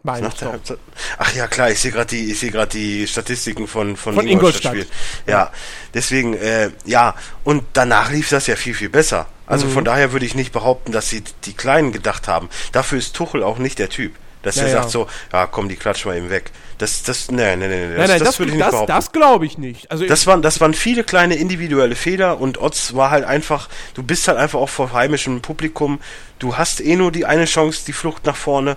Meine 0.05 0.29
Nach 0.29 0.35
der. 0.35 0.53
Halbzeit. 0.53 0.79
Ach 1.17 1.35
ja, 1.35 1.47
klar, 1.47 1.71
ich 1.71 1.81
sehe 1.81 1.91
gerade 1.91 2.09
die, 2.09 2.31
ich 2.31 2.39
sehe 2.39 2.51
gerade 2.51 2.71
die 2.71 3.07
Statistiken 3.07 3.67
von 3.67 3.97
von, 3.97 4.15
Von 4.15 4.29
Ingolstadt. 4.29 4.75
Ingolstadt. 4.75 4.97
Spiel. 5.17 5.33
Ja, 5.33 5.51
deswegen 5.95 6.35
äh, 6.35 6.71
ja 6.85 7.15
und 7.43 7.65
danach 7.73 8.11
lief 8.11 8.29
das 8.29 8.47
ja 8.47 8.55
viel 8.55 8.75
viel 8.75 8.91
besser. 8.91 9.27
Also 9.47 9.67
Mhm. 9.67 9.71
von 9.73 9.85
daher 9.85 10.13
würde 10.13 10.25
ich 10.27 10.35
nicht 10.35 10.53
behaupten, 10.53 10.93
dass 10.93 11.11
sie 11.11 11.23
die 11.45 11.53
Kleinen 11.55 11.93
gedacht 11.93 12.29
haben. 12.29 12.49
Dafür 12.73 12.99
ist 12.99 13.15
Tuchel 13.15 13.43
auch 13.43 13.59
nicht 13.59 13.79
der 13.79 13.89
Typ, 13.91 14.15
dass 14.43 14.57
Ja, 14.57 14.63
er 14.65 14.69
ja. 14.69 14.75
sagt 14.77 14.91
so, 14.91 15.07
ja 15.33 15.47
komm, 15.47 15.69
die 15.69 15.77
klatschen 15.77 16.11
wir 16.11 16.17
eben 16.19 16.31
weg. 16.31 16.51
Das 16.79 17.03
das 17.03 17.31
nee, 17.31 17.55
nee, 17.57 17.69
nee, 17.69 17.87
nee, 17.87 17.97
Nein, 17.97 18.09
nein, 18.09 18.19
das, 18.25 18.39
würde 18.39 18.51
ich 18.51 18.57
nicht 18.57 18.65
das, 18.67 18.73
behaupten. 18.73 18.93
das 18.93 19.13
glaube 19.13 19.47
ich 19.47 19.59
nicht. 19.59 19.91
Also 19.91 20.07
Das 20.07 20.27
waren, 20.27 20.43
das 20.43 20.61
waren 20.61 20.75
viele 20.75 21.05
kleine 21.05 21.37
individuelle 21.37 21.95
Fehler 21.95 22.41
und 22.41 22.59
Otz 22.61 22.95
war 22.95 23.11
halt 23.11 23.25
einfach, 23.25 23.69
du 23.95 24.03
bist 24.03 24.27
halt 24.29 24.39
einfach 24.39 24.59
auch 24.59 24.69
vor 24.69 24.93
heimischem 24.93 25.41
Publikum, 25.41 26.01
du 26.41 26.57
hast 26.57 26.81
eh 26.81 26.97
nur 26.97 27.13
die 27.13 27.27
eine 27.27 27.45
Chance, 27.45 27.83
die 27.87 27.93
Flucht 27.93 28.27
nach 28.27 28.37
vorne, 28.37 28.77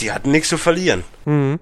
die 0.00 0.12
hatten 0.12 0.30
nichts 0.30 0.48
zu 0.48 0.56
verlieren. 0.58 1.04
Mhm. 1.24 1.58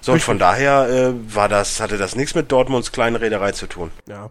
So, 0.00 0.12
und 0.12 0.22
von 0.22 0.38
daher 0.38 0.88
äh, 0.88 1.34
war 1.34 1.48
das, 1.48 1.80
hatte 1.80 1.96
das 1.98 2.16
nichts 2.16 2.34
mit 2.34 2.50
Dortmunds 2.52 2.92
kleinen 2.92 3.16
Reederei 3.16 3.52
zu 3.52 3.66
tun. 3.66 3.90
Ja. 4.08 4.30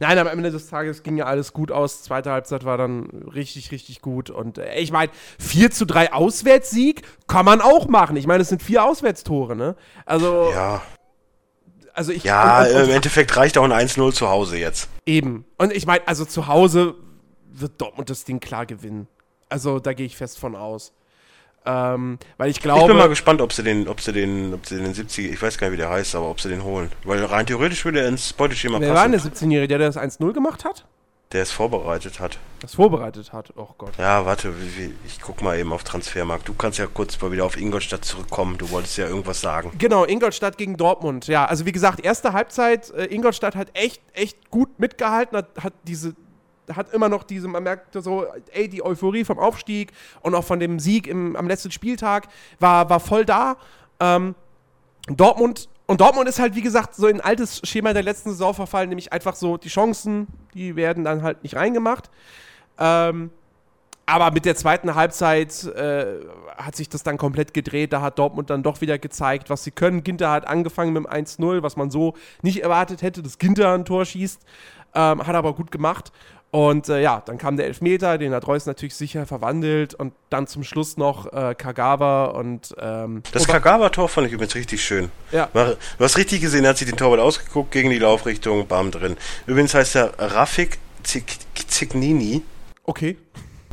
Nein, 0.00 0.18
am 0.18 0.26
Ende 0.26 0.50
des 0.50 0.68
Tages 0.68 1.02
ging 1.02 1.16
ja 1.16 1.26
alles 1.26 1.52
gut 1.52 1.70
aus. 1.70 2.02
Zweite 2.02 2.30
Halbzeit 2.30 2.64
war 2.64 2.78
dann 2.78 3.06
richtig, 3.34 3.72
richtig 3.72 4.00
gut. 4.00 4.30
Und 4.30 4.58
äh, 4.58 4.78
ich 4.78 4.92
meine, 4.92 5.10
4 5.38 5.70
zu 5.70 5.84
3 5.86 6.12
Auswärtssieg 6.12 7.02
kann 7.26 7.44
man 7.44 7.60
auch 7.60 7.88
machen. 7.88 8.16
Ich 8.16 8.26
meine, 8.26 8.42
es 8.42 8.48
sind 8.48 8.62
vier 8.62 8.84
Auswärtstore, 8.84 9.56
ne? 9.56 9.76
Also, 10.06 10.50
Ja, 10.52 10.82
also 11.92 12.12
ich. 12.12 12.24
ja 12.24 12.62
und, 12.62 12.74
und, 12.74 12.82
im 12.84 12.90
Endeffekt 12.90 13.36
reicht 13.36 13.56
auch 13.56 13.64
ein 13.64 13.72
1-0 13.72 14.12
zu 14.12 14.28
Hause 14.28 14.58
jetzt. 14.58 14.88
Eben. 15.06 15.44
Und 15.58 15.72
ich 15.72 15.86
meine, 15.86 16.06
also 16.06 16.24
zu 16.24 16.46
Hause 16.46 16.94
wird 17.50 17.80
Dortmund 17.80 18.10
das 18.10 18.24
Ding 18.24 18.40
klar 18.40 18.66
gewinnen. 18.66 19.06
Also 19.48 19.78
da 19.78 19.92
gehe 19.92 20.06
ich 20.06 20.16
fest 20.16 20.38
von 20.38 20.56
aus. 20.56 20.92
Ähm, 21.66 22.18
weil 22.36 22.50
ich 22.50 22.60
glaube. 22.60 22.82
Ich 22.82 22.86
bin 22.86 22.96
mal 22.96 23.08
gespannt, 23.08 23.40
ob 23.40 23.52
sie 23.52 23.62
den, 23.62 23.88
ob 23.88 24.00
sie 24.00 24.12
den, 24.12 24.52
ob 24.54 24.66
sie 24.66 24.76
den 24.76 24.92
70, 24.92 25.32
ich 25.32 25.40
weiß 25.40 25.56
gar 25.56 25.68
nicht, 25.68 25.74
wie 25.74 25.80
der 25.80 25.90
heißt, 25.90 26.14
aber 26.14 26.28
ob 26.28 26.40
sie 26.40 26.48
den 26.48 26.62
holen. 26.62 26.90
Weil 27.04 27.24
rein 27.24 27.46
theoretisch 27.46 27.84
würde 27.84 28.00
er 28.00 28.08
ins 28.08 28.32
Beuteschema 28.32 28.80
wer 28.80 28.94
war 28.94 29.02
denn 29.08 29.12
passen. 29.12 29.30
der 29.30 29.48
17-Jährige, 29.48 29.78
der 29.78 29.90
das 29.90 29.96
1-0 29.96 30.32
gemacht 30.32 30.64
hat? 30.64 30.84
Der 31.32 31.42
es 31.42 31.50
vorbereitet 31.50 32.20
hat. 32.20 32.38
Das 32.60 32.74
vorbereitet 32.74 33.32
hat. 33.32 33.52
Oh 33.56 33.68
Gott. 33.76 33.92
Ja, 33.98 34.24
warte, 34.24 34.52
ich 35.04 35.20
guck 35.20 35.42
mal 35.42 35.58
eben 35.58 35.72
auf 35.72 35.82
Transfermarkt. 35.82 36.46
Du 36.46 36.54
kannst 36.54 36.78
ja 36.78 36.86
kurz 36.86 37.20
mal 37.20 37.32
wieder 37.32 37.44
auf 37.44 37.56
Ingolstadt 37.56 38.04
zurückkommen. 38.04 38.56
Du 38.56 38.70
wolltest 38.70 38.98
ja 38.98 39.08
irgendwas 39.08 39.40
sagen. 39.40 39.72
Genau, 39.78 40.04
Ingolstadt 40.04 40.58
gegen 40.58 40.76
Dortmund. 40.76 41.26
Ja, 41.26 41.46
also 41.46 41.66
wie 41.66 41.72
gesagt, 41.72 42.04
erste 42.04 42.34
Halbzeit, 42.34 42.90
äh, 42.90 43.06
Ingolstadt 43.06 43.56
hat 43.56 43.68
echt, 43.72 44.00
echt 44.12 44.50
gut 44.50 44.78
mitgehalten, 44.78 45.36
hat, 45.36 45.48
hat 45.58 45.72
diese, 45.88 46.14
hat 46.72 46.92
immer 46.92 47.08
noch 47.08 47.22
diese, 47.22 47.48
man 47.48 47.62
merkt 47.62 47.94
so, 48.02 48.26
ey, 48.52 48.68
die 48.68 48.84
Euphorie 48.84 49.24
vom 49.24 49.38
Aufstieg 49.38 49.92
und 50.22 50.34
auch 50.34 50.44
von 50.44 50.60
dem 50.60 50.78
Sieg 50.78 51.06
im, 51.06 51.36
am 51.36 51.48
letzten 51.48 51.70
Spieltag 51.70 52.28
war, 52.58 52.88
war 52.88 53.00
voll 53.00 53.24
da. 53.24 53.56
Ähm, 54.00 54.34
Dortmund, 55.08 55.68
und 55.86 56.00
Dortmund 56.00 56.28
ist 56.28 56.38
halt, 56.38 56.54
wie 56.54 56.62
gesagt, 56.62 56.94
so 56.94 57.06
in 57.06 57.16
ein 57.16 57.20
altes 57.20 57.60
Schema 57.64 57.92
der 57.92 58.02
letzten 58.02 58.30
Saison 58.30 58.54
verfallen, 58.54 58.88
nämlich 58.88 59.12
einfach 59.12 59.34
so, 59.34 59.56
die 59.58 59.68
Chancen, 59.68 60.28
die 60.54 60.76
werden 60.76 61.04
dann 61.04 61.22
halt 61.22 61.42
nicht 61.42 61.56
reingemacht. 61.56 62.10
Ähm, 62.78 63.30
aber 64.06 64.30
mit 64.30 64.44
der 64.44 64.54
zweiten 64.54 64.94
Halbzeit 64.94 65.64
äh, 65.64 66.20
hat 66.56 66.76
sich 66.76 66.88
das 66.88 67.02
dann 67.02 67.16
komplett 67.16 67.54
gedreht. 67.54 67.92
Da 67.92 68.02
hat 68.02 68.18
Dortmund 68.18 68.50
dann 68.50 68.62
doch 68.62 68.80
wieder 68.80 68.98
gezeigt, 68.98 69.48
was 69.48 69.64
sie 69.64 69.70
können. 69.70 70.04
Ginter 70.04 70.30
hat 70.30 70.46
angefangen 70.46 70.92
mit 70.92 71.04
dem 71.04 71.10
1-0, 71.10 71.62
was 71.62 71.76
man 71.76 71.90
so 71.90 72.14
nicht 72.42 72.62
erwartet 72.62 73.00
hätte, 73.00 73.22
dass 73.22 73.38
Ginter 73.38 73.72
ein 73.72 73.84
Tor 73.84 74.04
schießt. 74.04 74.42
Ähm, 74.94 75.26
hat 75.26 75.34
aber 75.34 75.54
gut 75.54 75.70
gemacht. 75.70 76.12
Und 76.54 76.88
äh, 76.88 77.02
ja, 77.02 77.20
dann 77.26 77.36
kam 77.36 77.56
der 77.56 77.66
Elfmeter, 77.66 78.16
den 78.16 78.32
hat 78.32 78.46
Reus 78.46 78.64
natürlich 78.66 78.94
sicher 78.94 79.26
verwandelt. 79.26 79.92
Und 79.94 80.12
dann 80.30 80.46
zum 80.46 80.62
Schluss 80.62 80.96
noch 80.96 81.32
äh, 81.32 81.56
Kagawa 81.56 82.26
und. 82.26 82.72
Ähm, 82.80 83.24
Das 83.32 83.48
Kagawa-Tor 83.48 84.08
fand 84.08 84.28
ich 84.28 84.32
übrigens 84.34 84.54
richtig 84.54 84.80
schön. 84.84 85.10
Ja. 85.32 85.48
Du 85.52 85.76
hast 86.04 86.16
richtig 86.16 86.40
gesehen, 86.42 86.62
er 86.62 86.70
hat 86.70 86.78
sich 86.78 86.86
den 86.88 86.96
Torwart 86.96 87.18
ausgeguckt, 87.18 87.72
gegen 87.72 87.90
die 87.90 87.98
Laufrichtung, 87.98 88.68
bam 88.68 88.92
drin. 88.92 89.16
Übrigens 89.48 89.74
heißt 89.74 89.96
er 89.96 90.12
Rafik 90.16 90.78
Zig- 91.02 91.40
Zignini. 91.66 92.42
Okay. 92.84 93.16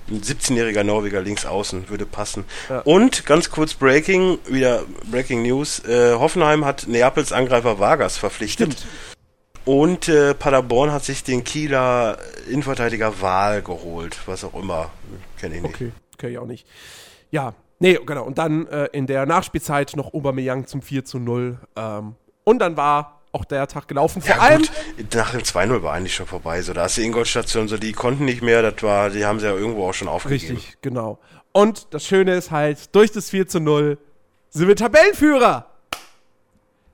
Ein 0.09 0.21
17-jähriger 0.21 0.84
Norweger 0.84 1.21
links 1.21 1.45
außen 1.45 1.88
würde 1.88 2.07
passen. 2.07 2.45
Ja. 2.67 2.79
Und 2.79 3.27
ganz 3.27 3.51
kurz 3.51 3.75
Breaking, 3.75 4.39
wieder 4.47 4.86
Breaking 5.11 5.43
News. 5.43 5.86
Äh, 5.86 6.15
Hoffenheim 6.15 6.65
hat 6.65 6.88
Neapels 6.88 7.32
Angreifer 7.32 7.77
Vargas 7.77 8.17
verpflichtet. 8.17 8.73
Stimmt. 8.73 8.88
Und 9.66 10.07
äh, 10.07 10.34
Paderborn 10.34 10.91
hat 10.91 11.03
sich 11.03 11.24
den 11.24 11.43
Kieler 11.43 12.18
Innenverteidiger 12.49 13.22
Wahl 13.22 13.62
geholt. 13.62 14.18
Was 14.26 14.43
auch 14.43 14.53
immer. 14.55 14.89
Kenne 15.39 15.55
ich 15.57 15.62
nicht. 15.62 15.76
Okay, 15.76 15.91
kenn 16.18 16.32
ich 16.32 16.38
auch 16.39 16.47
nicht. 16.47 16.68
Ja, 17.30 17.53
nee, 17.80 17.99
genau. 18.05 18.24
Und 18.24 18.38
dann 18.38 18.68
äh, 18.68 18.86
in 18.91 19.05
der 19.07 19.26
Nachspielzeit 19.26 19.95
noch 19.95 20.14
Aubameyang 20.14 20.66
zum 20.66 20.82
4 20.82 21.05
zu 21.05 21.20
0. 21.20 21.59
Ähm, 21.76 22.16
und 22.43 22.59
dann 22.59 22.76
war 22.76 23.22
auch 23.34 23.45
der 23.45 23.68
Tag 23.68 23.88
gelaufen. 23.88 24.22
Vor 24.22 24.36
Ja, 24.36 24.41
allem, 24.41 24.64
gut, 24.97 25.14
nach 25.16 25.32
dem 25.32 25.41
2-0 25.41 25.84
war 25.84 25.93
eigentlich 25.93 26.16
schon 26.16 26.26
vorbei. 26.26 26.62
So, 26.62 26.74
da 26.74 26.86
ist 26.88 26.97
die 26.97 27.03
Ingolstadt-Station, 27.03 27.68
so, 27.68 27.78
die 27.78 27.93
konnten 27.93 28.26
nicht 28.26 28.41
mehr, 28.41 28.62
das 28.62 28.84
war, 28.84 29.09
die 29.09 29.26
haben 29.26 29.39
sie 29.39 29.45
ja 29.45 29.53
irgendwo 29.53 29.88
auch 29.88 29.93
schon 29.93 30.09
aufgegeben. 30.09 30.55
richtig, 30.55 30.78
genau. 30.82 31.20
Und 31.53 31.93
das 31.93 32.05
Schöne 32.05 32.34
ist 32.36 32.51
halt, 32.51 32.93
durch 32.95 33.12
das 33.12 33.30
4 33.30 33.47
zu 33.47 33.59
0 33.59 33.97
sind 34.49 34.68
wir 34.68 34.76
Tabellenführer. 34.76 35.68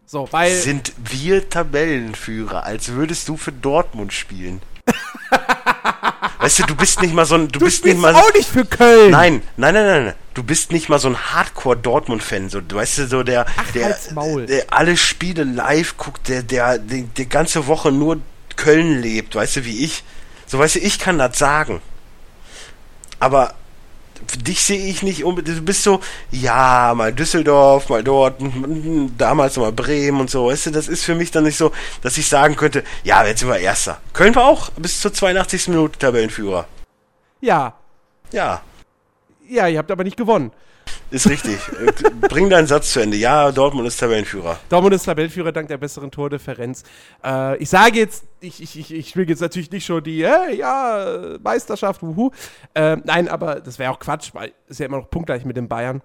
So, 0.10 0.30
weil. 0.32 0.56
Sind 0.56 0.94
wir 0.98 1.50
Tabellenführer, 1.50 2.64
als 2.64 2.94
würdest 2.94 3.28
du 3.28 3.36
für 3.36 3.52
Dortmund 3.52 4.14
spielen? 4.14 4.62
weißt 6.40 6.60
du, 6.60 6.64
du 6.64 6.76
bist 6.76 7.02
nicht 7.02 7.14
mal 7.14 7.26
so 7.26 7.36
ein, 7.36 7.50
du, 7.50 7.60
du 7.60 7.66
bist 7.66 7.84
nicht 7.84 8.00
mal 8.00 8.16
auch 8.16 8.34
nicht 8.34 8.48
für 8.48 8.64
Köln. 8.64 9.12
Nein, 9.12 9.44
nein, 9.58 9.74
nein, 9.74 9.86
nein, 9.86 10.06
nein. 10.06 10.16
Du 10.34 10.44
bist 10.44 10.72
nicht 10.72 10.88
mal 10.88 11.00
so 11.00 11.10
ein 11.10 11.18
Hardcore-Dortmund-Fan. 11.18 12.48
So, 12.50 12.62
du 12.62 12.78
weißt 12.78 13.00
du, 13.00 13.08
so 13.08 13.24
der, 13.24 13.48
der, 13.76 13.86
halt's 13.86 14.12
Maul. 14.12 14.46
der 14.46 14.72
alle 14.72 14.96
Spiele 14.96 15.44
live 15.44 15.98
guckt, 15.98 16.30
der, 16.30 16.42
der, 16.42 16.78
die, 16.78 17.04
die 17.04 17.28
ganze 17.28 17.68
Woche 17.68 17.92
nur 17.92 18.22
Köln 18.56 19.02
lebt, 19.02 19.36
weißt 19.36 19.58
du, 19.58 19.66
wie 19.66 19.84
ich. 19.84 20.06
So, 20.46 20.58
weißt 20.58 20.76
du, 20.76 20.80
ich 20.80 21.00
kann 21.00 21.18
das 21.18 21.38
sagen. 21.38 21.82
Aber 23.20 23.56
dich 24.46 24.64
sehe 24.64 24.88
ich 24.90 25.04
nicht 25.04 25.24
unbedingt. 25.24 25.58
Du 25.58 25.62
bist 25.62 25.84
so, 25.84 26.00
ja, 26.32 26.94
mal 26.96 27.14
Düsseldorf, 27.14 27.90
mal 27.90 28.04
dort, 28.04 28.42
damals 29.18 29.58
mal 29.58 29.72
Bremen 29.72 30.20
und 30.22 30.30
so. 30.30 30.48
Weißt 30.48 30.68
du, 30.68 30.72
das 30.72 30.88
ist 30.88 31.04
für 31.04 31.16
mich 31.16 31.32
dann 31.32 31.44
nicht 31.44 31.58
so, 31.58 31.72
dass 32.02 32.18
ich 32.18 32.28
sagen 32.28 32.56
könnte, 32.56 32.84
ja, 33.04 33.26
jetzt 33.26 33.40
sind 33.40 33.50
wir 33.50 33.60
Erster. 33.60 34.00
Köln 34.14 34.36
war 34.36 34.46
auch 34.46 34.70
bis 34.72 35.00
zur 35.02 35.14
82. 35.14 35.70
Minute 35.70 36.00
Tabellenführer. 36.00 36.68
Ja. 37.42 37.74
Ja. 38.32 38.62
Ja, 39.48 39.68
ihr 39.68 39.78
habt 39.78 39.92
aber 39.92 40.04
nicht 40.04 40.18
gewonnen. 40.18 40.52
Ist 41.10 41.30
richtig. 41.30 41.58
Bring 42.22 42.50
deinen 42.50 42.68
Satz 42.68 42.94
zu 42.94 43.00
Ende. 43.00 43.18
Ja, 43.18 43.52
Dortmund 43.52 43.88
ist 43.88 44.00
Tabellenführer. 44.00 44.60
Dortmund 44.70 44.94
ist 44.96 45.04
Tabellenführer 45.04 45.52
dank 45.52 45.68
der 45.68 45.78
besseren 45.78 46.12
Tordifferenz. 46.12 46.84
Äh, 47.24 47.58
ich 47.58 47.70
sage 47.70 48.00
jetzt, 48.00 48.26
ich, 48.40 48.62
ich, 48.62 48.78
ich, 48.78 48.94
ich 48.94 49.16
will 49.16 49.30
jetzt 49.30 49.42
natürlich 49.42 49.72
nicht 49.72 49.86
schon 49.86 50.04
die, 50.04 50.26
hey, 50.26 50.58
ja, 50.58 51.38
Meisterschaft, 51.42 52.02
wuhu. 52.02 52.32
Äh, 52.74 52.98
nein, 53.04 53.28
aber 53.28 53.62
das 53.62 53.80
wäre 53.80 53.92
auch 53.92 54.00
Quatsch, 54.00 54.34
weil 54.34 54.54
es 54.68 54.80
ja 54.80 54.86
immer 54.86 54.98
noch 54.98 55.10
punktgleich 55.10 55.46
mit 55.46 55.58
den 55.58 55.68
Bayern. 55.68 56.02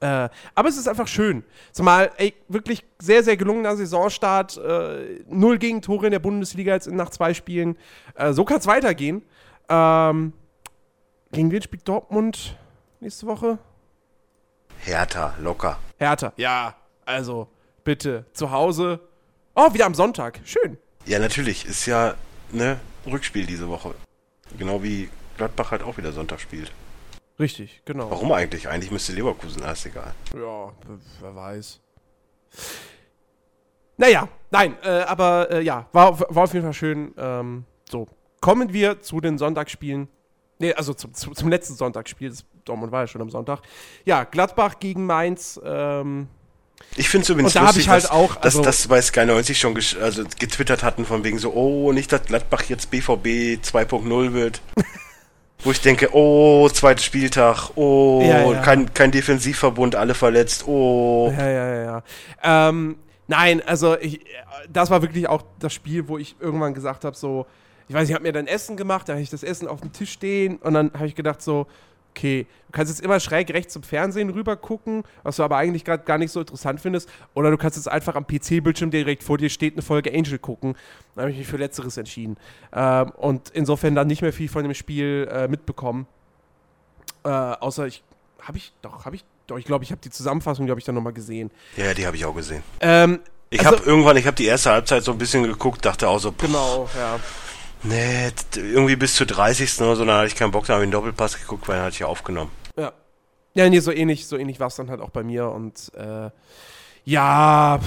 Äh, 0.00 0.28
aber 0.54 0.68
es 0.68 0.76
ist 0.76 0.88
einfach 0.88 1.08
schön. 1.08 1.44
Zumal, 1.72 2.10
ey, 2.16 2.34
wirklich 2.48 2.84
sehr, 2.98 3.22
sehr 3.22 3.36
gelungener 3.36 3.76
Saisonstart. 3.76 4.56
Äh, 4.56 5.24
null 5.28 5.58
Gegentore 5.58 6.06
in 6.06 6.12
der 6.12 6.18
Bundesliga 6.18 6.74
jetzt 6.74 6.90
nach 6.90 7.10
zwei 7.10 7.34
Spielen. 7.34 7.76
Äh, 8.14 8.32
so 8.32 8.44
kann 8.44 8.58
es 8.58 8.66
weitergehen. 8.66 9.22
Ähm, 9.68 10.32
gegen 11.32 11.50
wen 11.50 11.62
spielt 11.62 11.86
Dortmund 11.86 12.56
nächste 13.00 13.26
Woche? 13.26 13.58
Hertha, 14.88 15.34
locker. 15.38 15.78
Hertha, 15.98 16.32
ja. 16.36 16.74
Also, 17.04 17.48
bitte, 17.84 18.24
zu 18.32 18.50
Hause. 18.50 19.00
Oh, 19.54 19.74
wieder 19.74 19.84
am 19.84 19.94
Sonntag. 19.94 20.40
Schön. 20.44 20.78
Ja, 21.04 21.18
natürlich. 21.18 21.66
Ist 21.66 21.84
ja, 21.84 22.14
ne, 22.52 22.80
Rückspiel 23.06 23.44
diese 23.44 23.68
Woche. 23.68 23.94
Genau 24.56 24.82
wie 24.82 25.10
Gladbach 25.36 25.72
halt 25.72 25.82
auch 25.82 25.98
wieder 25.98 26.12
Sonntag 26.12 26.40
spielt. 26.40 26.72
Richtig, 27.38 27.82
genau. 27.84 28.10
Warum 28.10 28.32
eigentlich? 28.32 28.66
Eigentlich 28.68 28.90
müsste 28.90 29.12
Leverkusen, 29.12 29.62
ah, 29.62 29.72
ist 29.72 29.84
egal. 29.84 30.14
Ja, 30.34 30.72
wer 31.20 31.36
weiß. 31.36 31.80
Naja, 33.98 34.26
nein, 34.50 34.74
äh, 34.82 35.02
aber 35.02 35.50
äh, 35.50 35.60
ja, 35.60 35.86
war, 35.92 36.18
war 36.18 36.44
auf 36.44 36.54
jeden 36.54 36.64
Fall 36.64 36.72
schön. 36.72 37.14
Ähm, 37.18 37.64
so, 37.90 38.06
kommen 38.40 38.72
wir 38.72 39.02
zu 39.02 39.20
den 39.20 39.36
Sonntagsspielen. 39.36 40.08
Nee, 40.58 40.74
also 40.74 40.92
zum, 40.94 41.14
zum, 41.14 41.34
zum 41.34 41.48
letzten 41.48 41.74
Sonntagsspiel. 41.74 42.30
Das 42.30 42.44
Dortmund 42.64 42.92
war 42.92 43.02
ja 43.02 43.06
schon 43.06 43.22
am 43.22 43.30
Sonntag. 43.30 43.60
Ja, 44.04 44.24
Gladbach 44.24 44.78
gegen 44.80 45.06
Mainz. 45.06 45.60
Ähm, 45.64 46.28
ich 46.96 47.08
finde 47.08 47.24
es 47.24 47.30
übrigens 47.30 47.54
und 47.54 47.62
da 47.62 47.66
lustig, 47.66 47.84
ich 47.84 47.88
halt 47.88 48.04
dass, 48.04 48.10
auch, 48.10 48.36
also 48.40 48.62
dass 48.62 48.78
das 48.78 48.88
bei 48.88 49.00
Sky 49.02 49.26
90 49.26 49.58
schon 49.58 49.76
also 50.00 50.24
getwittert 50.38 50.82
hatten, 50.82 51.04
von 51.04 51.24
wegen 51.24 51.38
so, 51.38 51.52
oh, 51.52 51.92
nicht, 51.92 52.12
dass 52.12 52.22
Gladbach 52.22 52.62
jetzt 52.64 52.90
BVB 52.90 53.60
2.0 53.62 54.32
wird. 54.32 54.60
Wo 55.64 55.72
ich 55.72 55.80
denke, 55.80 56.10
oh, 56.12 56.68
zweiter 56.68 57.02
Spieltag, 57.02 57.70
oh, 57.74 58.22
Ja, 58.22 58.52
ja. 58.52 58.60
Kein, 58.62 58.94
kein 58.94 59.10
Defensivverbund, 59.10 59.96
alle 59.96 60.14
verletzt, 60.14 60.68
oh. 60.68 61.34
Ja, 61.36 61.48
ja, 61.48 61.74
ja, 61.74 61.82
ja. 61.82 62.68
Ähm, 62.68 62.96
nein, 63.26 63.60
also 63.66 63.98
ich, 63.98 64.20
das 64.72 64.88
war 64.90 65.02
wirklich 65.02 65.28
auch 65.28 65.42
das 65.58 65.74
Spiel, 65.74 66.06
wo 66.06 66.16
ich 66.16 66.36
irgendwann 66.38 66.74
gesagt 66.74 67.04
habe, 67.04 67.16
so, 67.16 67.46
ich 67.88 67.94
weiß, 67.94 68.08
ich 68.08 68.14
habe 68.14 68.22
mir 68.22 68.32
dann 68.32 68.46
Essen 68.46 68.76
gemacht, 68.76 69.08
da 69.08 69.14
habe 69.14 69.22
ich 69.22 69.30
das 69.30 69.42
Essen 69.42 69.66
auf 69.68 69.80
dem 69.80 69.92
Tisch 69.92 70.12
stehen 70.12 70.56
und 70.56 70.74
dann 70.74 70.92
habe 70.94 71.06
ich 71.06 71.14
gedacht 71.14 71.40
so, 71.42 71.66
okay, 72.14 72.46
du 72.66 72.72
kannst 72.72 72.90
jetzt 72.92 73.04
immer 73.04 73.20
schräg 73.20 73.48
rechts 73.54 73.72
zum 73.72 73.82
Fernsehen 73.84 74.30
rüber 74.30 74.56
gucken, 74.56 75.04
was 75.22 75.36
du 75.36 75.44
aber 75.44 75.56
eigentlich 75.56 75.84
gerade 75.84 76.02
gar 76.04 76.18
nicht 76.18 76.32
so 76.32 76.40
interessant 76.40 76.80
findest, 76.80 77.08
oder 77.34 77.50
du 77.50 77.56
kannst 77.56 77.76
jetzt 77.76 77.86
einfach 77.88 78.16
am 78.16 78.26
PC-Bildschirm 78.26 78.90
direkt 78.90 79.22
vor 79.22 79.38
dir 79.38 79.48
steht 79.50 79.74
eine 79.74 79.82
Folge 79.82 80.12
Angel 80.12 80.38
gucken. 80.38 80.74
Da 81.14 81.22
habe 81.22 81.30
ich 81.30 81.38
mich 81.38 81.46
für 81.46 81.58
Letzteres 81.58 81.96
entschieden. 81.96 82.36
Ähm, 82.74 83.10
und 83.16 83.50
insofern 83.50 83.94
dann 83.94 84.08
nicht 84.08 84.22
mehr 84.22 84.32
viel 84.32 84.48
von 84.48 84.64
dem 84.64 84.74
Spiel 84.74 85.28
äh, 85.30 85.46
mitbekommen. 85.48 86.06
Äh, 87.24 87.28
außer 87.28 87.86
ich, 87.86 88.02
habe 88.42 88.58
ich, 88.58 88.72
doch, 88.82 89.04
habe 89.04 89.16
ich, 89.16 89.24
doch, 89.46 89.58
ich 89.58 89.64
glaube, 89.64 89.84
ich 89.84 89.90
habe 89.92 90.00
die 90.00 90.10
Zusammenfassung, 90.10 90.66
die 90.66 90.70
habe 90.70 90.80
ich 90.80 90.86
dann 90.86 90.94
nochmal 90.94 91.12
gesehen. 91.12 91.50
Ja, 91.76 91.94
die 91.94 92.06
habe 92.06 92.16
ich 92.16 92.24
auch 92.24 92.34
gesehen. 92.34 92.62
Ähm, 92.80 93.20
Ich 93.50 93.60
also- 93.64 93.78
habe 93.78 93.88
irgendwann, 93.88 94.16
ich 94.16 94.26
habe 94.26 94.36
die 94.36 94.46
erste 94.46 94.70
Halbzeit 94.70 95.04
so 95.04 95.12
ein 95.12 95.18
bisschen 95.18 95.44
geguckt, 95.44 95.84
dachte 95.84 96.08
auch 96.08 96.18
so, 96.18 96.30
pff, 96.32 96.38
genau, 96.46 96.88
ja. 96.96 97.18
Nee, 97.82 98.30
irgendwie 98.56 98.96
bis 98.96 99.14
zur 99.14 99.26
30. 99.26 99.80
oder 99.80 99.96
so, 99.96 100.04
dann 100.04 100.16
hatte 100.16 100.26
ich 100.28 100.36
keinen 100.36 100.50
Bock, 100.50 100.66
da 100.66 100.74
habe 100.74 100.82
ich 100.82 100.86
einen 100.86 100.92
Doppelpass 100.92 101.38
geguckt, 101.38 101.68
weil 101.68 101.76
dann 101.76 101.86
hatte 101.86 101.96
ich 101.96 102.04
aufgenommen. 102.04 102.50
Ja. 102.76 102.92
Ja, 103.54 103.68
nee, 103.68 103.80
so 103.80 103.90
ähnlich, 103.90 104.26
so 104.26 104.36
ähnlich 104.36 104.60
war 104.60 104.68
es 104.68 104.76
dann 104.76 104.90
halt 104.90 105.00
auch 105.00 105.10
bei 105.10 105.22
mir 105.22 105.48
und 105.48 105.92
äh, 105.94 106.30
ja, 107.04 107.80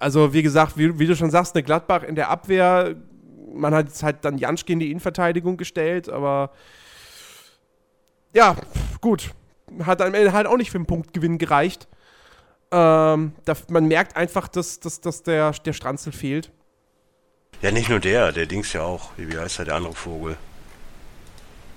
also 0.00 0.32
wie 0.32 0.42
gesagt, 0.42 0.76
wie, 0.76 0.98
wie 0.98 1.06
du 1.06 1.14
schon 1.14 1.30
sagst, 1.30 1.54
eine 1.54 1.62
Gladbach 1.62 2.02
in 2.02 2.14
der 2.14 2.28
Abwehr, 2.28 2.96
man 3.54 3.74
hat 3.74 3.86
jetzt 3.86 4.02
halt 4.02 4.24
dann 4.24 4.36
Janschke 4.36 4.72
in 4.72 4.80
die 4.80 4.90
Innenverteidigung 4.90 5.56
gestellt, 5.56 6.08
aber 6.08 6.50
ja, 8.34 8.56
gut. 9.00 9.30
Hat 9.84 10.02
am 10.02 10.12
Ende 10.14 10.32
halt 10.32 10.46
auch 10.46 10.56
nicht 10.56 10.70
für 10.70 10.78
einen 10.78 10.86
Punktgewinn 10.86 11.38
gereicht. 11.38 11.88
Ähm, 12.70 13.32
da, 13.44 13.54
man 13.68 13.86
merkt 13.86 14.16
einfach, 14.16 14.48
dass, 14.48 14.80
dass, 14.80 15.00
dass 15.00 15.22
der, 15.22 15.52
der 15.52 15.72
Stranzel 15.72 16.12
fehlt. 16.12 16.50
Ja, 17.64 17.70
nicht 17.70 17.88
nur 17.88 17.98
der, 17.98 18.30
der 18.30 18.44
Dings 18.44 18.74
ja 18.74 18.82
auch. 18.82 19.12
Wie 19.16 19.38
heißt 19.38 19.56
der, 19.56 19.64
der 19.64 19.76
andere 19.76 19.94
Vogel? 19.94 20.36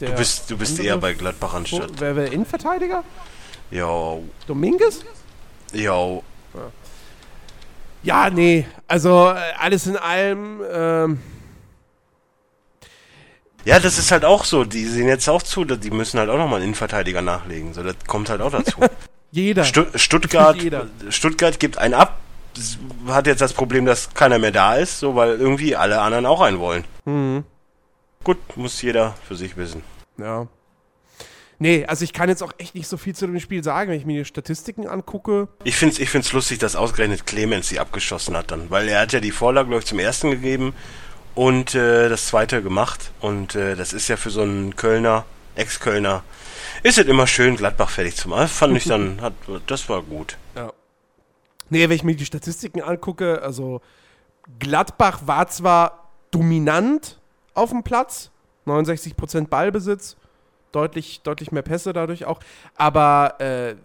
Der 0.01 0.09
Du 0.09 0.15
bist, 0.17 0.51
du 0.51 0.57
bist 0.57 0.77
eher 0.81 0.97
bei 0.97 1.13
Gladbach 1.13 1.53
anstatt. 1.53 1.91
Wer 1.99 2.13
wäre 2.13 2.27
Innenverteidiger? 2.27 3.05
Jo, 3.71 4.21
Dominguez? 4.47 4.99
jo. 5.71 6.25
Ja, 8.03 8.29
nee. 8.29 8.67
Also 8.85 9.29
äh, 9.29 9.53
alles 9.57 9.87
in 9.87 9.95
allem. 9.95 10.61
Ähm, 10.69 11.19
Ja, 13.63 13.79
das 13.79 13.97
ist 13.97 14.11
halt 14.11 14.25
auch 14.25 14.43
so. 14.43 14.65
Die 14.65 14.83
sehen 14.83 15.07
jetzt 15.07 15.29
auch 15.29 15.41
zu, 15.41 15.63
die 15.63 15.91
müssen 15.91 16.19
halt 16.19 16.29
auch 16.29 16.37
nochmal 16.37 16.55
einen 16.55 16.65
Innenverteidiger 16.65 17.21
nachlegen. 17.21 17.73
So, 17.73 17.81
das 17.81 17.95
kommt 18.07 18.29
halt 18.29 18.41
auch 18.41 18.51
dazu. 18.51 18.81
jeder. 19.31 19.63
Stu 19.63 19.85
Stuttgart, 19.95 20.57
jeder. 20.61 20.87
Stuttgart 21.07 21.61
gibt 21.61 21.77
einen 21.77 21.93
ab, 21.93 22.19
hat 23.07 23.27
jetzt 23.27 23.41
das 23.41 23.53
Problem, 23.53 23.85
dass 23.85 24.13
keiner 24.13 24.39
mehr 24.39 24.51
da 24.51 24.75
ist, 24.75 24.99
so 24.99 25.15
weil 25.15 25.39
irgendwie 25.39 25.75
alle 25.75 26.01
anderen 26.01 26.25
auch 26.25 26.41
einen 26.41 26.59
wollen. 26.59 26.83
Mhm. 27.05 27.43
Gut, 28.23 28.37
muss 28.57 28.81
jeder 28.81 29.15
für 29.27 29.35
sich 29.35 29.57
wissen. 29.57 29.83
Ja. 30.17 30.47
Nee, 31.59 31.85
also 31.85 32.03
ich 32.03 32.13
kann 32.13 32.29
jetzt 32.29 32.43
auch 32.43 32.53
echt 32.59 32.75
nicht 32.75 32.87
so 32.87 32.97
viel 32.97 33.15
zu 33.15 33.25
dem 33.25 33.39
Spiel 33.39 33.63
sagen, 33.63 33.89
wenn 33.89 33.97
ich 33.97 34.05
mir 34.05 34.19
die 34.19 34.25
Statistiken 34.25 34.87
angucke. 34.87 35.47
Ich 35.63 35.75
find's, 35.75 35.97
ich 35.97 36.09
find's 36.09 36.31
lustig, 36.33 36.59
dass 36.59 36.75
ausgerechnet 36.75 37.25
Clemens 37.25 37.69
sie 37.69 37.79
abgeschossen 37.79 38.37
hat 38.37 38.51
dann, 38.51 38.69
weil 38.69 38.87
er 38.87 39.01
hat 39.01 39.13
ja 39.13 39.19
die 39.19 39.31
Vorlage, 39.31 39.69
glaube 39.69 39.81
ich, 39.81 39.87
zum 39.87 39.97
ersten 39.97 40.29
gegeben 40.29 40.73
und 41.33 41.73
äh, 41.73 42.09
das 42.09 42.27
zweite 42.27 42.61
gemacht. 42.61 43.11
Und 43.21 43.55
äh, 43.55 43.75
das 43.75 43.93
ist 43.93 44.07
ja 44.07 44.17
für 44.17 44.29
so 44.29 44.41
einen 44.41 44.75
Kölner, 44.75 45.25
Ex-Kölner, 45.55 46.23
ist 46.83 46.99
es 46.99 47.07
immer 47.07 47.25
schön, 47.25 47.55
Gladbach 47.55 47.89
fertig 47.89 48.15
zu 48.15 48.29
machen. 48.29 48.47
Fand 48.47 48.77
ich 48.77 48.85
dann, 48.85 49.19
hat, 49.21 49.33
das 49.65 49.89
war 49.89 50.03
gut. 50.03 50.37
Nee, 51.69 51.89
wenn 51.89 51.95
ich 51.95 52.03
mir 52.03 52.15
die 52.15 52.25
Statistiken 52.25 52.81
angucke, 52.81 53.41
also 53.41 53.81
Gladbach 54.59 55.21
war 55.25 55.47
zwar 55.47 56.09
dominant 56.31 57.19
auf 57.53 57.71
dem 57.71 57.83
Platz, 57.83 58.31
69% 58.65 59.47
Ballbesitz, 59.47 60.15
deutlich, 60.71 61.21
deutlich 61.21 61.51
mehr 61.51 61.63
Pässe 61.63 61.93
dadurch 61.93 62.25
auch, 62.25 62.39
aber 62.75 63.39
äh, 63.39 63.75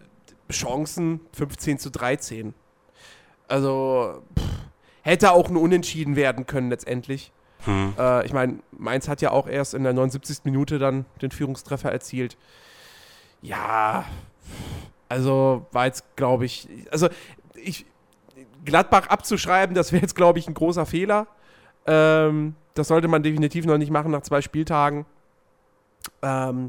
Chancen 0.51 1.21
15 1.33 1.79
zu 1.79 1.91
13. 1.91 2.55
Also 3.49 4.23
pff, 4.39 4.45
hätte 5.03 5.33
auch 5.33 5.49
ein 5.49 5.57
Unentschieden 5.57 6.17
werden 6.17 6.47
können 6.47 6.71
letztendlich. 6.71 7.33
Hm. 7.65 7.95
Äh, 7.99 8.27
ich 8.27 8.33
meine, 8.33 8.59
Mainz 8.73 9.09
hat 9.09 9.23
ja 9.23 9.31
auch 9.31 9.47
erst 9.47 9.75
in 9.75 9.85
der 9.85 9.93
79. 9.93 10.45
Minute 10.45 10.79
dann 10.79 11.05
den 11.21 11.31
Führungstreffer 11.31 11.91
erzielt. 11.93 12.37
Ja, 13.41 14.05
also 15.09 15.67
war 15.73 15.87
jetzt, 15.87 16.17
glaube 16.17 16.45
ich, 16.45 16.69
also 16.91 17.09
ich, 17.57 17.87
Gladbach 18.65 19.09
abzuschreiben, 19.09 19.75
das 19.75 19.93
wäre 19.93 20.03
jetzt, 20.03 20.15
glaube 20.15 20.39
ich, 20.39 20.49
ein 20.49 20.55
großer 20.55 20.87
Fehler. 20.87 21.27
Ähm, 21.87 22.55
das 22.75 22.89
sollte 22.89 23.09
man 23.09 23.23
definitiv 23.23 23.67
noch 23.67 23.79
nicht 23.79 23.91
machen 23.91 24.11
nach 24.11 24.23
zwei 24.23 24.41
Spieltagen. 24.41 25.05
Ähm, 26.23 26.69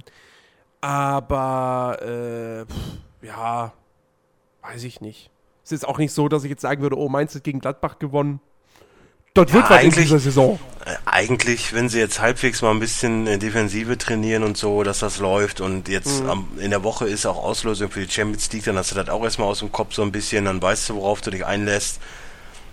aber, 0.81 1.97
äh, 2.01 2.65
pff, 2.65 2.97
ja, 3.21 3.73
weiß 4.61 4.84
ich 4.84 5.01
nicht. 5.01 5.29
Es 5.63 5.71
ist 5.71 5.88
auch 5.88 5.97
nicht 5.97 6.11
so, 6.11 6.27
dass 6.27 6.43
ich 6.43 6.49
jetzt 6.49 6.61
sagen 6.61 6.81
würde, 6.81 6.97
oh, 6.97 7.07
Mainz 7.07 7.34
hat 7.36 7.43
gegen 7.43 7.59
Gladbach 7.59 7.99
gewonnen. 7.99 8.41
Das 9.36 9.47
Ja, 9.49 9.53
wird 9.55 9.63
was 9.63 9.69
in 9.71 9.77
eigentlich- 9.77 10.05
dieser 10.05 10.19
Saison. 10.19 10.59
Äh, 10.86 10.95
Eigentlich, 11.05 11.73
wenn 11.73 11.89
sie 11.89 11.97
jetzt 11.97 12.19
halbwegs 12.19 12.61
mal 12.61 12.69
ein 12.71 12.79
bisschen 12.79 13.25
äh, 13.25 13.39
Defensive 13.39 13.97
trainieren 13.97 14.43
und 14.43 14.57
so, 14.57 14.84
dass 14.84 14.99
das 14.99 15.17
läuft 15.17 15.59
und 15.59 15.88
jetzt 15.88 16.21
Mhm. 16.21 16.29
am, 16.29 16.47
in 16.59 16.69
der 16.69 16.84
Woche 16.84 17.07
ist 17.07 17.25
auch 17.25 17.41
Auslösung 17.43 17.89
für 17.89 18.05
die 18.05 18.11
Champions 18.11 18.51
League, 18.51 18.65
dann 18.65 18.77
hast 18.77 18.91
du 18.91 18.95
das 18.95 19.09
auch 19.09 19.23
erstmal 19.23 19.47
aus 19.47 19.59
dem 19.59 19.71
Kopf 19.71 19.93
so 19.95 20.03
ein 20.03 20.11
bisschen, 20.11 20.45
dann 20.45 20.61
weißt 20.61 20.89
du, 20.89 20.95
worauf 20.95 21.21
du 21.21 21.31
dich 21.31 21.45
einlässt. 21.45 21.99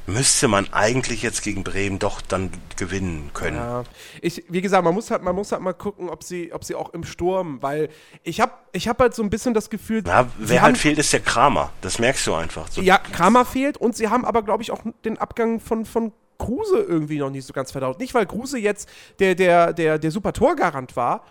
Müsste 0.06 0.48
man 0.48 0.70
eigentlich 0.72 1.22
jetzt 1.22 1.42
gegen 1.42 1.62
Bremen 1.62 1.98
doch 2.00 2.20
dann 2.20 2.50
gewinnen 2.76 3.30
können. 3.32 3.56
Ja, 3.56 3.84
ich, 4.20 4.44
wie 4.48 4.60
gesagt, 4.60 4.82
man 4.84 4.92
muss 4.92 5.10
halt, 5.10 5.22
man 5.22 5.34
muss 5.36 5.52
halt 5.52 5.62
mal 5.62 5.72
gucken, 5.72 6.10
ob 6.10 6.24
sie, 6.24 6.52
ob 6.52 6.64
sie 6.64 6.74
auch 6.74 6.92
im 6.92 7.04
Sturm, 7.04 7.62
weil 7.62 7.88
ich 8.24 8.40
habe 8.40 8.52
ich 8.72 8.88
hab 8.88 8.98
halt 8.98 9.14
so 9.14 9.22
ein 9.22 9.30
bisschen 9.30 9.54
das 9.54 9.70
Gefühl, 9.70 10.02
Na, 10.04 10.26
wer 10.36 10.60
haben, 10.60 10.64
halt 10.66 10.78
fehlt, 10.78 10.98
ist 10.98 11.12
der 11.12 11.20
Kramer. 11.20 11.70
Das 11.80 11.98
merkst 12.00 12.26
du 12.26 12.34
einfach. 12.34 12.66
So, 12.70 12.82
ja, 12.82 12.98
Kramer 12.98 13.44
fehlt 13.46 13.76
und 13.78 13.96
sie 13.96 14.08
haben 14.08 14.24
aber, 14.26 14.42
glaube 14.42 14.62
ich, 14.62 14.72
auch 14.72 14.80
den 15.04 15.16
Abgang 15.16 15.60
von, 15.60 15.84
von 15.86 16.12
Kruse 16.40 16.78
irgendwie 16.78 17.18
noch 17.18 17.30
nicht 17.30 17.46
so 17.46 17.52
ganz 17.52 17.70
verdaut. 17.70 18.00
Nicht, 18.00 18.14
weil 18.14 18.26
Kruse 18.26 18.58
jetzt 18.58 18.88
der, 19.20 19.36
der, 19.36 19.72
der, 19.72 19.98
der 19.98 20.10
super 20.10 20.32
Torgarant 20.32 20.96
war, 20.96 21.24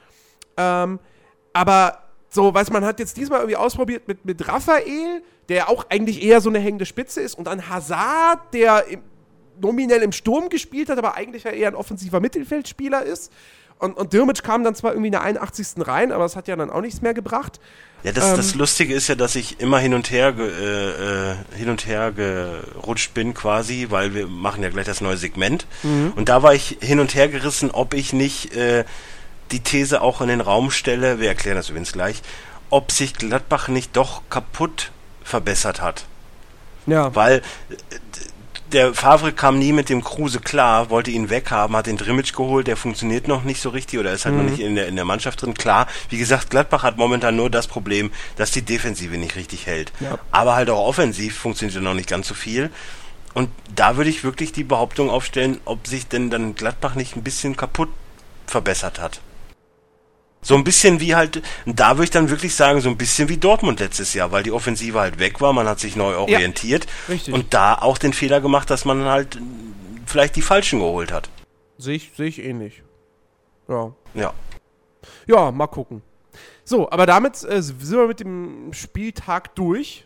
ähm, 0.55 0.99
aber 1.51 1.97
So, 2.31 2.53
was 2.53 2.69
man 2.69 2.85
hat 2.85 2.99
jetzt 2.99 3.17
diesmal 3.17 3.39
irgendwie 3.39 3.55
ausprobiert 3.57 4.07
mit, 4.07 4.23
mit 4.23 4.47
Raphael, 4.47 5.23
der 5.49 5.67
auch 5.67 5.87
eigentlich 5.89 6.21
eher 6.21 6.41
so 6.41 6.49
eine 6.49 6.59
hängende 6.59 6.85
Spitze 6.85 7.21
ist, 7.21 7.35
und 7.35 7.45
dann 7.45 7.69
Hazard, 7.69 8.53
der 8.53 8.85
im, 8.85 9.01
nominell 9.59 10.03
im 10.03 10.11
Sturm 10.11 10.49
gespielt 10.49 10.89
hat, 10.89 10.99
aber 10.99 11.15
eigentlich 11.15 11.43
ja 11.43 11.51
eher 11.51 11.69
ein 11.69 11.75
offensiver 11.75 12.19
Mittelfeldspieler 12.19 13.01
ist. 13.03 13.33
Und, 13.79 13.97
und 13.97 14.13
Dirmic 14.13 14.43
kam 14.43 14.63
dann 14.63 14.75
zwar 14.75 14.91
irgendwie 14.91 15.07
in 15.07 15.13
der 15.13 15.21
81. 15.21 15.87
rein, 15.87 16.11
aber 16.11 16.23
das 16.23 16.35
hat 16.35 16.47
ja 16.47 16.55
dann 16.55 16.69
auch 16.69 16.81
nichts 16.81 17.01
mehr 17.01 17.13
gebracht. 17.13 17.59
Ja, 18.03 18.11
das, 18.11 18.29
ähm, 18.29 18.37
das 18.37 18.55
Lustige 18.55 18.93
ist 18.93 19.07
ja, 19.07 19.15
dass 19.15 19.35
ich 19.35 19.59
immer 19.59 19.79
hin 19.79 19.93
und 19.93 20.11
her 20.11 20.33
äh, 20.37 21.31
äh, 21.31 21.35
hin 21.55 21.69
und 21.69 21.87
her 21.87 22.11
gerutscht 22.11 23.13
bin 23.13 23.33
quasi, 23.33 23.87
weil 23.89 24.13
wir 24.13 24.27
machen 24.27 24.63
ja 24.63 24.69
gleich 24.69 24.85
das 24.85 25.01
neue 25.01 25.17
Segment. 25.17 25.65
Mhm. 25.83 26.13
Und 26.15 26.29
da 26.29 26.43
war 26.43 26.53
ich 26.53 26.77
hin 26.81 26.99
und 26.99 27.15
her 27.15 27.29
gerissen, 27.29 27.71
ob 27.71 27.93
ich 27.93 28.13
nicht 28.13 28.53
äh, 28.55 28.83
die 29.51 29.61
These 29.61 30.01
auch 30.01 30.21
in 30.21 30.27
den 30.27 30.41
Raum 30.41 30.71
stelle, 30.71 31.19
wir 31.19 31.29
erklären 31.29 31.57
das 31.57 31.69
übrigens 31.69 31.93
gleich, 31.93 32.21
ob 32.69 32.91
sich 32.91 33.15
Gladbach 33.15 33.69
nicht 33.69 33.95
doch 33.95 34.21
kaputt 34.29 34.91
verbessert 35.23 35.81
hat. 35.81 36.05
Ja. 36.85 37.15
Weil 37.15 37.37
äh, 37.37 37.73
der 38.71 38.93
Favre 38.93 39.31
kam 39.33 39.57
nie 39.57 39.73
mit 39.73 39.89
dem 39.89 40.03
Kruse 40.03 40.39
klar, 40.39 40.89
wollte 40.89 41.11
ihn 41.11 41.29
weghaben, 41.29 41.75
hat 41.75 41.87
den 41.87 41.97
Drimmitsch 41.97 42.33
geholt, 42.33 42.67
der 42.67 42.77
funktioniert 42.77 43.27
noch 43.27 43.43
nicht 43.43 43.61
so 43.61 43.69
richtig 43.69 43.99
oder 43.99 44.13
ist 44.13 44.25
halt 44.25 44.35
mhm. 44.35 44.43
noch 44.43 44.51
nicht 44.51 44.61
in 44.61 44.75
der, 44.75 44.87
in 44.87 44.95
der 44.95 45.05
Mannschaft 45.05 45.41
drin. 45.41 45.53
Klar, 45.53 45.87
wie 46.09 46.17
gesagt, 46.17 46.49
Gladbach 46.49 46.83
hat 46.83 46.97
momentan 46.97 47.35
nur 47.35 47.49
das 47.49 47.67
Problem, 47.67 48.11
dass 48.35 48.51
die 48.51 48.61
Defensive 48.61 49.17
nicht 49.17 49.35
richtig 49.35 49.65
hält. 49.65 49.91
Ja. 49.99 50.19
Aber 50.31 50.55
halt 50.55 50.69
auch 50.69 50.87
offensiv 50.87 51.37
funktioniert 51.37 51.81
noch 51.81 51.93
nicht 51.93 52.09
ganz 52.09 52.27
so 52.27 52.33
viel. 52.33 52.69
Und 53.33 53.49
da 53.75 53.97
würde 53.97 54.09
ich 54.09 54.23
wirklich 54.23 54.51
die 54.51 54.63
Behauptung 54.63 55.09
aufstellen, 55.09 55.59
ob 55.65 55.87
sich 55.87 56.07
denn 56.07 56.29
dann 56.29 56.55
Gladbach 56.55 56.95
nicht 56.95 57.15
ein 57.15 57.23
bisschen 57.23 57.55
kaputt 57.55 57.89
verbessert 58.47 58.99
hat. 58.99 59.21
So 60.41 60.55
ein 60.55 60.63
bisschen 60.63 61.01
wie 61.01 61.15
halt, 61.15 61.41
da 61.65 61.97
würde 61.97 62.05
ich 62.05 62.09
dann 62.11 62.29
wirklich 62.29 62.55
sagen, 62.55 62.79
so 62.79 62.89
ein 62.89 62.97
bisschen 62.97 63.27
wie 63.27 63.37
Dortmund 63.37 63.81
letztes 63.81 64.13
Jahr, 64.13 64.31
weil 64.31 64.43
die 64.43 64.51
Offensive 64.51 64.97
halt 64.97 65.19
weg 65.19 65.41
war, 65.41 65.51
man 65.51 65.67
hat 65.67 65.79
sich 65.79 65.95
neu 65.97 66.15
orientiert 66.15 66.87
ja, 67.09 67.33
und 67.33 67.53
da 67.53 67.75
auch 67.75 67.97
den 67.97 68.13
Fehler 68.13 68.39
gemacht, 68.39 68.69
dass 68.69 68.85
man 68.85 69.03
halt 69.05 69.37
vielleicht 70.05 70.37
die 70.37 70.41
Falschen 70.41 70.79
geholt 70.79 71.11
hat. 71.11 71.29
Sehe 71.77 71.95
ich, 71.95 72.11
seh 72.15 72.25
ich 72.25 72.43
ähnlich. 72.43 72.83
Ja. 73.67 73.93
Ja. 74.13 74.33
Ja, 75.27 75.51
mal 75.51 75.67
gucken. 75.67 76.01
So, 76.63 76.89
aber 76.89 77.05
damit 77.05 77.43
äh, 77.43 77.61
sind 77.61 77.91
wir 77.91 78.07
mit 78.07 78.19
dem 78.19 78.71
Spieltag 78.73 79.55
durch. 79.55 80.05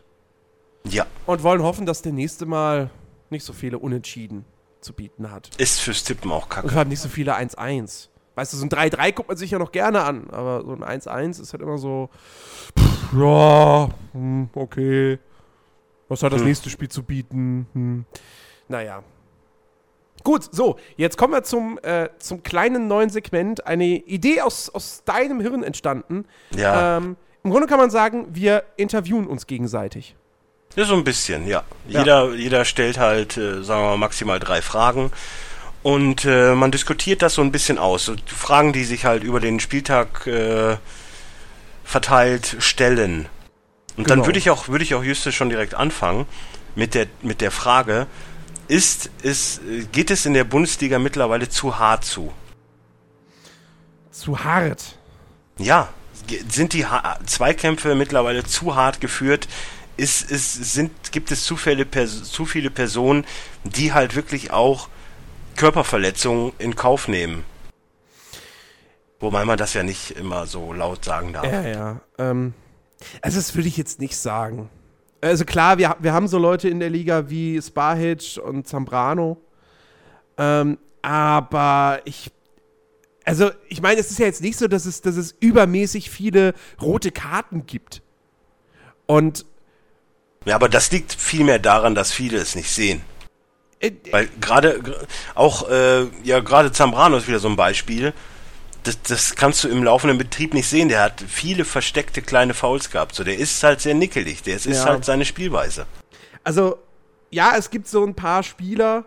Ja. 0.88 1.06
Und 1.26 1.44
wollen 1.44 1.62
hoffen, 1.62 1.86
dass 1.86 2.02
der 2.02 2.12
nächste 2.12 2.46
Mal 2.46 2.90
nicht 3.30 3.46
so 3.46 3.54
viele 3.54 3.80
Unentschieden 3.80 4.46
zu 4.82 4.94
bieten 4.94 5.32
hat. 5.32 5.50
Ist 5.58 5.80
fürs 5.80 6.04
Tippen 6.04 6.32
auch 6.32 6.50
kacke. 6.50 6.68
Und 6.68 6.76
hat 6.76 6.88
nicht 6.88 7.00
so 7.00 7.10
viele 7.10 7.36
1-1. 7.36 8.10
Weißt 8.36 8.54
du, 8.54 8.58
so 8.58 8.66
ein 8.66 8.70
3-3 8.70 9.14
guckt 9.14 9.30
man 9.30 9.38
sich 9.38 9.52
ja 9.52 9.60
noch 9.60 9.72
gerne 9.72 10.04
an, 10.04 10.30
aber 10.32 10.64
so 10.66 10.72
ein 10.72 10.84
1-1 10.84 11.42
ist 11.42 11.54
halt 11.54 11.62
immer 11.62 11.78
so, 11.78 12.10
pff, 12.78 13.14
ja, 13.16 13.90
hm, 14.14 14.50
okay. 14.56 15.20
Was 16.08 16.24
hat 16.24 16.34
das 16.34 16.42
hm. 16.42 16.48
nächste 16.48 16.70
Spiel 16.70 16.90
zu 16.90 17.04
bieten? 17.04 17.68
Hm. 17.74 18.06
Naja. 18.68 19.04
Gut, 20.24 20.48
so, 20.52 20.78
jetzt 20.96 21.18
kommen 21.18 21.34
wir 21.34 21.44
zum, 21.44 21.78
äh, 21.84 22.10
zum 22.18 22.44
kleinen 22.44 22.88
neuen 22.88 23.10
Segment. 23.10 23.68
Eine 23.68 23.86
Idee 23.86 24.42
aus, 24.42 24.70
aus 24.70 25.04
deinem 25.04 25.42
Hirn 25.42 25.64
entstanden. 25.64 26.26
Ja. 26.56 26.98
Ähm, 26.98 27.18
Im 27.44 27.52
Grunde 27.52 27.68
kann 27.68 27.78
man 27.78 27.90
sagen, 27.90 28.28
wir 28.32 28.64
interviewen 28.78 29.28
uns 29.28 29.48
gegenseitig. 29.48 30.16
Ja, 30.76 30.86
so 30.86 30.96
ein 30.96 31.04
bisschen, 31.04 31.46
ja. 31.46 31.64
ja. 31.88 32.00
Jeder, 32.00 32.34
jeder 32.34 32.66
stellt 32.66 32.98
halt, 32.98 33.38
äh, 33.38 33.64
sagen 33.64 33.82
wir 33.82 33.90
mal, 33.90 33.98
maximal 33.98 34.40
drei 34.40 34.62
Fragen. 34.62 35.12
Und 35.84 36.24
äh, 36.24 36.56
man 36.56 36.72
diskutiert 36.72 37.22
das 37.22 37.36
so 37.36 37.42
ein 37.42 37.52
bisschen 37.52 37.78
aus. 37.78 38.06
So 38.06 38.16
Fragen, 38.26 38.72
die 38.72 38.86
sich 38.86 39.04
halt 39.04 39.24
über 39.24 39.42
den 39.42 39.60
Spieltag 39.60 40.26
äh, 40.26 40.78
verteilt 41.84 42.56
stellen. 42.60 43.28
Und 43.98 44.06
genau. 44.06 44.16
dann 44.16 44.26
würde 44.26 44.40
ich 44.40 44.50
auch, 44.50 44.70
würde 44.70 44.84
ich 44.84 44.96
auch 44.96 45.04
Justus 45.04 45.36
schon 45.36 45.50
direkt 45.50 45.76
anfangen 45.76 46.26
mit 46.76 46.96
der, 46.96 47.08
mit 47.22 47.42
der 47.42 47.52
Frage, 47.52 48.08
ist, 48.68 49.10
ist, 49.22 49.62
geht 49.92 50.10
es 50.10 50.26
in 50.26 50.34
der 50.34 50.46
Bundesliga 50.46 51.00
mittlerweile 51.00 51.50
zu 51.50 51.78
hart 51.78 52.06
zu? 52.06 52.32
Zu 54.12 54.44
hart? 54.44 54.98
Ja. 55.58 55.90
Sind 56.48 56.72
die 56.72 56.86
ha 56.86 57.20
Zweikämpfe 57.26 57.94
mittlerweile 57.96 58.46
zu 58.46 58.76
hart 58.76 59.02
geführt? 59.02 59.50
Ist, 59.98 60.32
ist, 60.32 60.74
sind, 60.74 61.12
gibt 61.12 61.32
es 61.32 61.44
zu 61.44 61.58
viele, 61.58 61.86
zu 61.92 62.46
viele 62.46 62.70
Personen, 62.70 63.26
die 63.66 63.94
halt 63.94 64.16
wirklich 64.16 64.52
auch 64.52 64.88
Körperverletzungen 65.54 66.54
in 66.60 66.76
Kauf 66.76 67.08
nehmen. 67.08 67.46
Wobei 69.20 69.46
man 69.46 69.58
das 69.58 69.74
ja 69.74 69.84
nicht 69.84 70.12
immer 70.12 70.48
so 70.48 70.74
laut 70.74 71.06
sagen 71.06 71.32
darf. 71.34 71.46
Ja, 71.46 71.62
ja. 71.62 72.02
Ähm, 72.18 72.54
also 73.22 73.38
das 73.38 73.56
würde 73.56 73.70
ich 73.70 73.78
jetzt 73.78 74.02
nicht 74.02 74.18
sagen. 74.18 74.70
Also 75.22 75.46
klar, 75.46 75.78
wir, 75.78 75.96
wir 76.00 76.12
haben 76.12 76.28
so 76.28 76.38
Leute 76.38 76.68
in 76.68 76.82
der 76.82 76.90
Liga 76.90 77.30
wie 77.30 77.62
Sparhitch 77.62 78.38
und 78.38 78.68
Zambrano. 78.68 79.38
Ähm, 80.38 80.78
aber 81.02 82.02
ich. 82.06 82.32
Also, 83.26 83.52
ich 83.70 83.82
meine, 83.82 84.02
es 84.02 84.12
ist 84.12 84.20
ja 84.20 84.26
jetzt 84.26 84.42
nicht 84.42 84.58
so, 84.58 84.68
dass 84.68 84.86
es, 84.86 85.02
dass 85.02 85.16
es 85.16 85.34
übermäßig 85.40 86.10
viele 86.10 86.54
rote 86.82 87.12
Karten 87.12 87.66
gibt. 87.66 88.02
Und. 89.06 89.46
Ja, 90.44 90.56
aber 90.56 90.68
das 90.68 90.92
liegt 90.92 91.14
vielmehr 91.14 91.60
daran, 91.60 91.96
dass 91.96 92.12
viele 92.12 92.38
es 92.38 92.56
nicht 92.56 92.70
sehen. 92.70 93.02
Äh, 93.84 93.92
Weil 94.12 94.30
gerade 94.40 94.82
auch, 95.36 95.70
äh, 95.70 96.06
ja, 96.24 96.40
gerade 96.40 96.72
Zambrano 96.72 97.18
ist 97.18 97.28
wieder 97.28 97.40
so 97.40 97.50
ein 97.50 97.56
Beispiel. 97.56 98.14
Das, 98.84 99.02
das 99.02 99.36
kannst 99.36 99.64
du 99.64 99.68
im 99.68 99.84
laufenden 99.84 100.18
Betrieb 100.18 100.54
nicht 100.54 100.68
sehen. 100.68 100.90
Der 100.90 101.02
hat 101.02 101.24
viele 101.28 101.66
versteckte 101.66 102.22
kleine 102.22 102.54
Fouls 102.54 102.90
gehabt. 102.90 103.14
So, 103.16 103.24
der 103.24 103.38
ist 103.38 103.62
halt 103.64 103.82
sehr 103.82 103.94
nickelig. 103.94 104.44
Der 104.44 104.56
ist 104.56 104.66
ja. 104.66 104.86
halt 104.86 105.06
seine 105.06 105.26
Spielweise. 105.26 105.86
Also, 106.44 106.78
ja, 107.30 107.56
es 107.58 107.70
gibt 107.70 107.88
so 107.88 108.06
ein 108.06 108.16
paar 108.16 108.44
Spieler, 108.44 109.06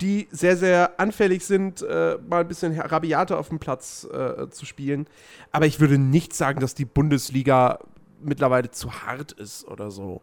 die 0.00 0.28
sehr, 0.30 0.56
sehr 0.56 0.98
anfällig 0.98 1.44
sind, 1.44 1.82
äh, 1.82 2.18
mal 2.26 2.40
ein 2.40 2.48
bisschen 2.48 2.78
rabiater 2.78 3.38
auf 3.38 3.48
dem 3.48 3.58
Platz 3.58 4.06
äh, 4.12 4.48
zu 4.50 4.66
spielen. 4.66 5.06
Aber 5.52 5.66
ich 5.66 5.78
würde 5.78 5.98
nicht 5.98 6.34
sagen, 6.34 6.60
dass 6.60 6.74
die 6.74 6.84
Bundesliga 6.84 7.78
mittlerweile 8.20 8.70
zu 8.70 8.92
hart 8.92 9.32
ist 9.32 9.66
oder 9.68 9.90
so. 9.90 10.22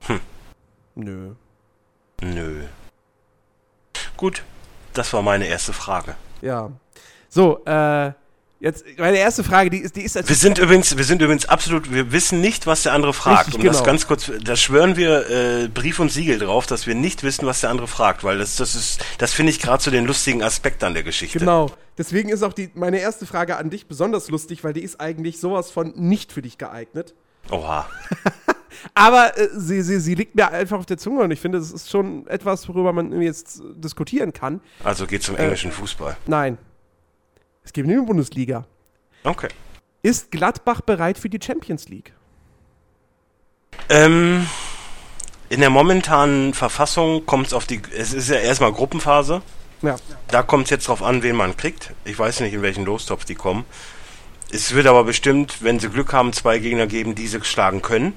Hm. 0.00 0.20
Nö. 0.96 1.34
Nö. 2.20 2.62
Gut, 4.16 4.42
das 4.92 5.12
war 5.12 5.22
meine 5.22 5.46
erste 5.46 5.72
Frage. 5.72 6.14
Ja. 6.42 6.70
So, 7.28 7.64
äh, 7.64 8.12
jetzt 8.60 8.84
meine 8.98 9.18
erste 9.18 9.42
Frage, 9.42 9.70
die 9.70 9.78
ist, 9.78 9.96
die 9.96 10.02
ist 10.02 10.16
Wir 10.28 10.36
sind 10.36 10.58
übrigens, 10.58 10.96
wir 10.96 11.04
sind 11.04 11.22
übrigens 11.22 11.46
absolut, 11.46 11.92
wir 11.92 12.12
wissen 12.12 12.40
nicht, 12.40 12.66
was 12.66 12.82
der 12.82 12.92
andere 12.92 13.14
fragt. 13.14 13.46
Richtig, 13.46 13.54
um 13.54 13.60
genau. 13.62 13.72
das 13.72 13.84
ganz 13.84 14.06
kurz, 14.06 14.30
da 14.42 14.56
schwören 14.56 14.96
wir 14.96 15.30
äh, 15.30 15.68
Brief 15.68 15.98
und 16.00 16.10
Siegel 16.10 16.38
drauf, 16.38 16.66
dass 16.66 16.86
wir 16.86 16.94
nicht 16.94 17.22
wissen, 17.22 17.46
was 17.46 17.60
der 17.60 17.70
andere 17.70 17.88
fragt, 17.88 18.24
weil 18.24 18.38
das, 18.38 18.56
das 18.56 18.74
ist, 18.74 19.04
das 19.18 19.32
finde 19.32 19.52
ich 19.52 19.60
gerade 19.60 19.82
so 19.82 19.90
den 19.90 20.04
lustigen 20.04 20.42
Aspekt 20.42 20.84
an 20.84 20.94
der 20.94 21.02
Geschichte. 21.02 21.38
Genau. 21.38 21.70
Deswegen 21.96 22.28
ist 22.28 22.42
auch 22.42 22.52
die, 22.52 22.70
meine 22.74 22.98
erste 22.98 23.26
Frage 23.26 23.56
an 23.56 23.70
dich 23.70 23.86
besonders 23.86 24.28
lustig, 24.28 24.64
weil 24.64 24.72
die 24.72 24.82
ist 24.82 25.00
eigentlich 25.00 25.40
sowas 25.40 25.70
von 25.70 25.92
nicht 25.96 26.32
für 26.32 26.42
dich 26.42 26.58
geeignet. 26.58 27.14
Oha. 27.50 27.88
Aber 28.94 29.36
äh, 29.38 29.48
sie, 29.52 29.82
sie, 29.82 30.00
sie 30.00 30.14
liegt 30.14 30.34
mir 30.34 30.50
einfach 30.50 30.78
auf 30.78 30.86
der 30.86 30.98
Zunge 30.98 31.22
und 31.22 31.30
ich 31.30 31.40
finde, 31.40 31.58
das 31.58 31.70
ist 31.70 31.90
schon 31.90 32.26
etwas, 32.26 32.68
worüber 32.68 32.92
man 32.92 33.20
jetzt 33.22 33.62
diskutieren 33.74 34.32
kann. 34.32 34.60
Also 34.84 35.06
geht 35.06 35.22
es 35.22 35.28
um 35.28 35.36
englischen 35.36 35.70
äh, 35.70 35.74
Fußball? 35.74 36.16
Nein. 36.26 36.58
Es 37.64 37.72
geht 37.72 37.84
um 37.84 37.90
die 37.90 37.96
Bundesliga. 37.96 38.66
Okay. 39.24 39.48
Ist 40.02 40.30
Gladbach 40.30 40.80
bereit 40.80 41.18
für 41.18 41.28
die 41.28 41.38
Champions 41.42 41.88
League? 41.88 42.14
Ähm, 43.88 44.46
in 45.50 45.60
der 45.60 45.70
momentanen 45.70 46.54
Verfassung 46.54 47.26
kommt 47.26 47.48
es 47.48 47.52
auf 47.52 47.66
die. 47.66 47.82
Es 47.96 48.14
ist 48.14 48.30
ja 48.30 48.36
erstmal 48.36 48.72
Gruppenphase. 48.72 49.42
Ja. 49.82 49.96
Da 50.28 50.42
kommt 50.42 50.64
es 50.64 50.70
jetzt 50.70 50.88
drauf 50.88 51.02
an, 51.02 51.22
wen 51.22 51.36
man 51.36 51.56
kriegt. 51.56 51.92
Ich 52.04 52.18
weiß 52.18 52.40
nicht, 52.40 52.54
in 52.54 52.62
welchen 52.62 52.84
Lostopf 52.84 53.24
die 53.24 53.34
kommen. 53.34 53.64
Es 54.52 54.74
wird 54.74 54.86
aber 54.86 55.04
bestimmt, 55.04 55.62
wenn 55.62 55.78
sie 55.78 55.88
Glück 55.88 56.12
haben, 56.12 56.32
zwei 56.32 56.58
Gegner 56.58 56.86
geben, 56.86 57.14
die 57.14 57.26
sie 57.28 57.42
schlagen 57.44 57.82
können. 57.82 58.14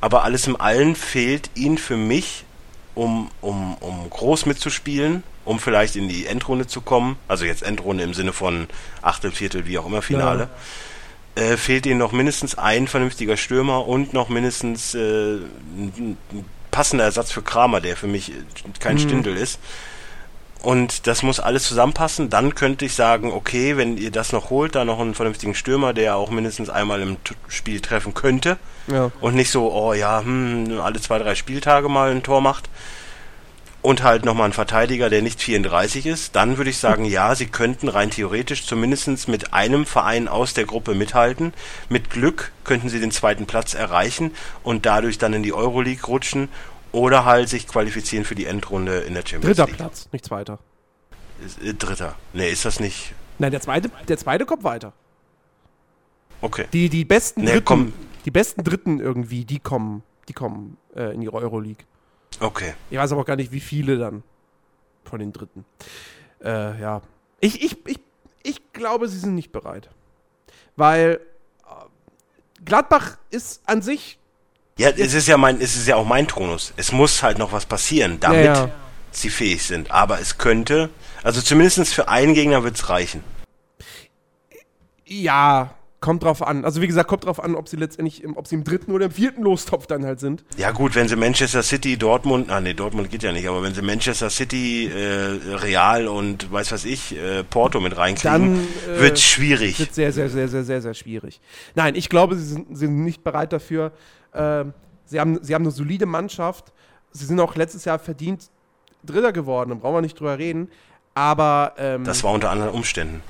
Aber 0.00 0.24
alles 0.24 0.46
im 0.46 0.60
Allen 0.60 0.94
fehlt 0.94 1.50
ihnen 1.54 1.78
für 1.78 1.96
mich, 1.96 2.44
um, 2.94 3.30
um, 3.40 3.74
um 3.76 4.08
groß 4.10 4.46
mitzuspielen, 4.46 5.22
um 5.44 5.58
vielleicht 5.58 5.96
in 5.96 6.08
die 6.08 6.26
Endrunde 6.26 6.66
zu 6.66 6.80
kommen. 6.80 7.16
Also 7.28 7.44
jetzt 7.44 7.62
Endrunde 7.62 8.04
im 8.04 8.14
Sinne 8.14 8.32
von 8.32 8.68
Achtel, 9.02 9.32
Viertel, 9.32 9.66
wie 9.66 9.78
auch 9.78 9.86
immer, 9.86 10.02
Finale. 10.02 10.48
Ja. 11.36 11.42
Äh, 11.42 11.56
fehlt 11.56 11.86
ihnen 11.86 11.98
noch 11.98 12.12
mindestens 12.12 12.56
ein 12.56 12.88
vernünftiger 12.88 13.36
Stürmer 13.36 13.86
und 13.86 14.14
noch 14.14 14.28
mindestens 14.28 14.94
äh, 14.94 15.36
ein 15.36 16.16
passender 16.70 17.04
Ersatz 17.04 17.30
für 17.30 17.42
Kramer, 17.42 17.80
der 17.80 17.96
für 17.96 18.06
mich 18.06 18.32
kein 18.80 18.96
mhm. 18.96 19.00
Stindel 19.00 19.36
ist. 19.36 19.58
Und 20.62 21.06
das 21.06 21.22
muss 21.22 21.38
alles 21.38 21.64
zusammenpassen. 21.68 22.28
Dann 22.28 22.54
könnte 22.54 22.84
ich 22.86 22.94
sagen, 22.94 23.32
okay, 23.32 23.76
wenn 23.76 23.98
ihr 23.98 24.10
das 24.10 24.32
noch 24.32 24.50
holt, 24.50 24.74
da 24.74 24.84
noch 24.84 24.98
einen 24.98 25.14
vernünftigen 25.14 25.54
Stürmer, 25.54 25.92
der 25.92 26.16
auch 26.16 26.30
mindestens 26.30 26.70
einmal 26.70 27.00
im 27.02 27.18
Spiel 27.48 27.80
treffen 27.80 28.14
könnte. 28.14 28.56
Ja. 28.88 29.12
Und 29.20 29.34
nicht 29.34 29.50
so, 29.50 29.72
oh 29.72 29.92
ja, 29.92 30.20
hm, 30.20 30.80
alle 30.82 31.00
zwei, 31.00 31.18
drei 31.18 31.34
Spieltage 31.34 31.88
mal 31.88 32.10
ein 32.10 32.22
Tor 32.22 32.40
macht. 32.40 32.68
und 33.86 34.02
halt 34.02 34.24
nochmal 34.24 34.48
ein 34.48 34.52
Verteidiger, 34.52 35.10
der 35.10 35.22
nicht 35.22 35.40
34 35.40 36.06
ist, 36.06 36.34
dann 36.34 36.56
würde 36.56 36.70
ich 36.70 36.78
sagen, 36.78 37.04
ja, 37.04 37.36
sie 37.36 37.46
könnten 37.46 37.86
rein 37.88 38.10
theoretisch 38.10 38.66
zumindest 38.66 39.28
mit 39.28 39.52
einem 39.52 39.86
Verein 39.86 40.26
aus 40.26 40.54
der 40.54 40.64
Gruppe 40.64 40.96
mithalten. 40.96 41.52
Mit 41.88 42.10
Glück 42.10 42.50
könnten 42.64 42.88
sie 42.88 42.98
den 42.98 43.12
zweiten 43.12 43.46
Platz 43.46 43.74
erreichen 43.74 44.32
und 44.64 44.86
dadurch 44.86 45.18
dann 45.18 45.34
in 45.34 45.44
die 45.44 45.52
Euroleague 45.52 46.04
rutschen 46.04 46.48
oder 46.96 47.24
halt 47.24 47.48
sich 47.48 47.68
qualifizieren 47.68 48.24
für 48.24 48.34
die 48.34 48.46
Endrunde 48.46 49.00
in 49.00 49.14
der 49.14 49.20
Champions 49.20 49.56
Dritter 49.56 49.66
League. 49.66 49.76
Platz, 49.76 50.08
nicht 50.12 50.24
zweiter. 50.24 50.58
Ist, 51.44 51.62
äh, 51.62 51.74
Dritter. 51.74 52.14
Nee, 52.32 52.50
ist 52.50 52.64
das 52.64 52.80
nicht. 52.80 53.14
Nein, 53.38 53.50
der 53.50 53.60
zweite, 53.60 53.90
der 54.08 54.16
zweite 54.16 54.46
kommt 54.46 54.64
weiter. 54.64 54.94
Okay. 56.40 56.66
Die, 56.72 56.88
die 56.88 57.04
besten 57.04 57.42
Nee, 57.42 57.52
Dritten, 57.52 57.64
komm. 57.64 57.92
die 58.24 58.30
besten 58.30 58.64
Dritten 58.64 59.00
irgendwie, 59.00 59.44
die 59.44 59.58
kommen, 59.58 60.02
die 60.28 60.32
kommen 60.32 60.78
äh, 60.94 61.14
in 61.14 61.20
die 61.20 61.28
Euroleague. 61.32 61.84
Okay. 62.40 62.74
Ich 62.90 62.98
weiß 62.98 63.12
aber 63.12 63.22
auch 63.22 63.26
gar 63.26 63.36
nicht, 63.36 63.52
wie 63.52 63.60
viele 63.60 63.98
dann 63.98 64.22
von 65.04 65.20
den 65.20 65.32
Dritten. 65.32 65.64
Äh, 66.42 66.80
ja. 66.80 67.02
Ich, 67.40 67.62
ich, 67.62 67.86
ich, 67.86 68.00
ich 68.42 68.72
glaube, 68.72 69.08
sie 69.08 69.18
sind 69.18 69.34
nicht 69.34 69.52
bereit. 69.52 69.90
Weil 70.76 71.20
äh, 71.66 72.62
Gladbach 72.64 73.18
ist 73.30 73.62
an 73.68 73.82
sich. 73.82 74.18
Ja, 74.78 74.90
es 74.90 75.14
ist 75.14 75.26
ja 75.26 75.38
mein, 75.38 75.60
es 75.60 75.74
ist 75.74 75.88
ja 75.88 75.96
auch 75.96 76.06
mein 76.06 76.28
Tonus. 76.28 76.74
Es 76.76 76.92
muss 76.92 77.22
halt 77.22 77.38
noch 77.38 77.52
was 77.52 77.64
passieren, 77.64 78.18
damit 78.20 78.44
Ja, 78.44 78.54
ja. 78.66 78.70
sie 79.10 79.30
fähig 79.30 79.62
sind. 79.62 79.90
Aber 79.90 80.20
es 80.20 80.36
könnte, 80.36 80.90
also 81.22 81.40
zumindest 81.40 81.94
für 81.94 82.08
einen 82.08 82.34
Gegner 82.34 82.62
wird 82.62 82.76
es 82.76 82.88
reichen. 82.90 83.24
Ja, 85.06 85.74
kommt 86.00 86.24
drauf 86.24 86.42
an. 86.42 86.64
Also, 86.64 86.82
wie 86.82 86.86
gesagt, 86.86 87.08
kommt 87.08 87.24
drauf 87.24 87.42
an, 87.42 87.54
ob 87.54 87.68
sie 87.68 87.76
letztendlich, 87.76 88.22
im, 88.22 88.36
ob 88.36 88.46
sie 88.46 88.54
im 88.56 88.64
dritten 88.64 88.92
oder 88.92 89.06
im 89.06 89.12
vierten 89.12 89.42
Lostopf 89.42 89.86
dann 89.86 90.04
halt 90.04 90.20
sind. 90.20 90.44
Ja 90.58 90.72
gut, 90.72 90.94
wenn 90.94 91.08
sie 91.08 91.16
Manchester 91.16 91.62
City, 91.62 91.96
Dortmund, 91.96 92.50
ah 92.50 92.60
nee, 92.60 92.74
Dortmund 92.74 93.10
geht 93.10 93.22
ja 93.22 93.32
nicht, 93.32 93.48
aber 93.48 93.62
wenn 93.62 93.72
sie 93.74 93.82
Manchester 93.82 94.28
City, 94.28 94.88
äh, 94.94 95.54
Real 95.56 96.06
und 96.06 96.52
weiß 96.52 96.72
was 96.72 96.84
ich, 96.84 97.16
äh, 97.16 97.44
Porto 97.44 97.80
mit 97.80 97.96
reinkriegen, 97.96 98.66
Dann, 98.86 98.94
äh, 98.94 99.00
wird 99.00 99.18
schwierig. 99.18 99.78
Wird 99.78 99.94
sehr, 99.94 100.12
sehr, 100.12 100.28
sehr, 100.28 100.48
sehr, 100.48 100.64
sehr, 100.64 100.82
sehr 100.82 100.94
schwierig. 100.94 101.40
Nein, 101.74 101.94
ich 101.94 102.08
glaube, 102.10 102.36
sie 102.36 102.44
sind, 102.44 102.68
sie 102.76 102.86
sind 102.86 103.02
nicht 103.02 103.24
bereit 103.24 103.52
dafür. 103.54 103.92
Ähm, 104.36 104.74
sie, 105.04 105.18
haben, 105.20 105.38
sie 105.42 105.54
haben 105.54 105.62
eine 105.62 105.70
solide 105.70 106.06
Mannschaft. 106.06 106.72
Sie 107.12 107.24
sind 107.24 107.40
auch 107.40 107.54
letztes 107.56 107.84
Jahr 107.84 107.98
verdient 107.98 108.50
Dritter 109.04 109.32
geworden, 109.32 109.70
da 109.70 109.76
brauchen 109.76 109.94
wir 109.94 110.00
nicht 110.02 110.18
drüber 110.18 110.36
reden. 110.38 110.68
Aber 111.14 111.74
ähm, 111.78 112.04
Das 112.04 112.22
war 112.24 112.32
unter 112.32 112.50
anderen 112.50 112.72
Umständen. 112.72 113.22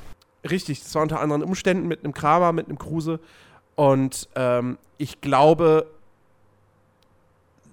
richtig, 0.48 0.82
das 0.82 0.94
war 0.94 1.02
unter 1.02 1.20
anderen 1.20 1.42
Umständen 1.42 1.86
mit 1.86 2.02
einem 2.02 2.14
Kramer, 2.14 2.52
mit 2.52 2.68
einem 2.68 2.78
Kruse. 2.78 3.20
Und 3.74 4.28
ähm, 4.34 4.78
ich 4.96 5.20
glaube, 5.20 5.86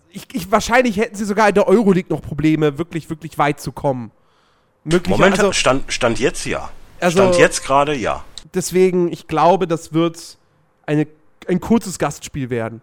ich, 0.09 0.27
ich, 0.33 0.51
wahrscheinlich 0.51 0.97
hätten 0.97 1.15
sie 1.15 1.25
sogar 1.25 1.49
in 1.49 1.55
der 1.55 1.67
Euroleague 1.67 2.13
noch 2.13 2.21
Probleme, 2.21 2.77
wirklich, 2.77 3.09
wirklich 3.09 3.37
weit 3.37 3.59
zu 3.59 3.71
kommen. 3.71 4.11
Möglich, 4.83 5.09
Momentan, 5.09 5.39
also, 5.39 5.53
stand, 5.53 5.91
stand 5.91 6.19
jetzt 6.19 6.45
ja. 6.45 6.69
Also- 6.99 7.19
stand 7.19 7.37
jetzt 7.37 7.63
gerade 7.63 7.95
ja. 7.95 8.23
deswegen, 8.53 9.11
ich 9.11 9.27
glaube, 9.27 9.67
das 9.67 9.93
wird 9.93 10.37
eine, 10.85 11.07
ein 11.47 11.59
kurzes 11.59 11.97
Gastspiel 11.97 12.49
werden. 12.49 12.81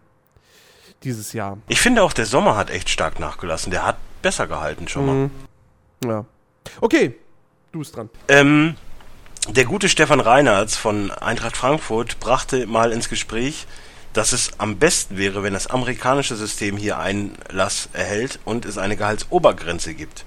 Dieses 1.03 1.33
Jahr. 1.33 1.59
Ich 1.69 1.81
finde 1.81 2.03
auch, 2.03 2.13
der 2.13 2.27
Sommer 2.27 2.57
hat 2.57 2.71
echt 2.71 2.91
stark 2.91 3.21
nachgelassen. 3.21 3.71
Der 3.71 3.87
hat 3.87 3.97
besser 4.23 4.47
gehalten 4.47 4.87
schon 4.87 5.07
mal. 5.07 5.15
Mhm. 5.15 5.31
Ja. 6.05 6.25
Okay, 6.81 7.15
du 7.73 7.79
bist 7.79 7.97
dran. 7.97 8.11
Ähm, 8.29 8.75
der 9.49 9.65
gute 9.65 9.89
Stefan 9.89 10.21
Reinhardt 10.21 10.73
von 10.73 11.11
Eintracht 11.11 11.57
Frankfurt 11.57 12.21
brachte 12.21 12.67
mal 12.67 12.93
ins 12.93 13.09
Gespräch, 13.09 13.67
dass 14.13 14.33
es 14.33 14.59
am 14.59 14.77
besten 14.77 15.17
wäre, 15.17 15.43
wenn 15.43 15.55
das 15.55 15.69
amerikanische 15.69 16.37
System 16.37 16.77
hier 16.77 16.99
Einlass 16.99 17.89
erhält 17.93 18.39
und 18.45 18.67
es 18.67 18.77
eine 18.77 18.97
Gehaltsobergrenze 18.97 19.95
gibt. 19.95 20.25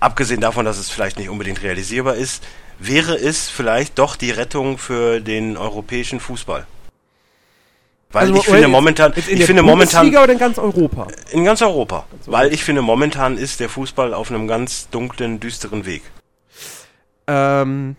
Abgesehen 0.00 0.40
davon, 0.40 0.64
dass 0.64 0.78
es 0.78 0.90
vielleicht 0.90 1.18
nicht 1.18 1.28
unbedingt 1.28 1.62
realisierbar 1.62 2.14
ist, 2.14 2.42
wäre 2.78 3.16
es 3.16 3.48
vielleicht 3.48 3.98
doch 3.98 4.16
die 4.16 4.30
Rettung 4.30 4.78
für 4.78 5.20
den 5.20 5.56
europäischen 5.56 6.20
Fußball. 6.20 6.66
Weil 8.14 8.28
Also, 8.28 8.36
ich 8.36 8.44
finde 8.46 8.68
momentan, 8.68 9.12
jetzt 9.16 9.28
in 9.28 9.38
ich 9.38 9.44
finde 9.44 9.62
momentan 9.62 10.02
Bundesliga 10.02 10.22
oder 10.22 10.32
in 10.32 10.38
ganz 10.38 10.56
Europa? 10.58 11.08
in 11.32 11.44
ganz 11.44 11.60
Europa, 11.62 12.06
weil 12.26 12.52
ich 12.54 12.62
finde 12.62 12.80
momentan 12.80 13.36
ist 13.36 13.58
der 13.58 13.68
Fußball 13.68 14.14
auf 14.14 14.30
einem 14.30 14.46
ganz 14.46 14.88
dunklen, 14.90 15.40
düsteren 15.40 15.84
Weg. 15.84 16.02
Ähm, 17.26 17.96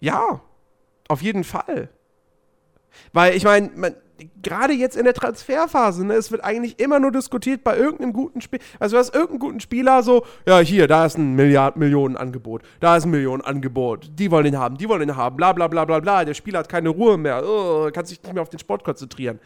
ja, 0.00 0.40
auf 1.08 1.20
jeden 1.20 1.44
Fall. 1.44 1.90
Weil 3.12 3.36
ich 3.36 3.44
meine, 3.44 3.70
man- 3.74 3.94
gerade 4.42 4.72
jetzt 4.72 4.96
in 4.96 5.04
der 5.04 5.14
Transferphase, 5.14 6.06
ne, 6.06 6.14
es 6.14 6.30
wird 6.30 6.44
eigentlich 6.44 6.78
immer 6.80 7.00
nur 7.00 7.12
diskutiert 7.12 7.64
bei 7.64 7.76
irgendeinem 7.76 8.12
guten 8.12 8.40
Spiel. 8.40 8.60
Also 8.78 8.96
du 8.96 9.00
hast 9.00 9.14
irgendeinen 9.14 9.38
guten 9.40 9.60
Spieler 9.60 10.02
so, 10.02 10.24
ja, 10.46 10.58
hier, 10.60 10.86
da 10.86 11.06
ist 11.06 11.18
ein 11.18 11.34
Milliard 11.34 11.76
Millionen 11.76 12.16
Angebot, 12.16 12.62
da 12.80 12.96
ist 12.96 13.04
ein 13.04 13.10
Millionen 13.10 13.42
Angebot, 13.42 14.10
die 14.18 14.30
wollen 14.30 14.46
ihn 14.46 14.58
haben, 14.58 14.76
die 14.76 14.88
wollen 14.88 15.02
ihn 15.02 15.16
haben, 15.16 15.36
bla 15.36 15.52
bla 15.52 15.68
bla 15.68 15.84
bla 15.84 16.00
bla. 16.00 16.24
Der 16.24 16.34
Spieler 16.34 16.60
hat 16.60 16.68
keine 16.68 16.88
Ruhe 16.88 17.16
mehr, 17.16 17.42
oh, 17.44 17.90
kann 17.92 18.06
sich 18.06 18.22
nicht 18.22 18.32
mehr 18.32 18.42
auf 18.42 18.50
den 18.50 18.58
Sport 18.58 18.84
konzentrieren. 18.84 19.38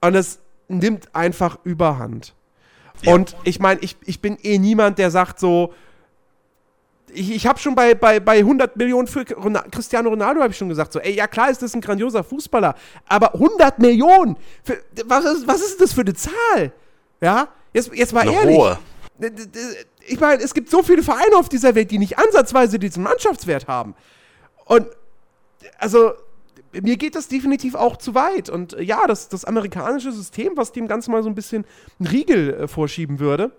Und 0.00 0.14
es 0.14 0.40
nimmt 0.68 1.14
einfach 1.14 1.58
überhand. 1.64 2.34
Ja. 3.02 3.14
Und 3.14 3.36
ich 3.44 3.60
meine, 3.60 3.80
ich, 3.80 3.96
ich 4.04 4.20
bin 4.20 4.38
eh 4.42 4.58
niemand, 4.58 4.98
der 4.98 5.10
sagt 5.10 5.38
so, 5.38 5.72
ich, 7.14 7.30
ich 7.34 7.46
habe 7.46 7.58
schon 7.58 7.74
bei, 7.74 7.94
bei, 7.94 8.20
bei 8.20 8.38
100 8.38 8.76
Millionen 8.76 9.06
für 9.06 9.24
Rona 9.34 9.62
Cristiano 9.70 10.08
Ronaldo 10.10 10.40
habe 10.40 10.50
ich 10.50 10.56
schon 10.56 10.68
gesagt, 10.68 10.92
so, 10.92 11.00
ey, 11.00 11.14
ja 11.14 11.26
klar 11.26 11.50
ist 11.50 11.62
das 11.62 11.74
ein 11.74 11.80
grandioser 11.80 12.24
Fußballer, 12.24 12.74
aber 13.06 13.34
100 13.34 13.78
Millionen, 13.78 14.36
für, 14.62 14.78
was, 15.06 15.24
ist, 15.24 15.46
was 15.46 15.60
ist 15.60 15.80
das 15.80 15.92
für 15.92 16.02
eine 16.02 16.14
Zahl? 16.14 16.72
Ja, 17.20 17.48
jetzt, 17.72 17.92
jetzt 17.94 18.12
mal 18.12 18.20
Eine 18.20 18.32
ehrlich. 18.32 18.56
hohe. 18.56 18.78
Ich 20.06 20.20
meine, 20.20 20.42
es 20.42 20.52
gibt 20.52 20.68
so 20.68 20.82
viele 20.82 21.02
Vereine 21.02 21.36
auf 21.36 21.48
dieser 21.48 21.74
Welt, 21.74 21.90
die 21.90 21.98
nicht 21.98 22.18
ansatzweise 22.18 22.78
diesen 22.78 23.02
Mannschaftswert 23.02 23.68
haben. 23.68 23.94
Und 24.66 24.86
also 25.78 26.12
mir 26.82 26.96
geht 26.96 27.14
das 27.14 27.28
definitiv 27.28 27.74
auch 27.74 27.96
zu 27.96 28.14
weit. 28.14 28.50
Und 28.50 28.74
äh, 28.74 28.82
ja, 28.82 29.06
das, 29.06 29.28
das 29.28 29.44
amerikanische 29.44 30.12
System, 30.12 30.56
was 30.56 30.72
dem 30.72 30.88
Ganzen 30.88 31.12
mal 31.12 31.22
so 31.22 31.28
ein 31.28 31.34
bisschen 31.34 31.64
einen 31.98 32.08
Riegel 32.08 32.54
äh, 32.54 32.68
vorschieben 32.68 33.20
würde. 33.20 33.52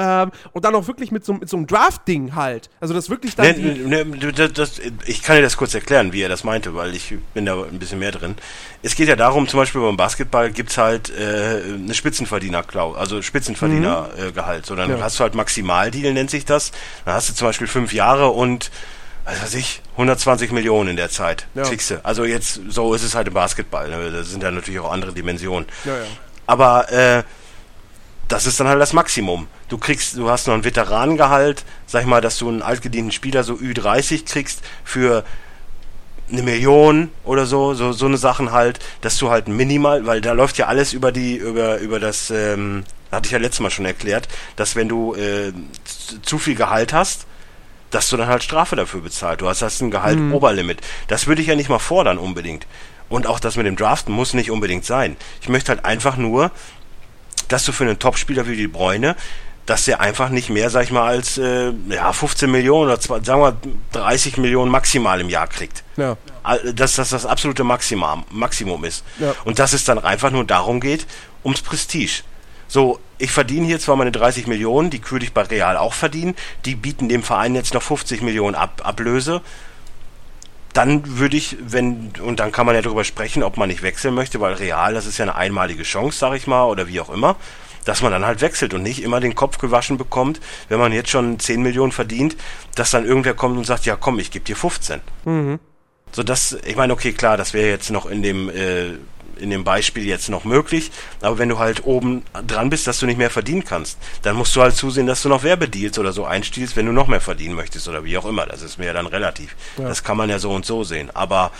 Ähm, 0.00 0.30
und 0.52 0.64
dann 0.64 0.76
auch 0.76 0.86
wirklich 0.86 1.10
mit 1.10 1.24
so, 1.24 1.32
mit 1.34 1.48
so 1.48 1.56
einem 1.56 1.66
Draft-Ding 1.66 2.36
halt. 2.36 2.70
Also 2.80 2.94
das 2.94 3.10
wirklich 3.10 3.34
dann. 3.34 3.46
Ne, 3.46 3.54
die, 3.54 4.26
ne, 4.26 4.32
das, 4.32 4.52
das, 4.52 4.80
ich 5.06 5.22
kann 5.22 5.34
dir 5.36 5.42
das 5.42 5.56
kurz 5.56 5.74
erklären, 5.74 6.12
wie 6.12 6.22
er 6.22 6.28
das 6.28 6.44
meinte, 6.44 6.74
weil 6.76 6.94
ich 6.94 7.14
bin 7.34 7.44
da 7.46 7.54
ein 7.60 7.80
bisschen 7.80 7.98
mehr 7.98 8.12
drin. 8.12 8.36
Es 8.82 8.94
geht 8.94 9.08
ja 9.08 9.16
darum, 9.16 9.48
zum 9.48 9.58
Beispiel 9.58 9.80
beim 9.80 9.96
Basketball 9.96 10.52
gibt's 10.52 10.78
halt 10.78 11.10
äh, 11.10 11.62
eine 11.74 11.94
Spitzenverdienerklausel, 11.94 13.00
also 13.00 13.22
Spitzenverdienergehalt. 13.22 14.66
So, 14.66 14.76
dann 14.76 14.90
Ja. 14.90 15.00
hast 15.00 15.18
du 15.18 15.24
halt 15.24 15.34
Maximaldeal, 15.34 16.12
nennt 16.12 16.30
sich 16.30 16.44
das. 16.44 16.70
Dann 17.04 17.14
hast 17.14 17.28
du 17.30 17.34
zum 17.34 17.48
Beispiel 17.48 17.66
fünf 17.66 17.92
Jahre 17.92 18.28
und 18.28 18.70
was 19.24 19.42
weiß 19.42 19.54
ich, 19.54 19.82
120 19.96 20.52
Millionen 20.52 20.90
in 20.90 20.96
der 20.96 21.10
Zeit. 21.10 21.48
Ja. 21.54 21.64
Kriegst 21.64 21.90
du. 21.90 22.04
Also 22.04 22.24
jetzt, 22.24 22.60
so 22.68 22.94
ist 22.94 23.02
es 23.02 23.14
halt 23.16 23.26
im 23.28 23.34
Basketball. 23.34 23.88
Ne? 23.90 24.10
Da 24.12 24.22
sind 24.22 24.42
ja 24.44 24.50
natürlich 24.52 24.80
auch 24.80 24.92
andere 24.92 25.12
Dimensionen. 25.12 25.66
ja, 25.84 25.96
ja. 25.96 26.04
Aber 26.46 26.90
äh, 26.90 27.24
das 28.28 28.46
ist 28.46 28.60
dann 28.60 28.68
halt 28.68 28.80
das 28.80 28.92
Maximum. 28.92 29.46
Du 29.68 29.78
kriegst, 29.78 30.16
du 30.16 30.28
hast 30.30 30.46
noch 30.46 30.54
ein 30.54 30.64
Veteranengehalt, 30.64 31.64
sag 31.86 32.02
ich 32.02 32.06
mal, 32.06 32.20
dass 32.20 32.38
du 32.38 32.48
einen 32.48 32.62
altgedienten 32.62 33.10
Spieler 33.12 33.42
so 33.42 33.54
Ü30 33.54 34.24
kriegst 34.30 34.62
für 34.84 35.24
eine 36.30 36.42
Million 36.42 37.10
oder 37.24 37.46
so, 37.46 37.72
so 37.72 37.92
so 37.92 38.04
eine 38.04 38.18
Sachen 38.18 38.52
halt, 38.52 38.80
dass 39.00 39.16
du 39.16 39.30
halt 39.30 39.48
minimal, 39.48 40.04
weil 40.06 40.20
da 40.20 40.32
läuft 40.32 40.58
ja 40.58 40.66
alles 40.66 40.92
über 40.92 41.10
die 41.10 41.36
über 41.36 41.78
über 41.78 41.98
das 42.00 42.28
ähm, 42.30 42.84
hatte 43.10 43.26
ich 43.26 43.32
ja 43.32 43.38
letztes 43.38 43.60
Mal 43.60 43.70
schon 43.70 43.86
erklärt, 43.86 44.28
dass 44.56 44.76
wenn 44.76 44.88
du 44.90 45.14
äh, 45.14 45.52
zu- 46.22 46.38
viel 46.38 46.54
Gehalt 46.54 46.92
hast, 46.92 47.24
dass 47.90 48.10
du 48.10 48.18
dann 48.18 48.28
halt 48.28 48.42
Strafe 48.42 48.76
dafür 48.76 49.00
bezahlt. 49.00 49.40
Du 49.40 49.48
hast, 49.48 49.62
hast 49.62 49.80
ein 49.80 49.90
Gehalt 49.90 50.18
Oberlimit. 50.34 50.82
Das 51.06 51.26
würde 51.26 51.40
ich 51.40 51.48
ja 51.48 51.56
nicht 51.56 51.70
mal 51.70 51.78
fordern 51.78 52.18
unbedingt. 52.18 52.66
Und 53.08 53.26
auch 53.26 53.40
das 53.40 53.56
mit 53.56 53.64
dem 53.64 53.76
Draften 53.76 54.12
muss 54.12 54.34
nicht 54.34 54.50
unbedingt 54.50 54.84
sein. 54.84 55.16
Ich 55.40 55.48
möchte 55.48 55.70
halt 55.72 55.86
einfach 55.86 56.18
nur, 56.18 56.50
dass 57.48 57.64
du 57.64 57.72
für 57.72 57.84
einen 57.84 57.98
Topspieler 57.98 58.46
wie 58.46 58.56
die 58.56 58.68
Bräune, 58.68 59.16
dass 59.66 59.84
der 59.84 60.00
einfach 60.00 60.30
nicht 60.30 60.48
mehr, 60.48 60.70
sag 60.70 60.84
ich 60.84 60.90
mal, 60.90 61.06
als 61.06 61.36
äh, 61.36 61.72
ja, 61.90 62.12
15 62.12 62.50
Millionen 62.50 62.86
oder 62.86 63.00
zwei, 63.00 63.20
sagen 63.20 63.42
wir 63.42 63.56
30 63.92 64.38
Millionen 64.38 64.70
maximal 64.70 65.20
im 65.20 65.28
Jahr 65.28 65.46
kriegt. 65.46 65.84
ja. 65.96 66.16
Dass 66.72 66.94
das 66.94 67.10
das 67.10 67.26
absolute 67.26 67.62
Maximum, 67.62 68.24
Maximum 68.30 68.82
ist. 68.84 69.04
Ja. 69.18 69.34
Und 69.44 69.58
dass 69.58 69.74
es 69.74 69.84
dann 69.84 69.98
einfach 69.98 70.30
nur 70.30 70.44
darum 70.44 70.80
geht, 70.80 71.06
ums 71.44 71.60
Prestige. 71.60 72.22
So, 72.68 73.00
ich 73.18 73.30
verdiene 73.30 73.66
hier 73.66 73.78
zwar 73.80 73.96
meine 73.96 74.12
30 74.12 74.46
Millionen, 74.46 74.88
die 74.88 75.02
würde 75.10 75.26
ich 75.26 75.34
bei 75.34 75.42
Real 75.42 75.76
auch 75.76 75.92
verdienen, 75.92 76.34
die 76.64 76.74
bieten 76.74 77.10
dem 77.10 77.22
Verein 77.22 77.54
jetzt 77.54 77.74
noch 77.74 77.82
50 77.82 78.22
Millionen 78.22 78.54
Ab 78.54 78.80
Ablöse. 78.84 79.42
Dann 80.78 81.18
würde 81.18 81.36
ich, 81.36 81.56
wenn, 81.60 82.12
und 82.22 82.38
dann 82.38 82.52
kann 82.52 82.64
man 82.64 82.76
ja 82.76 82.82
darüber 82.82 83.02
sprechen, 83.02 83.42
ob 83.42 83.56
man 83.56 83.68
nicht 83.68 83.82
wechseln 83.82 84.14
möchte, 84.14 84.40
weil 84.40 84.52
Real, 84.54 84.94
das 84.94 85.06
ist 85.06 85.18
ja 85.18 85.24
eine 85.24 85.34
einmalige 85.34 85.82
Chance, 85.82 86.16
sag 86.16 86.36
ich 86.36 86.46
mal, 86.46 86.66
oder 86.66 86.86
wie 86.86 87.00
auch 87.00 87.10
immer, 87.10 87.34
dass 87.84 88.00
man 88.00 88.12
dann 88.12 88.24
halt 88.24 88.42
wechselt 88.42 88.74
und 88.74 88.84
nicht 88.84 89.02
immer 89.02 89.18
den 89.18 89.34
Kopf 89.34 89.58
gewaschen 89.58 89.98
bekommt, 89.98 90.38
wenn 90.68 90.78
man 90.78 90.92
jetzt 90.92 91.10
schon 91.10 91.40
10 91.40 91.62
Millionen 91.62 91.90
verdient, 91.90 92.36
dass 92.76 92.92
dann 92.92 93.04
irgendwer 93.04 93.34
kommt 93.34 93.58
und 93.58 93.64
sagt, 93.64 93.86
ja 93.86 93.96
komm, 93.96 94.20
ich 94.20 94.30
gebe 94.30 94.44
dir 94.44 94.54
15. 94.54 95.00
So 96.12 96.22
das, 96.22 96.56
ich 96.64 96.76
meine, 96.76 96.92
okay, 96.92 97.12
klar, 97.12 97.36
das 97.36 97.54
wäre 97.54 97.68
jetzt 97.70 97.90
noch 97.90 98.06
in 98.06 98.22
dem, 98.22 98.48
äh, 98.48 98.90
in 99.40 99.50
dem 99.50 99.64
Beispiel 99.64 100.06
jetzt 100.06 100.28
noch 100.28 100.44
möglich, 100.44 100.90
aber 101.20 101.38
wenn 101.38 101.48
du 101.48 101.58
halt 101.58 101.84
oben 101.84 102.22
dran 102.46 102.70
bist, 102.70 102.86
dass 102.86 102.98
du 102.98 103.06
nicht 103.06 103.18
mehr 103.18 103.30
verdienen 103.30 103.64
kannst, 103.64 103.98
dann 104.22 104.36
musst 104.36 104.54
du 104.56 104.62
halt 104.62 104.76
zusehen, 104.76 105.06
dass 105.06 105.22
du 105.22 105.28
noch 105.28 105.42
Werbedeals 105.42 105.98
oder 105.98 106.12
so 106.12 106.24
einstiehlst, 106.24 106.76
wenn 106.76 106.86
du 106.86 106.92
noch 106.92 107.06
mehr 107.06 107.20
verdienen 107.20 107.54
möchtest 107.54 107.88
oder 107.88 108.04
wie 108.04 108.16
auch 108.18 108.26
immer. 108.26 108.46
Das 108.46 108.62
ist 108.62 108.78
mir 108.78 108.86
ja 108.86 108.92
dann 108.92 109.06
relativ. 109.06 109.56
Ja. 109.76 109.88
Das 109.88 110.04
kann 110.04 110.16
man 110.16 110.30
ja 110.30 110.38
so 110.38 110.50
und 110.50 110.66
so 110.66 110.84
sehen. 110.84 111.10
Aber 111.14 111.50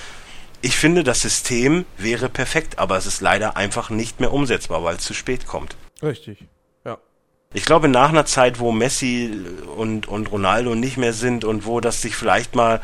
ich 0.61 0.77
finde, 0.77 1.05
das 1.05 1.21
System 1.21 1.85
wäre 1.97 2.29
perfekt, 2.29 2.79
aber 2.79 2.97
es 2.97 3.07
ist 3.07 3.21
leider 3.21 3.57
einfach 3.57 3.91
nicht 3.91 4.21
mehr 4.21 4.33
umsetzbar, 4.33 4.83
weil 4.83 4.97
es 4.97 5.05
zu 5.05 5.15
spät 5.15 5.47
kommt. 5.47 5.77
Richtig. 6.03 6.45
Ja. 6.85 6.99
Ich 7.55 7.65
glaube, 7.65 7.89
nach 7.89 8.09
einer 8.09 8.27
Zeit, 8.27 8.59
wo 8.59 8.73
Messi 8.73 9.33
und, 9.77 10.09
und 10.09 10.33
Ronaldo 10.33 10.75
nicht 10.75 10.97
mehr 10.97 11.13
sind 11.13 11.45
und 11.45 11.65
wo 11.65 11.81
das 11.81 12.03
sich 12.03 12.17
vielleicht 12.17 12.55
mal. 12.55 12.81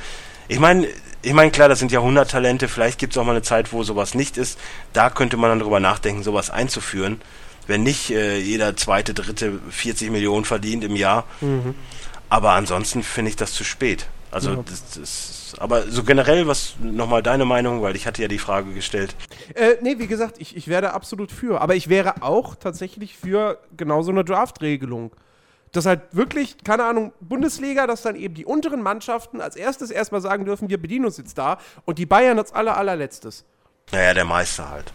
Ich 0.47 0.61
meine, 0.61 0.87
ich 1.25 1.33
meine, 1.33 1.51
klar, 1.51 1.69
das 1.69 1.79
sind 1.79 1.93
Jahrhunderttalente, 1.93 2.69
vielleicht 2.69 2.99
gibt 2.99 3.15
es 3.15 3.19
auch 3.19 3.25
mal 3.25 3.33
eine 3.33 3.43
Zeit, 3.43 3.73
wo 3.73 3.83
sowas 3.83 4.15
nicht 4.15 4.37
ist. 4.37 4.59
Da 4.93 5.11
könnte 5.11 5.37
man 5.37 5.51
dann 5.51 5.61
drüber 5.61 5.81
nachdenken, 5.81 6.23
sowas 6.23 6.51
einzuführen. 6.51 7.21
Wenn 7.67 7.83
nicht 7.83 8.11
äh, 8.11 8.39
jeder 8.39 8.77
zweite, 8.77 9.15
dritte 9.15 9.59
40 9.71 10.11
Millionen 10.11 10.45
verdient 10.45 10.85
im 10.85 10.97
Jahr. 10.97 11.25
Mhm. 11.41 11.75
Aber 12.29 12.53
ansonsten 12.53 13.03
finde 13.03 13.31
ich 13.31 13.37
das 13.37 13.53
zu 13.53 13.65
spät. 13.65 14.07
Also 14.31 14.51
ja. 14.51 14.65
das, 14.69 14.91
das, 14.99 15.55
aber 15.59 15.89
so 15.89 16.03
generell, 16.03 16.47
was 16.47 16.75
nochmal 16.83 17.23
deine 17.23 17.45
Meinung, 17.45 17.83
weil 17.83 17.95
ich 17.95 18.07
hatte 18.07 18.21
ja 18.21 18.29
die 18.29 18.39
Frage 18.39 18.73
gestellt. 18.75 19.15
Äh, 19.55 19.77
nee, 19.81 19.99
wie 19.99 20.09
gesagt, 20.09 20.37
ich, 20.39 20.57
ich 20.57 20.69
wäre 20.69 20.93
absolut 20.93 21.31
für. 21.31 21.61
Aber 21.61 21.77
ich 21.77 21.89
wäre 21.89 22.23
auch 22.23 22.57
tatsächlich 22.57 23.17
für 23.17 23.59
genau 23.77 24.03
so 24.03 24.11
eine 24.11 24.25
Draft-Regelung 24.25 25.13
dass 25.75 25.87
halt 25.87 26.03
wirklich, 26.13 26.57
keine 26.65 26.85
Ahnung, 26.85 27.13
Bundesliga, 27.21 27.87
dass 27.87 28.03
dann 28.03 28.17
eben 28.17 28.35
die 28.35 28.45
unteren 28.45 28.81
Mannschaften 28.81 29.41
als 29.41 29.57
erstes 29.57 29.91
erstmal 29.91 30.21
sagen 30.21 30.45
dürfen, 30.45 30.69
wir 30.69 30.81
bedienen 30.81 31.05
uns 31.05 31.17
jetzt 31.19 31.37
da 31.37 31.59
und 31.85 31.99
die 31.99 32.07
Bayern 32.07 32.39
als 32.39 32.53
aller, 32.53 32.77
allerletztes. 32.77 33.45
Naja, 33.91 34.15
der 34.15 34.25
Meister 34.25 34.71
halt. 34.71 34.93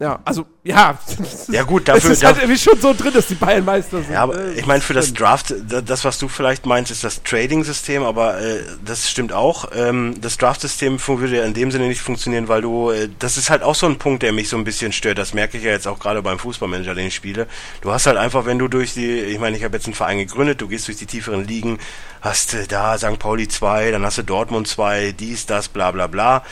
Ja, 0.00 0.20
also, 0.24 0.46
ja. 0.62 0.96
Ja, 1.48 1.64
gut, 1.64 1.88
dafür. 1.88 2.12
Es 2.12 2.18
ist 2.18 2.24
halt 2.24 2.36
irgendwie 2.36 2.58
schon 2.58 2.80
so 2.80 2.94
drin, 2.94 3.12
dass 3.12 3.26
die 3.26 3.34
Bayern 3.34 3.64
Meister 3.64 4.00
sind. 4.00 4.12
Ja, 4.12 4.22
aber 4.22 4.36
ne? 4.36 4.52
ich 4.52 4.66
meine, 4.66 4.80
für 4.80 4.94
das 4.94 5.12
Draft, 5.12 5.52
das, 5.66 6.04
was 6.04 6.18
du 6.18 6.28
vielleicht 6.28 6.66
meinst, 6.66 6.92
ist 6.92 7.02
das 7.02 7.22
Trading-System, 7.24 8.04
aber 8.04 8.40
äh, 8.40 8.62
das 8.84 9.10
stimmt 9.10 9.32
auch. 9.32 9.70
Ähm, 9.74 10.14
das 10.20 10.36
Draft-System 10.36 11.00
würde 11.04 11.38
ja 11.38 11.44
in 11.44 11.54
dem 11.54 11.72
Sinne 11.72 11.88
nicht 11.88 12.00
funktionieren, 12.00 12.46
weil 12.46 12.62
du, 12.62 12.90
äh, 12.90 13.08
das 13.18 13.36
ist 13.38 13.50
halt 13.50 13.62
auch 13.62 13.74
so 13.74 13.86
ein 13.86 13.98
Punkt, 13.98 14.22
der 14.22 14.32
mich 14.32 14.48
so 14.48 14.56
ein 14.56 14.64
bisschen 14.64 14.92
stört. 14.92 15.18
Das 15.18 15.34
merke 15.34 15.58
ich 15.58 15.64
ja 15.64 15.70
jetzt 15.70 15.88
auch 15.88 15.98
gerade 15.98 16.22
beim 16.22 16.38
Fußballmanager, 16.38 16.94
den 16.94 17.08
ich 17.08 17.14
spiele. 17.16 17.48
Du 17.80 17.90
hast 17.90 18.06
halt 18.06 18.18
einfach, 18.18 18.46
wenn 18.46 18.58
du 18.58 18.68
durch 18.68 18.92
die, 18.94 19.18
ich 19.18 19.40
meine, 19.40 19.56
ich 19.56 19.64
habe 19.64 19.76
jetzt 19.76 19.86
einen 19.86 19.94
Verein 19.94 20.18
gegründet, 20.18 20.60
du 20.60 20.68
gehst 20.68 20.86
durch 20.86 20.98
die 20.98 21.06
tieferen 21.06 21.44
Ligen, 21.44 21.78
hast 22.20 22.54
äh, 22.54 22.68
da 22.68 22.96
St. 22.98 23.18
Pauli 23.18 23.48
2, 23.48 23.90
dann 23.90 24.04
hast 24.04 24.18
du 24.18 24.22
Dortmund 24.22 24.68
2, 24.68 25.12
dies, 25.18 25.46
das, 25.46 25.68
bla, 25.68 25.90
bla, 25.90 26.06
bla. 26.06 26.44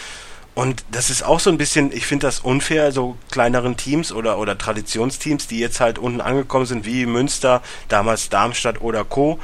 Und 0.57 0.87
das 0.91 1.11
ist 1.11 1.23
auch 1.23 1.39
so 1.39 1.51
ein 1.51 1.59
bisschen, 1.59 1.93
ich 1.93 2.07
finde 2.07 2.27
das 2.27 2.41
unfair, 2.41 2.91
so 2.91 3.19
kleineren 3.31 3.77
Teams 3.77 4.11
oder, 4.11 4.39
oder 4.39 4.57
Traditionsteams, 4.57 5.49
die 5.49 5.59
jetzt 5.59 5.81
halt 5.81 5.99
unten 5.99 6.23
angekommen 6.23 6.65
sind, 6.65 6.87
wie 6.87 7.05
Münster, 7.05 7.63
damals 7.89 8.31
Darmstadt 8.31 8.81
oder 8.81 9.05
Co. 9.05 9.39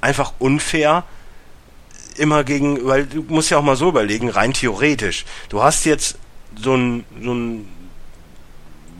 Einfach 0.00 0.32
unfair 0.38 1.04
immer 2.16 2.44
gegen, 2.44 2.86
weil 2.86 3.04
du 3.04 3.26
musst 3.28 3.50
ja 3.50 3.58
auch 3.58 3.62
mal 3.62 3.76
so 3.76 3.90
überlegen, 3.90 4.30
rein 4.30 4.54
theoretisch. 4.54 5.26
Du 5.50 5.62
hast 5.62 5.84
jetzt 5.84 6.16
so 6.56 6.76
ein, 6.76 7.04
so 7.22 7.34
ein, 7.34 7.68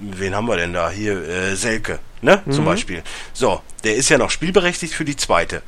wen 0.03 0.35
haben 0.35 0.47
wir 0.47 0.59
denn 0.59 0.75
da? 0.75 0.91
Hier, 0.91 1.27
äh, 1.27 1.57
Selke, 1.57 1.99
ne? 2.21 2.43
Mhm. 2.45 2.53
Zum 2.53 2.67
Beispiel. 2.67 3.03
So, 3.33 3.63
der 3.85 3.97
ist 3.97 4.11
ja 4.11 4.19
noch 4.19 4.31
spielberechtigt 4.31 4.93
für 4.93 5.07
die 5.07 5.17
zweite. 5.17 5.63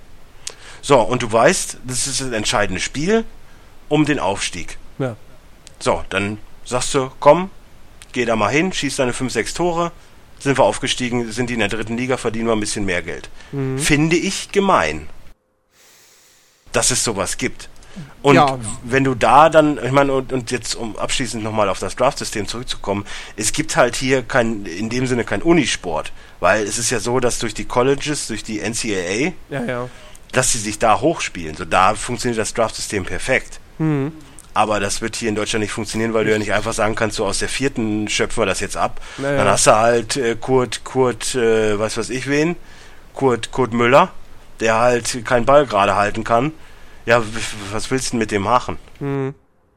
So, 0.82 1.00
und 1.00 1.22
du 1.22 1.32
weißt, 1.32 1.78
das 1.84 2.06
ist 2.06 2.20
ein 2.20 2.34
entscheidendes 2.34 2.82
Spiel 2.82 3.24
um 3.88 4.04
den 4.04 4.18
Aufstieg. 4.18 4.76
Ja. 4.98 5.16
So, 5.84 6.02
dann 6.08 6.38
sagst 6.64 6.94
du, 6.94 7.10
komm, 7.20 7.50
geh 8.12 8.24
da 8.24 8.36
mal 8.36 8.48
hin, 8.48 8.72
schieß 8.72 8.96
deine 8.96 9.12
5, 9.12 9.30
6 9.30 9.52
Tore, 9.52 9.92
sind 10.38 10.56
wir 10.56 10.64
aufgestiegen, 10.64 11.30
sind 11.30 11.50
die 11.50 11.54
in 11.54 11.60
der 11.60 11.68
dritten 11.68 11.98
Liga, 11.98 12.16
verdienen 12.16 12.46
wir 12.46 12.54
ein 12.54 12.60
bisschen 12.60 12.86
mehr 12.86 13.02
Geld. 13.02 13.28
Mhm. 13.52 13.78
Finde 13.78 14.16
ich 14.16 14.50
gemein, 14.50 15.10
dass 16.72 16.90
es 16.90 17.04
sowas 17.04 17.36
gibt. 17.36 17.68
Und 18.22 18.36
ja. 18.36 18.58
wenn 18.82 19.04
du 19.04 19.14
da 19.14 19.50
dann, 19.50 19.78
ich 19.84 19.92
meine, 19.92 20.14
und, 20.14 20.32
und 20.32 20.50
jetzt 20.50 20.74
um 20.74 20.96
abschließend 20.96 21.44
nochmal 21.44 21.68
auf 21.68 21.80
das 21.80 21.96
Draft-System 21.96 22.48
zurückzukommen, 22.48 23.04
es 23.36 23.52
gibt 23.52 23.76
halt 23.76 23.94
hier 23.94 24.22
kein, 24.22 24.64
in 24.64 24.88
dem 24.88 25.06
Sinne 25.06 25.24
kein 25.24 25.42
Unisport, 25.42 26.12
weil 26.40 26.64
es 26.64 26.78
ist 26.78 26.88
ja 26.88 26.98
so, 26.98 27.20
dass 27.20 27.40
durch 27.40 27.52
die 27.52 27.66
Colleges, 27.66 28.26
durch 28.28 28.42
die 28.42 28.58
NCAA, 28.58 29.34
ja, 29.50 29.64
ja. 29.66 29.90
dass 30.32 30.52
sie 30.52 30.60
sich 30.60 30.78
da 30.78 31.02
hochspielen. 31.02 31.56
So 31.56 31.66
da 31.66 31.94
funktioniert 31.94 32.38
das 32.38 32.54
Draft-System 32.54 33.04
perfekt. 33.04 33.60
Mhm. 33.76 34.12
Aber 34.54 34.78
das 34.78 35.02
wird 35.02 35.16
hier 35.16 35.28
in 35.28 35.34
Deutschland 35.34 35.62
nicht 35.62 35.72
funktionieren, 35.72 36.14
weil 36.14 36.24
du 36.24 36.30
ja 36.30 36.38
nicht 36.38 36.52
einfach 36.52 36.72
sagen 36.72 36.94
kannst, 36.94 37.16
so 37.16 37.26
aus 37.26 37.40
der 37.40 37.48
vierten 37.48 38.08
schöpfen 38.08 38.42
wir 38.42 38.46
das 38.46 38.60
jetzt 38.60 38.76
ab. 38.76 39.00
Naja. 39.18 39.38
Dann 39.38 39.48
hast 39.48 39.66
du 39.66 39.74
halt 39.74 40.16
äh, 40.16 40.36
Kurt, 40.40 40.84
Kurt, 40.84 41.34
äh, 41.34 41.78
was 41.78 41.96
weiß 41.96 42.10
ich 42.10 42.28
wen, 42.28 42.54
Kurt, 43.14 43.50
Kurt 43.50 43.72
Müller, 43.72 44.12
der 44.60 44.78
halt 44.78 45.24
keinen 45.24 45.44
Ball 45.44 45.66
gerade 45.66 45.96
halten 45.96 46.22
kann. 46.22 46.52
Ja, 47.04 47.22
was 47.72 47.90
willst 47.90 48.08
du 48.08 48.10
denn 48.12 48.20
mit 48.20 48.30
dem 48.30 48.42
machen? 48.42 48.78
Mhm. 49.00 49.34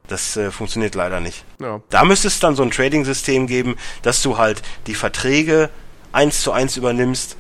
Das 0.08 0.38
äh, 0.38 0.52
funktioniert 0.52 0.96
leider 0.96 1.20
nicht. 1.20 1.44
Ja. 1.60 1.82
Da 1.90 2.06
müsste 2.06 2.28
es 2.28 2.40
dann 2.40 2.56
so 2.56 2.64
ein 2.64 2.72
Trading-System 2.72 3.48
geben, 3.48 3.76
dass 4.04 4.22
du 4.22 4.38
halt 4.38 4.62
die 4.86 4.96
Verträge 4.96 5.70
eins 6.12 6.42
zu 6.42 6.52
eins 6.52 6.78
übernimmst. 6.78 7.36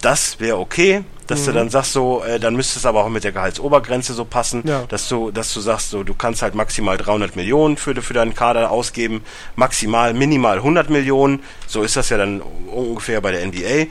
Das 0.00 0.40
wäre 0.40 0.58
okay 0.58 1.04
dass 1.26 1.40
mhm. 1.42 1.46
du 1.46 1.52
dann 1.52 1.70
sagst 1.70 1.92
so, 1.92 2.22
äh, 2.24 2.38
dann 2.38 2.54
müsste 2.54 2.78
es 2.78 2.86
aber 2.86 3.04
auch 3.04 3.08
mit 3.08 3.24
der 3.24 3.32
Gehaltsobergrenze 3.32 4.14
so 4.14 4.24
passen, 4.24 4.62
ja. 4.66 4.84
dass 4.88 5.08
du, 5.08 5.30
dass 5.30 5.52
du 5.52 5.60
sagst 5.60 5.90
so, 5.90 6.02
du 6.02 6.14
kannst 6.14 6.42
halt 6.42 6.54
maximal 6.54 6.96
300 6.96 7.36
Millionen 7.36 7.76
für, 7.76 7.94
für 8.02 8.14
deinen 8.14 8.34
Kader 8.34 8.70
ausgeben, 8.70 9.24
maximal, 9.56 10.14
minimal 10.14 10.58
100 10.58 10.90
Millionen, 10.90 11.42
so 11.66 11.82
ist 11.82 11.96
das 11.96 12.10
ja 12.10 12.16
dann 12.16 12.40
ungefähr 12.40 13.20
bei 13.20 13.32
der 13.32 13.46
NBA. 13.46 13.90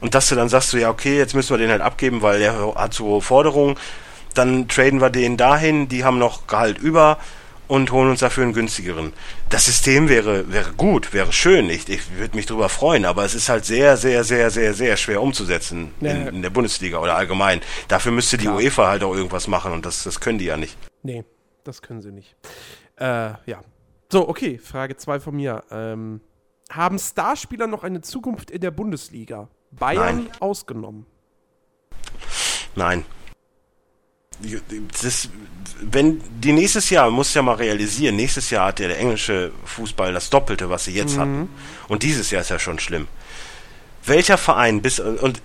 Und 0.00 0.14
dass 0.14 0.28
du 0.28 0.34
dann 0.34 0.48
sagst 0.48 0.70
so, 0.70 0.78
ja 0.78 0.90
okay, 0.90 1.18
jetzt 1.18 1.34
müssen 1.34 1.50
wir 1.50 1.58
den 1.58 1.70
halt 1.70 1.82
abgeben, 1.82 2.22
weil 2.22 2.38
der 2.38 2.74
hat 2.74 2.94
so 2.94 3.04
hohe 3.04 3.20
Forderungen, 3.20 3.76
dann 4.34 4.68
traden 4.68 5.00
wir 5.00 5.10
den 5.10 5.36
dahin, 5.36 5.88
die 5.88 6.04
haben 6.04 6.18
noch 6.18 6.46
Gehalt 6.46 6.78
über, 6.78 7.18
und 7.70 7.92
holen 7.92 8.10
uns 8.10 8.18
dafür 8.18 8.42
einen 8.42 8.52
günstigeren. 8.52 9.12
Das 9.48 9.66
System 9.66 10.08
wäre, 10.08 10.50
wäre 10.52 10.72
gut, 10.72 11.12
wäre 11.12 11.32
schön, 11.32 11.70
ich, 11.70 11.88
ich 11.88 12.16
würde 12.18 12.36
mich 12.36 12.46
darüber 12.46 12.68
freuen, 12.68 13.04
aber 13.04 13.24
es 13.24 13.36
ist 13.36 13.48
halt 13.48 13.64
sehr, 13.64 13.96
sehr, 13.96 14.24
sehr, 14.24 14.50
sehr, 14.50 14.74
sehr 14.74 14.96
schwer 14.96 15.22
umzusetzen 15.22 15.94
ja. 16.00 16.10
in, 16.10 16.26
in, 16.26 16.42
der 16.42 16.50
Bundesliga 16.50 16.98
oder 16.98 17.14
allgemein. 17.14 17.60
Dafür 17.86 18.10
müsste 18.10 18.38
die 18.38 18.46
Klar. 18.46 18.56
UEFA 18.56 18.88
halt 18.88 19.04
auch 19.04 19.14
irgendwas 19.14 19.46
machen 19.46 19.72
und 19.72 19.86
das, 19.86 20.02
das 20.02 20.18
können 20.18 20.40
die 20.40 20.46
ja 20.46 20.56
nicht. 20.56 20.76
Nee, 21.04 21.24
das 21.62 21.80
können 21.80 22.00
sie 22.00 22.10
nicht. 22.10 22.34
Äh, 22.96 23.34
ja. 23.46 23.60
So, 24.10 24.28
okay, 24.28 24.58
Frage 24.58 24.96
2 24.96 25.20
von 25.20 25.36
mir. 25.36 25.62
Ähm, 25.70 26.20
haben 26.70 26.98
Starspieler 26.98 27.68
noch 27.68 27.84
eine 27.84 28.00
Zukunft 28.00 28.50
in 28.50 28.62
der 28.62 28.72
Bundesliga? 28.72 29.48
Bayern 29.70 30.24
Nein. 30.24 30.40
ausgenommen. 30.40 31.06
Nein 32.74 33.04
das, 35.02 35.28
wenn 35.80 36.20
die 36.40 36.52
nächstes 36.52 36.90
Jahr, 36.90 37.10
muss 37.10 37.34
ja 37.34 37.42
mal 37.42 37.54
realisieren, 37.54 38.16
nächstes 38.16 38.50
Jahr 38.50 38.68
hat 38.68 38.80
ja 38.80 38.88
der 38.88 38.98
englische 38.98 39.52
Fußball 39.64 40.12
das 40.12 40.30
Doppelte, 40.30 40.70
was 40.70 40.84
sie 40.84 40.92
jetzt 40.92 41.16
mhm. 41.16 41.20
hatten. 41.20 41.48
Und 41.88 42.02
dieses 42.02 42.30
Jahr 42.30 42.42
ist 42.42 42.50
ja 42.50 42.58
schon 42.58 42.78
schlimm. 42.78 43.08
Welcher 44.04 44.38
Verein 44.38 44.82
bis 44.82 44.98
und 45.00 45.42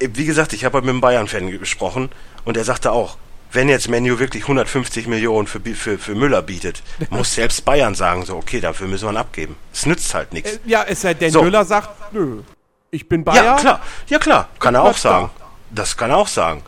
wie 0.00 0.24
gesagt, 0.24 0.52
ich 0.52 0.64
habe 0.64 0.80
mit 0.80 0.88
einem 0.88 1.00
Bayern-Fan 1.00 1.50
gesprochen 1.50 2.10
und 2.44 2.56
er 2.56 2.64
sagte 2.64 2.92
auch, 2.92 3.18
wenn 3.52 3.68
jetzt 3.68 3.88
Menu 3.88 4.18
wirklich 4.18 4.44
150 4.44 5.06
Millionen 5.08 5.46
für, 5.46 5.60
für, 5.60 5.98
für 5.98 6.14
Müller 6.14 6.42
bietet, 6.42 6.82
muss 7.10 7.34
selbst 7.34 7.64
Bayern 7.64 7.94
sagen, 7.94 8.24
so, 8.24 8.36
okay, 8.36 8.60
dafür 8.60 8.86
müssen 8.86 9.06
wir 9.06 9.12
ihn 9.12 9.16
abgeben. 9.16 9.56
Es 9.72 9.86
nützt 9.86 10.14
halt 10.14 10.32
nichts. 10.32 10.52
Äh, 10.52 10.58
ja, 10.66 10.84
es 10.84 11.02
sei 11.02 11.14
denn, 11.14 11.30
so. 11.30 11.42
Müller 11.42 11.64
sagt, 11.64 12.12
nö, 12.12 12.42
ich 12.90 13.08
bin 13.08 13.24
Bayern. 13.24 13.44
Ja, 13.44 13.56
klar, 13.56 13.80
ja, 14.08 14.18
klar, 14.18 14.48
kann 14.58 14.74
er 14.74 14.82
auch 14.82 14.96
sagen. 14.96 15.30
Das 15.70 15.96
kann 15.96 16.10
er 16.10 16.16
auch 16.16 16.28
sagen. 16.28 16.62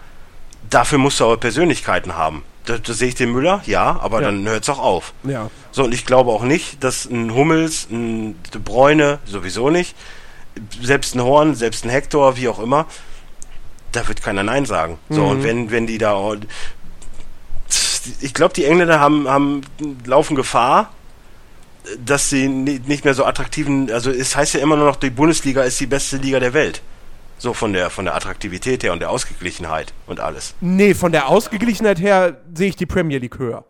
Dafür 0.71 0.99
musst 0.99 1.21
du 1.21 1.25
aber 1.25 1.37
Persönlichkeiten 1.37 2.17
haben. 2.17 2.45
Da, 2.65 2.79
da 2.79 2.93
sehe 2.93 3.09
ich 3.09 3.15
den 3.15 3.33
Müller, 3.33 3.61
ja, 3.67 3.99
aber 4.01 4.21
ja. 4.21 4.27
dann 4.27 4.47
hört 4.49 4.63
es 4.63 4.69
auch 4.69 4.79
auf. 4.79 5.15
Ja. 5.25 5.51
So, 5.73 5.85
und 5.85 5.93
ich 5.93 6.07
glaube 6.07 6.31
auch 6.31 6.45
nicht, 6.45 6.83
dass 6.85 7.07
ein 7.07 7.35
Hummels, 7.35 7.89
ein 7.91 8.41
De 8.55 8.61
Bräune, 8.61 9.19
sowieso 9.25 9.69
nicht, 9.69 9.97
selbst 10.81 11.15
ein 11.15 11.23
Horn, 11.23 11.55
selbst 11.55 11.85
ein 11.85 11.91
Hector, 11.91 12.37
wie 12.37 12.49
auch 12.49 12.61
immer, 12.61 12.87
da 13.91 14.07
wird 14.09 14.23
keiner 14.23 14.43
Nein 14.43 14.65
sagen. 14.65 14.99
So, 15.09 15.23
mhm. 15.23 15.29
und 15.29 15.45
wenn, 15.45 15.71
wenn 15.71 15.87
die 15.87 15.99
da. 15.99 16.35
Ich 18.21 18.35
glaube, 18.35 18.55
die 18.55 18.65
Engländer 18.65 19.01
haben, 19.01 19.29
haben 19.29 19.63
laufen 20.05 20.35
Gefahr, 20.35 20.93
dass 22.05 22.31
sie 22.31 22.49
nicht 22.49 23.05
mehr 23.05 23.15
so 23.15 23.25
attraktiven. 23.25 23.91
Also, 23.91 24.11
es 24.11 24.37
heißt 24.37 24.55
ja 24.55 24.61
immer 24.61 24.77
nur 24.77 24.87
noch, 24.87 24.97
die 24.97 25.11
Bundesliga 25.11 25.63
ist 25.63 25.79
die 25.81 25.87
beste 25.87 26.17
Liga 26.17 26.41
der 26.41 26.55
Welt. 26.55 26.83
So 27.43 27.55
von 27.55 27.73
der, 27.73 27.91
von 27.91 28.05
der 28.05 28.15
Attraktivität 28.15 28.85
her 28.85 28.93
und 28.93 29.01
der 29.01 29.11
Ausgeglichenheit 29.11 29.93
und 30.07 30.21
alles. 30.21 30.55
Nee, 30.61 30.95
von 30.95 31.11
der 31.11 31.27
Ausgeglichenheit 31.27 31.99
her 31.99 32.37
sehe 32.55 32.69
ich 32.69 32.77
die 32.77 32.87
Premier 32.87 33.19
League 33.19 33.37
höher. 33.37 33.65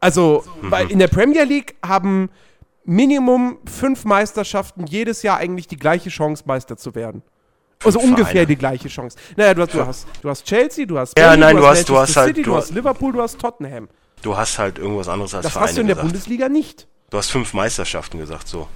Also, 0.00 0.44
mhm. 0.60 0.70
weil 0.70 0.90
in 0.90 0.98
der 0.98 1.08
Premier 1.08 1.44
League 1.44 1.76
haben 1.82 2.28
Minimum 2.84 3.56
fünf 3.64 4.04
Meisterschaften 4.04 4.84
jedes 4.86 5.22
Jahr 5.22 5.38
eigentlich 5.38 5.66
die 5.66 5.78
gleiche 5.78 6.10
Chance, 6.10 6.44
Meister 6.44 6.76
zu 6.76 6.94
werden. 6.94 7.22
Also 7.82 8.00
Vereine. 8.00 8.16
ungefähr 8.16 8.44
die 8.44 8.56
gleiche 8.56 8.88
Chance. 8.88 9.16
Naja, 9.34 9.54
du 9.54 9.62
hast, 9.62 9.72
du 9.72 9.86
hast, 9.86 10.06
du 10.20 10.28
hast 10.28 10.44
Chelsea, 10.44 10.84
du 10.84 10.98
hast 10.98 11.18
ja, 11.18 11.28
Berlin, 11.28 11.40
nein, 11.40 11.56
du, 11.56 11.66
hast, 11.66 11.88
du 11.88 11.96
hast, 11.96 12.12
City, 12.12 12.34
halt, 12.34 12.46
du 12.46 12.54
hast 12.54 12.70
Liverpool, 12.74 13.14
du 13.14 13.22
hast 13.22 13.38
Tottenham. 13.38 13.88
Du 14.20 14.36
hast 14.36 14.58
halt 14.58 14.76
irgendwas 14.76 15.08
anderes 15.08 15.34
als 15.34 15.44
Das 15.44 15.52
Vereine 15.54 15.68
hast 15.68 15.76
du 15.78 15.80
in 15.80 15.86
der 15.86 15.96
gesagt. 15.96 16.12
Bundesliga 16.12 16.50
nicht. 16.50 16.86
Du 17.08 17.16
hast 17.16 17.30
fünf 17.30 17.54
Meisterschaften 17.54 18.18
gesagt, 18.18 18.46
so. 18.46 18.68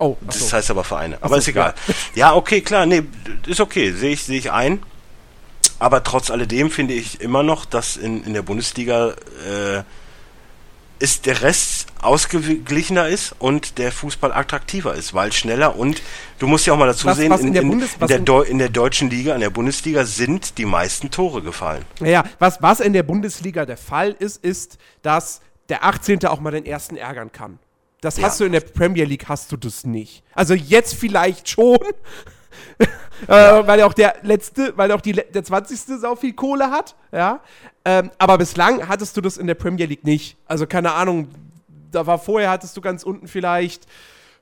Oh, 0.00 0.16
ach 0.26 0.32
Das 0.32 0.52
heißt 0.52 0.70
aber 0.70 0.82
Vereine. 0.82 1.18
Aber 1.20 1.36
so, 1.36 1.38
ist 1.40 1.48
egal. 1.48 1.74
Ja. 2.14 2.34
okay, 2.34 2.62
klar, 2.62 2.86
nee, 2.86 3.02
ist 3.46 3.60
okay, 3.60 3.92
sehe 3.92 4.12
ich, 4.12 4.24
sehe 4.24 4.38
ich 4.38 4.50
ein. 4.50 4.82
Aber 5.78 6.02
trotz 6.02 6.30
alledem 6.30 6.70
finde 6.70 6.94
ich 6.94 7.20
immer 7.20 7.42
noch, 7.42 7.64
dass 7.66 7.96
in, 7.96 8.24
in 8.24 8.32
der 8.34 8.42
Bundesliga 8.42 9.10
äh, 9.46 9.82
ist 11.00 11.24
der 11.26 11.40
Rest 11.42 11.86
ausgeglichener 12.02 13.08
ist 13.08 13.34
und 13.38 13.78
der 13.78 13.90
Fußball 13.92 14.32
attraktiver 14.32 14.94
ist, 14.94 15.14
weil 15.14 15.32
schneller 15.32 15.76
und 15.76 16.02
du 16.38 16.46
musst 16.46 16.66
ja 16.66 16.72
auch 16.74 16.78
mal 16.78 16.86
dazu 16.86 17.06
Was- 17.06 17.16
sehen, 17.18 17.30
was 17.30 17.40
in, 17.40 17.48
in 17.48 17.52
der 17.54 17.62
in, 17.62 17.68
Bundes- 17.70 17.96
in, 18.00 18.06
der 18.06 18.18
Deu 18.20 18.42
in 18.42 18.58
der 18.58 18.68
deutschen 18.70 19.08
Liga, 19.10 19.34
in 19.34 19.40
der 19.40 19.50
Bundesliga 19.50 20.04
sind 20.04 20.58
die 20.58 20.66
meisten 20.66 21.10
Tore 21.10 21.40
gefallen. 21.42 21.84
Naja, 22.00 22.24
was, 22.38 22.60
was 22.62 22.80
in 22.80 22.92
der 22.92 23.02
Bundesliga 23.02 23.64
der 23.66 23.76
Fall 23.78 24.14
ist, 24.18 24.42
ist, 24.44 24.76
dass 25.02 25.40
der 25.70 25.84
18. 25.84 26.24
auch 26.26 26.40
mal 26.40 26.50
den 26.52 26.66
ersten 26.66 26.96
ärgern 26.96 27.32
kann. 27.32 27.58
Das 28.00 28.16
Ja. 28.16 28.24
hast 28.24 28.40
du 28.40 28.44
in 28.44 28.52
der 28.52 28.60
Premier 28.60 29.04
League, 29.04 29.28
hast 29.28 29.52
du 29.52 29.56
das 29.56 29.84
nicht. 29.84 30.22
Also 30.34 30.54
jetzt 30.54 30.94
vielleicht 30.94 31.48
schon, 31.48 31.78
äh, 32.80 32.86
weil 33.28 33.82
auch 33.82 33.92
der 33.92 34.16
letzte, 34.22 34.76
weil 34.76 34.90
auch 34.92 35.00
die, 35.00 35.12
der 35.12 35.44
20. 35.44 36.00
sau 36.00 36.16
viel 36.16 36.32
Kohle 36.32 36.70
hat, 36.70 36.94
ja. 37.12 37.40
Ähm, 37.84 38.10
aber 38.18 38.38
bislang 38.38 38.88
hattest 38.88 39.16
du 39.16 39.20
das 39.20 39.36
in 39.36 39.46
der 39.46 39.54
Premier 39.54 39.86
League 39.86 40.04
nicht. 40.04 40.36
Also 40.46 40.66
keine 40.66 40.92
Ahnung, 40.92 41.28
da 41.90 42.06
war 42.06 42.18
vorher, 42.18 42.50
hattest 42.50 42.76
du 42.76 42.80
ganz 42.80 43.02
unten 43.02 43.26
vielleicht, 43.28 43.86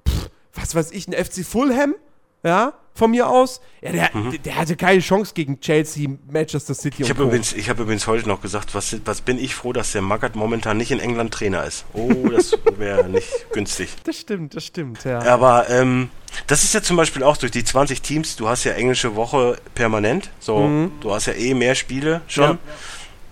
pff, 0.09 0.31
was 0.55 0.75
weiß 0.75 0.91
ich, 0.93 1.09
ein 1.09 1.13
FC 1.13 1.45
Fulham, 1.45 1.95
ja, 2.43 2.75
von 2.99 3.13
mir 3.13 3.29
aus. 3.29 3.61
Ja, 3.81 3.93
der, 3.93 4.11
der, 4.13 4.39
der 4.39 4.57
hatte 4.57 4.77
keine 4.77 5.01
Chance 5.01 5.33
gegen 5.33 5.61
Chelsea, 5.61 6.09
Manchester 6.31 6.75
City 6.75 7.05
Ich 7.05 7.11
und 7.11 7.19
übrigens, 7.19 7.53
ich 7.53 7.71
habe 7.71 7.83
übrigens 7.83 8.07
heute 8.09 8.29
noch 8.29 8.43
gesagt, 8.43 8.75
was, 8.75 8.97
was 9.05 9.21
bin 9.21 9.39
ich 9.39 9.55
froh, 9.55 9.73
dass 9.73 9.93
der 9.93 10.03
Magath 10.03 10.35
momentan 10.35 10.77
nicht 10.77 10.91
in 10.91 10.99
England 10.99 11.33
Trainer 11.33 11.65
ist. 11.65 11.85
Oh, 11.93 12.29
das 12.29 12.53
wäre 12.77 13.09
nicht 13.09 13.29
günstig. 13.53 13.91
Das 14.05 14.17
stimmt, 14.17 14.57
das 14.57 14.65
stimmt, 14.65 15.05
ja. 15.05 15.21
Aber 15.21 15.71
ähm, 15.71 16.11
das 16.49 16.65
ist 16.65 16.75
ja 16.75 16.83
zum 16.83 16.97
Beispiel 16.97 17.23
auch 17.23 17.37
durch 17.37 17.53
die 17.53 17.65
20 17.65 18.03
Teams, 18.03 18.37
du 18.37 18.49
hast 18.49 18.65
ja 18.65 18.73
englische 18.73 19.15
Woche 19.15 19.59
permanent, 19.75 20.31
so, 20.41 20.91
du 21.01 21.15
hast 21.15 21.27
ja 21.27 21.35
eh 21.35 21.55
mehr 21.55 21.75
Spiele 21.75 22.21
schon. 22.27 22.51
Ja. 22.51 22.59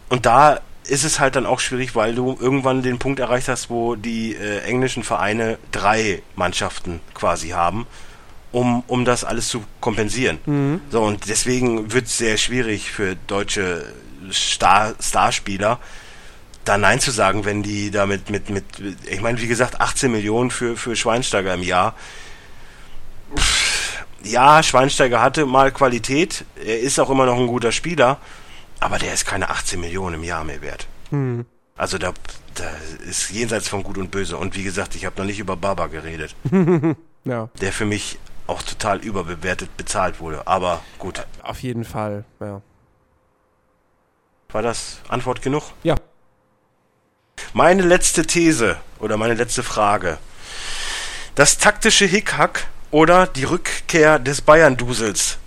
Und 0.09 0.27
da 0.27 0.61
ist 0.89 1.05
es 1.05 1.19
halt 1.19 1.35
dann 1.35 1.47
auch 1.47 1.59
schwierig, 1.59 1.97
weil 1.97 2.15
du 2.15 2.37
irgendwann 2.39 2.83
den 2.83 2.99
Punkt 2.99 3.19
erreicht 3.19 3.49
hast, 3.49 3.71
wo 3.71 3.97
die 3.97 4.37
äh, 4.37 4.61
englischen 4.61 5.03
Vereine 5.03 5.59
drei 5.73 6.23
Mannschaften 6.37 7.01
quasi 7.15 7.49
haben, 7.49 7.87
um, 8.57 8.83
um 8.87 9.05
das 9.05 9.23
alles 9.23 9.49
zu 9.49 9.63
kompensieren. 9.83 10.39
So, 10.91 11.03
und 11.03 11.29
deswegen 11.29 11.93
wird 11.93 12.07
es 12.07 12.17
sehr 12.17 12.39
schwierig 12.39 12.91
für 12.91 13.15
deutsche 13.27 13.85
Star 14.33 14.95
Starspieler, 14.99 15.79
da 16.65 16.79
Nein 16.79 16.99
zu 16.99 17.11
sagen, 17.11 17.45
wenn 17.45 17.63
die 17.63 17.91
damit 17.91 18.31
mit, 18.31 18.49
mit, 18.49 18.65
ich 19.11 19.21
meine, 19.21 19.43
wie 19.43 19.47
gesagt, 19.47 19.79
18 19.83 20.11
Millionen 20.11 20.51
für, 20.51 20.75
für 20.75 20.97
Schweinsteiger 20.97 21.53
im 21.53 21.63
Jahr. 21.63 21.95
Ja, 24.23 24.63
Schweinsteiger 24.63 25.21
hatte 25.21 25.45
mal 25.45 25.71
Qualität, 25.71 26.47
er 26.57 26.81
ist 26.81 26.99
auch 26.99 27.11
immer 27.11 27.27
noch 27.27 27.39
ein 27.39 27.49
guter 27.49 27.73
Spieler, 27.73 28.17
aber 28.81 28.99
der 28.99 29.13
ist 29.13 29.27
keine 29.27 29.51
18 29.51 29.79
Millionen 29.79 30.15
im 30.15 30.25
Jahr 30.25 30.45
mehr 30.45 30.63
wert. 30.63 30.89
Also 31.77 31.99
da, 31.99 32.15
da 32.55 32.65
ist 33.07 33.31
jenseits 33.31 33.69
von 33.69 33.83
Gut 33.83 33.99
und 33.99 34.11
Böse. 34.11 34.39
Und 34.39 34.57
wie 34.57 34.63
gesagt, 34.63 34.95
ich 34.95 35.05
habe 35.05 35.19
noch 35.19 35.27
nicht 35.27 35.41
über 35.41 35.57
Baba 35.57 35.89
geredet, 35.89 36.35
ja, 37.25 37.51
der 37.61 37.73
für 37.73 37.85
mich 37.85 38.19
auch 38.47 38.63
total 38.63 38.99
überbewertet 38.99 39.77
bezahlt 39.77 40.21
wurde. 40.21 40.47
Aber 40.47 40.83
gut, 40.99 41.25
auf 41.43 41.63
jeden 41.63 41.85
Fall, 41.85 42.25
ja. 42.41 42.61
war 44.51 44.63
das 44.63 44.99
Antwort 45.09 45.43
genug? 45.43 45.65
Ja, 45.83 45.97
Meine 47.53 47.83
letzte 47.83 48.27
These 48.27 48.77
oder 48.99 49.17
meine 49.17 49.35
letzte 49.35 49.63
Frage. 49.63 50.19
Das 51.35 51.59
taktische 51.59 52.07
Hickhack 52.07 52.67
oder 52.91 53.27
die 53.27 53.45
Rückkehr 53.45 54.19
des 54.19 54.41
Bayern-Dusels 54.41 55.39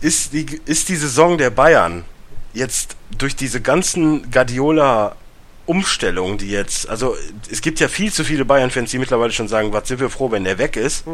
ist 0.00 0.32
die, 0.32 0.60
ist 0.66 0.88
die 0.88 0.96
Saison 0.96 1.38
der 1.38 1.50
Bayern 1.50 2.04
jetzt 2.52 2.96
durch 3.18 3.34
diese 3.34 3.60
ganzen 3.60 4.30
Guardiola-Umstellungen, 4.30 6.38
die 6.38 6.50
jetzt, 6.50 6.88
also 6.88 7.16
es 7.50 7.62
gibt 7.62 7.80
ja 7.80 7.88
viel 7.88 8.12
zu 8.12 8.24
viele 8.24 8.44
Bayern-Fans, 8.44 8.90
die 8.90 8.98
mittlerweile 8.98 9.32
schon 9.32 9.48
sagen, 9.48 9.72
was 9.72 9.88
sind 9.88 10.00
wir 10.00 10.10
froh, 10.10 10.30
wenn 10.30 10.44
der 10.44 10.58
weg 10.58 10.76
ist. 10.76 11.04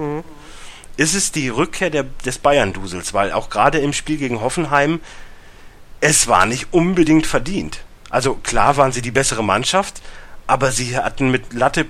Ist 1.01 1.15
es 1.15 1.33
die 1.33 1.49
Rückkehr 1.49 1.89
der, 1.89 2.03
des 2.27 2.37
Bayern-Dusels, 2.37 3.15
weil 3.15 3.33
auch 3.33 3.49
gerade 3.49 3.79
im 3.79 3.95
Spiel 3.95 4.19
gegen 4.19 4.43
Hoffenheim 4.43 5.01
es 6.03 6.29
war 6.29 6.45
nicht 6.45 6.75
unbedingt 6.75 7.27
verdient. 7.27 7.81
Also 8.11 8.35
klar 8.35 8.77
waren 8.77 8.93
sie 8.93 9.01
die 9.01 9.11
bessere 9.11 9.43
Mannschaft, 9.43 10.03
aber 10.47 10.73
sie 10.73 10.99
hatten 10.99 11.31
mit 11.31 11.55
Latte 11.55 11.87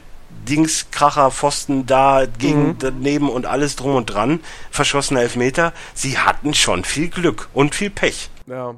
Dings, 0.49 0.93
Kracher, 0.93 1.32
Pfosten 1.32 1.87
da, 1.87 2.24
gegen, 2.39 2.78
daneben 2.78 3.28
und 3.28 3.47
alles 3.47 3.74
drum 3.74 3.97
und 3.97 4.07
dran, 4.07 4.39
verschossene 4.70 5.23
Elfmeter. 5.23 5.73
Sie 5.93 6.16
hatten 6.16 6.55
schon 6.55 6.85
viel 6.85 7.09
Glück 7.09 7.49
und 7.53 7.74
viel 7.74 7.91
Pech. 7.91 8.31
ja. 8.47 8.77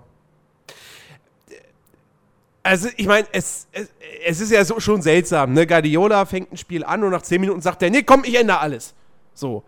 Also, 2.65 2.89
ich 2.97 3.07
meine, 3.07 3.27
es, 3.33 3.67
es, 3.73 3.89
es 4.25 4.41
ist 4.41 4.53
ja 4.53 4.65
so 4.65 4.81
schon 4.81 5.03
seltsam, 5.03 5.53
ne? 5.53 5.67
Guardiola 5.67 6.25
fängt 6.25 6.53
ein 6.53 6.57
Spiel 6.57 6.85
an 6.85 7.05
und 7.05 7.11
nach 7.11 7.23
10 7.23 7.41
Minuten 7.41 7.61
sagt 7.61 7.83
er, 7.83 7.91
nee, 7.91 8.03
komm, 8.03 8.23
ich 8.25 8.37
ändere 8.37 8.61
alles. 8.61 8.95
So. 9.35 9.63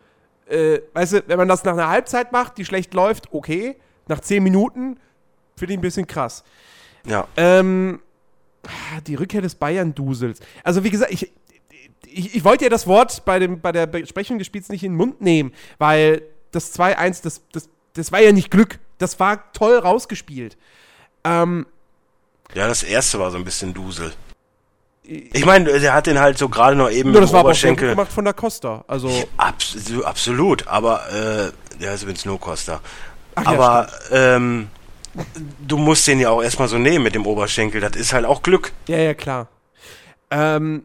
Äh, 0.49 0.81
weißt 0.93 1.13
du, 1.15 1.23
wenn 1.27 1.39
man 1.39 1.49
das 1.49 1.65
nach 1.65 1.73
einer 1.73 1.89
Halbzeit 1.89 2.33
macht, 2.33 2.59
die 2.59 2.65
schlecht 2.65 2.95
läuft, 2.95 3.33
okay. 3.33 3.77
Nach 4.07 4.21
10 4.21 4.43
Minuten 4.43 4.99
finde 5.57 5.75
ich 5.75 5.79
ein 5.79 5.83
bisschen 5.83 6.07
krass. 6.07 6.45
Ja. 7.07 7.27
Ähm, 7.37 8.01
die 9.07 9.15
Rückkehr 9.15 9.43
des 9.43 9.55
Bayern-Dusels. 9.55 10.41
Also, 10.63 10.85
wie 10.85 10.91
gesagt, 10.91 11.13
ich, 11.13 11.33
ich, 12.07 12.37
ich 12.37 12.45
wollte 12.45 12.65
ja 12.65 12.71
das 12.71 12.87
Wort 12.87 13.25
bei, 13.25 13.39
dem, 13.39 13.61
bei 13.61 13.73
der 13.73 13.87
Besprechung 13.87 14.39
des 14.39 14.47
Spiels 14.47 14.69
nicht 14.69 14.85
in 14.85 14.93
den 14.93 14.97
Mund 14.97 15.21
nehmen, 15.21 15.53
weil 15.79 16.23
das 16.51 16.79
2-1, 16.79 17.23
das, 17.23 17.43
das, 17.53 17.69
das 17.95 18.13
war 18.13 18.21
ja 18.21 18.33
nicht 18.33 18.51
Glück. 18.51 18.79
Das 18.99 19.19
war 19.21 19.53
toll 19.53 19.79
rausgespielt. 19.79 20.57
Ähm, 21.25 21.67
Ja, 22.55 22.69
das 22.69 22.83
erste 22.83 23.19
war 23.19 23.31
so 23.31 23.39
ein 23.39 23.45
bisschen 23.45 23.75
Dusel. 23.75 24.13
Ich 25.07 25.45
meine, 25.45 25.79
der 25.81 25.93
hat 25.93 26.07
den 26.07 26.19
halt 26.19 26.39
so 26.39 26.49
gerade 26.49 26.77
noch 26.77 26.91
eben 26.91 27.11
nur 27.11 27.19
im 27.19 27.25
das 27.25 27.33
war 27.33 27.41
aber 27.41 27.51
auch 27.51 27.53
gut 27.53 27.59
Oberschenkel. 27.63 27.91
gemacht 27.91 28.11
von 28.13 28.25
der 28.25 28.33
Costa. 28.35 28.85
Also, 28.89 29.11
Abs 29.37 29.77
absolut, 30.03 30.67
aber 30.67 31.03
äh, 31.13 31.79
der 31.81 31.95
ist 31.95 32.03
übrigens 32.03 32.25
No 32.25 32.39
Costa. 32.39 32.81
Ach 33.35 33.45
ja, 33.45 33.51
aber 33.51 33.89
ähm, 34.11 34.69
du 35.67 35.77
musst 35.77 36.07
den 36.07 36.21
ja 36.21 36.31
auch 36.31 36.43
erstmal 36.43 36.69
so 36.69 36.79
nehmen 36.79 37.05
mit 37.05 37.15
dem 37.15 37.27
Oberschenkel. 37.27 37.81
Das 37.83 37.97
ist 37.97 38.13
halt 38.15 38.25
auch 38.25 38.43
Glück. 38.43 38.73
ja, 38.89 38.97
ja, 38.97 39.13
klar. 39.15 39.49
Ähm, 40.31 40.85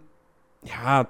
ja, 0.63 1.07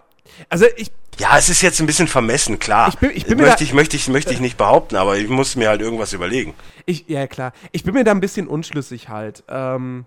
also 0.50 0.66
ich, 0.78 0.92
Ja, 1.18 1.38
es 1.38 1.50
ist 1.50 1.62
jetzt 1.64 1.80
ein 1.80 1.88
bisschen 1.88 2.08
vermessen, 2.08 2.60
klar. 2.60 2.90
Ich 2.90 2.98
bin- 3.00 3.12
ich 3.16 3.26
bin 3.26 3.38
möchte 3.40 3.64
ich, 3.64 3.74
möchte 3.74 3.96
ich, 3.96 4.08
möchte 4.08 4.32
ich 4.34 4.40
nicht 4.40 4.56
behaupten, 4.58 4.96
aber 4.96 5.18
ich 5.18 5.28
muss 5.28 5.56
mir 5.56 5.68
halt 5.70 5.82
irgendwas 5.82 6.14
überlegen. 6.14 6.54
Ich, 6.86 7.06
ja, 7.08 7.26
klar. 7.26 7.54
Ich 7.72 7.84
bin 7.84 7.94
mir 7.96 8.04
da 8.04 8.12
ein 8.12 8.22
bisschen 8.22 8.48
unschlüssig 8.48 9.10
halt. 9.10 9.44
Ähm, 9.50 10.06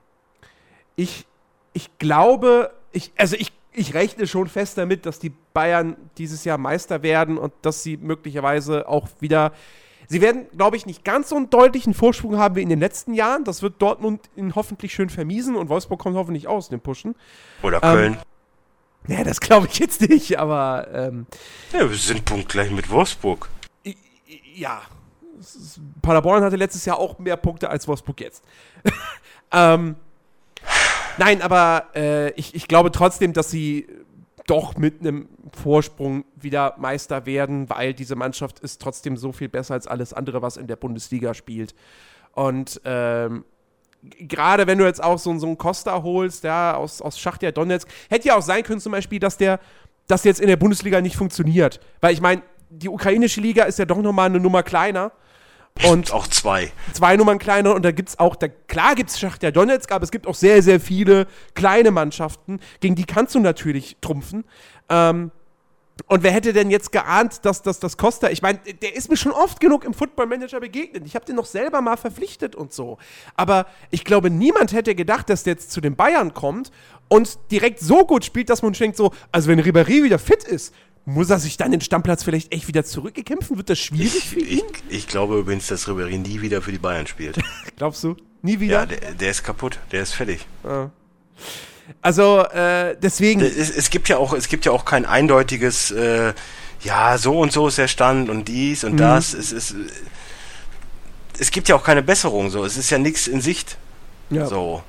ich, 0.96 1.26
ich 1.72 1.90
glaube, 1.98 2.70
ich, 2.92 3.12
also 3.16 3.36
ich, 3.36 3.52
ich 3.72 3.94
rechne 3.94 4.26
schon 4.26 4.48
fest 4.48 4.78
damit, 4.78 5.06
dass 5.06 5.18
die 5.18 5.32
Bayern 5.54 5.96
dieses 6.18 6.44
Jahr 6.44 6.58
Meister 6.58 7.02
werden 7.02 7.38
und 7.38 7.52
dass 7.62 7.82
sie 7.82 7.96
möglicherweise 7.96 8.88
auch 8.88 9.08
wieder. 9.20 9.52
Sie 10.08 10.20
werden, 10.20 10.46
glaube 10.56 10.76
ich, 10.76 10.84
nicht 10.84 11.04
ganz 11.04 11.30
so 11.30 11.36
einen 11.36 11.48
deutlichen 11.48 11.94
Vorsprung 11.94 12.36
haben 12.36 12.56
wie 12.56 12.62
in 12.62 12.68
den 12.68 12.80
letzten 12.80 13.14
Jahren. 13.14 13.44
Das 13.44 13.62
wird 13.62 13.80
Dortmund 13.80 14.28
ihnen 14.36 14.54
hoffentlich 14.54 14.92
schön 14.92 15.08
vermiesen 15.08 15.56
und 15.56 15.70
Wolfsburg 15.70 16.00
kommt 16.00 16.16
hoffentlich 16.16 16.48
aus 16.48 16.68
dem 16.68 16.80
Pushen. 16.80 17.14
Oder 17.62 17.76
Ähm, 17.76 17.80
Köln. 17.80 18.18
Ja, 19.08 19.24
das 19.24 19.40
glaube 19.40 19.68
ich 19.70 19.78
jetzt 19.78 20.02
nicht, 20.02 20.38
aber 20.38 20.86
ähm, 20.92 21.26
Ja, 21.72 21.88
wir 21.88 21.96
sind 21.96 22.24
punktgleich 22.24 22.70
mit 22.70 22.90
Wolfsburg. 22.90 23.48
Ja. 24.54 24.82
Paderborn 26.02 26.44
hatte 26.44 26.56
letztes 26.56 26.84
Jahr 26.84 26.98
auch 26.98 27.18
mehr 27.18 27.36
Punkte 27.36 27.70
als 27.70 27.88
Wolfsburg 27.88 28.20
jetzt. 28.20 28.44
ähm, 29.52 29.96
nein, 31.18 31.42
aber 31.42 31.86
äh, 31.94 32.30
ich, 32.32 32.54
ich 32.54 32.68
glaube 32.68 32.90
trotzdem, 32.90 33.32
dass 33.32 33.50
sie 33.50 33.86
doch 34.46 34.76
mit 34.76 35.00
einem 35.00 35.28
Vorsprung 35.52 36.24
wieder 36.34 36.74
Meister 36.78 37.26
werden, 37.26 37.70
weil 37.70 37.94
diese 37.94 38.16
Mannschaft 38.16 38.60
ist 38.60 38.80
trotzdem 38.80 39.16
so 39.16 39.32
viel 39.32 39.48
besser 39.48 39.74
als 39.74 39.86
alles 39.86 40.12
andere, 40.12 40.42
was 40.42 40.56
in 40.56 40.66
der 40.66 40.76
Bundesliga 40.76 41.34
spielt. 41.34 41.74
Und 42.32 42.80
ähm, 42.84 43.44
gerade 44.18 44.66
wenn 44.66 44.78
du 44.78 44.84
jetzt 44.84 45.02
auch 45.02 45.18
so, 45.18 45.36
so 45.38 45.46
einen 45.46 45.58
Costa 45.58 46.02
holst, 46.02 46.44
ja, 46.44 46.74
aus, 46.74 47.00
aus 47.00 47.18
Schachtja 47.18 47.52
Donetsk, 47.52 47.88
hätte 48.10 48.28
ja 48.28 48.36
auch 48.36 48.42
sein 48.42 48.62
können 48.62 48.80
zum 48.80 48.92
Beispiel, 48.92 49.20
dass 49.20 49.36
der 49.36 49.60
das 50.08 50.24
jetzt 50.24 50.40
in 50.40 50.48
der 50.48 50.56
Bundesliga 50.56 51.00
nicht 51.00 51.16
funktioniert. 51.16 51.80
Weil 52.00 52.12
ich 52.12 52.20
meine, 52.20 52.42
die 52.70 52.88
ukrainische 52.88 53.40
Liga 53.40 53.64
ist 53.64 53.78
ja 53.78 53.84
doch 53.84 53.98
nochmal 53.98 54.26
eine 54.26 54.40
Nummer 54.40 54.62
kleiner. 54.62 55.12
Und 55.88 56.12
Auch 56.12 56.26
zwei. 56.28 56.70
zwei 56.92 57.16
Nummern 57.16 57.38
kleiner 57.38 57.74
und 57.74 57.84
da 57.84 57.90
gibt 57.90 58.10
es 58.10 58.18
auch, 58.18 58.36
da, 58.36 58.48
klar 58.48 58.94
gibt 58.94 59.10
es 59.10 59.18
Schachtja 59.18 59.50
Donetsk, 59.50 59.90
aber 59.90 60.04
es 60.04 60.10
gibt 60.10 60.26
auch 60.26 60.34
sehr, 60.34 60.62
sehr 60.62 60.80
viele 60.80 61.26
kleine 61.54 61.90
Mannschaften, 61.90 62.60
gegen 62.80 62.94
die 62.94 63.04
kannst 63.04 63.34
du 63.34 63.40
natürlich 63.40 63.96
trumpfen. 64.00 64.44
Ähm, 64.88 65.32
Und 66.08 66.22
wer 66.22 66.30
hätte 66.32 66.52
denn 66.52 66.70
jetzt 66.70 66.90
geahnt, 66.92 67.44
dass 67.44 67.62
das 67.62 67.78
das 67.78 67.96
Costa, 67.96 68.30
ich 68.30 68.42
meine, 68.42 68.58
der 68.80 68.96
ist 68.96 69.10
mir 69.10 69.16
schon 69.16 69.32
oft 69.32 69.60
genug 69.60 69.84
im 69.84 69.92
Football 69.94 70.26
Manager 70.26 70.60
begegnet. 70.60 71.04
Ich 71.06 71.14
habe 71.14 71.24
den 71.24 71.36
noch 71.36 71.46
selber 71.46 71.80
mal 71.80 71.96
verpflichtet 71.96 72.54
und 72.54 72.72
so. 72.72 72.98
Aber 73.36 73.66
ich 73.90 74.04
glaube, 74.04 74.30
niemand 74.30 74.72
hätte 74.72 74.94
gedacht, 74.94 75.28
dass 75.30 75.42
der 75.42 75.54
jetzt 75.54 75.70
zu 75.70 75.80
den 75.80 75.94
Bayern 75.96 76.32
kommt 76.32 76.70
und 77.08 77.38
direkt 77.50 77.80
so 77.80 78.06
gut 78.06 78.24
spielt, 78.24 78.50
dass 78.50 78.62
man 78.62 78.72
denkt 78.72 78.96
so, 78.96 79.12
also 79.32 79.48
wenn 79.48 79.60
Ribéry 79.60 80.02
wieder 80.02 80.18
fit 80.18 80.44
ist, 80.44 80.74
muss 81.04 81.30
er 81.30 81.38
sich 81.38 81.56
dann 81.56 81.70
den 81.72 81.80
Stammplatz 81.80 82.22
vielleicht 82.22 82.52
echt 82.52 82.68
wieder 82.68 82.84
zurückgekämpfen? 82.84 83.56
Wird 83.56 83.70
das 83.70 83.78
schwierig 83.78 84.16
Ich, 84.16 84.28
für 84.28 84.40
ihn? 84.40 84.62
ich, 84.88 84.98
ich 84.98 85.06
glaube 85.08 85.38
übrigens, 85.38 85.66
dass 85.66 85.88
Ribéry 85.88 86.18
nie 86.18 86.40
wieder 86.42 86.62
für 86.62 86.72
die 86.72 86.78
Bayern 86.78 87.06
spielt. 87.06 87.38
Glaubst 87.76 88.04
du? 88.04 88.16
Nie 88.42 88.60
wieder? 88.60 88.80
ja, 88.80 88.86
der, 88.86 89.12
der 89.14 89.30
ist 89.30 89.42
kaputt, 89.44 89.78
der 89.90 90.02
ist 90.02 90.12
fertig. 90.14 90.46
also, 92.00 92.40
äh, 92.46 92.96
deswegen. 93.00 93.40
Es, 93.40 93.70
es 93.70 93.90
gibt 93.90 94.08
ja 94.08 94.16
auch, 94.18 94.32
es 94.32 94.48
gibt 94.48 94.64
ja 94.64 94.72
auch 94.72 94.84
kein 94.84 95.04
eindeutiges, 95.06 95.90
äh, 95.90 96.32
ja, 96.82 97.18
so 97.18 97.38
und 97.38 97.52
so 97.52 97.68
ist 97.68 97.78
der 97.78 97.88
Stand 97.88 98.28
und 98.30 98.48
dies 98.48 98.82
Mhm. 98.82 98.90
und 98.92 98.96
das. 98.98 99.34
Es 99.34 99.52
ist, 99.52 99.74
es 101.38 101.50
gibt 101.50 101.68
ja 101.68 101.76
auch 101.76 101.84
keine 101.84 102.02
Besserung, 102.02 102.50
so. 102.50 102.64
Es 102.64 102.76
ist 102.76 102.90
ja 102.90 102.98
nichts 102.98 103.26
in 103.26 103.40
Sicht, 103.40 103.76
ja. 104.30 104.46
so. 104.46 104.82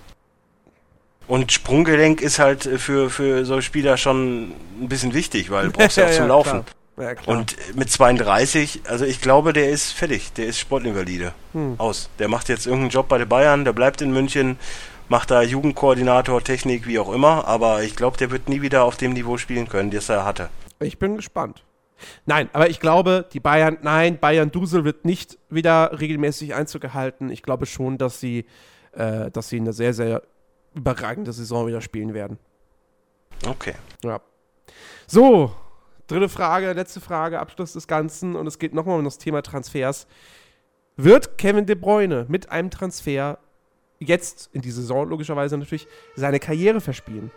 Und 1.27 1.51
Sprunggelenk 1.51 2.21
ist 2.21 2.39
halt 2.39 2.63
für, 2.63 3.09
für 3.09 3.45
so 3.45 3.61
Spieler 3.61 3.97
schon 3.97 4.51
ein 4.81 4.89
bisschen 4.89 5.13
wichtig, 5.13 5.51
weil 5.51 5.67
du 5.67 5.71
brauchst 5.71 5.97
ja 5.97 6.05
auch 6.07 6.11
zum 6.11 6.27
Laufen. 6.27 6.65
Klar. 6.95 7.13
Ja. 7.15 7.15
Und 7.25 7.55
mit 7.75 7.89
32, 7.89 8.81
also 8.87 9.05
ich 9.05 9.19
glaube, 9.19 9.53
der 9.53 9.69
ist 9.69 9.91
fertig. 9.91 10.33
Der 10.33 10.45
ist 10.45 10.59
Sportinvalide. 10.59 11.33
Hm. 11.53 11.75
Aus. 11.79 12.09
Der 12.19 12.27
macht 12.27 12.49
jetzt 12.49 12.67
irgendeinen 12.67 12.91
Job 12.91 13.07
bei 13.07 13.17
den 13.17 13.27
Bayern, 13.27 13.65
der 13.65 13.73
bleibt 13.73 14.01
in 14.01 14.11
München, 14.11 14.57
macht 15.09 15.31
da 15.31 15.41
Jugendkoordinator, 15.41 16.43
Technik, 16.43 16.85
wie 16.85 16.99
auch 16.99 17.11
immer. 17.11 17.47
Aber 17.47 17.83
ich 17.83 17.95
glaube, 17.95 18.17
der 18.17 18.29
wird 18.29 18.47
nie 18.47 18.61
wieder 18.61 18.83
auf 18.83 18.97
dem 18.97 19.13
Niveau 19.13 19.37
spielen 19.37 19.67
können, 19.67 19.89
das 19.89 20.09
er 20.09 20.23
hatte. 20.23 20.49
Ich 20.79 20.99
bin 20.99 21.15
gespannt. 21.15 21.63
Nein, 22.25 22.49
aber 22.53 22.69
ich 22.69 22.79
glaube, 22.79 23.25
die 23.31 23.39
Bayern, 23.39 23.77
nein, 23.81 24.19
Bayern 24.19 24.51
Dusel 24.51 24.83
wird 24.83 25.05
nicht 25.05 25.39
wieder 25.49 25.99
regelmäßig 25.99 26.53
Einzug 26.53 26.81
gehalten. 26.81 27.29
Ich 27.29 27.43
glaube 27.43 27.65
schon, 27.65 27.97
dass 27.97 28.19
sie, 28.19 28.45
äh, 28.91 29.31
dass 29.31 29.49
sie 29.49 29.57
eine 29.57 29.73
sehr, 29.73 29.93
sehr 29.93 30.21
überragende 30.75 31.33
Saison 31.33 31.67
wieder 31.67 31.81
spielen 31.81 32.13
werden. 32.13 32.37
Okay. 33.45 33.73
Ja. 34.03 34.21
So, 35.07 35.53
dritte 36.07 36.29
Frage, 36.29 36.73
letzte 36.73 37.01
Frage, 37.01 37.39
Abschluss 37.39 37.73
des 37.73 37.87
Ganzen 37.87 38.35
und 38.35 38.47
es 38.47 38.59
geht 38.59 38.73
nochmal 38.73 38.97
um 38.97 39.05
das 39.05 39.17
Thema 39.17 39.41
Transfers. 39.41 40.07
Wird 40.95 41.37
Kevin 41.37 41.65
De 41.65 41.75
Bruyne 41.75 42.25
mit 42.29 42.49
einem 42.51 42.69
Transfer 42.69 43.39
jetzt 43.99 44.49
in 44.53 44.61
die 44.61 44.71
Saison 44.71 45.07
logischerweise 45.09 45.57
natürlich 45.57 45.87
seine 46.15 46.39
Karriere 46.39 46.81
verspielen? 46.81 47.31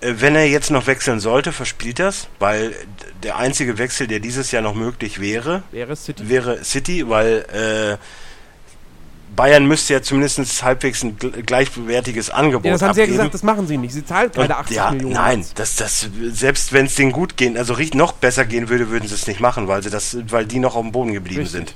Äh, 0.00 0.14
Wenn 0.18 0.36
er 0.36 0.46
jetzt 0.46 0.70
noch 0.70 0.86
wechseln 0.86 1.20
sollte, 1.20 1.52
verspielt 1.52 1.98
das, 1.98 2.28
weil 2.38 2.74
der 3.22 3.36
einzige 3.36 3.78
Wechsel, 3.78 4.06
der 4.06 4.20
dieses 4.20 4.50
Jahr 4.52 4.62
noch 4.62 4.74
möglich 4.74 5.20
wäre, 5.20 5.62
Wäre 5.70 5.96
City? 5.96 6.28
wäre 6.28 6.64
City, 6.64 7.08
weil 7.08 7.98
äh, 7.98 7.98
Bayern 9.34 9.66
müsste 9.66 9.94
ja 9.94 10.02
zumindest 10.02 10.62
halbwegs 10.62 11.02
ein 11.02 11.16
gl- 11.18 11.42
gleichwertiges 11.42 12.30
Angebot 12.30 12.66
Ja, 12.66 12.72
das 12.72 12.82
haben 12.82 12.94
sie 12.94 13.00
ja 13.00 13.04
abgeben. 13.04 13.16
gesagt, 13.18 13.34
das 13.34 13.42
machen 13.42 13.66
sie 13.66 13.76
nicht. 13.78 13.92
Sie 13.94 14.04
zahlen 14.04 14.30
gerade 14.30 14.52
Und 14.52 14.60
80 14.60 14.76
ja, 14.76 14.90
Millionen. 14.90 15.14
Nein, 15.14 15.46
das, 15.54 15.76
das, 15.76 16.08
selbst 16.30 16.72
wenn 16.72 16.86
es 16.86 16.94
denen 16.94 17.12
gut 17.12 17.36
gehen, 17.36 17.56
also 17.56 17.74
richtig 17.74 17.98
noch 17.98 18.12
besser 18.12 18.44
gehen 18.44 18.68
würde, 18.68 18.90
würden 18.90 19.08
sie 19.08 19.14
es 19.14 19.26
nicht 19.26 19.40
machen, 19.40 19.68
weil 19.68 19.82
sie 19.82 19.90
das, 19.90 20.16
weil 20.28 20.44
die 20.46 20.58
noch 20.58 20.74
auf 20.76 20.82
dem 20.82 20.92
Boden 20.92 21.12
geblieben 21.12 21.42
Richtig. 21.42 21.52
sind. 21.52 21.74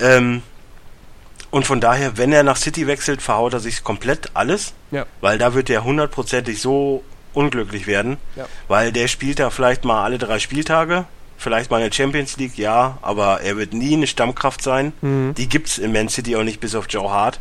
Ähm, 0.00 0.42
und 1.50 1.66
von 1.66 1.80
daher, 1.80 2.18
wenn 2.18 2.32
er 2.32 2.42
nach 2.42 2.56
City 2.58 2.86
wechselt, 2.86 3.22
verhaut 3.22 3.54
er 3.54 3.60
sich 3.60 3.82
komplett 3.82 4.30
alles, 4.34 4.74
Ja. 4.90 5.06
weil 5.20 5.38
da 5.38 5.54
wird 5.54 5.70
er 5.70 5.84
hundertprozentig 5.84 6.60
so 6.60 7.02
unglücklich 7.32 7.86
werden, 7.86 8.18
Ja. 8.36 8.46
weil 8.68 8.92
der 8.92 9.08
spielt 9.08 9.38
da 9.38 9.48
vielleicht 9.50 9.84
mal 9.84 10.04
alle 10.04 10.18
drei 10.18 10.38
Spieltage, 10.38 11.06
vielleicht 11.38 11.70
mal 11.70 11.78
in 11.78 11.88
der 11.88 11.94
Champions 11.94 12.36
League, 12.36 12.58
ja, 12.58 12.98
aber 13.00 13.40
er 13.40 13.56
wird 13.56 13.72
nie 13.72 13.94
eine 13.94 14.06
Stammkraft 14.06 14.60
sein. 14.60 14.92
Mhm. 15.00 15.34
Die 15.36 15.48
gibt's 15.48 15.78
in 15.78 15.92
Man 15.92 16.08
City 16.08 16.36
auch 16.36 16.42
nicht, 16.42 16.60
bis 16.60 16.74
auf 16.74 16.86
Joe 16.90 17.10
Hart. 17.10 17.40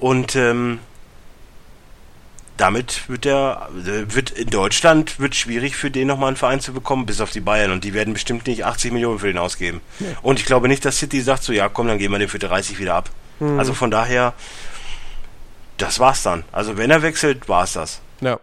Und 0.00 0.34
ähm, 0.34 0.80
damit 2.56 3.08
wird 3.08 3.26
der, 3.26 3.68
äh, 3.76 4.14
wird 4.14 4.30
in 4.30 4.48
Deutschland 4.48 5.20
wird 5.20 5.34
schwierig 5.34 5.76
für 5.76 5.90
den 5.90 6.08
nochmal 6.08 6.28
einen 6.28 6.36
Verein 6.36 6.60
zu 6.60 6.72
bekommen, 6.72 7.06
bis 7.06 7.20
auf 7.20 7.30
die 7.30 7.40
Bayern. 7.40 7.70
Und 7.70 7.84
die 7.84 7.92
werden 7.92 8.14
bestimmt 8.14 8.46
nicht 8.46 8.64
80 8.64 8.92
Millionen 8.92 9.18
für 9.18 9.26
den 9.26 9.38
ausgeben. 9.38 9.82
Und 10.22 10.40
ich 10.40 10.46
glaube 10.46 10.68
nicht, 10.68 10.84
dass 10.84 10.98
City 10.98 11.20
sagt 11.20 11.42
so, 11.42 11.52
ja 11.52 11.68
komm, 11.68 11.86
dann 11.86 11.98
gehen 11.98 12.10
wir 12.10 12.18
den 12.18 12.28
für 12.28 12.38
30 12.38 12.78
wieder 12.78 12.94
ab. 12.94 13.10
Mhm. 13.40 13.58
Also 13.58 13.74
von 13.74 13.90
daher, 13.90 14.32
das 15.76 16.00
war's 16.00 16.22
dann. 16.22 16.44
Also 16.50 16.78
wenn 16.78 16.90
er 16.90 17.02
wechselt, 17.02 17.48
war's 17.48 17.74
das. 17.74 18.00
Ja. 18.22 18.38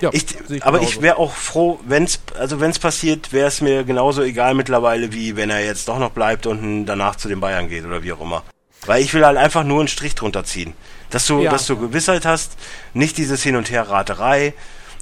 Ja, 0.00 0.10
Ich, 0.12 0.26
sehe 0.46 0.62
aber 0.62 0.78
genauso. 0.78 0.96
ich 0.96 1.02
wäre 1.02 1.16
auch 1.16 1.32
froh, 1.32 1.80
wenn's, 1.86 2.20
also 2.38 2.60
wenn's 2.60 2.78
passiert, 2.78 3.32
wäre 3.32 3.48
es 3.48 3.62
mir 3.62 3.82
genauso 3.84 4.22
egal 4.22 4.52
mittlerweile, 4.54 5.12
wie 5.12 5.36
wenn 5.36 5.48
er 5.48 5.64
jetzt 5.64 5.88
doch 5.88 5.98
noch 5.98 6.10
bleibt 6.10 6.46
und 6.46 6.84
danach 6.84 7.16
zu 7.16 7.28
den 7.28 7.40
Bayern 7.40 7.68
geht 7.70 7.84
oder 7.86 8.02
wie 8.02 8.12
auch 8.12 8.20
immer. 8.20 8.42
Weil 8.84 9.02
ich 9.02 9.14
will 9.14 9.24
halt 9.24 9.38
einfach 9.38 9.64
nur 9.64 9.78
einen 9.80 9.88
Strich 9.88 10.14
drunter 10.14 10.44
ziehen. 10.44 10.74
Dass 11.10 11.26
du, 11.26 11.40
Ja. 11.40 11.50
dass 11.50 11.66
du 11.66 11.78
Gewissheit 11.78 12.26
hast, 12.26 12.56
nicht 12.92 13.16
dieses 13.16 13.42
Hin- 13.42 13.56
und 13.56 13.70
Her-Raterei. 13.70 14.52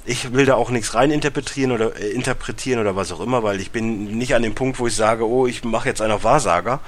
Ich 0.05 0.31
will 0.33 0.45
da 0.45 0.55
auch 0.55 0.69
nichts 0.69 0.93
rein 0.93 1.11
interpretieren 1.11 1.71
oder 1.73 1.99
äh, 1.99 2.11
interpretieren 2.11 2.79
oder 2.79 2.95
was 2.95 3.11
auch 3.11 3.19
immer, 3.19 3.43
weil 3.43 3.59
ich 3.59 3.71
bin 3.71 4.17
nicht 4.17 4.33
an 4.33 4.43
dem 4.43 4.55
Punkt, 4.55 4.79
wo 4.79 4.87
ich 4.87 4.95
sage, 4.95 5.27
oh, 5.27 5.45
ich 5.45 5.63
mache 5.65 5.89
jetzt 5.89 6.01
einen 6.01 6.13
auf 6.13 6.23
Wahrsager. 6.23 6.79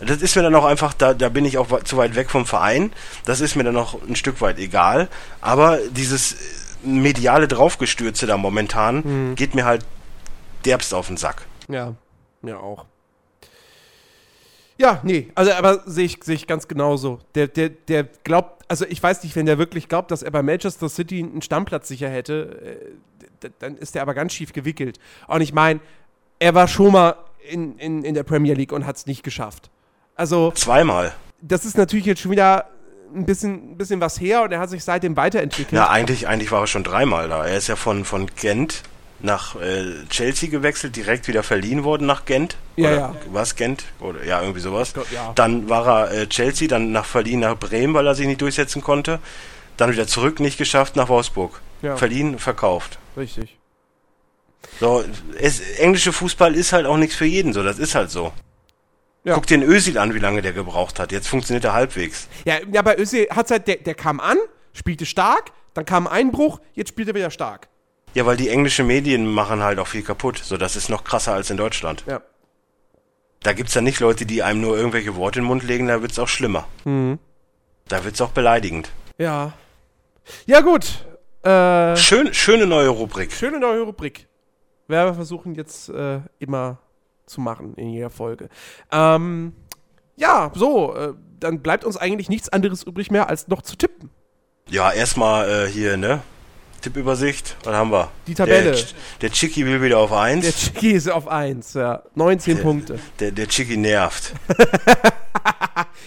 Das 0.00 0.22
ist 0.22 0.34
mir 0.34 0.42
dann 0.42 0.54
auch 0.54 0.64
einfach, 0.64 0.94
da, 0.94 1.14
da 1.14 1.28
bin 1.28 1.44
ich 1.44 1.58
auch 1.58 1.82
zu 1.82 1.96
weit 1.98 2.14
weg 2.14 2.30
vom 2.30 2.46
Verein. 2.46 2.92
Das 3.26 3.40
ist 3.40 3.54
mir 3.54 3.64
dann 3.64 3.76
auch 3.76 3.96
ein 4.08 4.16
Stück 4.16 4.40
weit 4.40 4.58
egal. 4.58 5.08
Aber 5.40 5.78
dieses 5.90 6.36
mediale 6.84 7.48
Draufgestürze 7.48 8.26
da 8.26 8.36
momentan 8.36 9.02
Mhm. 9.30 9.34
geht 9.34 9.54
mir 9.54 9.64
halt 9.64 9.84
derbst 10.64 10.92
auf 10.94 11.06
den 11.08 11.16
Sack. 11.16 11.46
Ja, 11.68 11.94
mir 12.42 12.60
auch. 12.60 12.86
Ja, 14.76 15.00
nee, 15.04 15.30
also 15.36 15.52
aber 15.52 15.82
sehe 15.86 16.04
ich, 16.06 16.18
sehe 16.24 16.34
ich 16.34 16.46
ganz 16.48 16.66
genauso. 16.66 17.20
Der, 17.36 17.46
der, 17.46 17.68
der 17.68 18.04
glaubt, 18.24 18.64
also 18.68 18.84
ich 18.88 19.00
weiß 19.00 19.22
nicht, 19.22 19.36
wenn 19.36 19.46
der 19.46 19.56
wirklich 19.56 19.88
glaubt, 19.88 20.10
dass 20.10 20.22
er 20.24 20.32
bei 20.32 20.42
Manchester 20.42 20.88
City 20.88 21.20
einen 21.20 21.42
Stammplatz 21.42 21.86
sicher 21.86 22.08
hätte, 22.08 22.80
äh, 23.42 23.50
dann 23.60 23.76
ist 23.76 23.94
der 23.94 24.02
aber 24.02 24.14
ganz 24.14 24.32
schief 24.32 24.52
gewickelt. 24.52 24.98
Und 25.28 25.42
ich 25.42 25.52
meine, 25.52 25.78
er 26.40 26.54
war 26.54 26.66
schon 26.66 26.92
mal 26.92 27.14
in, 27.48 27.78
in, 27.78 28.02
in 28.04 28.14
der 28.14 28.24
Premier 28.24 28.54
League 28.54 28.72
und 28.72 28.84
hat 28.84 28.96
es 28.96 29.06
nicht 29.06 29.22
geschafft. 29.22 29.70
Also, 30.16 30.50
Zweimal. 30.52 31.14
das 31.40 31.64
ist 31.64 31.76
natürlich 31.76 32.06
jetzt 32.06 32.20
schon 32.22 32.30
wieder 32.32 32.68
ein 33.14 33.26
bisschen, 33.26 33.72
ein 33.72 33.76
bisschen 33.76 34.00
was 34.00 34.20
her 34.20 34.42
und 34.42 34.52
er 34.52 34.58
hat 34.58 34.70
sich 34.70 34.84
seitdem 34.84 35.16
weiterentwickelt. 35.16 35.72
Ja, 35.72 35.88
eigentlich, 35.88 36.26
eigentlich 36.28 36.50
war 36.50 36.60
er 36.62 36.66
schon 36.66 36.84
dreimal 36.84 37.28
da. 37.28 37.46
Er 37.46 37.56
ist 37.56 37.68
ja 37.68 37.76
von, 37.76 38.04
von 38.04 38.28
Gent 38.36 38.82
nach 39.20 39.56
äh, 39.56 40.06
Chelsea 40.10 40.50
gewechselt, 40.50 40.96
direkt 40.96 41.28
wieder 41.28 41.42
verliehen 41.42 41.84
worden 41.84 42.06
nach 42.06 42.24
Gent. 42.24 42.56
Ja, 42.76 42.88
Oder 42.88 42.96
ja. 42.96 43.14
Was 43.32 43.56
Gent? 43.56 43.84
Oder 44.00 44.24
ja, 44.24 44.40
irgendwie 44.40 44.60
sowas. 44.60 44.92
glaub, 44.92 45.10
ja. 45.10 45.32
Dann 45.34 45.68
war 45.68 46.10
er 46.10 46.22
äh, 46.22 46.26
Chelsea, 46.26 46.68
dann 46.68 46.92
nach 46.92 47.06
verliehen 47.06 47.40
nach 47.40 47.56
Bremen, 47.56 47.94
weil 47.94 48.06
er 48.06 48.14
sich 48.14 48.26
nicht 48.26 48.40
durchsetzen 48.40 48.82
konnte. 48.82 49.20
Dann 49.76 49.90
wieder 49.90 50.06
zurück, 50.06 50.40
nicht 50.40 50.58
geschafft, 50.58 50.96
nach 50.96 51.08
Wolfsburg. 51.08 51.60
Ja. 51.82 51.96
Verliehen, 51.96 52.38
verkauft. 52.38 52.98
Richtig. 53.16 53.56
So, 54.80 55.04
es, 55.38 55.60
englische 55.78 56.12
Fußball 56.12 56.54
ist 56.54 56.72
halt 56.72 56.86
auch 56.86 56.96
nichts 56.96 57.14
für 57.14 57.26
jeden 57.26 57.52
so, 57.52 57.62
das 57.62 57.78
ist 57.78 57.94
halt 57.94 58.10
so. 58.10 58.32
Ja. 59.24 59.34
Guck 59.34 59.46
den 59.46 59.62
Özil 59.62 59.96
an, 59.98 60.14
wie 60.14 60.18
lange 60.18 60.42
der 60.42 60.52
gebraucht 60.52 60.98
hat. 61.00 61.10
Jetzt 61.10 61.28
funktioniert 61.28 61.64
er 61.64 61.72
halbwegs. 61.72 62.28
Ja, 62.44 62.56
ja 62.70 62.82
bei 62.82 62.98
Özil 62.98 63.26
hat's 63.30 63.50
halt, 63.50 63.66
der, 63.66 63.76
der 63.76 63.94
kam 63.94 64.20
an, 64.20 64.36
spielte 64.74 65.06
stark, 65.06 65.52
dann 65.72 65.86
kam 65.86 66.06
ein 66.06 66.12
Einbruch, 66.12 66.60
jetzt 66.74 66.88
spielt 66.90 67.08
er 67.08 67.14
wieder 67.14 67.30
stark. 67.30 67.68
Ja, 68.12 68.26
weil 68.26 68.36
die 68.36 68.48
englischen 68.50 68.86
Medien 68.86 69.26
machen 69.26 69.62
halt 69.62 69.78
auch 69.78 69.88
viel 69.88 70.02
kaputt. 70.02 70.38
So, 70.38 70.56
das 70.56 70.76
ist 70.76 70.88
noch 70.88 71.04
krasser 71.04 71.32
als 71.32 71.50
in 71.50 71.56
Deutschland. 71.56 72.04
Ja. 72.06 72.20
Da 73.42 73.52
gibt's 73.54 73.74
ja 73.74 73.80
nicht 73.80 73.98
Leute, 74.00 74.24
die 74.26 74.42
einem 74.42 74.60
nur 74.60 74.76
irgendwelche 74.76 75.16
Worte 75.16 75.38
in 75.38 75.44
den 75.44 75.48
Mund 75.48 75.64
legen, 75.64 75.88
da 75.88 76.00
wird's 76.00 76.18
auch 76.18 76.28
schlimmer. 76.28 76.66
Mhm. 76.84 77.18
Da 77.88 78.04
wird's 78.04 78.20
auch 78.20 78.30
beleidigend. 78.30 78.90
Ja. 79.18 79.52
Ja, 80.46 80.60
gut. 80.60 81.04
Äh, 81.42 81.96
Schön, 81.96 82.32
schöne 82.32 82.66
neue 82.66 82.88
Rubrik. 82.88 83.32
schöne 83.32 83.58
neue 83.58 83.82
Rubrik. 83.82 84.26
Wir 84.86 85.12
versuchen 85.14 85.54
jetzt 85.54 85.88
äh, 85.88 86.20
immer 86.38 86.78
zu 87.26 87.40
machen 87.40 87.74
in 87.76 87.90
jeder 87.90 88.10
Folge. 88.10 88.48
Ähm, 88.92 89.52
ja, 90.16 90.50
so, 90.54 90.94
äh, 90.94 91.14
dann 91.40 91.60
bleibt 91.60 91.84
uns 91.84 91.96
eigentlich 91.96 92.28
nichts 92.28 92.48
anderes 92.48 92.82
übrig 92.82 93.10
mehr, 93.10 93.28
als 93.28 93.48
noch 93.48 93.62
zu 93.62 93.76
tippen. 93.76 94.10
Ja, 94.68 94.92
erstmal 94.92 95.66
äh, 95.66 95.68
hier, 95.68 95.96
ne? 95.96 96.22
Tippübersicht. 96.80 97.56
Was 97.64 97.74
haben 97.74 97.90
wir? 97.90 98.10
Die 98.26 98.34
Tabelle. 98.34 98.72
Der, 98.72 98.84
der 99.22 99.30
Chicky 99.30 99.64
will 99.64 99.80
wieder 99.82 99.98
auf 99.98 100.10
Der 100.10 100.18
1. 100.20 100.54
Chicky 100.56 100.92
ist 100.92 101.10
auf 101.10 101.28
1, 101.28 101.74
ja. 101.74 102.02
19 102.14 102.60
Punkte. 102.60 102.98
Der, 103.18 103.32
der 103.32 103.48
Chicky 103.48 103.76
nervt. 103.76 104.34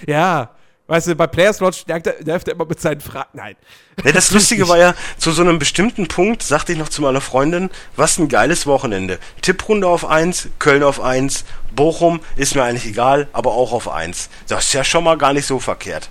Ja. 0.05 0.51
Weißt 0.87 1.07
du, 1.07 1.15
bei 1.15 1.27
Players 1.27 1.59
Watch 1.59 1.85
nervt 1.85 2.07
er, 2.07 2.25
er 2.25 2.47
immer 2.47 2.65
mit 2.65 2.79
seinen 2.79 3.01
Fragen. 3.01 3.29
Nein. 3.33 3.55
Ja, 4.03 4.13
das 4.13 4.31
Lustige 4.31 4.69
war 4.69 4.77
ja, 4.77 4.95
zu 5.17 5.31
so 5.31 5.41
einem 5.41 5.59
bestimmten 5.59 6.07
Punkt 6.07 6.43
sagte 6.43 6.71
ich 6.71 6.77
noch 6.77 6.89
zu 6.89 7.01
meiner 7.01 7.19
Freundin, 7.19 7.69
was 7.97 8.17
ein 8.17 8.29
geiles 8.29 8.65
Wochenende. 8.65 9.19
Tipprunde 9.41 9.87
auf 9.87 10.05
1, 10.05 10.49
Köln 10.59 10.83
auf 10.83 11.01
1, 11.01 11.43
Bochum 11.75 12.21
ist 12.37 12.55
mir 12.55 12.63
eigentlich 12.63 12.85
egal, 12.85 13.27
aber 13.33 13.51
auch 13.51 13.73
auf 13.73 13.89
1. 13.89 14.29
Das 14.47 14.67
ist 14.67 14.73
ja 14.73 14.83
schon 14.83 15.03
mal 15.03 15.17
gar 15.17 15.33
nicht 15.33 15.45
so 15.45 15.59
verkehrt. 15.59 16.09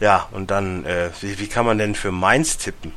Ja, 0.00 0.28
und 0.32 0.50
dann, 0.50 0.84
äh, 0.84 1.10
wie, 1.20 1.38
wie 1.38 1.46
kann 1.46 1.64
man 1.66 1.78
denn 1.78 1.94
für 1.94 2.12
Mainz 2.12 2.58
tippen? 2.58 2.92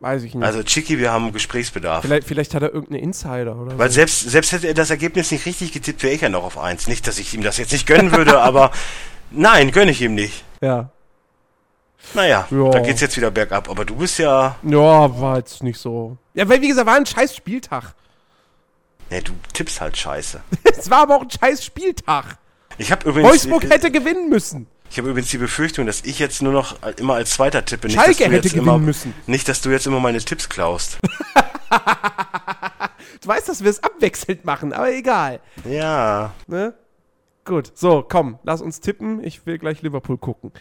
Weiß 0.00 0.24
ich 0.24 0.34
nicht. 0.34 0.44
Also 0.44 0.64
Chicky, 0.64 0.98
wir 0.98 1.12
haben 1.12 1.32
Gesprächsbedarf. 1.32 2.02
vielleicht, 2.02 2.26
vielleicht 2.26 2.54
hat 2.54 2.62
er 2.64 2.74
irgendeinen 2.74 3.04
Insider 3.04 3.54
oder 3.54 3.78
Weil 3.78 3.88
so. 3.88 3.94
selbst, 3.94 4.28
selbst 4.28 4.50
hätte 4.50 4.66
er 4.66 4.74
das 4.74 4.90
Ergebnis 4.90 5.30
nicht 5.30 5.46
richtig 5.46 5.70
getippt, 5.70 6.02
wäre 6.02 6.12
ich 6.12 6.20
ja 6.20 6.28
noch 6.28 6.42
auf 6.42 6.58
eins. 6.58 6.88
Nicht, 6.88 7.06
dass 7.06 7.20
ich 7.20 7.32
ihm 7.34 7.42
das 7.42 7.56
jetzt 7.56 7.70
nicht 7.70 7.86
gönnen 7.86 8.10
würde, 8.10 8.40
aber 8.42 8.72
nein, 9.34 9.70
gönne 9.72 9.90
ich 9.90 10.00
ihm 10.02 10.14
nicht. 10.14 10.44
Ja. 10.60 10.90
Naja, 12.14 12.46
Ja. 12.50 12.70
da 12.70 12.80
geht's 12.80 13.00
jetzt 13.00 13.16
wieder 13.16 13.30
bergab. 13.30 13.68
Aber 13.70 13.84
du 13.84 13.94
bist 13.96 14.18
ja. 14.18 14.56
Ja, 14.62 15.20
war 15.20 15.38
jetzt 15.38 15.62
nicht 15.62 15.78
so. 15.78 16.16
Ja, 16.34 16.48
weil 16.48 16.60
wie 16.60 16.68
gesagt, 16.68 16.86
war 16.86 16.96
ein 16.96 17.06
scheiß 17.06 17.36
Spieltag. 17.36 17.94
Ne, 19.10 19.22
du 19.22 19.32
tippst 19.52 19.80
halt 19.80 19.96
scheiße. 19.96 20.40
es 20.78 20.90
war 20.90 21.02
aber 21.02 21.16
auch 21.16 21.22
ein 21.22 21.30
scheiß 21.30 21.64
Spieltag. 21.64 22.38
Ich 22.78 22.90
habe 22.90 23.08
übrigens, 23.08 23.28
Wolfsburg 23.30 23.70
hätte 23.70 23.90
gewinnen 23.90 24.28
müssen. 24.30 24.66
ich 24.90 24.98
habe 24.98 25.10
übrigens 25.10 25.30
die 25.30 25.38
Befürchtung, 25.38 25.86
dass 25.86 26.00
ich 26.02 26.18
jetzt 26.18 26.40
nur 26.42 26.52
noch 26.52 26.76
immer 26.96 27.14
als 27.14 27.30
Zweiter 27.30 27.64
tippe. 27.64 27.86
Nicht, 27.86 27.96
Schalke 27.96 28.24
hätte 28.24 28.48
gewinnen 28.48 28.62
immer, 28.66 28.78
müssen. 28.78 29.14
Nicht, 29.26 29.48
dass 29.48 29.60
du 29.60 29.70
jetzt 29.70 29.86
immer 29.86 30.00
meine 30.00 30.18
Tipps 30.18 30.48
klaust. 30.48 30.98
Du 33.20 33.28
weißt, 33.28 33.48
dass 33.48 33.62
wir 33.62 33.70
es 33.70 33.82
abwechselnd 33.82 34.44
machen, 34.44 34.72
aber 34.72 34.92
egal. 34.92 35.38
Ja. 35.64 36.32
Ne? 36.48 36.74
Gut, 37.44 37.72
so, 37.74 38.04
komm, 38.08 38.38
lass 38.44 38.60
uns 38.62 38.80
tippen. 38.80 39.22
Ich 39.24 39.44
will 39.46 39.58
gleich 39.58 39.82
Liverpool 39.82 40.18
gucken. 40.18 40.52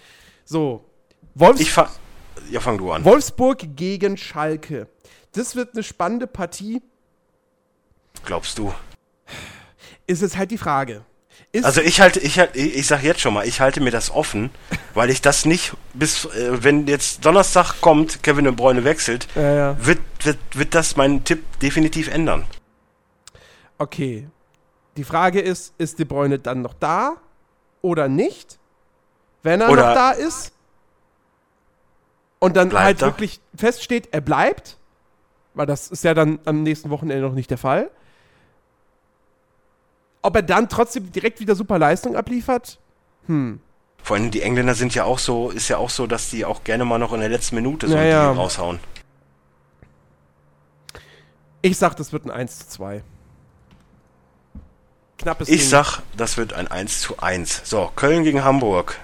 So, 0.46 0.84
Wolfs 1.36 1.62
Ich 1.62 1.72
fa 1.72 1.90
ja, 2.50 2.60
fang 2.60 2.78
du 2.78 2.92
an. 2.92 3.04
Wolfsburg 3.06 3.76
gegen 3.76 4.18
Schalke. 4.18 4.88
Das 5.34 5.56
wird 5.56 5.74
eine 5.74 5.84
spannende 5.84 6.28
Partie. 6.28 6.82
Glaubst 8.26 8.58
du? 8.58 8.74
Ist 10.08 10.22
jetzt 10.22 10.38
halt 10.38 10.52
die 10.52 10.58
Frage. 10.58 11.06
Ist, 11.52 11.66
Also 11.66 11.82
ich 11.82 12.02
halte, 12.02 12.20
ich 12.20 12.40
halt, 12.40 12.56
ich 12.56 12.88
sag 12.88 13.04
jetzt 13.04 13.22
schon 13.22 13.34
mal, 13.34 13.48
ich 13.48 13.62
halte 13.62 13.82
mir 13.82 13.92
das 13.92 14.10
offen, 14.10 14.50
weil 14.94 15.10
ich 15.10 15.22
das 15.22 15.46
nicht 15.46 15.74
bis, 15.94 16.26
äh, 16.26 16.64
wenn 16.64 16.88
jetzt 16.88 17.26
Donnerstag 17.26 17.80
kommt, 17.82 18.24
Kevin 18.24 18.46
de 18.46 18.54
Bruyne 18.54 18.84
wechselt, 18.84 19.28
Ja, 19.36 19.54
ja. 19.54 19.86
wird, 19.86 20.00
wird, 20.24 20.38
wird 20.54 20.76
das 20.76 20.96
meinen 20.96 21.24
Tipp 21.24 21.44
definitiv 21.62 22.08
ändern. 22.08 22.46
okay. 23.78 24.28
Die 24.98 25.04
Frage 25.04 25.40
ist, 25.40 25.74
ist 25.78 26.00
De 26.00 26.06
Bruyne 26.06 26.40
dann 26.40 26.62
noch 26.62 26.74
da 26.74 27.16
oder 27.82 28.08
nicht? 28.08 28.60
Wenn 29.44 29.62
er 29.62 29.70
Oder- 29.70 29.88
noch 29.88 29.94
da 29.96 30.12
ist 30.12 30.52
und 32.40 32.56
dann 32.58 32.74
halt 32.74 33.02
er? 33.02 33.08
wirklich 33.08 33.40
feststeht, 33.56 34.10
er 34.12 34.22
bleibt, 34.22 34.78
weil 35.54 35.66
das 35.66 35.90
ist 35.90 36.04
ja 36.04 36.14
dann 36.14 36.40
am 36.46 36.64
nächsten 36.64 36.90
Wochenende 36.90 37.24
noch 37.26 37.34
nicht 37.34 37.50
der 37.50 37.58
Fall. 37.58 37.90
Ob 40.22 40.36
er 40.36 40.44
dann 40.44 40.70
trotzdem 40.70 41.12
direkt 41.12 41.40
wieder 41.40 41.56
super 41.56 41.80
Leistung 41.80 42.16
abliefert? 42.16 42.78
Vor 43.26 44.16
allem 44.16 44.30
die 44.30 44.42
Engländer 44.42 44.76
sind 44.76 44.94
ja 44.94 45.06
auch 45.06 45.18
so, 45.20 45.50
ist 45.50 45.68
ja 45.70 45.78
auch 45.78 45.90
so, 45.90 46.06
dass 46.06 46.30
die 46.30 46.46
auch 46.46 46.64
gerne 46.64 46.86
mal 46.86 47.00
noch 47.00 47.14
in 47.14 47.22
der 47.22 47.30
letzten 47.30 47.56
Minute 47.56 47.88
so 47.88 47.96
Ja, 47.96 48.30
ein. 48.30 48.30
Ding 48.34 48.38
raushauen. 48.42 48.80
Ich 51.62 51.78
sag, 51.78 51.96
das 51.96 52.12
wird 52.12 52.26
ein 52.26 52.32
1 52.32 52.60
zu 52.60 52.68
2. 52.70 53.04
Knappes 55.22 55.50
Ich 55.50 55.62
Ding. 55.62 55.70
sag, 55.70 56.00
das 56.18 56.38
wird 56.38 56.54
ein 56.54 56.68
1 56.68 57.02
zu 57.02 57.20
1. 57.20 57.62
So, 57.64 57.92
Köln 57.96 58.24
gegen 58.24 58.44
Hamburg. 58.44 58.98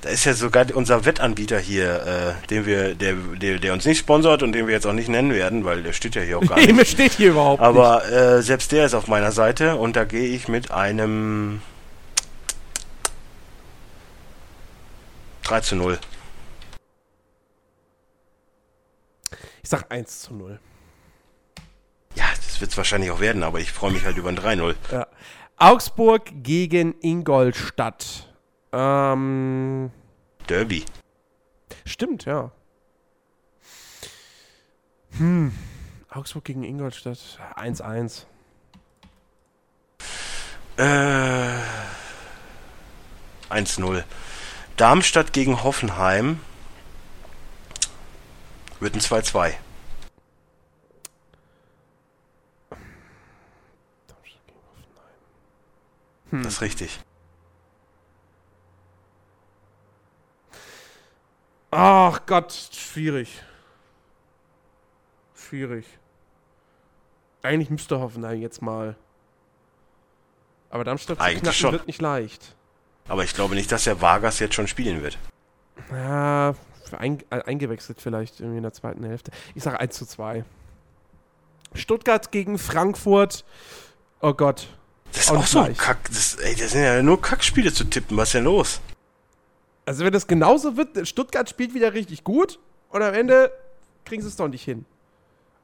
Da 0.00 0.10
ist 0.10 0.24
ja 0.24 0.32
sogar 0.32 0.66
unser 0.74 1.04
Wettanbieter 1.04 1.58
hier, 1.58 2.36
äh, 2.40 2.46
den 2.48 2.66
wir, 2.66 2.94
der, 2.94 3.14
der, 3.14 3.58
der 3.58 3.72
uns 3.72 3.84
nicht 3.84 3.98
sponsort 3.98 4.42
und 4.44 4.52
den 4.52 4.66
wir 4.68 4.74
jetzt 4.74 4.86
auch 4.86 4.92
nicht 4.92 5.08
nennen 5.08 5.32
werden, 5.32 5.64
weil 5.64 5.82
der 5.82 5.92
steht 5.92 6.14
ja 6.14 6.22
hier 6.22 6.38
auch 6.38 6.46
gar 6.46 6.56
Nee, 6.60 6.72
nicht. 6.72 6.92
steht 6.92 7.12
hier 7.14 7.30
überhaupt 7.30 7.60
nicht. 7.60 7.68
Aber 7.68 8.04
äh, 8.08 8.40
selbst 8.42 8.70
der 8.70 8.86
ist 8.86 8.94
auf 8.94 9.08
meiner 9.08 9.32
Seite 9.32 9.74
und 9.76 9.96
da 9.96 10.04
gehe 10.04 10.28
ich 10.28 10.46
mit 10.46 10.70
einem 10.70 11.60
3 15.42 15.60
zu 15.60 15.74
0. 15.76 15.98
Ich 19.64 19.68
sag 19.70 19.90
1 19.90 20.20
zu 20.22 20.34
0. 20.34 20.60
Das 22.46 22.60
wird 22.60 22.70
es 22.70 22.76
wahrscheinlich 22.76 23.10
auch 23.10 23.20
werden, 23.20 23.42
aber 23.42 23.60
ich 23.60 23.72
freue 23.72 23.92
mich 23.92 24.04
halt 24.04 24.16
über 24.16 24.28
ein 24.28 24.38
3-0. 24.38 24.74
Ja. 24.92 25.06
Augsburg 25.56 26.30
gegen 26.42 26.94
Ingolstadt. 27.00 28.32
Ähm, 28.72 29.90
Derby. 30.48 30.84
stimmt, 31.84 32.24
ja. 32.24 32.52
Hm. 35.18 35.52
Augsburg 36.10 36.44
gegen 36.44 36.64
Ingolstadt. 36.64 37.18
1-1. 37.56 38.24
Äh, 40.76 41.58
1-0. 43.50 44.04
Darmstadt 44.76 45.32
gegen 45.32 45.64
Hoffenheim 45.64 46.38
wird 48.78 48.94
ein 48.94 49.00
2-2. 49.00 49.54
Das 56.30 56.54
ist 56.54 56.60
richtig. 56.60 57.00
Ach 61.70 62.20
Gott, 62.26 62.52
schwierig. 62.52 63.42
Schwierig. 65.34 65.86
Eigentlich 67.42 67.70
müsste 67.70 68.00
Hoffenheim 68.00 68.40
jetzt 68.40 68.62
mal. 68.62 68.96
Aber 70.70 70.84
Darmstadt 70.84 71.18
zu 71.18 71.22
Eigentlich 71.22 71.42
knacken 71.42 71.58
schon. 71.58 71.72
wird 71.72 71.86
nicht 71.86 72.00
leicht. 72.02 72.54
Aber 73.06 73.24
ich 73.24 73.34
glaube 73.34 73.54
nicht, 73.54 73.72
dass 73.72 73.84
der 73.84 74.00
Vargas 74.00 74.38
jetzt 74.38 74.54
schon 74.54 74.66
spielen 74.66 75.02
wird. 75.02 75.18
Ja, 75.90 76.54
ein, 76.92 77.22
äh, 77.30 77.42
eingewechselt 77.42 78.00
vielleicht 78.00 78.40
irgendwie 78.40 78.58
in 78.58 78.62
der 78.62 78.72
zweiten 78.72 79.04
Hälfte. 79.04 79.30
Ich 79.54 79.62
sage 79.62 79.80
1 79.80 79.96
zu 79.96 80.06
2. 80.06 80.44
Stuttgart 81.74 82.30
gegen 82.32 82.58
Frankfurt. 82.58 83.44
Oh 84.20 84.34
Gott. 84.34 84.68
Das 85.12 85.22
ist 85.24 85.30
Auch 85.30 85.36
auch, 85.38 85.46
so 85.46 85.60
leicht. 85.60 85.80
Kack. 85.80 85.98
Das, 86.08 86.34
ey, 86.36 86.54
das 86.54 86.72
sind 86.72 86.82
ja 86.82 87.02
nur 87.02 87.20
Kackspiele 87.20 87.72
zu 87.72 87.84
tippen. 87.84 88.16
Was 88.16 88.28
ist 88.28 88.34
denn 88.34 88.44
los? 88.44 88.80
Also 89.86 90.04
wenn 90.04 90.12
das 90.12 90.26
genauso 90.26 90.76
wird, 90.76 91.08
Stuttgart 91.08 91.48
spielt 91.48 91.74
wieder 91.74 91.94
richtig 91.94 92.22
gut 92.24 92.58
und 92.90 93.02
am 93.02 93.14
Ende 93.14 93.50
kriegen 94.04 94.22
sie 94.22 94.28
es 94.28 94.36
doch 94.36 94.48
nicht 94.48 94.62
hin. 94.64 94.84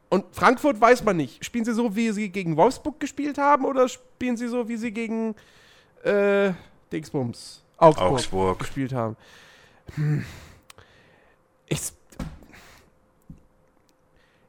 Und 0.08 0.24
Frankfurt 0.34 0.80
weiß 0.80 1.02
man 1.04 1.16
nicht. 1.16 1.44
Spielen 1.44 1.64
sie 1.64 1.74
so, 1.74 1.94
wie 1.96 2.10
sie 2.12 2.30
gegen 2.30 2.56
Wolfsburg 2.56 3.00
gespielt 3.00 3.36
haben 3.36 3.64
oder 3.64 3.88
spielen 3.88 4.36
sie 4.36 4.48
so, 4.48 4.68
wie 4.68 4.76
sie 4.76 4.92
gegen 4.92 5.34
äh, 6.04 6.52
Dingsbums 6.92 7.62
Augsburg, 7.76 8.12
Augsburg. 8.12 8.58
gespielt 8.60 8.92
haben? 8.92 9.16
Hm. 9.96 10.24
Ich, 11.66 11.80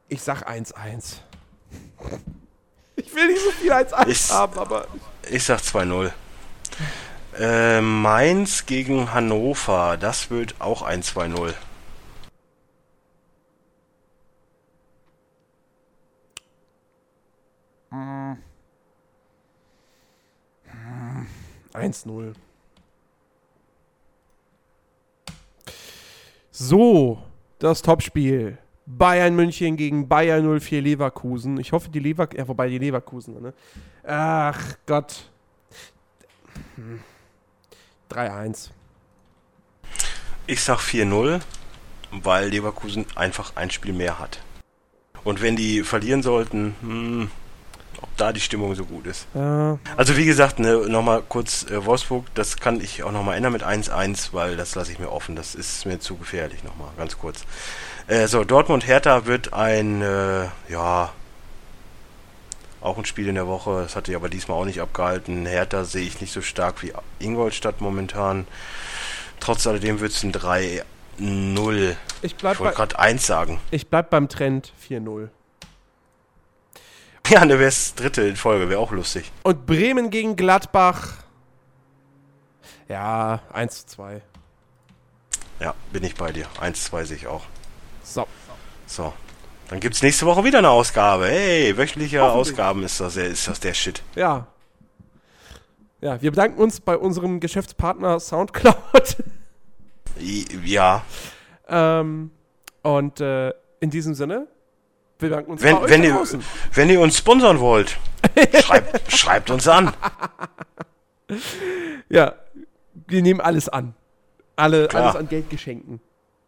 ich 0.08 0.22
sag 0.22 0.48
1-1. 0.48 1.16
Ich 2.96 3.14
will 3.14 3.26
nicht 3.28 3.42
so 3.42 3.50
viel 3.50 3.72
1-1 3.72 4.08
Ich- 4.08 4.30
haben, 4.30 4.58
aber 4.58 4.86
Ich 5.30 5.44
sag 5.44 5.60
2-0. 5.60 6.12
Äh, 7.38 7.80
Mainz 7.80 8.64
gegen 8.66 9.12
Hannover. 9.12 9.96
Das 9.98 10.30
wird 10.30 10.54
auch 10.60 10.82
ein 10.82 11.02
2-0. 11.02 11.54
Hm. 17.90 18.36
1-0. 21.72 22.34
So, 26.50 27.22
das 27.58 27.82
Topspiel. 27.82 28.58
Bayern 28.86 29.34
München 29.34 29.76
gegen 29.76 30.08
Bayern 30.08 30.60
04 30.60 30.80
Leverkusen. 30.80 31.58
Ich 31.58 31.72
hoffe, 31.72 31.88
die 31.88 31.98
Lever 31.98 32.28
ja, 32.34 32.46
wobei 32.46 32.68
die 32.68 32.78
Leverkusen, 32.78 33.42
ne? 33.42 33.52
Ach 34.04 34.76
Gott. 34.86 35.28
Hm. 36.76 37.00
3-1. 38.10 38.70
Ich 40.46 40.62
sag 40.62 40.78
4-0, 40.78 41.40
weil 42.12 42.48
Leverkusen 42.48 43.04
einfach 43.16 43.56
ein 43.56 43.70
Spiel 43.70 43.92
mehr 43.92 44.20
hat. 44.20 44.40
Und 45.24 45.42
wenn 45.42 45.56
die 45.56 45.82
verlieren 45.82 46.22
sollten, 46.22 46.76
hm, 46.80 47.30
ob 48.02 48.08
da 48.16 48.32
die 48.32 48.40
Stimmung 48.40 48.74
so 48.74 48.84
gut 48.84 49.06
ist. 49.06 49.26
Ja, 49.34 49.78
Also 49.96 50.16
wie 50.16 50.24
gesagt, 50.26 50.58
ne, 50.58 50.76
nochmal 50.88 51.22
kurz 51.28 51.64
äh, 51.70 51.84
Wolfsburg, 51.84 52.26
das 52.34 52.58
kann 52.58 52.80
ich 52.80 53.02
auch 53.02 53.12
nochmal 53.12 53.36
ändern 53.36 53.52
mit 53.52 53.64
1-1, 53.64 54.28
weil 54.32 54.56
das 54.56 54.74
lasse 54.74 54.92
ich 54.92 54.98
mir 54.98 55.10
offen. 55.10 55.36
Das 55.36 55.54
ist 55.54 55.86
mir 55.86 55.98
zu 56.00 56.16
gefährlich 56.16 56.62
nochmal, 56.64 56.88
ganz 56.96 57.18
kurz. 57.18 57.44
Äh, 58.06 58.26
so, 58.28 58.44
Dortmund-Hertha 58.44 59.26
wird 59.26 59.52
ein, 59.52 60.02
äh, 60.02 60.46
ja, 60.68 61.12
auch 62.80 62.98
ein 62.98 63.04
Spiel 63.04 63.26
in 63.28 63.34
der 63.34 63.46
Woche. 63.48 63.82
Das 63.82 63.96
hatte 63.96 64.12
ich 64.12 64.16
aber 64.16 64.28
diesmal 64.28 64.58
auch 64.58 64.64
nicht 64.64 64.80
abgehalten. 64.80 65.44
Hertha 65.46 65.84
sehe 65.84 66.06
ich 66.06 66.20
nicht 66.20 66.32
so 66.32 66.40
stark 66.42 66.82
wie 66.82 66.92
Ingolstadt 67.18 67.80
momentan. 67.80 68.46
Trotz 69.40 69.66
alledem 69.66 70.00
wird 70.00 70.12
es 70.12 70.22
ein 70.22 70.32
3-0. 70.32 71.96
ich 72.22 72.34
Ich 72.34 72.42
wollte 72.42 72.74
gerade 72.76 72.98
1 72.98 73.26
sagen. 73.26 73.60
ich 73.70 73.88
bleib 73.88 74.10
beim 74.10 74.28
Trend 74.28 74.72
4-0. 74.88 75.28
Ja, 77.30 77.44
ne, 77.44 77.58
wäre 77.58 77.68
es 77.68 77.94
dritte 77.94 78.22
in 78.22 78.36
Folge, 78.36 78.68
wäre 78.68 78.80
auch 78.80 78.92
lustig. 78.92 79.32
Und 79.42 79.66
Bremen 79.66 80.10
gegen 80.10 80.36
Gladbach. 80.36 81.14
Ja, 82.88 83.40
1 83.52 83.80
zu 83.80 83.86
2. 83.96 84.22
Ja, 85.60 85.74
bin 85.92 86.04
ich 86.04 86.14
bei 86.14 86.32
dir. 86.32 86.46
1-2 86.60 87.04
sehe 87.04 87.16
ich 87.16 87.26
auch. 87.26 87.44
So. 88.04 88.26
So, 88.86 89.12
Dann 89.68 89.80
gibt's 89.80 90.02
nächste 90.02 90.26
Woche 90.26 90.44
wieder 90.44 90.58
eine 90.58 90.70
Ausgabe. 90.70 91.26
Hey, 91.26 91.76
wöchentliche. 91.76 92.22
Ausgaben 92.22 92.84
ist 92.84 93.00
das, 93.00 93.14
der- 93.14 93.26
ist 93.26 93.48
das 93.48 93.58
der 93.58 93.74
Shit. 93.74 94.02
Ja. 94.14 94.46
Ja, 96.00 96.20
wir 96.22 96.30
bedanken 96.30 96.60
uns 96.62 96.78
bei 96.80 96.96
unserem 96.96 97.40
Geschäftspartner 97.40 98.20
Soundcloud. 98.20 99.16
Ja. 100.64 101.02
ähm, 101.68 102.30
und 102.82 103.20
äh, 103.20 103.52
in 103.80 103.90
diesem 103.90 104.14
Sinne, 104.14 104.46
wir 105.18 105.28
bedanken 105.28 105.52
uns 105.52 105.62
Wenn, 105.62 105.82
wenn, 105.88 106.04
ihr, 106.04 106.20
wenn 106.74 106.90
ihr 106.90 107.00
uns 107.00 107.16
sponsern 107.16 107.60
wollt, 107.60 107.96
schreibt, 108.62 109.12
schreibt 109.12 109.50
uns 109.50 109.66
an. 109.68 109.92
Ja, 112.08 112.34
wir 112.94 113.20
nehmen 113.20 113.40
alles 113.40 113.68
an. 113.68 113.96
Alle, 114.54 114.86
Klar. 114.86 115.02
alles 115.02 115.16
an 115.16 115.28
Geldgeschenken. 115.28 116.00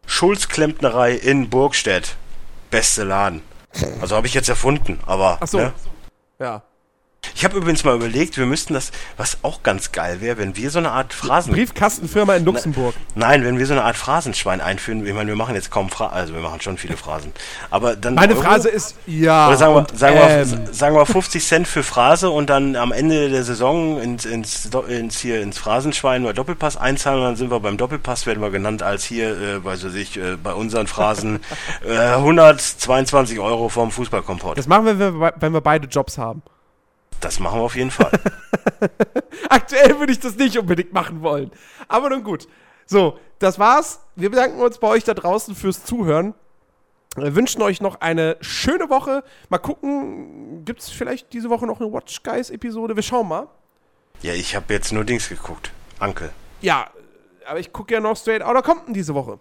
Schulz 0.07 0.47
Klempnerei 0.49 1.15
in 1.15 1.51
Burgstedt. 1.51 2.15
Beste 2.70 3.03
Laden. 3.03 3.43
Also 4.01 4.15
habe 4.15 4.28
ich 4.28 4.35
jetzt 4.35 4.49
erfunden, 4.49 5.01
aber. 5.05 5.39
Ach 5.40 5.49
so. 5.49 5.59
Ne? 5.59 5.73
Ja. 6.39 6.62
Ich 7.35 7.45
habe 7.45 7.57
übrigens 7.57 7.85
mal 7.85 7.95
überlegt, 7.95 8.37
wir 8.37 8.47
müssten 8.47 8.75
das, 8.75 8.91
was 9.17 9.39
auch 9.43 9.63
ganz 9.63 9.93
geil 9.93 10.21
wäre, 10.21 10.39
wenn 10.39 10.57
wir 10.57 10.71
so 10.71 10.79
eine 10.79 10.91
Art 10.91 11.13
Phrasen. 11.13 11.53
Briefkastenfirma 11.53 12.37
in 12.37 12.45
Luxemburg. 12.45 12.95
Nein, 13.15 13.45
wenn 13.45 13.59
wir 13.59 13.67
so 13.67 13.73
eine 13.73 13.85
Art 13.85 13.97
Phrasenschwein 13.97 14.61
einführen. 14.61 15.07
Ich 15.07 15.15
meine, 15.15 15.29
wir 15.29 15.37
machen 15.37 15.55
jetzt 15.55 15.71
kaum 15.71 15.89
Phrasen, 15.91 16.15
also 16.15 16.35
wir 16.35 16.41
machen 16.41 16.61
schon 16.61 16.79
viele 16.79 16.97
Phrasen. 16.97 17.33
Aber 17.71 17.97
dann. 17.97 18.15
Meine 18.15 18.35
Euro- 18.35 18.43
Phrase 18.43 18.69
ist 18.69 18.97
ja. 19.07 19.49
Oder 19.49 19.57
sagen 19.57 19.75
wir, 19.75 19.87
sagen, 19.95 20.17
ähm. 20.21 20.67
wir, 20.67 20.75
sagen 20.75 20.97
wir 20.97 21.07
50 21.07 21.45
Cent 21.47 21.69
für 21.69 21.83
Phrase 21.83 22.31
und 22.31 22.51
dann 22.51 22.77
am 22.77 22.93
Ende 22.93 23.29
der 23.29 23.45
Saison 23.45 24.01
ins, 24.01 24.25
ins, 24.25 24.69
ins, 24.89 25.19
hier 25.21 25.41
ins 25.43 25.59
Phrasenschwein 25.59 26.25
oder 26.25 26.35
Doppelpass 26.35 26.77
einzahlen 26.77 27.21
und 27.21 27.25
dann 27.27 27.37
sind 27.37 27.51
wir 27.51 27.61
beim 27.61 27.77
Doppelpass, 27.77 28.27
werden 28.27 28.41
wir 28.43 28.51
genannt 28.51 28.83
als 28.83 29.05
hier, 29.05 29.31
äh, 29.31 29.65
weiß 29.65 29.85
ich, 29.95 30.17
äh, 30.17 30.37
bei 30.43 30.53
unseren 30.53 30.87
Phrasen 30.87 31.41
äh, 31.87 31.97
122 31.99 33.39
Euro 33.41 33.69
vom 33.69 33.91
Fußballkompott. 33.91 34.59
Das 34.59 34.67
machen 34.67 34.87
wir, 34.87 34.99
wenn 34.99 35.21
wir, 35.21 35.35
wenn 35.39 35.53
wir 35.53 35.61
beide 35.61 35.87
Jobs 35.89 36.19
haben. 36.19 36.43
Das 37.20 37.40
machen 37.40 37.59
wir 37.59 37.65
auf 37.65 37.77
jeden 37.77 37.90
Fall. 37.90 38.12
Aktuell 39.49 39.99
würde 39.99 40.12
ich 40.12 40.20
das 40.20 40.36
nicht 40.36 40.59
unbedingt 40.59 40.93
machen 40.93 41.23
wollen. 41.23 41.51
Aber 41.89 42.11
nun 42.11 42.23
gut. 42.23 42.47
So, 42.86 43.19
das 43.39 43.59
war's. 43.59 44.01
Wir 44.16 44.31
bedanken 44.31 44.61
uns 44.61 44.78
bei 44.78 44.89
euch 44.89 45.05
da 45.05 45.15
draußen 45.15 45.55
fürs 45.55 45.85
Zuhören. 45.85 46.35
Wir 47.16 47.35
wünschen 47.35 47.62
euch 47.62 47.81
noch 47.81 48.01
eine 48.01 48.36
schöne 48.40 48.89
Woche. 48.90 49.24
Mal 49.49 49.59
gucken, 49.59 50.65
gibt 50.65 50.81
es 50.81 50.89
vielleicht 50.90 51.32
diese 51.32 51.51
Woche 51.51 51.66
noch 51.66 51.81
eine 51.81 51.93
Watch 51.93 52.23
Guys 52.23 52.51
Episode? 52.51 52.95
Wir 52.95 53.03
schauen 53.03 53.28
mal. 53.28 53.49
ja, 54.23 54.32
ich 54.35 54.55
habe 54.55 54.73
jetzt 54.73 54.93
nur 54.93 55.05
Dings 55.05 55.28
geguckt. 55.28 55.73
Ankel. 55.99 56.31
Ja, 56.61 56.90
aber 57.47 57.59
ich 57.59 57.73
gucke 57.73 57.95
ja 57.95 58.01
noch 58.01 58.16
Straight 58.16 58.43
Outta 58.43 58.62
Compton 58.62 58.95
diese 58.95 59.15
Woche. 59.15 59.40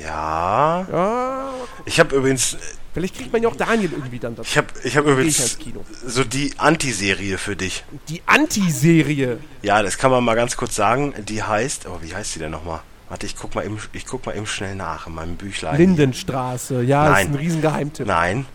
Ja. 0.00 0.86
Ja, 0.90 1.54
Ich 1.84 2.00
habe 2.00 2.16
übrigens, 2.16 2.56
vielleicht 2.94 3.16
kriegt 3.16 3.32
man 3.32 3.42
ja 3.42 3.48
auch 3.48 3.56
Daniel 3.56 3.92
irgendwie 3.92 4.18
dann 4.18 4.34
dazu. 4.34 4.48
ich 4.48 4.56
habe 4.56 4.68
ich 4.84 4.96
hab 4.96 5.04
übrigens 5.06 5.58
so 6.06 6.24
die 6.24 6.54
Antiserie 6.58 7.38
für 7.38 7.56
dich. 7.56 7.84
Die 8.08 8.22
Anti-Serie. 8.26 9.38
Ja, 9.62 9.82
das 9.82 9.98
kann 9.98 10.10
man 10.10 10.24
mal 10.24 10.34
ganz 10.34 10.56
kurz 10.56 10.74
sagen. 10.74 11.14
Die 11.28 11.42
heißt, 11.42 11.86
oh, 11.86 11.98
wie 12.00 12.14
heißt 12.14 12.34
die 12.34 12.38
denn 12.40 12.50
nochmal? 12.50 12.80
Warte, 13.08 13.26
ich 13.26 13.36
guck 13.36 13.54
mal 13.54 13.64
eben, 13.64 13.78
ich 13.92 14.06
guck 14.06 14.24
mal 14.24 14.34
eben 14.36 14.46
schnell 14.46 14.74
nach 14.74 15.06
in 15.06 15.14
meinem 15.14 15.36
Büchlein. 15.36 15.76
Lindenstraße. 15.76 16.82
Ja, 16.82 17.10
Nein. 17.10 17.26
ist 17.26 17.32
ein 17.32 17.38
Riesengeheimtipp. 17.38 18.06
Nein. 18.06 18.46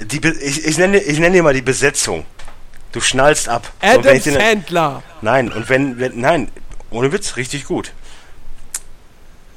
Die, 0.00 0.20
ich, 0.42 0.64
ich, 0.64 0.78
nenne, 0.78 0.98
ich 0.98 1.18
nenne 1.18 1.34
dir 1.36 1.42
mal 1.42 1.54
die 1.54 1.62
Besetzung. 1.62 2.24
Du 2.92 3.00
schnallst 3.00 3.48
ab. 3.48 3.72
So, 3.82 3.88
Adam 3.98 4.14
ich 4.16 4.22
den- 4.22 4.34
Sandler. 4.34 5.02
nein, 5.22 5.50
und 5.52 5.68
wenn, 5.68 5.98
wenn, 5.98 6.20
nein, 6.20 6.48
ohne 6.90 7.10
Witz, 7.12 7.36
richtig 7.36 7.64
gut. 7.64 7.92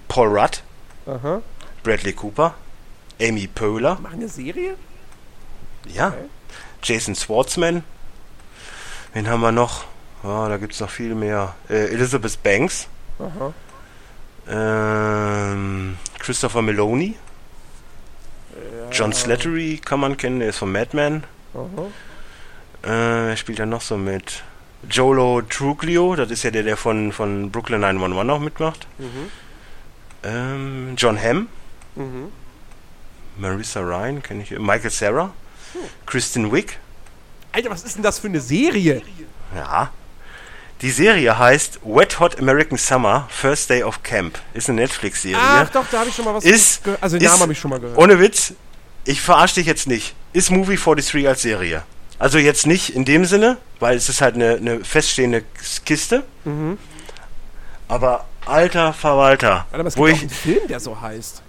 Paul 0.07 0.27
Rudd, 0.37 0.63
Aha. 1.09 1.41
Bradley 1.83 2.13
Cooper, 2.13 2.53
Amy 3.21 3.47
Poehler, 3.47 3.97
Machen 3.99 4.13
eine 4.19 4.29
Serie? 4.29 4.75
ja, 5.87 6.13
Jason 6.83 7.15
Schwartzman. 7.15 7.83
Wen 9.13 9.27
haben 9.27 9.41
wir 9.41 9.51
noch? 9.51 9.85
Ja, 10.23 10.47
da 10.49 10.57
gibt's 10.57 10.79
noch 10.79 10.89
viel 10.89 11.15
mehr. 11.15 11.55
Äh, 11.69 11.87
Elizabeth 11.93 12.41
Banks, 12.43 12.87
Aha. 13.19 13.53
ähm, 14.49 15.97
Christopher 16.19 16.61
Meloni, 16.61 17.15
John 18.91 19.13
Slattery 19.13 19.79
kann 19.83 19.99
man 19.99 20.17
kennen, 20.17 20.39
der 20.39 20.49
ist 20.49 20.57
von 20.57 20.71
Mad 20.71 20.89
Men. 20.95 21.23
Aha. 21.53 21.85
Äh, 22.83 23.27
wer 23.27 23.37
spielt 23.37 23.59
da 23.59 23.65
noch 23.65 23.81
so 23.81 23.97
mit? 23.97 24.43
Jolo 24.89 25.41
Truglio, 25.41 26.15
das 26.15 26.31
ist 26.31 26.43
ja 26.43 26.51
der, 26.51 26.63
der 26.63 26.77
von, 26.77 27.11
von 27.11 27.51
Brooklyn 27.51 27.81
911 27.81 28.29
auch 28.29 28.39
mitmacht. 28.39 28.87
Mhm. 28.97 29.29
Ähm, 30.23 30.93
John 30.97 31.21
Hamm, 31.21 31.47
Mhm. 31.95 32.31
Marissa 33.37 33.79
Ryan, 33.79 34.21
kenne 34.21 34.43
ich. 34.43 34.51
Michael 34.51 34.89
Sarah, 34.91 35.33
Kristen 36.05 36.51
Wick. 36.51 36.77
Alter, 37.51 37.69
was 37.69 37.83
ist 37.83 37.95
denn 37.95 38.03
das 38.03 38.19
für 38.19 38.27
eine 38.27 38.41
Serie? 38.41 39.01
Ja. 39.55 39.91
Die 40.81 40.91
Serie 40.91 41.37
heißt 41.37 41.79
Wet 41.83 42.19
Hot 42.19 42.39
American 42.39 42.77
Summer, 42.77 43.27
First 43.29 43.69
Day 43.69 43.83
of 43.83 44.01
Camp. 44.03 44.39
Ist 44.53 44.69
eine 44.69 44.81
Netflix-Serie. 44.81 45.37
Ach 45.41 45.69
doch, 45.69 45.85
da 45.91 45.99
habe 45.99 46.09
ich 46.09 46.15
schon 46.15 46.25
mal 46.25 46.33
was 46.35 46.45
Ist- 46.45 46.83
gehört. 46.83 47.01
Also 47.03 47.17
den 47.17 47.25
ist- 47.25 47.31
Namen 47.31 47.41
habe 47.41 47.53
ich 47.53 47.59
schon 47.59 47.69
mal 47.71 47.79
gehört. 47.79 47.97
Ohne 47.97 48.19
Witz, 48.19 48.53
ich 49.05 49.19
verarsche 49.21 49.55
dich 49.55 49.65
jetzt 49.65 49.87
nicht. 49.87 50.15
Ist 50.31 50.51
Movie 50.51 50.77
43 50.77 51.27
als 51.27 51.41
Serie. 51.41 51.83
Also 52.17 52.37
jetzt 52.37 52.65
nicht 52.67 52.95
in 52.95 53.03
dem 53.05 53.25
Sinne, 53.25 53.57
weil 53.79 53.97
es 53.97 54.07
ist 54.09 54.21
halt 54.21 54.35
eine, 54.35 54.55
eine 54.55 54.83
feststehende 54.85 55.43
Kiste. 55.85 56.23
Mhm. 56.45 56.77
Aber 57.87 58.25
alter 58.49 58.93
Verwalter, 58.93 59.65
Alter, 59.71 59.79
aber 59.79 59.85
es 59.87 59.97
wo 59.97 60.05
gibt 60.05 60.17
ich, 60.17 60.21
einen 60.21 60.29
Film, 60.31 60.67
der 60.67 60.79
so 60.79 60.99
heißt. 60.99 61.41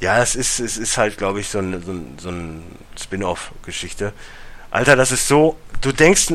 ja, 0.00 0.20
es 0.22 0.34
ist, 0.34 0.60
es 0.60 0.76
ist 0.78 0.96
halt, 0.98 1.18
glaube 1.18 1.40
ich, 1.40 1.48
so 1.48 1.58
ein, 1.58 1.82
so 1.82 1.92
ein, 1.92 2.18
so 2.20 2.28
ein 2.30 2.76
Spin-off-Geschichte. 3.00 4.12
Alter, 4.70 4.96
das 4.96 5.12
ist 5.12 5.28
so, 5.28 5.56
du 5.80 5.92
denkst, 5.92 6.32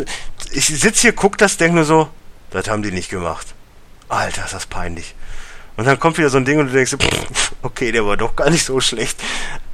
ich 0.51 0.65
sitze 0.67 1.01
hier, 1.01 1.13
guck 1.13 1.37
das, 1.37 1.57
denk 1.57 1.73
nur 1.73 1.85
so, 1.85 2.09
das 2.51 2.67
haben 2.69 2.83
die 2.83 2.91
nicht 2.91 3.09
gemacht. 3.09 3.47
Alter, 4.09 4.45
ist 4.45 4.53
das 4.53 4.65
peinlich. 4.67 5.15
Und 5.77 5.85
dann 5.85 5.99
kommt 5.99 6.17
wieder 6.17 6.29
so 6.29 6.37
ein 6.37 6.45
Ding 6.45 6.59
und 6.59 6.67
du 6.67 6.73
denkst, 6.73 6.95
pff, 6.97 7.53
okay, 7.61 7.91
der 7.91 8.05
war 8.05 8.17
doch 8.17 8.35
gar 8.35 8.49
nicht 8.49 8.63
so 8.65 8.79
schlecht. 8.79 9.19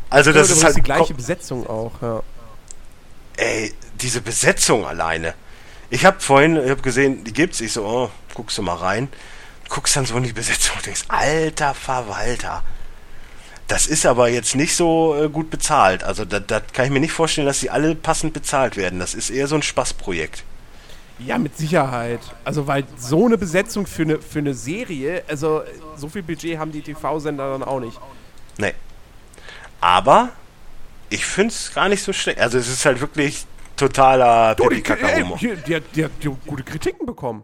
Also 0.10 0.32
das 0.32 0.50
Ja, 0.50 0.56
ist 0.56 0.64
halt 0.64 0.78
die 0.78 0.82
gleiche 0.82 1.14
Besetzung 1.14 1.68
auch, 1.68 2.02
ja. 2.02 2.24
ey, 3.38 3.74
diese 4.02 4.22
Besetzung 4.22 4.86
alleine. 4.86 5.34
Ich 5.90 6.06
habe 6.06 6.20
vorhin, 6.22 6.56
ich 6.64 6.70
habe 6.70 6.82
gesehen, 6.82 7.24
die 7.24 7.34
gibt's. 7.34 7.62
Ich 7.62 7.74
so, 7.74 7.86
oh, 7.86 8.10
guckst 8.34 8.58
du 8.58 8.62
mal 8.62 8.76
rein. 8.76 9.10
Guckst 9.74 9.96
dann 9.96 10.06
so 10.06 10.18
in 10.18 10.24
die 10.24 10.34
Besetzung 10.34 10.76
und 10.76 10.86
denkst, 10.86 11.04
alter 11.08 11.74
Verwalter. 11.74 12.62
Das 13.70 13.88
ist 13.88 14.06
aber 14.06 14.28
jetzt 14.28 14.54
nicht 14.54 14.76
so 14.76 15.16
äh, 15.16 15.30
gut 15.30 15.50
bezahlt. 15.50 16.04
Also 16.04 16.26
da, 16.26 16.42
da 16.42 16.60
kann 16.60 16.86
ich 16.86 16.92
mir 16.92 17.00
nicht 17.00 17.14
vorstellen, 17.14 17.48
dass 17.48 17.62
sie 17.62 17.70
alle 17.70 17.96
passend 17.96 18.34
bezahlt 18.34 18.76
werden. 18.76 19.00
Das 19.00 19.14
ist 19.14 19.30
eher 19.30 19.48
so 19.48 19.56
ein 19.56 19.62
Spaßprojekt. 19.64 20.44
Ja, 21.20 21.38
mit 21.38 21.56
Sicherheit. 21.58 22.20
Also, 22.44 22.68
weil 22.68 22.84
so 22.98 23.26
eine 23.28 23.38
Besetzung 23.38 23.86
für 23.88 24.02
eine, 24.02 24.20
für 24.20 24.40
eine 24.40 24.54
Serie, 24.56 25.24
also 25.28 25.62
so 25.96 26.10
viel 26.10 26.24
Budget 26.24 26.58
haben 26.60 26.72
die 26.74 26.82
TV-Sender 26.82 27.52
dann 27.52 27.64
auch 27.64 27.80
nicht. 27.80 27.98
Nee. 28.58 28.74
Aber 29.80 30.30
ich 31.10 31.26
finde 31.26 31.54
es 31.54 31.74
gar 31.74 31.88
nicht 31.90 32.04
so 32.04 32.12
schlecht. 32.12 32.40
Also 32.40 32.58
es 32.58 32.68
ist 32.68 32.84
halt 32.86 33.00
wirklich 33.00 33.46
totaler 33.78 34.56
Pipi-Kaka-Humor. 34.56 35.38
die, 35.38 35.56
die, 35.66 35.76
hat- 35.76 35.84
die 35.96 36.06
die 36.22 36.30
hat 36.30 36.38
gute 36.46 36.64
Kritiken 36.64 37.06
bekommen. 37.06 37.44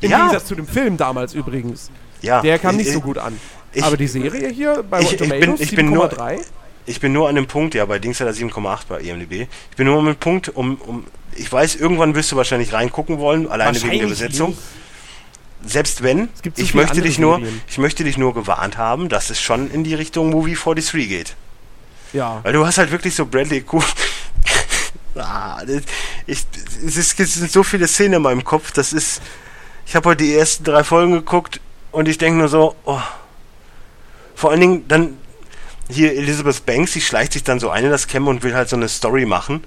Im 0.00 0.10
Ja. 0.10 0.18
Gegensatz 0.18 0.46
zu 0.46 0.54
dem 0.54 0.66
Film 0.66 0.96
damals 0.96 1.34
übrigens. 1.34 1.90
Ja, 2.22 2.40
Der 2.42 2.58
kam 2.58 2.72
ich- 2.72 2.86
nicht 2.86 2.92
so 2.92 2.98
ich- 2.98 3.04
gut 3.04 3.18
an. 3.18 3.38
ich- 3.72 3.82
Aber 3.84 3.96
die 3.96 4.06
Serie 4.08 4.48
hier 4.48 4.82
bei 4.88 5.00
ich- 5.00 5.06
Rotten 5.12 5.24
ich 5.24 5.30
bin- 5.30 5.40
Tomatoes, 5.40 5.60
ich 5.60 5.76
bin 5.76 5.90
nur- 5.90 6.08
7,3. 6.10 6.38
Ich 6.86 7.00
bin 7.00 7.12
nur 7.12 7.28
an 7.28 7.34
dem 7.34 7.46
Punkt, 7.46 7.74
ja, 7.74 7.84
bei 7.84 7.98
Dings 7.98 8.18
hat 8.20 8.26
er 8.26 8.32
7,8 8.32 8.88
bei 8.88 9.00
EMDB. 9.02 9.46
Ich 9.70 9.76
bin 9.76 9.86
nur 9.86 9.98
an 9.98 10.06
dem 10.06 10.16
Punkt, 10.16 10.48
um, 10.48 10.76
um, 10.76 11.04
ich 11.36 11.52
weiß, 11.52 11.76
irgendwann 11.76 12.14
wirst 12.14 12.32
du 12.32 12.36
wahrscheinlich 12.36 12.72
reingucken 12.72 13.18
wollen, 13.18 13.46
alleine 13.46 13.80
wegen 13.82 13.98
der 14.00 14.06
Besetzung. 14.06 14.50
nicht. 14.50 14.60
Selbst 15.66 16.02
wenn, 16.02 16.28
Es 16.34 16.42
gibt 16.42 16.56
so 16.56 16.62
ich 16.62 16.72
möchte 16.74 17.02
dich 17.02 17.18
nur, 17.18 17.42
ich 17.68 17.78
möchte 17.78 18.04
dich 18.04 18.16
nur 18.16 18.32
gewarnt 18.32 18.78
haben, 18.78 19.08
dass 19.08 19.28
es 19.28 19.40
schon 19.40 19.70
in 19.70 19.82
die 19.84 19.94
Richtung 19.94 20.30
Movie 20.30 20.54
43 20.54 21.08
geht. 21.08 21.34
Ja. 22.12 22.40
Weil 22.42 22.52
du 22.54 22.64
hast 22.64 22.78
halt 22.78 22.90
wirklich 22.90 23.14
so 23.14 23.26
Bradley 23.26 23.60
Cooper. 23.62 23.84
ah, 25.16 25.60
ich, 26.26 26.46
es, 26.86 26.96
ist, 26.96 27.20
es 27.20 27.34
sind 27.34 27.50
so 27.50 27.62
viele 27.64 27.86
Szenen 27.88 28.14
in 28.14 28.22
meinem 28.22 28.44
Kopf, 28.44 28.72
das 28.72 28.92
ist, 28.92 29.20
ich 29.88 29.96
habe 29.96 30.10
heute 30.10 30.22
die 30.22 30.34
ersten 30.34 30.64
drei 30.64 30.84
Folgen 30.84 31.12
geguckt 31.12 31.60
und 31.92 32.08
ich 32.08 32.18
denke 32.18 32.38
nur 32.38 32.48
so, 32.48 32.76
oh. 32.84 33.00
Vor 34.34 34.50
allen 34.50 34.60
Dingen 34.60 34.84
dann 34.86 35.16
hier 35.88 36.12
Elizabeth 36.12 36.66
Banks, 36.66 36.92
die 36.92 37.00
schleicht 37.00 37.32
sich 37.32 37.42
dann 37.42 37.58
so 37.58 37.70
ein 37.70 37.86
in 37.86 37.90
das 37.90 38.06
Camp 38.06 38.28
und 38.28 38.42
will 38.42 38.54
halt 38.54 38.68
so 38.68 38.76
eine 38.76 38.88
Story 38.88 39.24
machen. 39.24 39.64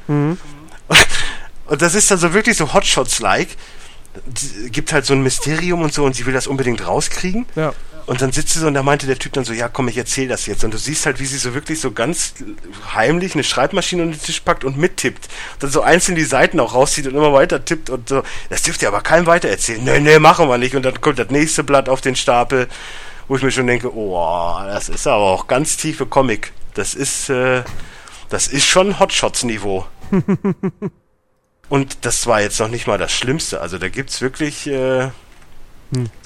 Und 1.68 1.82
das 1.82 1.96
ist 1.96 2.12
dann 2.12 2.18
so 2.18 2.34
wirklich 2.34 2.58
so 2.58 2.74
Hotshots-like. 2.74 3.48
Gibt 4.72 4.92
halt 4.92 5.06
so 5.06 5.14
ein 5.14 5.24
Mysterium 5.24 5.82
und 5.82 5.94
so 5.94 6.04
und 6.04 6.18
sie 6.18 6.26
will 6.26 6.34
das 6.34 6.48
unbedingt 6.48 6.86
rauskriegen. 6.86 7.46
Ja. 7.56 7.74
Und 8.12 8.22
dann 8.22 8.34
sitzt 8.34 8.56
sie 8.56 8.60
so 8.60 8.68
und 8.68 8.74
da 8.74 8.84
meinte 8.84 9.08
der 9.08 9.18
Typ 9.18 9.32
dann 9.32 9.46
so, 9.46 9.54
ja 9.54 9.70
komm, 9.70 9.88
ich 9.88 9.96
erzähl 9.96 10.28
das 10.28 10.46
jetzt. 10.46 10.66
Und 10.66 10.74
du 10.74 10.78
siehst 10.78 11.06
halt, 11.06 11.22
wie 11.22 11.26
sie 11.26 11.38
so 11.38 11.54
wirklich 11.54 11.80
so 11.80 11.94
ganz 11.94 12.34
heimlich 12.94 13.36
eine 13.36 13.44
Schreibmaschine 13.46 14.04
unter 14.04 14.18
den 14.18 14.22
Tisch 14.22 14.42
packt 14.42 14.66
und 14.66 14.76
mittippt. 14.76 15.30
Und 15.54 15.64
dann 15.64 15.70
so 15.70 15.80
einzeln 15.80 16.16
die 16.16 16.26
Seiten 16.26 16.60
auch 16.60 16.76
rauszieht 16.76 17.08
und 17.08 17.16
immer 17.16 17.32
weiter 17.32 17.64
tippt 17.64 17.90
und 17.90 18.10
so. 18.10 18.22
Das 18.50 18.64
dürft 18.64 18.82
ihr 18.82 18.90
aber 18.90 19.00
keinem 19.00 19.28
weitererzählen. 19.28 19.82
Nee, 19.82 20.02
nee, 20.02 20.20
machen 20.20 20.50
wir 20.50 20.58
nicht. 20.58 20.76
Und 20.76 20.84
dann 20.84 21.00
kommt 21.00 21.20
das 21.20 21.30
nächste 21.30 21.64
Blatt 21.64 21.88
auf 21.88 22.02
den 22.02 22.18
Stapel, 22.18 22.68
wo 23.30 23.38
ich 23.38 23.44
mir 23.44 23.52
schon 23.52 23.66
denke, 23.66 23.96
oh, 23.96 24.60
das 24.66 24.90
ist 24.90 25.08
aber 25.08 25.24
auch 25.24 25.48
ganz 25.48 25.78
tiefe 25.78 26.06
Comic. 26.06 26.52
Das 26.74 26.96
ist, 26.96 27.30
äh, 27.30 27.64
das 28.28 28.50
ist 28.50 28.66
schon 28.66 29.00
Hotshots-Niveau. 29.00 29.86
Und 31.70 32.00
das 32.02 32.28
war 32.28 32.42
jetzt 32.42 32.60
noch 32.60 32.68
nicht 32.68 32.88
mal 32.88 32.98
das 32.98 33.14
Schlimmste. 33.14 33.62
Also 33.62 33.78
da 33.78 33.88
gibt's 33.88 34.20
wirklich, 34.20 34.68
äh, 34.68 35.08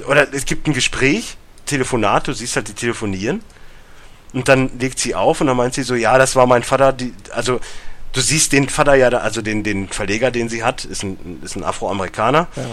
oder 0.08 0.34
es 0.34 0.46
gibt 0.46 0.66
ein 0.66 0.74
Gespräch, 0.74 1.38
Telefonat, 1.66 2.28
du 2.28 2.34
siehst 2.34 2.56
halt 2.56 2.68
die 2.68 2.74
telefonieren. 2.74 3.42
Und 4.34 4.50
dann 4.50 4.70
legt 4.80 5.00
sie 5.00 5.16
auf 5.16 5.42
und 5.42 5.48
dann 5.48 5.58
meint 5.58 5.74
sie 5.74 5.84
so, 5.84 5.96
ja, 5.96 6.18
das 6.18 6.36
war 6.36 6.46
mein 6.46 6.64
Vater, 6.64 6.92
die, 6.92 7.14
also 7.32 7.60
du 8.12 8.22
siehst 8.22 8.52
den 8.52 8.68
Vater 8.68 8.96
ja, 8.96 9.08
also 9.10 9.42
den, 9.42 9.64
den 9.64 9.88
Verleger, 9.88 10.32
den 10.32 10.50
sie 10.50 10.64
hat, 10.64 10.84
ist 10.86 11.04
ein, 11.04 11.40
ist 11.44 11.56
ein 11.56 11.64
Afroamerikaner. 11.64 12.48
Ja. 12.56 12.64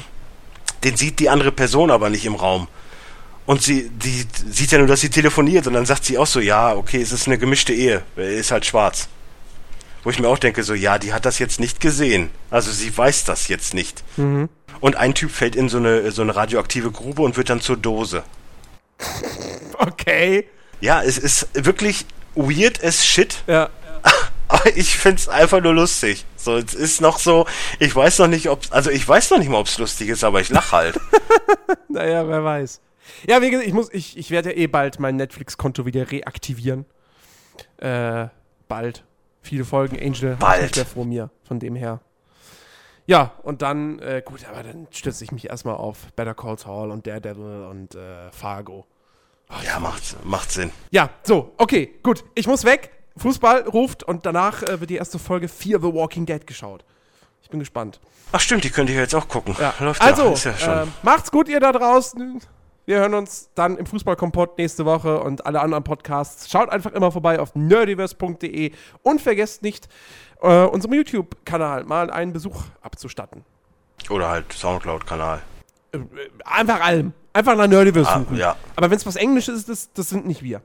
Den 0.82 0.96
sieht 0.96 1.20
die 1.20 1.28
andere 1.28 1.52
Person 1.52 1.90
aber 1.90 2.10
nicht 2.10 2.24
im 2.24 2.34
Raum. 2.34 2.66
Und 3.46 3.62
sie, 3.62 3.90
die 3.90 4.24
sieht 4.50 4.72
ja 4.72 4.78
nur, 4.78 4.86
dass 4.86 5.00
sie 5.00 5.10
telefoniert 5.10 5.66
und 5.66 5.74
dann 5.74 5.86
sagt 5.86 6.04
sie 6.04 6.18
auch 6.18 6.26
so, 6.26 6.40
ja, 6.40 6.74
okay, 6.74 7.00
es 7.00 7.12
ist 7.12 7.26
eine 7.26 7.38
gemischte 7.38 7.72
Ehe, 7.72 8.02
er 8.16 8.30
ist 8.30 8.50
halt 8.50 8.66
schwarz. 8.66 9.08
Wo 10.04 10.10
ich 10.10 10.18
mir 10.18 10.28
auch 10.28 10.38
denke, 10.38 10.64
so, 10.64 10.74
ja, 10.74 10.98
die 10.98 11.12
hat 11.12 11.24
das 11.26 11.38
jetzt 11.38 11.60
nicht 11.60 11.80
gesehen. 11.80 12.30
Also 12.50 12.72
sie 12.72 12.96
weiß 12.96 13.24
das 13.24 13.46
jetzt 13.46 13.72
nicht. 13.72 14.02
Und 14.80 14.96
ein 14.96 15.14
Typ 15.14 15.30
fällt 15.30 15.54
in 15.54 15.68
so 15.68 15.76
eine, 15.76 16.10
so 16.10 16.22
eine 16.22 16.34
radioaktive 16.34 16.90
Grube 16.90 17.22
und 17.22 17.36
wird 17.36 17.50
dann 17.50 17.60
zur 17.60 17.76
Dose. 17.76 18.24
Okay. 19.78 20.48
Ja, 20.80 21.02
es 21.02 21.18
ist 21.18 21.48
wirklich 21.54 22.06
weird 22.34 22.82
as 22.84 23.04
shit, 23.04 23.42
Ja. 23.46 23.70
aber 24.48 24.76
ich 24.76 24.96
find's 24.96 25.28
einfach 25.28 25.60
nur 25.60 25.74
lustig. 25.74 26.24
So, 26.36 26.56
es 26.56 26.74
ist 26.74 27.00
noch 27.00 27.18
so, 27.18 27.46
ich 27.78 27.94
weiß 27.94 28.18
noch 28.20 28.26
nicht, 28.28 28.48
ob, 28.48 28.60
also 28.70 28.90
ich 28.90 29.06
weiß 29.06 29.30
noch 29.30 29.38
nicht 29.38 29.48
mal, 29.48 29.58
ob's 29.58 29.78
lustig 29.78 30.08
ist, 30.08 30.24
aber 30.24 30.40
ich 30.40 30.48
lach 30.50 30.72
halt. 30.72 30.98
Naja, 31.88 32.26
wer 32.26 32.42
weiß. 32.42 32.80
Ja, 33.26 33.42
wie 33.42 33.50
gesagt, 33.50 33.68
ich 33.68 33.74
muss, 33.74 33.92
ich, 33.92 34.16
ich 34.16 34.30
werde 34.30 34.50
ja 34.50 34.56
eh 34.56 34.66
bald 34.66 34.98
mein 34.98 35.16
Netflix-Konto 35.16 35.84
wieder 35.84 36.10
reaktivieren. 36.10 36.86
Äh, 37.76 38.28
bald. 38.66 39.04
Viele 39.42 39.64
Folgen 39.64 39.98
Angel 40.00 40.36
Bald. 40.36 40.62
nicht 40.62 40.76
mehr 40.76 40.86
vor 40.86 41.04
mir, 41.04 41.30
von 41.44 41.58
dem 41.58 41.74
her. 41.76 42.00
Ja, 43.06 43.32
und 43.42 43.60
dann, 43.62 43.98
äh, 43.98 44.22
gut, 44.24 44.46
aber 44.48 44.62
dann 44.62 44.86
stütze 44.90 45.24
ich 45.24 45.32
mich 45.32 45.50
erstmal 45.50 45.74
auf 45.74 46.12
Better 46.14 46.34
Call 46.34 46.58
Saul 46.58 46.90
und 46.90 47.06
Daredevil 47.06 47.66
und 47.68 47.94
äh, 47.94 48.30
Fargo. 48.30 48.86
Ja, 49.64 49.78
macht, 49.80 50.24
macht 50.24 50.50
Sinn. 50.50 50.70
Ja, 50.90 51.10
so, 51.22 51.52
okay, 51.58 51.94
gut. 52.02 52.24
Ich 52.34 52.46
muss 52.46 52.64
weg. 52.64 52.90
Fußball 53.16 53.68
ruft 53.68 54.02
und 54.02 54.24
danach 54.24 54.62
äh, 54.62 54.80
wird 54.80 54.90
die 54.90 54.96
erste 54.96 55.18
Folge 55.18 55.48
Fear 55.48 55.80
the 55.80 55.92
Walking 55.92 56.24
Dead 56.24 56.46
geschaut. 56.46 56.84
Ich 57.42 57.50
bin 57.50 57.60
gespannt. 57.60 58.00
Ach 58.32 58.40
stimmt, 58.40 58.64
die 58.64 58.70
könnt 58.70 58.88
ihr 58.88 58.96
jetzt 58.96 59.14
auch 59.14 59.28
gucken. 59.28 59.54
Ja. 59.58 59.74
Läuft 59.80 60.00
also, 60.00 60.24
ja, 60.28 60.32
ist 60.32 60.44
ja 60.44 60.56
schon. 60.56 60.72
äh, 60.72 60.86
macht's 61.02 61.30
gut, 61.30 61.48
ihr 61.48 61.60
da 61.60 61.72
draußen. 61.72 62.40
Wir 62.84 62.98
hören 62.98 63.14
uns 63.14 63.50
dann 63.54 63.76
im 63.76 63.86
Fußballkompott 63.86 64.58
nächste 64.58 64.84
Woche 64.84 65.20
und 65.20 65.46
alle 65.46 65.60
anderen 65.60 65.84
Podcasts. 65.84 66.50
Schaut 66.50 66.70
einfach 66.70 66.92
immer 66.92 67.12
vorbei 67.12 67.38
auf 67.38 67.54
nerdiverse.de 67.54 68.72
und 69.02 69.20
vergesst 69.20 69.62
nicht, 69.62 69.88
äh, 70.40 70.64
unserem 70.64 70.94
YouTube-Kanal 70.94 71.84
mal 71.84 72.10
einen 72.10 72.32
Besuch 72.32 72.64
abzustatten. 72.80 73.44
Oder 74.10 74.30
halt 74.30 74.52
Soundcloud-Kanal. 74.52 75.42
Äh, 75.92 75.98
einfach 76.44 76.80
allem. 76.80 77.12
Einfach 77.32 77.56
nach 77.56 77.66
Nerdiverse 77.66 78.10
Ah, 78.10 78.18
suchen. 78.20 78.36
ja. 78.36 78.56
Aber 78.76 78.90
wenn 78.90 78.96
es 78.96 79.06
was 79.06 79.16
Englisches 79.16 79.60
ist, 79.60 79.68
das, 79.68 79.92
das 79.92 80.08
sind 80.10 80.26
nicht 80.26 80.42
wir. 80.42 80.60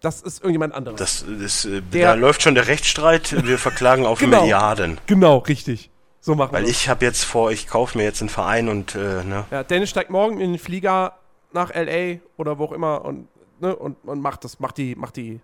Das 0.00 0.20
ist 0.22 0.38
irgendjemand 0.40 0.74
anderes. 0.74 0.98
Das, 0.98 1.24
das, 1.40 1.64
äh, 1.64 1.80
Der- 1.82 2.08
da 2.08 2.14
läuft 2.14 2.42
schon 2.42 2.54
der 2.54 2.66
Rechtsstreit. 2.66 3.44
Wir 3.46 3.58
verklagen 3.58 4.04
auf 4.06 4.18
Genau. 4.20 4.42
Milliarden. 4.42 4.98
genau, 5.06 5.38
richtig. 5.38 5.90
So 6.20 6.34
machen 6.34 6.52
Weil 6.52 6.64
wir 6.64 6.70
ich 6.70 6.88
habe 6.88 7.04
jetzt 7.04 7.24
vor, 7.24 7.50
ich 7.50 7.66
kaufe 7.68 7.98
mir 7.98 8.04
jetzt 8.04 8.20
einen 8.20 8.28
Verein 8.28 8.68
und 8.68 8.94
äh, 8.94 9.24
ne, 9.24 9.44
Ja, 9.50 9.62
Dennis 9.64 9.90
steigt 9.90 10.10
morgen 10.10 10.40
in 10.40 10.52
den 10.52 10.58
Flieger 10.58 11.16
nach 11.52 11.70
LA 11.74 12.18
oder 12.36 12.58
wo 12.58 12.64
auch 12.66 12.72
immer 12.72 13.04
und, 13.04 13.28
ne, 13.60 13.74
und, 13.74 13.96
und 14.04 14.20
macht 14.20 14.44
das, 14.44 14.58
macht 14.60 14.78
die, 14.78 14.94
macht 14.94 15.16
die, 15.16 15.40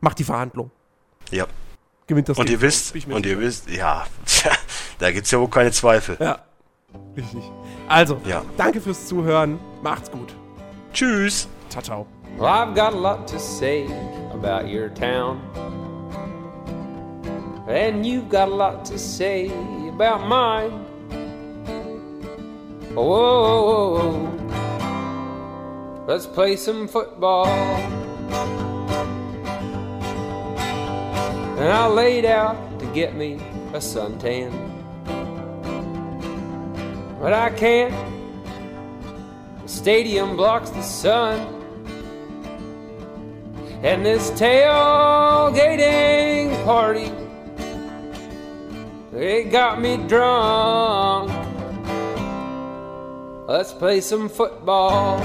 macht 0.00 0.18
die 0.18 0.24
Verhandlung. 0.24 0.70
ja. 1.30 1.46
Gewinnt 2.08 2.28
das 2.28 2.36
Und 2.36 2.48
Ding. 2.48 2.56
ihr 2.56 2.60
wisst, 2.60 2.94
und 3.06 3.24
ihr 3.26 3.38
wisst, 3.38 3.70
ja, 3.70 4.04
da 4.98 5.12
gibt's 5.12 5.30
ja 5.30 5.38
wohl 5.38 5.48
keine 5.48 5.70
Zweifel. 5.70 6.16
Ja, 6.18 6.40
richtig. 7.16 7.42
Also, 7.88 8.16
Ja. 8.26 8.42
danke 8.56 8.80
fürs 8.80 9.06
Zuhören. 9.06 9.58
Macht's 9.82 10.10
gut. 10.10 10.34
Tschüss. 10.92 11.48
Ciao, 11.68 11.82
ciao. 11.82 12.06
Well, 12.38 12.48
I've 12.48 12.74
got 12.74 12.94
a 12.94 12.96
lot 12.96 13.26
to 13.28 13.38
say 13.38 13.86
about 14.32 14.66
your 14.68 14.88
town. 14.94 15.40
And 17.68 18.04
you've 18.06 18.28
got 18.30 18.48
a 18.48 18.54
lot 18.54 18.84
to 18.86 18.98
say 18.98 19.50
about 19.88 20.26
mine. 20.26 20.70
Whoa, 22.94 23.04
whoa, 23.04 23.62
whoa, 23.62 23.98
whoa. 23.98 24.28
Let's 26.06 26.26
play 26.26 26.56
some 26.56 26.88
football. 26.88 27.46
And 31.58 31.68
I 31.70 31.86
laid 31.86 32.24
out 32.24 32.56
to 32.80 32.86
get 32.86 33.14
me 33.14 33.34
a 33.72 33.78
suntan. 33.78 34.50
But 37.22 37.32
I 37.32 37.50
can't. 37.50 37.94
The 39.62 39.68
stadium 39.68 40.36
blocks 40.36 40.70
the 40.70 40.82
sun. 40.82 41.38
And 43.84 44.04
this 44.04 44.32
tailgating 44.32 45.70
party, 46.64 47.12
it 49.16 49.52
got 49.52 49.80
me 49.80 49.98
drunk. 50.08 51.30
Let's 53.46 53.72
play 53.72 54.00
some 54.00 54.28
football. 54.28 55.20